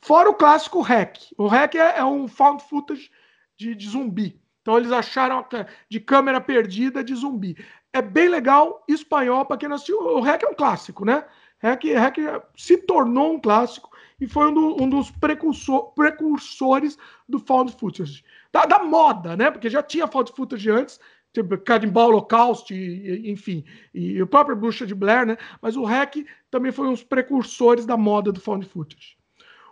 Fora 0.00 0.30
o 0.30 0.34
clássico 0.34 0.80
Hack. 0.80 1.18
O 1.36 1.46
Hack 1.46 1.74
é, 1.74 1.98
é 1.98 2.04
um 2.04 2.28
found 2.28 2.62
footage 2.62 3.10
de, 3.56 3.74
de, 3.74 3.88
zumbi. 3.88 4.40
Então 4.62 4.78
eles 4.78 4.92
acharam 4.92 5.44
de 5.90 6.00
câmera 6.00 6.40
perdida 6.40 7.02
de 7.02 7.14
zumbi. 7.14 7.56
É 7.92 8.00
bem 8.00 8.28
legal, 8.28 8.84
espanhol, 8.88 9.44
para 9.44 9.56
quem 9.56 9.68
não 9.68 9.76
assistiu. 9.76 10.00
O 10.00 10.20
Hack 10.20 10.42
é 10.42 10.48
um 10.48 10.54
clássico, 10.54 11.04
né? 11.04 11.24
Hack, 11.58 11.84
Hack 11.84 12.16
se 12.56 12.76
tornou 12.78 13.34
um 13.34 13.40
clássico 13.40 13.90
e 14.20 14.26
foi 14.26 14.48
um, 14.48 14.54
do, 14.54 14.82
um 14.82 14.88
dos 14.88 15.10
precursor, 15.10 15.92
precursores 15.92 16.96
do 17.28 17.38
found 17.38 17.72
footage. 17.72 18.24
Da, 18.52 18.64
da, 18.64 18.84
moda, 18.84 19.36
né? 19.36 19.50
Porque 19.50 19.68
já 19.68 19.82
tinha 19.82 20.06
found 20.06 20.32
footage 20.32 20.70
antes, 20.70 21.00
tipo 21.42 21.58
Cadimbal 21.58 22.08
Holocaust, 22.08 22.72
enfim, 22.72 23.64
e 23.94 24.20
o 24.22 24.26
próprio 24.26 24.56
Bruxa 24.56 24.86
de 24.86 24.94
Blair, 24.94 25.26
né? 25.26 25.36
Mas 25.60 25.76
o 25.76 25.84
REC 25.84 26.26
também 26.50 26.72
foi 26.72 26.86
um 26.86 26.92
dos 26.92 27.04
precursores 27.04 27.86
da 27.86 27.96
moda 27.96 28.32
do 28.32 28.40
found 28.40 28.66
footage. 28.66 29.16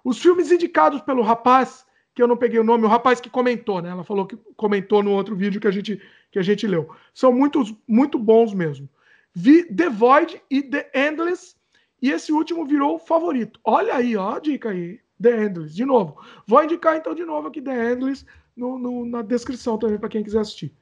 Os 0.05 0.19
filmes 0.19 0.51
indicados 0.53 1.01
pelo 1.01 1.23
rapaz, 1.23 1.85
que 2.15 2.23
eu 2.23 2.29
não 2.29 2.37
peguei 2.37 2.59
o 2.59 2.65
nome, 2.65 2.85
o 2.85 2.89
rapaz 2.89 3.21
que 3.21 3.29
comentou, 3.29 3.83
né? 3.83 3.91
Ela 3.91 4.05
falou 4.05 4.27
que 4.27 4.37
comentou 4.57 5.03
no 5.03 5.11
outro 5.11 5.35
vídeo 5.35 5.61
que 5.61 5.67
a 5.67 5.71
gente, 5.71 6.01
que 6.31 6.39
a 6.39 6.43
gente 6.43 6.67
leu. 6.67 6.89
São 7.13 7.33
muitos, 7.33 7.75
muito 7.87 8.19
bons 8.19 8.55
mesmo. 8.55 8.89
Vi 9.35 9.65
The 9.65 9.91
Void 9.91 10.41
e 10.51 10.63
The 10.63 10.91
Endless, 10.95 11.57
e 12.01 12.11
esse 12.11 12.33
último 12.33 12.65
virou 12.65 12.97
o 12.97 12.99
favorito. 12.99 13.59
Olha 13.65 13.97
aí, 13.97 14.17
ó, 14.17 14.37
a 14.37 14.39
dica 14.39 14.71
aí. 14.71 15.01
The 15.21 15.45
Endless, 15.45 15.75
de 15.75 15.85
novo. 15.85 16.21
Vou 16.47 16.63
indicar 16.63 16.97
então 16.97 17.15
de 17.15 17.25
novo 17.25 17.49
aqui 17.49 17.61
The 17.61 17.93
Endless 17.93 18.25
no, 18.57 18.79
no 18.79 19.05
na 19.05 19.23
descrição 19.23 19.79
também 19.79 19.99
para 19.99 20.09
quem 20.09 20.23
quiser 20.23 20.41
assistir. 20.41 20.75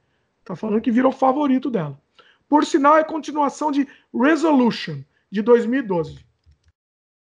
Tá 0.45 0.55
falando 0.55 0.81
que 0.81 0.91
virou 0.91 1.11
favorito 1.11 1.71
dela. 1.71 1.99
Por 2.47 2.65
sinal, 2.65 2.97
é 2.97 3.03
continuação 3.03 3.71
de 3.71 3.87
Resolution, 4.13 5.01
de 5.31 5.41
2012. 5.41 6.23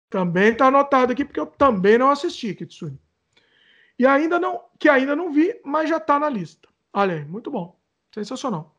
Também 0.09 0.53
tá 0.53 0.65
anotado 0.67 1.13
aqui, 1.13 1.23
porque 1.23 1.39
eu 1.39 1.45
também 1.45 1.97
não 1.97 2.09
assisti, 2.09 2.55
Kitsune. 2.55 2.99
E 3.97 4.05
ainda 4.05 4.39
não, 4.39 4.59
que 4.79 4.89
ainda 4.89 5.15
não 5.15 5.31
vi, 5.31 5.55
mas 5.63 5.87
já 5.87 5.99
tá 5.99 6.19
na 6.19 6.27
lista. 6.27 6.67
Olha 6.91 7.15
aí, 7.15 7.23
muito 7.23 7.51
bom. 7.51 7.79
Sensacional. 8.13 8.75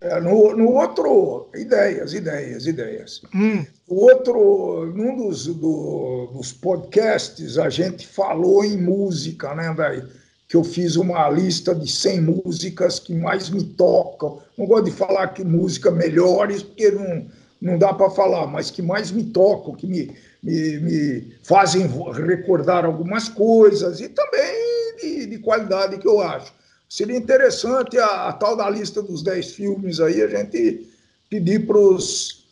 É, 0.00 0.20
no, 0.20 0.54
no 0.54 0.72
outro, 0.72 1.48
ideias, 1.54 2.12
ideias, 2.12 2.66
ideias. 2.66 3.22
Hum. 3.34 3.64
O 3.86 4.04
outro, 4.04 4.92
num 4.94 5.16
dos, 5.16 5.46
do, 5.46 6.30
dos 6.32 6.52
podcasts, 6.52 7.56
a 7.56 7.70
gente 7.70 8.06
falou 8.06 8.64
em 8.64 8.76
música, 8.76 9.54
né, 9.54 9.72
velho? 9.72 10.10
Que 10.48 10.56
eu 10.56 10.64
fiz 10.64 10.96
uma 10.96 11.28
lista 11.30 11.74
de 11.74 11.90
100 11.90 12.20
músicas 12.20 12.98
que 12.98 13.14
mais 13.14 13.48
me 13.50 13.62
tocam. 13.62 14.40
Não 14.56 14.66
gosto 14.66 14.84
de 14.84 14.90
falar 14.92 15.28
que 15.28 15.44
música 15.44 15.90
melhores, 15.90 16.62
porque 16.62 16.90
não, 16.90 17.26
não 17.60 17.78
dá 17.78 17.92
para 17.92 18.10
falar, 18.10 18.46
mas 18.46 18.70
que 18.70 18.82
mais 18.82 19.10
me 19.10 19.24
tocam, 19.24 19.74
que 19.74 19.86
me, 19.86 20.14
me, 20.42 20.78
me 20.80 21.34
fazem 21.42 21.88
recordar 22.26 22.84
algumas 22.84 23.28
coisas 23.28 24.00
e 24.00 24.08
também 24.08 24.96
de, 25.00 25.26
de 25.26 25.38
qualidade 25.38 25.98
que 25.98 26.06
eu 26.06 26.20
acho. 26.20 26.52
Seria 26.88 27.16
interessante 27.16 27.98
a, 27.98 28.28
a, 28.28 28.32
tal 28.32 28.56
da 28.56 28.68
lista 28.68 29.02
dos 29.02 29.22
10 29.22 29.54
filmes 29.54 29.98
aí, 29.98 30.22
a 30.22 30.28
gente 30.28 30.86
pedir 31.28 31.66
para 31.66 31.78
os 31.78 32.43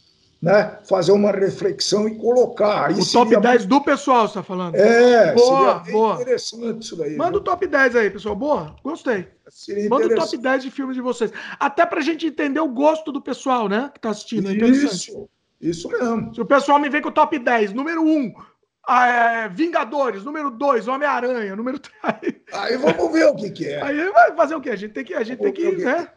né, 0.42 0.76
fazer 0.88 1.12
uma 1.12 1.30
reflexão 1.30 2.08
e 2.08 2.16
colocar. 2.16 2.88
Aí 2.88 2.94
o 2.94 3.12
top 3.12 3.36
10 3.40 3.64
do 3.64 3.80
pessoal, 3.80 4.22
você 4.22 4.32
está 4.32 4.42
falando? 4.42 4.74
É, 4.74 5.32
boa, 5.34 5.74
boa. 5.74 6.14
interessante 6.20 6.82
isso 6.82 6.96
daí. 6.96 7.16
Manda 7.16 7.30
viu? 7.30 7.40
o 7.40 7.44
top 7.44 7.64
10 7.64 7.94
aí, 7.94 8.10
pessoal. 8.10 8.34
Boa, 8.34 8.74
gostei. 8.82 9.28
Seria 9.48 9.88
Manda 9.88 10.06
o 10.06 10.14
top 10.16 10.36
10 10.36 10.64
de 10.64 10.70
filmes 10.72 10.96
de 10.96 11.00
vocês. 11.00 11.30
Até 11.60 11.86
para 11.86 12.00
a 12.00 12.02
gente 12.02 12.26
entender 12.26 12.58
o 12.58 12.66
gosto 12.66 13.12
do 13.12 13.22
pessoal, 13.22 13.68
né, 13.68 13.88
que 13.92 13.98
está 13.98 14.10
assistindo. 14.10 14.50
É 14.50 14.54
isso, 14.54 15.28
isso 15.60 15.88
mesmo. 15.88 16.34
Se 16.34 16.40
o 16.40 16.46
pessoal 16.46 16.80
me 16.80 16.88
vem 16.88 17.00
com 17.00 17.10
o 17.10 17.12
top 17.12 17.38
10, 17.38 17.72
número 17.72 18.02
1, 18.02 18.34
é, 18.88 19.48
Vingadores, 19.48 20.24
número 20.24 20.50
2, 20.50 20.88
Homem-Aranha, 20.88 21.54
número 21.54 21.78
3. 22.20 22.34
Aí 22.52 22.76
vamos 22.78 23.12
ver 23.12 23.26
o 23.26 23.36
que, 23.36 23.48
que 23.50 23.68
é. 23.68 23.80
Aí 23.80 24.10
vai 24.10 24.34
fazer 24.34 24.56
o 24.56 24.60
quê? 24.60 24.70
A 24.70 24.76
gente 24.76 24.92
tem 24.92 25.04
que, 25.04 25.14
a 25.14 25.22
gente 25.22 25.38
tem 25.38 25.52
que, 25.52 25.70
né? 25.76 26.08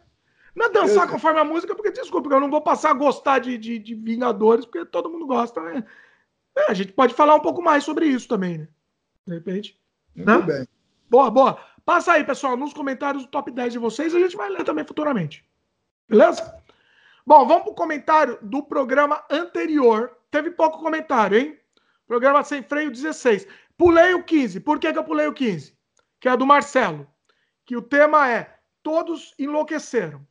Não 0.56 0.66
é 0.66 0.70
dançar 0.70 1.04
eu... 1.04 1.12
conforme 1.12 1.38
a 1.38 1.44
música, 1.44 1.74
porque, 1.74 1.90
desculpa, 1.90 2.32
eu 2.32 2.40
não 2.40 2.50
vou 2.50 2.62
passar 2.62 2.90
a 2.90 2.94
gostar 2.94 3.40
de, 3.40 3.58
de, 3.58 3.78
de 3.78 3.94
Vingadores, 3.94 4.64
porque 4.64 4.86
todo 4.86 5.10
mundo 5.10 5.26
gosta, 5.26 5.60
né? 5.60 5.84
É, 6.56 6.70
a 6.70 6.74
gente 6.74 6.92
pode 6.92 7.12
falar 7.12 7.34
um 7.34 7.40
pouco 7.40 7.60
mais 7.60 7.84
sobre 7.84 8.06
isso 8.06 8.26
também, 8.26 8.58
né? 8.58 8.68
De 9.26 9.34
repente. 9.34 9.78
Muito 10.14 10.26
né? 10.26 10.40
bem. 10.40 10.68
Boa, 11.10 11.30
boa. 11.30 11.60
Passa 11.84 12.12
aí, 12.12 12.24
pessoal, 12.24 12.56
nos 12.56 12.72
comentários 12.72 13.24
o 13.24 13.28
top 13.28 13.50
10 13.50 13.74
de 13.74 13.78
vocês, 13.78 14.14
a 14.14 14.18
gente 14.18 14.34
vai 14.34 14.48
ler 14.48 14.64
também 14.64 14.84
futuramente. 14.84 15.44
Beleza? 16.08 16.58
Bom, 17.26 17.46
vamos 17.46 17.64
pro 17.64 17.74
comentário 17.74 18.38
do 18.40 18.62
programa 18.62 19.22
anterior. 19.30 20.16
Teve 20.30 20.50
pouco 20.50 20.78
comentário, 20.78 21.38
hein? 21.38 21.58
Programa 22.06 22.42
Sem 22.42 22.62
Freio 22.62 22.90
16. 22.90 23.46
Pulei 23.76 24.14
o 24.14 24.24
15. 24.24 24.60
Por 24.60 24.78
que, 24.78 24.90
que 24.90 24.98
eu 24.98 25.04
pulei 25.04 25.26
o 25.26 25.34
15? 25.34 25.76
Que 26.18 26.30
é 26.30 26.36
do 26.36 26.46
Marcelo. 26.46 27.06
Que 27.66 27.76
o 27.76 27.82
tema 27.82 28.30
é 28.30 28.56
Todos 28.82 29.34
enlouqueceram 29.38 30.24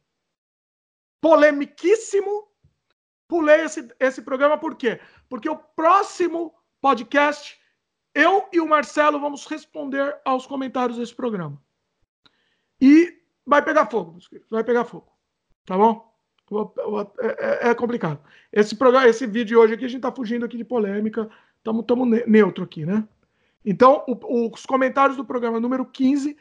polemiquíssimo. 1.26 2.47
Pulei 3.27 3.61
esse, 3.61 3.88
esse 3.99 4.22
programa 4.22 4.60
por 4.60 4.76
quê? 4.76 4.99
Porque 5.27 5.49
o 5.49 5.56
próximo 5.56 6.53
podcast, 6.80 7.60
eu 8.14 8.47
e 8.53 8.60
o 8.60 8.68
Marcelo 8.68 9.19
vamos 9.19 9.47
responder 9.47 10.15
aos 10.23 10.45
comentários 10.45 10.99
desse 10.99 11.15
programa. 11.15 11.60
E 12.80 13.11
vai 13.43 13.64
pegar 13.64 13.88
fogo, 13.88 14.11
meus 14.11 14.27
queridos, 14.27 14.52
vai 14.52 14.64
pegar 14.64 14.85
fogo. 14.85 15.11
Tá 15.65 15.76
bom? 15.76 16.14
É, 17.19 17.69
é, 17.69 17.69
é, 17.72 17.73
complicado. 17.73 18.19
Esse 18.53 18.76
programa, 18.76 19.07
esse 19.07 19.26
vídeo 19.26 19.60
hoje 19.60 19.73
aqui, 19.73 19.85
a 19.85 19.88
gente 19.88 19.97
está 19.97 20.11
fugindo 20.11 20.45
aqui 20.45 20.57
de 20.57 20.64
polêmica. 20.64 21.27
Estamos 21.57 22.07
neutro 22.27 22.64
aqui, 22.64 22.85
né? 22.85 23.03
Então, 23.65 24.06
o, 24.07 24.53
os 24.53 24.64
comentários 24.64 25.18
do 25.18 25.26
programa 25.26 25.60
número 25.60 25.88
15 25.88 26.38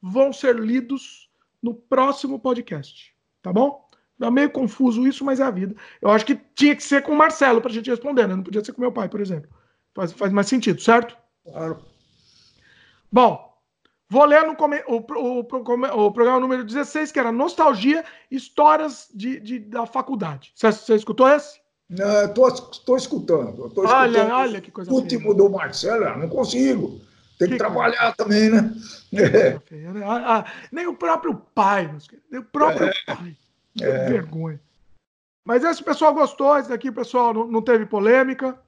vão 0.00 0.32
ser 0.32 0.58
lidos 0.58 1.30
no 1.62 1.74
próximo 1.74 2.40
podcast. 2.40 3.14
Tá 3.42 3.52
bom? 3.52 3.84
Tá 4.18 4.30
meio 4.30 4.50
confuso 4.50 5.06
isso, 5.06 5.24
mas 5.24 5.40
é 5.40 5.44
a 5.44 5.50
vida. 5.50 5.74
Eu 6.00 6.10
acho 6.10 6.24
que 6.24 6.38
tinha 6.54 6.74
que 6.76 6.82
ser 6.82 7.02
com 7.02 7.12
o 7.12 7.16
Marcelo 7.16 7.60
para 7.60 7.70
a 7.70 7.74
gente 7.74 7.90
responder, 7.90 8.28
né? 8.28 8.36
Não 8.36 8.42
podia 8.42 8.64
ser 8.64 8.72
com 8.72 8.80
meu 8.80 8.92
pai, 8.92 9.08
por 9.08 9.20
exemplo. 9.20 9.50
Faz, 9.94 10.12
faz 10.12 10.32
mais 10.32 10.46
sentido, 10.46 10.80
certo? 10.80 11.16
Claro. 11.44 11.78
Bom, 13.10 13.54
Vou 14.08 14.24
ler 14.26 14.46
no, 14.46 14.52
o, 14.52 14.96
o, 14.96 15.40
o, 15.40 16.06
o, 16.06 16.12
programa 16.12 16.38
número 16.38 16.62
16, 16.62 17.10
que 17.10 17.18
era 17.18 17.32
Nostalgia, 17.32 18.04
Histórias 18.30 19.08
de, 19.12 19.40
de 19.40 19.58
da 19.58 19.86
Faculdade. 19.86 20.52
Você, 20.54 20.70
você 20.70 20.94
escutou 20.94 21.28
esse? 21.28 21.58
Não, 21.88 22.24
estou 22.26 22.96
escutando. 22.96 23.70
Tô 23.70 23.80
olha, 23.80 24.18
escutando 24.18 24.32
olha 24.34 24.60
que 24.60 24.70
coisa 24.70 24.90
O 24.90 24.94
último 24.94 25.22
feia. 25.22 25.34
do 25.34 25.50
Marcelo, 25.50 26.18
não 26.18 26.28
consigo. 26.28 27.00
Tem 27.38 27.48
que, 27.48 27.54
que 27.54 27.58
trabalhar 27.58 28.14
coisa. 28.14 28.16
também, 28.16 28.50
né? 28.50 28.72
É. 29.14 29.58
Ah, 30.04 30.38
ah, 30.38 30.52
nem 30.70 30.86
o 30.86 30.94
próprio 30.94 31.34
pai, 31.54 31.92
nem 32.30 32.40
o 32.40 32.44
próprio 32.44 32.88
é. 32.88 32.92
pai. 33.06 33.36
Que 33.76 33.84
é. 33.84 34.08
vergonha. 34.08 34.60
Mas 35.44 35.62
esse 35.62 35.82
pessoal 35.82 36.14
gostou, 36.14 36.56
esse 36.56 36.68
daqui 36.68 36.88
o 36.88 36.94
pessoal 36.94 37.34
não, 37.34 37.46
não 37.46 37.62
teve 37.62 37.84
polêmica. 37.84 38.58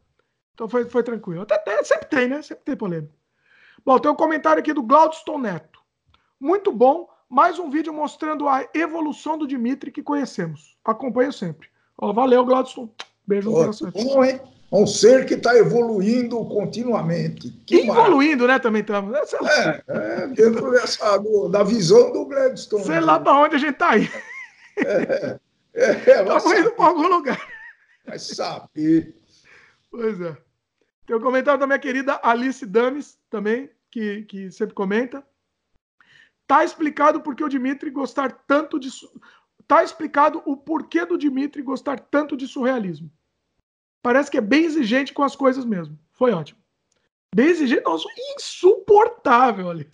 Então 0.54 0.68
foi, 0.68 0.84
foi 0.86 1.02
tranquilo. 1.02 1.42
Até, 1.42 1.54
até, 1.54 1.82
sempre 1.84 2.06
tem, 2.06 2.28
né? 2.28 2.42
Sempre 2.42 2.64
tem 2.64 2.76
polêmica. 2.76 3.14
Bom, 3.84 3.98
tem 3.98 4.10
um 4.10 4.16
comentário 4.16 4.60
aqui 4.60 4.72
do 4.72 4.82
Glaudston 4.82 5.38
Neto. 5.38 5.80
Muito 6.40 6.72
bom, 6.72 7.08
mais 7.28 7.58
um 7.58 7.70
vídeo 7.70 7.92
mostrando 7.92 8.48
a 8.48 8.66
evolução 8.74 9.38
do 9.38 9.46
Dimitri 9.46 9.90
que 9.90 10.02
conhecemos. 10.02 10.76
Acompanho 10.84 11.32
sempre. 11.32 11.68
Ó, 11.96 12.12
valeu, 12.12 12.44
Glaudston. 12.44 12.90
Beijo 13.26 13.50
no 13.50 13.56
coração. 13.56 13.90
Bom, 13.90 14.24
hein? 14.24 14.40
Um 14.70 14.86
ser 14.86 15.26
que 15.26 15.34
está 15.34 15.56
evoluindo 15.56 16.44
continuamente. 16.46 17.50
Que 17.64 17.88
evoluindo, 17.88 18.46
né? 18.46 18.58
Também 18.58 18.82
estamos. 18.82 19.14
É, 19.14 19.82
é, 19.86 20.26
dentro 20.26 20.72
dessa, 20.72 21.16
do, 21.18 21.48
da 21.48 21.62
visão 21.62 22.12
do 22.12 22.26
Gladstone. 22.26 22.84
Sei 22.84 23.00
lá 23.00 23.20
para 23.20 23.38
onde 23.38 23.54
a 23.54 23.58
gente 23.58 23.74
está 23.74 23.90
aí. 23.90 24.10
É, 24.76 25.40
é, 25.74 26.20
Estamos 26.22 26.52
é, 26.52 26.60
indo 26.60 26.72
para 26.72 26.86
algum 26.86 27.06
lugar. 27.08 27.40
Vai 28.06 28.18
saber. 28.18 29.14
Pois 29.90 30.20
é. 30.20 30.36
Tem 31.06 31.16
um 31.16 31.20
comentário 31.20 31.60
da 31.60 31.66
minha 31.66 31.78
querida 31.78 32.18
Alice 32.22 32.64
Dames 32.64 33.18
também 33.30 33.70
que, 33.90 34.22
que 34.22 34.50
sempre 34.50 34.74
comenta. 34.74 35.24
Tá 36.46 36.64
explicado 36.64 37.20
porque 37.20 37.42
o 37.42 37.48
Dimitri 37.48 37.90
gostar 37.90 38.44
tanto 38.46 38.78
de. 38.78 38.88
Tá 39.66 39.82
explicado 39.82 40.42
o 40.46 40.56
porquê 40.56 41.04
do 41.04 41.18
Dimitri 41.18 41.62
gostar 41.62 41.98
tanto 41.98 42.36
de 42.36 42.46
surrealismo. 42.46 43.10
Parece 44.02 44.30
que 44.30 44.38
é 44.38 44.40
bem 44.40 44.64
exigente 44.64 45.12
com 45.12 45.22
as 45.22 45.34
coisas 45.34 45.64
mesmo. 45.64 45.98
Foi 46.12 46.32
ótimo. 46.32 46.60
Bem 47.34 47.48
exigente, 47.48 47.82
nossa, 47.82 48.08
insuportável 48.36 49.68
ali. 49.68 49.88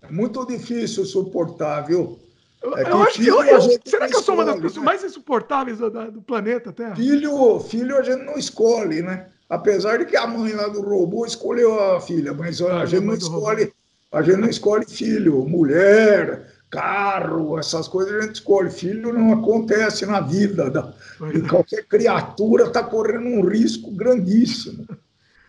É, 0.00 0.10
muito 0.10 0.46
difícil 0.46 1.04
suportar, 1.04 1.82
viu? 1.82 2.18
É 2.62 2.90
eu 2.90 3.02
acho 3.02 3.18
que 3.18 3.26
eu, 3.26 3.42
eu, 3.44 3.60
será 3.84 4.08
que 4.08 4.16
eu 4.16 4.22
sou 4.22 4.34
uma 4.34 4.44
das 4.44 4.56
pessoas 4.56 4.76
né? 4.76 4.82
mais 4.82 5.04
insuportáveis 5.04 5.78
do, 5.78 5.90
do, 5.90 6.22
planeta 6.22 6.72
Terra? 6.72 6.96
Filho, 6.96 7.60
filho 7.60 7.96
a 7.96 8.02
gente 8.02 8.24
não 8.24 8.36
escolhe, 8.36 9.00
né? 9.00 9.28
Apesar 9.48 9.98
de 9.98 10.04
que 10.04 10.16
a 10.16 10.26
mãe 10.26 10.52
lá 10.52 10.68
do 10.68 10.82
robô 10.82 11.24
escolheu 11.24 11.80
a 11.94 12.00
filha, 12.00 12.34
mas 12.34 12.60
a, 12.60 12.84
gente 12.84 13.04
não 13.04 13.14
escolhe, 13.14 13.72
a 14.12 14.22
gente 14.22 14.36
não 14.38 14.48
escolhe 14.48 14.84
filho, 14.86 15.44
mulher, 15.46 16.52
carro, 16.68 17.58
essas 17.58 17.86
coisas 17.88 18.12
a 18.12 18.20
gente 18.22 18.34
escolhe. 18.34 18.70
Filho 18.70 19.12
não 19.12 19.32
acontece 19.32 20.04
na 20.04 20.20
vida. 20.20 20.68
Da, 20.68 20.92
e 21.32 21.40
qualquer 21.42 21.84
criatura 21.86 22.64
está 22.64 22.82
correndo 22.82 23.26
um 23.26 23.48
risco 23.48 23.90
grandíssimo. 23.92 24.84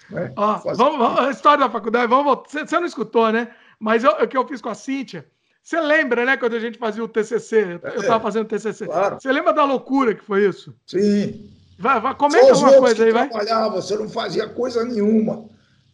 Né? 0.09 0.31
Ah, 0.35 0.61
vamos, 0.63 0.77
vamos, 0.77 1.19
a 1.19 1.29
história 1.31 1.65
da 1.65 1.69
faculdade, 1.69 2.07
vamos, 2.07 2.43
você, 2.47 2.65
você 2.65 2.79
não 2.79 2.87
escutou, 2.87 3.31
né? 3.31 3.49
Mas 3.79 4.03
o 4.03 4.27
que 4.27 4.37
eu 4.37 4.47
fiz 4.47 4.61
com 4.61 4.69
a 4.69 4.75
Cíntia, 4.75 5.25
você 5.69 5.79
lembra, 5.81 6.25
né, 6.25 6.35
quando 6.35 6.55
a 6.55 6.59
gente 6.59 6.79
fazia 6.79 7.03
o 7.03 7.07
TCC? 7.07 7.79
Eu 7.83 8.01
estava 8.01 8.15
é, 8.15 8.19
fazendo 8.19 8.45
o 8.45 8.47
TCC. 8.47 8.87
Claro. 8.87 9.21
Você 9.21 9.31
lembra 9.31 9.53
da 9.53 9.63
loucura 9.63 10.15
que 10.15 10.23
foi 10.23 10.47
isso? 10.47 10.75
Sim. 10.87 11.47
Vai, 11.77 12.01
vai, 12.01 12.15
comenta 12.15 12.51
alguma 12.51 12.73
coisa 12.73 13.05
aí, 13.05 13.11
vai. 13.11 13.29
trabalhava, 13.29 13.79
você 13.79 13.95
não 13.95 14.09
fazia 14.09 14.49
coisa 14.49 14.83
nenhuma. 14.83 15.45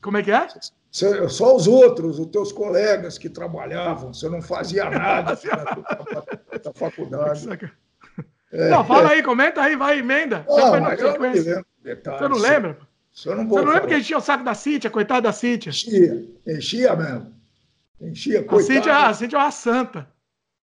Como 0.02 0.16
é 0.16 0.24
que 0.24 0.32
é? 0.32 0.48
Você, 0.90 1.28
só 1.28 1.54
os 1.54 1.68
outros, 1.68 2.20
os 2.20 2.28
teus 2.28 2.54
colegas 2.54 3.18
que 3.18 3.28
trabalhavam, 3.28 4.14
você 4.14 4.30
não 4.30 4.42
fazia 4.42 4.88
nada 4.90 5.38
da 6.64 6.74
faculdade. 6.74 7.70
É, 8.54 8.70
não, 8.70 8.86
fala 8.86 9.10
aí, 9.10 9.22
comenta 9.22 9.62
aí, 9.62 9.76
vai, 9.76 10.00
emenda. 10.00 10.46
Não, 10.48 10.80
não 10.80 10.90
detalhes, 11.84 12.22
você 12.22 12.30
não 12.30 12.38
lembra? 12.38 12.78
Você 13.12 13.36
não, 13.36 13.46
você 13.46 13.62
não 13.62 13.74
lembra 13.74 13.88
que 13.90 13.98
enchia 13.98 14.18
o 14.18 14.22
saco 14.22 14.46
da 14.46 14.54
Cíntia, 14.54 14.90
coitada 14.90 15.24
da 15.24 15.34
Cíntia? 15.34 15.72
Enchia, 15.72 16.26
enchia 16.48 16.96
mesmo. 16.96 17.35
Enchia, 18.00 18.44
coitada. 18.44 18.58
A 18.58 18.76
Cíntia, 18.76 18.98
a 18.98 19.14
Cíntia 19.14 19.38
é 19.38 19.40
uma 19.40 19.52
santa. 19.52 20.16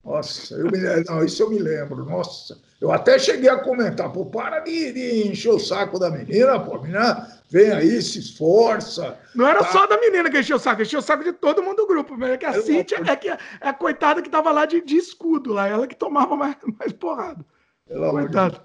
Nossa, 0.05 0.55
eu 0.55 0.71
me, 0.71 0.79
não, 1.05 1.25
isso 1.25 1.43
eu 1.43 1.51
me 1.51 1.59
lembro. 1.59 2.05
Nossa, 2.05 2.57
eu 2.81 2.93
até 2.93 3.19
cheguei 3.19 3.51
a 3.51 3.59
comentar, 3.59 4.13
pô, 4.13 4.27
para 4.27 4.61
de, 4.61 4.93
de 4.93 5.29
encher 5.29 5.51
o 5.51 5.59
saco 5.59 5.99
da 5.99 6.09
menina, 6.09 6.61
pô, 6.61 6.81
menina 6.81 7.27
vem 7.51 7.73
aí, 7.73 8.01
se 8.01 8.21
esforça. 8.21 9.19
Não 9.35 9.49
era 9.49 9.59
tá. 9.65 9.73
só 9.73 9.87
da 9.89 9.99
menina 9.99 10.31
que 10.31 10.39
encheu 10.39 10.59
o 10.59 10.61
saco, 10.61 10.83
encheu 10.83 11.01
o 11.01 11.03
saco 11.03 11.25
de 11.25 11.33
todo 11.33 11.61
mundo 11.61 11.79
do 11.79 11.89
grupo, 11.89 12.17
mas 12.17 12.31
é 12.31 12.37
que 12.37 12.47
a 12.47 12.53
eu 12.53 12.63
Cíntia 12.63 13.03
é, 13.05 13.17
que 13.17 13.29
é 13.29 13.39
a 13.61 13.73
coitada 13.73 14.23
que 14.23 14.31
tava 14.31 14.53
lá 14.53 14.65
de, 14.65 14.81
de 14.81 14.97
escudo 14.97 15.53
lá, 15.53 15.67
ela 15.67 15.89
que 15.89 15.97
tomava 15.97 16.37
mais, 16.37 16.57
mais 16.79 16.93
porrada. 16.93 17.45
Pelo 17.89 18.11
Coitado. 18.13 18.61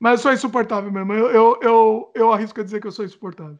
Mas 0.00 0.12
eu 0.12 0.18
sou 0.18 0.32
insuportável 0.32 0.90
mesmo, 0.90 1.12
eu, 1.12 1.30
eu, 1.30 1.58
eu, 1.60 2.12
eu 2.14 2.32
arrisco 2.32 2.60
a 2.60 2.64
dizer 2.64 2.80
que 2.80 2.86
eu 2.86 2.92
sou 2.92 3.04
insuportável. 3.04 3.58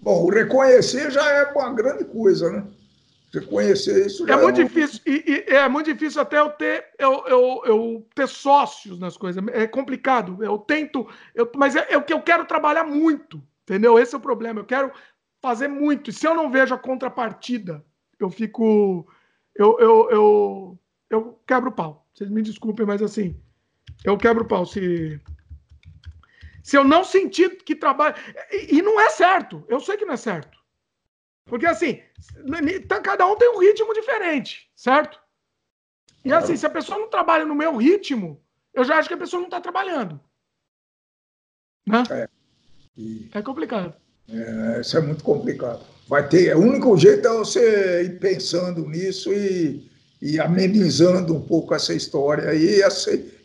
Bom, 0.00 0.24
o 0.24 0.30
reconhecer 0.30 1.10
já 1.10 1.28
é 1.28 1.44
uma 1.52 1.72
grande 1.72 2.04
coisa, 2.04 2.52
né? 2.52 2.64
Você 3.30 3.42
conhecer 3.42 4.06
isso. 4.06 4.28
É 4.30 4.36
muito 4.40 4.60
é 4.60 4.64
difícil, 4.64 5.00
e, 5.06 5.44
e, 5.48 5.54
é 5.54 5.68
muito 5.68 5.92
difícil 5.92 6.20
até 6.20 6.38
eu 6.38 6.48
ter, 6.50 6.86
eu, 6.98 7.24
eu, 7.26 7.62
eu 7.66 8.06
ter 8.14 8.26
sócios 8.26 8.98
nas 8.98 9.16
coisas. 9.16 9.44
É 9.48 9.66
complicado. 9.66 10.42
Eu 10.42 10.56
tento, 10.58 11.06
eu, 11.34 11.50
mas 11.54 11.76
é, 11.76 11.86
é 11.90 11.98
o 11.98 12.02
que 12.02 12.12
eu 12.12 12.22
quero 12.22 12.46
trabalhar 12.46 12.84
muito, 12.84 13.42
entendeu? 13.64 13.98
Esse 13.98 14.14
é 14.14 14.18
o 14.18 14.20
problema. 14.20 14.60
Eu 14.60 14.64
quero 14.64 14.90
fazer 15.42 15.68
muito. 15.68 16.08
E 16.08 16.12
se 16.12 16.26
eu 16.26 16.34
não 16.34 16.50
vejo 16.50 16.74
a 16.74 16.78
contrapartida, 16.78 17.84
eu 18.18 18.30
fico. 18.30 19.06
Eu, 19.54 19.78
eu, 19.78 20.10
eu, 20.10 20.78
eu 21.10 21.40
quebro 21.46 21.68
o 21.68 21.74
pau. 21.74 22.06
Vocês 22.14 22.30
me 22.30 22.40
desculpem, 22.40 22.86
mas 22.86 23.02
assim, 23.02 23.38
eu 24.04 24.16
quebro 24.16 24.44
o 24.44 24.48
pau. 24.48 24.64
Se, 24.64 25.20
se 26.62 26.78
eu 26.78 26.82
não 26.84 27.04
sentir 27.04 27.62
que 27.62 27.74
trabalho. 27.74 28.14
E, 28.50 28.78
e 28.78 28.82
não 28.82 28.98
é 28.98 29.10
certo. 29.10 29.62
Eu 29.68 29.80
sei 29.80 29.98
que 29.98 30.06
não 30.06 30.14
é 30.14 30.16
certo. 30.16 30.57
Porque 31.48 31.66
assim, 31.66 32.00
tá, 32.86 33.00
cada 33.00 33.26
um 33.26 33.36
tem 33.36 33.48
um 33.48 33.58
ritmo 33.58 33.92
diferente, 33.94 34.70
certo? 34.76 35.18
E 36.24 36.32
assim, 36.32 36.56
se 36.56 36.66
a 36.66 36.70
pessoa 36.70 36.98
não 36.98 37.08
trabalha 37.08 37.44
no 37.44 37.54
meu 37.54 37.76
ritmo, 37.76 38.40
eu 38.74 38.84
já 38.84 38.96
acho 38.96 39.08
que 39.08 39.14
a 39.14 39.18
pessoa 39.18 39.40
não 39.40 39.48
está 39.48 39.60
trabalhando. 39.60 40.20
Né? 41.86 42.02
É. 42.10 42.28
E... 42.96 43.30
é 43.32 43.40
complicado. 43.40 43.94
É, 44.28 44.80
isso 44.80 44.96
é 44.96 45.00
muito 45.00 45.24
complicado. 45.24 45.80
Vai 46.06 46.28
ter, 46.28 46.54
o 46.54 46.60
único 46.60 46.96
jeito 46.98 47.26
é 47.26 47.30
você 47.30 48.02
ir 48.04 48.18
pensando 48.18 48.86
nisso 48.86 49.32
e, 49.32 49.90
e 50.20 50.38
amenizando 50.38 51.34
um 51.34 51.40
pouco 51.40 51.74
essa 51.74 51.94
história 51.94 52.50
aí 52.50 52.82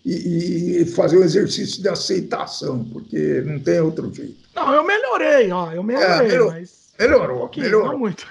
e, 0.06 0.82
e, 0.82 0.86
fazer 0.86 1.18
um 1.18 1.24
exercício 1.24 1.82
de 1.82 1.88
aceitação, 1.88 2.84
porque 2.86 3.42
não 3.42 3.60
tem 3.60 3.80
outro 3.80 4.14
jeito. 4.14 4.50
Não, 4.54 4.74
eu 4.74 4.84
melhorei, 4.84 5.52
ó, 5.52 5.72
eu 5.72 5.84
melhorei, 5.84 6.36
é, 6.36 6.40
mas 6.40 6.83
Melhorou, 7.00 7.46
um 7.46 7.62
melhorou. 7.62 7.92
Não 7.92 8.00
muito. 8.00 8.28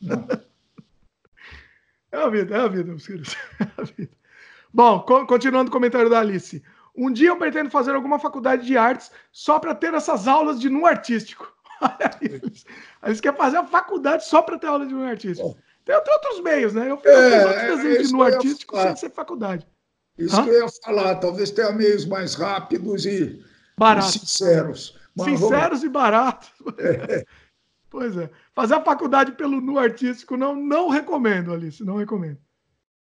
Não. 0.00 0.26
É 2.12 2.18
a 2.18 2.28
vida, 2.28 2.54
é 2.54 2.60
a 2.60 2.68
vida, 2.68 2.84
meus 2.84 3.06
filhos. 3.06 3.34
É 3.58 3.80
a 3.80 3.84
vida. 3.84 4.12
Bom, 4.72 5.00
continuando 5.00 5.68
o 5.70 5.72
comentário 5.72 6.10
da 6.10 6.20
Alice. 6.20 6.62
Um 6.94 7.10
dia 7.10 7.28
eu 7.28 7.38
pretendo 7.38 7.70
fazer 7.70 7.94
alguma 7.94 8.18
faculdade 8.18 8.66
de 8.66 8.76
artes 8.76 9.10
só 9.30 9.58
para 9.58 9.74
ter 9.74 9.94
essas 9.94 10.28
aulas 10.28 10.60
de 10.60 10.68
nu 10.68 10.84
artístico. 10.86 11.50
A 11.80 13.06
Alice 13.06 13.20
quer 13.20 13.36
fazer 13.36 13.56
a 13.56 13.64
faculdade 13.64 14.24
só 14.24 14.40
para 14.40 14.56
ter 14.56 14.68
aula 14.68 14.86
de 14.86 14.94
nu 14.94 15.04
artístico. 15.04 15.56
Tem, 15.84 16.00
tem, 16.00 16.14
outros 16.14 16.40
meios, 16.40 16.74
né? 16.74 16.90
Eu 16.90 16.96
fiz, 16.96 17.10
é, 17.10 17.46
outros 17.46 17.76
desenhos 17.76 18.06
de 18.08 18.12
nu 18.12 18.22
artístico 18.22 18.80
sem 18.80 18.94
ser 18.94 19.10
faculdade. 19.10 19.66
Isso 20.16 20.36
Hã? 20.36 20.44
que 20.44 20.50
eu 20.50 20.64
ia 20.64 20.68
falar. 20.84 21.16
Talvez 21.16 21.50
tenha 21.50 21.72
meios 21.72 22.06
mais 22.06 22.34
rápidos 22.34 23.04
e, 23.04 23.42
e 23.80 24.02
sinceros. 24.02 24.96
Mas 25.16 25.26
sinceros 25.26 25.80
vamos... 25.80 25.82
e 25.82 25.88
baratos. 25.88 26.52
É. 26.78 27.24
Pois 27.92 28.16
é. 28.16 28.30
Fazer 28.54 28.72
a 28.72 28.80
faculdade 28.80 29.32
pelo 29.32 29.60
nu 29.60 29.78
artístico 29.78 30.34
não, 30.34 30.56
não 30.56 30.88
recomendo, 30.88 31.52
Alice, 31.52 31.84
não 31.84 31.96
recomendo. 31.96 32.38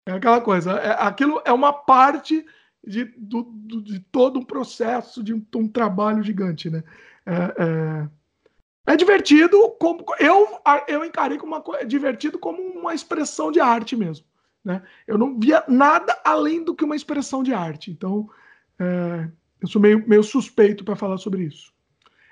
É 0.06 0.12
aquela 0.12 0.40
coisa, 0.40 0.72
é, 0.72 0.96
aquilo 0.98 1.42
é 1.44 1.52
uma 1.52 1.74
parte 1.74 2.42
de, 2.82 3.04
do, 3.18 3.42
do, 3.42 3.82
de 3.82 4.00
todo 4.00 4.38
um 4.38 4.42
processo, 4.42 5.22
de 5.22 5.34
um, 5.34 5.44
um 5.56 5.68
trabalho 5.68 6.22
gigante, 6.22 6.70
né? 6.70 6.82
É, 7.26 7.34
é, 7.34 8.92
é, 8.94 8.96
divertido, 8.96 9.76
como 9.78 10.06
eu, 10.18 10.58
eu 10.88 11.04
encarei 11.04 11.36
como 11.36 11.54
uma, 11.54 11.84
divertido 11.84 12.38
como 12.38 12.62
uma 12.62 12.94
expressão 12.94 13.52
de 13.52 13.60
arte 13.60 13.94
mesmo. 13.94 14.24
Né? 14.64 14.82
Eu 15.06 15.18
não 15.18 15.38
via 15.38 15.62
nada 15.68 16.18
além 16.24 16.64
do 16.64 16.74
que 16.74 16.84
uma 16.84 16.96
expressão 16.96 17.42
de 17.42 17.52
arte. 17.52 17.90
Então, 17.90 18.30
é, 18.78 19.28
eu 19.60 19.68
sou 19.68 19.82
meio, 19.82 20.08
meio 20.08 20.22
suspeito 20.22 20.82
para 20.82 20.96
falar 20.96 21.18
sobre 21.18 21.42
isso. 21.42 21.74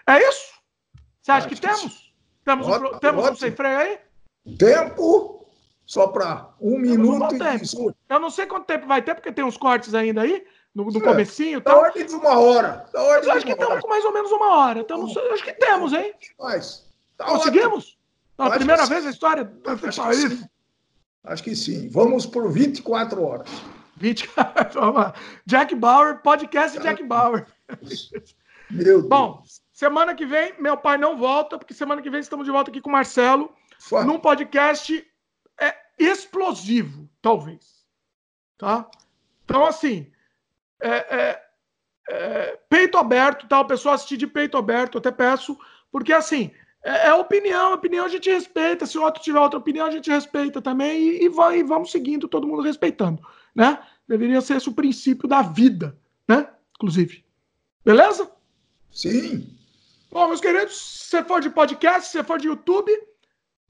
É 0.07 0.27
isso? 0.27 0.55
Você 1.20 1.33
acha 1.33 1.49
que 1.49 1.61
temos? 1.61 2.06
Temos, 2.47 2.68
ótimo, 2.68 2.94
um, 2.94 2.98
temos 3.01 3.28
um 3.28 3.35
sem 3.35 3.51
freio 3.51 3.77
aí? 3.77 3.98
Tempo 4.56 5.44
só 5.85 6.06
para 6.06 6.48
um 6.60 6.78
minuto 6.78 7.35
e 7.35 7.39
tempo. 7.40 7.93
Eu 8.09 8.20
não 8.20 8.31
sei 8.31 8.47
quanto 8.47 8.66
tempo 8.66 8.86
vai 8.86 9.02
ter, 9.02 9.16
porque 9.16 9.32
tem 9.32 9.44
uns 9.44 9.56
cortes 9.56 9.93
ainda 9.94 10.23
aí, 10.23 10.47
no, 10.73 10.85
no 10.85 10.98
é, 10.98 11.01
comecinho. 11.01 11.60
Da 11.60 11.77
ordem 11.77 12.06
de 12.06 12.14
uma 12.14 12.39
hora. 12.39 12.86
Da 12.93 13.02
ordem 13.02 13.28
eu 13.28 13.36
acho 13.36 13.47
que 13.47 13.51
estamos 13.51 13.81
com 13.81 13.89
mais 13.89 14.05
ou 14.05 14.12
menos 14.12 14.31
uma 14.31 14.59
hora. 14.59 14.85
Tamo, 14.85 15.06
acho 15.32 15.43
que 15.43 15.55
temos, 15.55 15.93
hein? 15.93 16.14
Mas, 16.39 16.89
tá 17.18 17.24
Conseguimos? 17.24 17.98
A 18.39 18.51
primeira 18.51 18.86
vez 18.86 19.02
na 19.02 19.10
história? 19.10 19.52
Acho 19.66 19.82
que, 19.82 19.93
sim. 19.93 20.44
acho 21.24 21.43
que 21.43 21.56
sim. 21.56 21.89
Vamos 21.89 22.27
por 22.27 22.48
24 22.48 23.24
horas. 23.24 23.48
24 23.97 24.81
horas. 24.81 25.12
Jack 25.44 25.74
Bauer, 25.74 26.23
podcast 26.23 26.78
Jack 26.78 27.02
Bauer. 27.02 27.44
Meu 28.70 28.85
Deus. 29.01 29.09
Bom, 29.09 29.43
semana 29.77 30.15
que 30.15 30.24
vem, 30.24 30.55
meu 30.59 30.74
pai 30.74 30.97
não 30.97 31.19
volta, 31.19 31.59
porque 31.59 31.74
semana 31.74 32.01
que 32.01 32.09
vem 32.09 32.19
estamos 32.19 32.47
de 32.47 32.51
volta 32.51 32.70
aqui 32.70 32.81
com 32.81 32.89
o 32.89 32.93
Marcelo, 32.93 33.55
Fala. 33.78 34.07
num 34.07 34.19
podcast 34.19 35.07
é, 35.61 35.77
explosivo, 35.98 37.07
talvez. 37.20 37.85
Tá? 38.57 38.90
Então, 39.44 39.66
assim, 39.66 40.11
é, 40.81 40.89
é, 40.90 41.47
é, 42.09 42.59
peito 42.70 42.97
aberto, 42.97 43.47
tá? 43.47 43.61
O 43.61 43.66
pessoal 43.66 43.97
assistir 43.97 44.16
de 44.16 44.27
peito 44.27 44.57
aberto, 44.57 44.97
até 44.97 45.11
peço, 45.11 45.59
porque 45.93 46.15
assim, 46.15 46.51
é, 46.82 47.09
é 47.09 47.15
opinião, 47.15 47.74
opinião 47.74 48.07
a 48.07 48.09
gente 48.09 48.31
respeita. 48.31 48.86
Se 48.86 48.97
o 48.97 49.03
outro 49.03 49.23
tiver 49.23 49.40
outra 49.40 49.59
opinião, 49.59 49.86
a 49.86 49.90
gente 49.90 50.11
respeita 50.11 50.62
também 50.62 51.03
e, 51.03 51.24
e, 51.24 51.28
vai, 51.28 51.59
e 51.59 51.62
vamos 51.62 51.90
seguindo, 51.90 52.27
todo 52.27 52.47
mundo 52.47 52.62
respeitando, 52.62 53.23
né? 53.55 53.78
Deveria 54.09 54.40
ser 54.40 54.57
esse 54.57 54.70
o 54.70 54.74
princípio 54.74 55.28
da 55.28 55.43
vida, 55.43 55.98
né? 56.27 56.48
Inclusive. 56.74 57.23
Beleza? 57.85 58.31
Sim. 58.90 59.55
Bom, 60.16 60.28
meus 60.28 60.40
queridos, 60.40 60.74
se 60.74 61.10
você 61.10 61.22
for 61.22 61.43
de 61.43 61.51
podcast, 61.51 62.10
se 62.10 62.24
for 62.24 62.38
de 62.38 62.48
YouTube, 62.48 62.90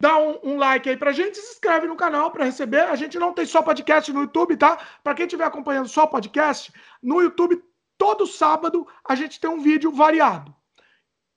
dá 0.01 0.17
um, 0.17 0.39
um, 0.45 0.57
like 0.57 0.89
aí 0.89 0.97
pra 0.97 1.11
gente, 1.11 1.37
se 1.37 1.55
inscreve 1.55 1.89
no 1.89 1.97
canal 1.97 2.31
para 2.31 2.45
receber. 2.45 2.83
A 2.83 2.95
gente 2.95 3.19
não 3.19 3.33
tem 3.33 3.45
só 3.45 3.63
podcast 3.63 4.13
no 4.13 4.21
YouTube, 4.21 4.57
tá? 4.57 4.79
Para 5.03 5.13
quem 5.13 5.27
estiver 5.27 5.45
acompanhando 5.45 5.89
só 5.89 6.07
podcast, 6.07 6.73
no 7.03 7.21
YouTube, 7.21 7.61
todo 7.99 8.29
sábado 8.29 8.87
a 9.05 9.17
gente 9.17 9.41
tem 9.41 9.51
um 9.51 9.59
vídeo 9.59 9.91
variado. 9.91 10.55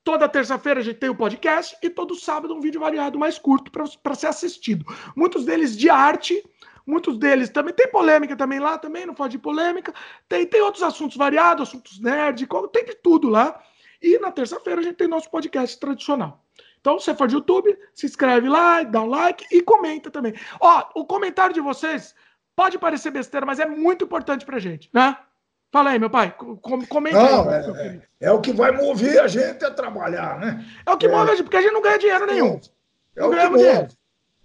Toda 0.04 0.30
terça-feira 0.30 0.80
a 0.80 0.84
gente 0.84 1.00
tem 1.00 1.10
o 1.10 1.14
um 1.14 1.18
podcast 1.18 1.76
e 1.82 1.90
todo 1.90 2.14
sábado 2.14 2.54
um 2.54 2.62
vídeo 2.62 2.80
variado 2.80 3.18
mais 3.18 3.40
curto 3.40 3.72
para 3.72 4.14
ser 4.14 4.28
assistido. 4.28 4.86
Muitos 5.16 5.44
deles 5.44 5.76
de 5.76 5.90
arte, 5.90 6.40
muitos 6.86 7.18
deles 7.18 7.50
também. 7.50 7.74
Tem 7.74 7.90
polêmica 7.90 8.36
também 8.36 8.60
lá, 8.60 8.78
também, 8.78 9.08
não 9.08 9.16
pode 9.16 9.32
de 9.32 9.40
polêmica. 9.40 9.92
Tem, 10.28 10.46
tem 10.46 10.62
outros 10.62 10.84
assuntos 10.84 11.18
variados, 11.18 11.68
assuntos 11.68 12.00
nerd, 12.00 12.48
tem 12.72 12.86
de 12.86 12.94
tudo 12.94 13.28
lá. 13.28 13.60
E 14.02 14.18
na 14.20 14.32
terça-feira 14.32 14.82
a 14.82 14.84
gente 14.84 14.96
tem 14.96 15.08
nosso 15.08 15.30
podcast 15.30 15.78
tradicional. 15.80 16.44
Então, 16.80 16.98
se 16.98 17.06
você 17.06 17.16
for 17.16 17.28
de 17.28 17.36
YouTube, 17.36 17.78
se 17.94 18.06
inscreve 18.06 18.48
lá, 18.48 18.84
dá 18.84 19.02
um 19.02 19.08
like 19.08 19.46
e 19.52 19.62
comenta 19.62 20.10
também. 20.10 20.34
Ó, 20.62 20.86
o 20.96 21.06
comentário 21.06 21.54
de 21.54 21.60
vocês 21.60 22.16
pode 22.56 22.78
parecer 22.80 23.12
besteira, 23.12 23.46
mas 23.46 23.60
é 23.60 23.66
muito 23.66 24.06
importante 24.06 24.46
pra 24.46 24.60
gente, 24.60 24.90
né? 24.94 25.18
Fala 25.72 25.92
aí, 25.92 26.00
meu 26.00 26.10
pai. 26.10 26.34
Com, 26.36 26.58
comenta 26.88 27.22
não, 27.22 27.50
aí. 27.50 27.56
É, 27.56 27.88
é, 27.88 28.02
é, 28.22 28.32
o 28.32 28.42
que 28.42 28.52
vai 28.52 28.72
mover 28.72 29.22
a 29.22 29.28
gente 29.28 29.64
a 29.64 29.72
trabalhar, 29.72 30.40
né? 30.40 30.66
É 30.86 30.92
o 30.92 30.98
que 30.98 31.06
é, 31.06 31.10
move 31.10 31.30
a 31.30 31.36
gente, 31.36 31.44
porque 31.44 31.58
a 31.58 31.62
gente 31.62 31.74
não 31.74 31.82
ganha 31.82 32.00
dinheiro 32.00 32.26
nenhum. 32.26 32.60
É 33.16 33.22
não 33.22 33.30
ganhamos 33.30 33.60
dinheiro. 33.60 33.88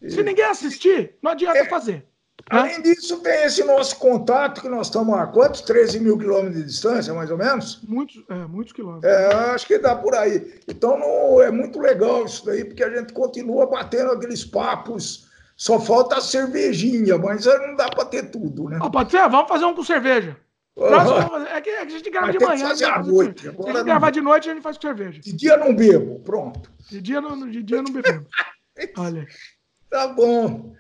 Se 0.09 0.23
ninguém 0.23 0.45
assistir, 0.45 1.17
não 1.23 1.33
adianta 1.33 1.61
é, 1.61 1.65
fazer. 1.65 2.07
Além 2.51 2.83
disso, 2.83 3.21
tem 3.21 3.45
esse 3.45 3.65
nosso 3.65 3.97
contato, 3.97 4.61
que 4.61 4.69
nós 4.69 4.89
estamos 4.89 5.15
a 5.15 5.27
quantos? 5.27 5.63
13 5.63 6.01
mil 6.01 6.19
quilômetros 6.19 6.57
de 6.57 6.65
distância, 6.65 7.15
mais 7.15 7.31
ou 7.31 7.39
menos? 7.39 7.81
Muitos, 7.89 8.23
é, 8.29 8.35
muitos 8.47 8.73
quilômetros. 8.73 9.11
É, 9.11 9.35
acho 9.55 9.67
que 9.67 9.79
dá 9.79 9.97
por 9.97 10.15
aí. 10.15 10.61
Então, 10.69 10.99
não, 10.99 11.41
é 11.41 11.51
muito 11.51 11.81
legal 11.81 12.25
isso 12.25 12.45
daí, 12.45 12.65
porque 12.65 12.85
a 12.85 12.95
gente 12.95 13.13
continua 13.13 13.67
batendo 13.67 14.13
aqueles 14.13 14.45
papos. 14.45 15.27
Só 15.57 15.79
falta 15.79 16.17
a 16.17 16.21
cervejinha, 16.21 17.17
mas 17.17 17.47
não 17.47 17.77
dá 17.77 17.89
para 17.89 18.05
ter 18.05 18.25
tudo, 18.31 18.69
né? 18.69 18.79
Ah, 18.83 18.91
pode 18.91 19.11
ser? 19.11 19.29
Vamos 19.29 19.49
fazer 19.49 19.65
um 19.65 19.75
com 19.75 19.85
cerveja. 19.85 20.37
Uhum. 20.77 21.47
É, 21.47 21.61
que, 21.61 21.71
é, 21.71 21.87
que, 21.87 21.95
a 21.95 21.97
gente 21.97 22.11
grava 22.11 22.27
mas 22.27 22.37
de 22.37 22.45
manhã. 22.45 22.69
Fazer 22.69 22.85
à 22.87 23.03
noite. 23.03 23.43
Se 23.43 23.49
a 23.49 23.73
gente 23.73 23.85
gravar 23.85 24.11
de 24.11 24.21
noite, 24.21 24.51
a 24.51 24.53
gente 24.53 24.63
faz 24.63 24.77
com 24.77 24.83
cerveja. 24.83 25.21
De 25.21 25.33
dia 25.33 25.57
não 25.57 25.75
bebo, 25.75 26.19
pronto. 26.21 26.71
De 26.91 27.01
dia 27.01 27.21
não, 27.21 27.49
de 27.49 27.63
dia 27.63 27.81
não 27.81 27.93
bebemos. 27.93 28.27
Olha. 28.99 29.27
Tá 29.89 30.09
bom. 30.09 30.75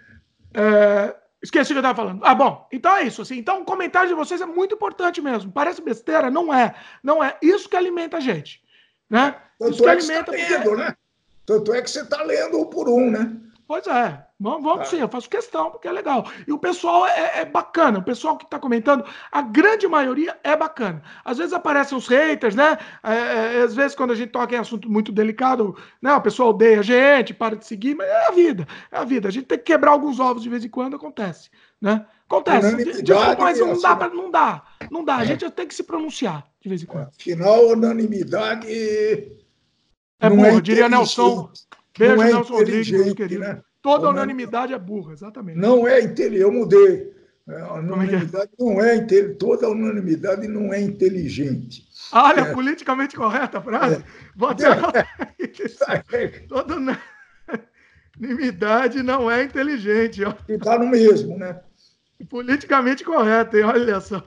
É, 0.52 1.14
Esqueci 1.44 1.72
o 1.72 1.74
que 1.74 1.78
eu 1.78 1.80
estava 1.80 1.94
falando. 1.94 2.24
Ah, 2.24 2.34
bom. 2.34 2.66
Então 2.72 2.96
é 2.96 3.02
isso. 3.02 3.20
Assim. 3.20 3.36
Então 3.36 3.60
o 3.60 3.64
comentário 3.66 4.08
de 4.08 4.14
vocês 4.14 4.40
é 4.40 4.46
muito 4.46 4.74
importante 4.74 5.20
mesmo. 5.20 5.52
Parece 5.52 5.82
besteira? 5.82 6.30
Não 6.30 6.52
é. 6.52 6.74
Não 7.02 7.22
é. 7.22 7.36
Isso 7.42 7.68
que 7.68 7.76
alimenta 7.76 8.16
a 8.16 8.20
gente. 8.20 8.64
Né? 9.10 9.36
Tanto 9.58 9.72
isso 9.72 9.82
que 9.82 9.88
é 9.88 9.92
alimenta. 9.92 10.32
Que 10.32 10.46
tá 10.46 10.58
lendo, 10.58 10.76
né? 10.76 10.96
Tanto 11.44 11.74
é 11.74 11.82
que 11.82 11.90
você 11.90 12.00
está 12.00 12.22
lendo 12.22 12.58
um 12.58 12.64
por 12.64 12.88
um, 12.88 13.10
né? 13.10 13.30
Pois 13.68 13.86
é, 13.86 14.23
vamos, 14.38 14.62
vamos 14.62 14.80
ah. 14.80 14.84
sim, 14.84 14.98
eu 14.98 15.08
faço 15.08 15.28
questão, 15.28 15.70
porque 15.70 15.88
é 15.88 15.92
legal. 15.92 16.30
E 16.46 16.52
o 16.52 16.58
pessoal 16.58 17.06
é, 17.06 17.40
é 17.40 17.44
bacana, 17.44 17.98
o 17.98 18.04
pessoal 18.04 18.36
que 18.36 18.44
está 18.44 18.58
comentando, 18.58 19.04
a 19.30 19.42
grande 19.42 19.86
maioria 19.86 20.38
é 20.42 20.56
bacana. 20.56 21.02
Às 21.24 21.38
vezes 21.38 21.52
aparecem 21.52 21.96
os 21.96 22.06
haters, 22.06 22.54
né? 22.54 22.78
É, 23.02 23.58
é, 23.58 23.62
às 23.62 23.74
vezes, 23.74 23.96
quando 23.96 24.12
a 24.12 24.14
gente 24.14 24.30
toca 24.30 24.54
em 24.54 24.58
assunto 24.58 24.90
muito 24.90 25.12
delicado, 25.12 25.76
né? 26.00 26.14
O 26.14 26.20
pessoal 26.20 26.50
odeia 26.50 26.80
a 26.80 26.82
gente, 26.82 27.34
para 27.34 27.56
de 27.56 27.66
seguir, 27.66 27.94
mas 27.94 28.08
é 28.08 28.28
a 28.28 28.30
vida, 28.30 28.66
é 28.90 28.98
a 28.98 29.04
vida. 29.04 29.28
A 29.28 29.32
gente 29.32 29.46
tem 29.46 29.58
que 29.58 29.64
quebrar 29.64 29.92
alguns 29.92 30.20
ovos 30.20 30.42
de 30.42 30.48
vez 30.48 30.64
em 30.64 30.68
quando, 30.68 30.96
acontece, 30.96 31.50
né? 31.80 32.06
Acontece. 32.26 33.02
Desculpa, 33.02 33.36
mas 33.38 33.60
não 33.60 33.80
dá, 33.80 33.96
pra, 33.96 34.08
não 34.08 34.30
dá, 34.30 34.64
não 34.90 35.04
dá. 35.04 35.16
A 35.16 35.22
é. 35.22 35.26
gente 35.26 35.50
tem 35.50 35.66
que 35.66 35.74
se 35.74 35.84
pronunciar 35.84 36.44
de 36.60 36.68
vez 36.68 36.82
em 36.82 36.86
quando. 36.86 37.08
Afinal, 37.08 37.68
unanimidade. 37.68 38.66
É 40.20 40.30
burro, 40.30 40.60
diria 40.60 40.88
Nelson. 40.88 41.50
Beijo, 41.96 42.22
é 42.22 42.32
Nelson 42.32 42.54
Rodrigues, 42.54 42.90
meu 42.90 43.14
querido. 43.14 43.40
Né? 43.40 43.62
Toda 43.84 44.08
unanimidade 44.08 44.72
é 44.72 44.78
burra, 44.78 45.12
exatamente. 45.12 45.58
Não 45.58 45.86
é 45.86 46.00
inteligente. 46.00 46.40
Eu 46.40 46.50
mudei. 46.50 47.12
É, 47.46 47.54
a 47.54 47.58
é 47.58 47.72
unanimidade 47.72 48.50
é? 48.58 48.64
não 48.64 48.82
é 48.82 48.96
inteligente. 48.96 49.36
Toda 49.36 49.68
unanimidade 49.68 50.48
não 50.48 50.72
é 50.72 50.80
inteligente. 50.80 51.86
Olha, 52.10 52.40
é. 52.40 52.54
politicamente 52.54 53.14
correta 53.14 53.58
a 53.58 53.60
frase. 53.60 53.96
É. 53.96 54.04
Você 54.34 54.64
Toda 56.48 56.76
unanimidade 58.16 59.02
não 59.02 59.30
é 59.30 59.44
inteligente. 59.44 60.22
Está 60.48 60.78
no 60.78 60.86
mesmo, 60.86 61.36
né? 61.36 61.60
Politicamente 62.30 63.04
correto, 63.04 63.58
hein? 63.58 63.64
Olha 63.64 64.00
só. 64.00 64.24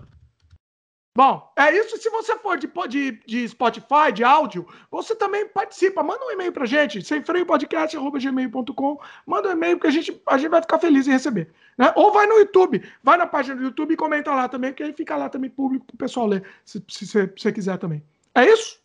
Bom, 1.18 1.52
é 1.56 1.76
isso. 1.76 1.98
Se 1.98 2.12
você 2.12 2.38
for 2.38 2.60
de, 2.60 2.70
de, 2.88 3.20
de 3.26 3.50
Spotify, 3.50 4.12
de 4.14 4.24
áudio, 4.24 4.68
você 4.92 5.16
também 5.16 5.48
participa. 5.48 6.04
Manda 6.04 6.24
um 6.24 6.30
e-mail 6.30 6.52
pra 6.52 6.68
gente, 6.68 7.02
semfreiopodcast.gmail.com. 7.02 9.00
Manda 9.26 9.50
um 9.50 9.52
e-mail 9.54 9.80
que 9.80 9.88
a 9.88 9.90
gente, 9.90 10.22
a 10.28 10.38
gente 10.38 10.52
vai 10.52 10.62
ficar 10.62 10.78
feliz 10.78 11.08
em 11.08 11.12
receber. 11.14 11.52
Né? 11.76 11.92
Ou 11.96 12.14
vai 12.14 12.28
no 12.28 12.38
YouTube, 12.38 12.88
vai 13.02 13.18
na 13.18 13.26
página 13.26 13.56
do 13.56 13.64
YouTube 13.64 13.96
e 13.96 13.98
comenta 13.98 14.32
lá 14.32 14.48
também, 14.48 14.72
que 14.72 14.84
aí 14.84 14.94
fica 14.94 15.18
lá 15.18 15.28
também 15.28 15.50
público 15.50 15.88
pro 15.88 15.98
pessoal 15.98 16.28
ler, 16.28 16.44
se, 16.64 16.86
você 16.88 17.52
quiser 17.52 17.80
também. 17.80 18.04
É 18.36 18.46
isso? 18.46 18.80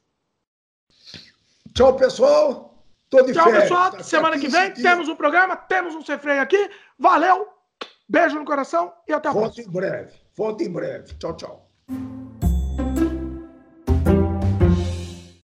Tchau, 1.75 1.97
pessoal. 1.97 2.83
Tô 3.11 3.21
de 3.21 3.35
Tchau, 3.35 3.45
férias. 3.45 3.65
pessoal. 3.65 3.91
Tá 3.91 4.03
Semana 4.03 4.39
que 4.39 4.49
vem 4.49 4.73
temos 4.73 5.07
um 5.07 5.17
programa, 5.17 5.55
temos 5.55 5.95
um 5.95 6.01
Sem 6.01 6.17
aqui. 6.39 6.71
Valeu, 6.99 7.47
beijo 8.09 8.39
no 8.39 8.47
coração 8.47 8.91
e 9.07 9.13
até 9.13 9.29
a 9.29 9.33
Volto 9.33 9.53
próxima. 9.53 9.71
Volto 9.71 9.85
em 9.85 9.91
breve. 9.91 10.13
Volto 10.35 10.63
em 10.63 10.73
breve. 10.73 11.15
Tchau, 11.19 11.37
tchau. 11.37 11.72
Thank 11.93 12.05
you. 12.05 12.32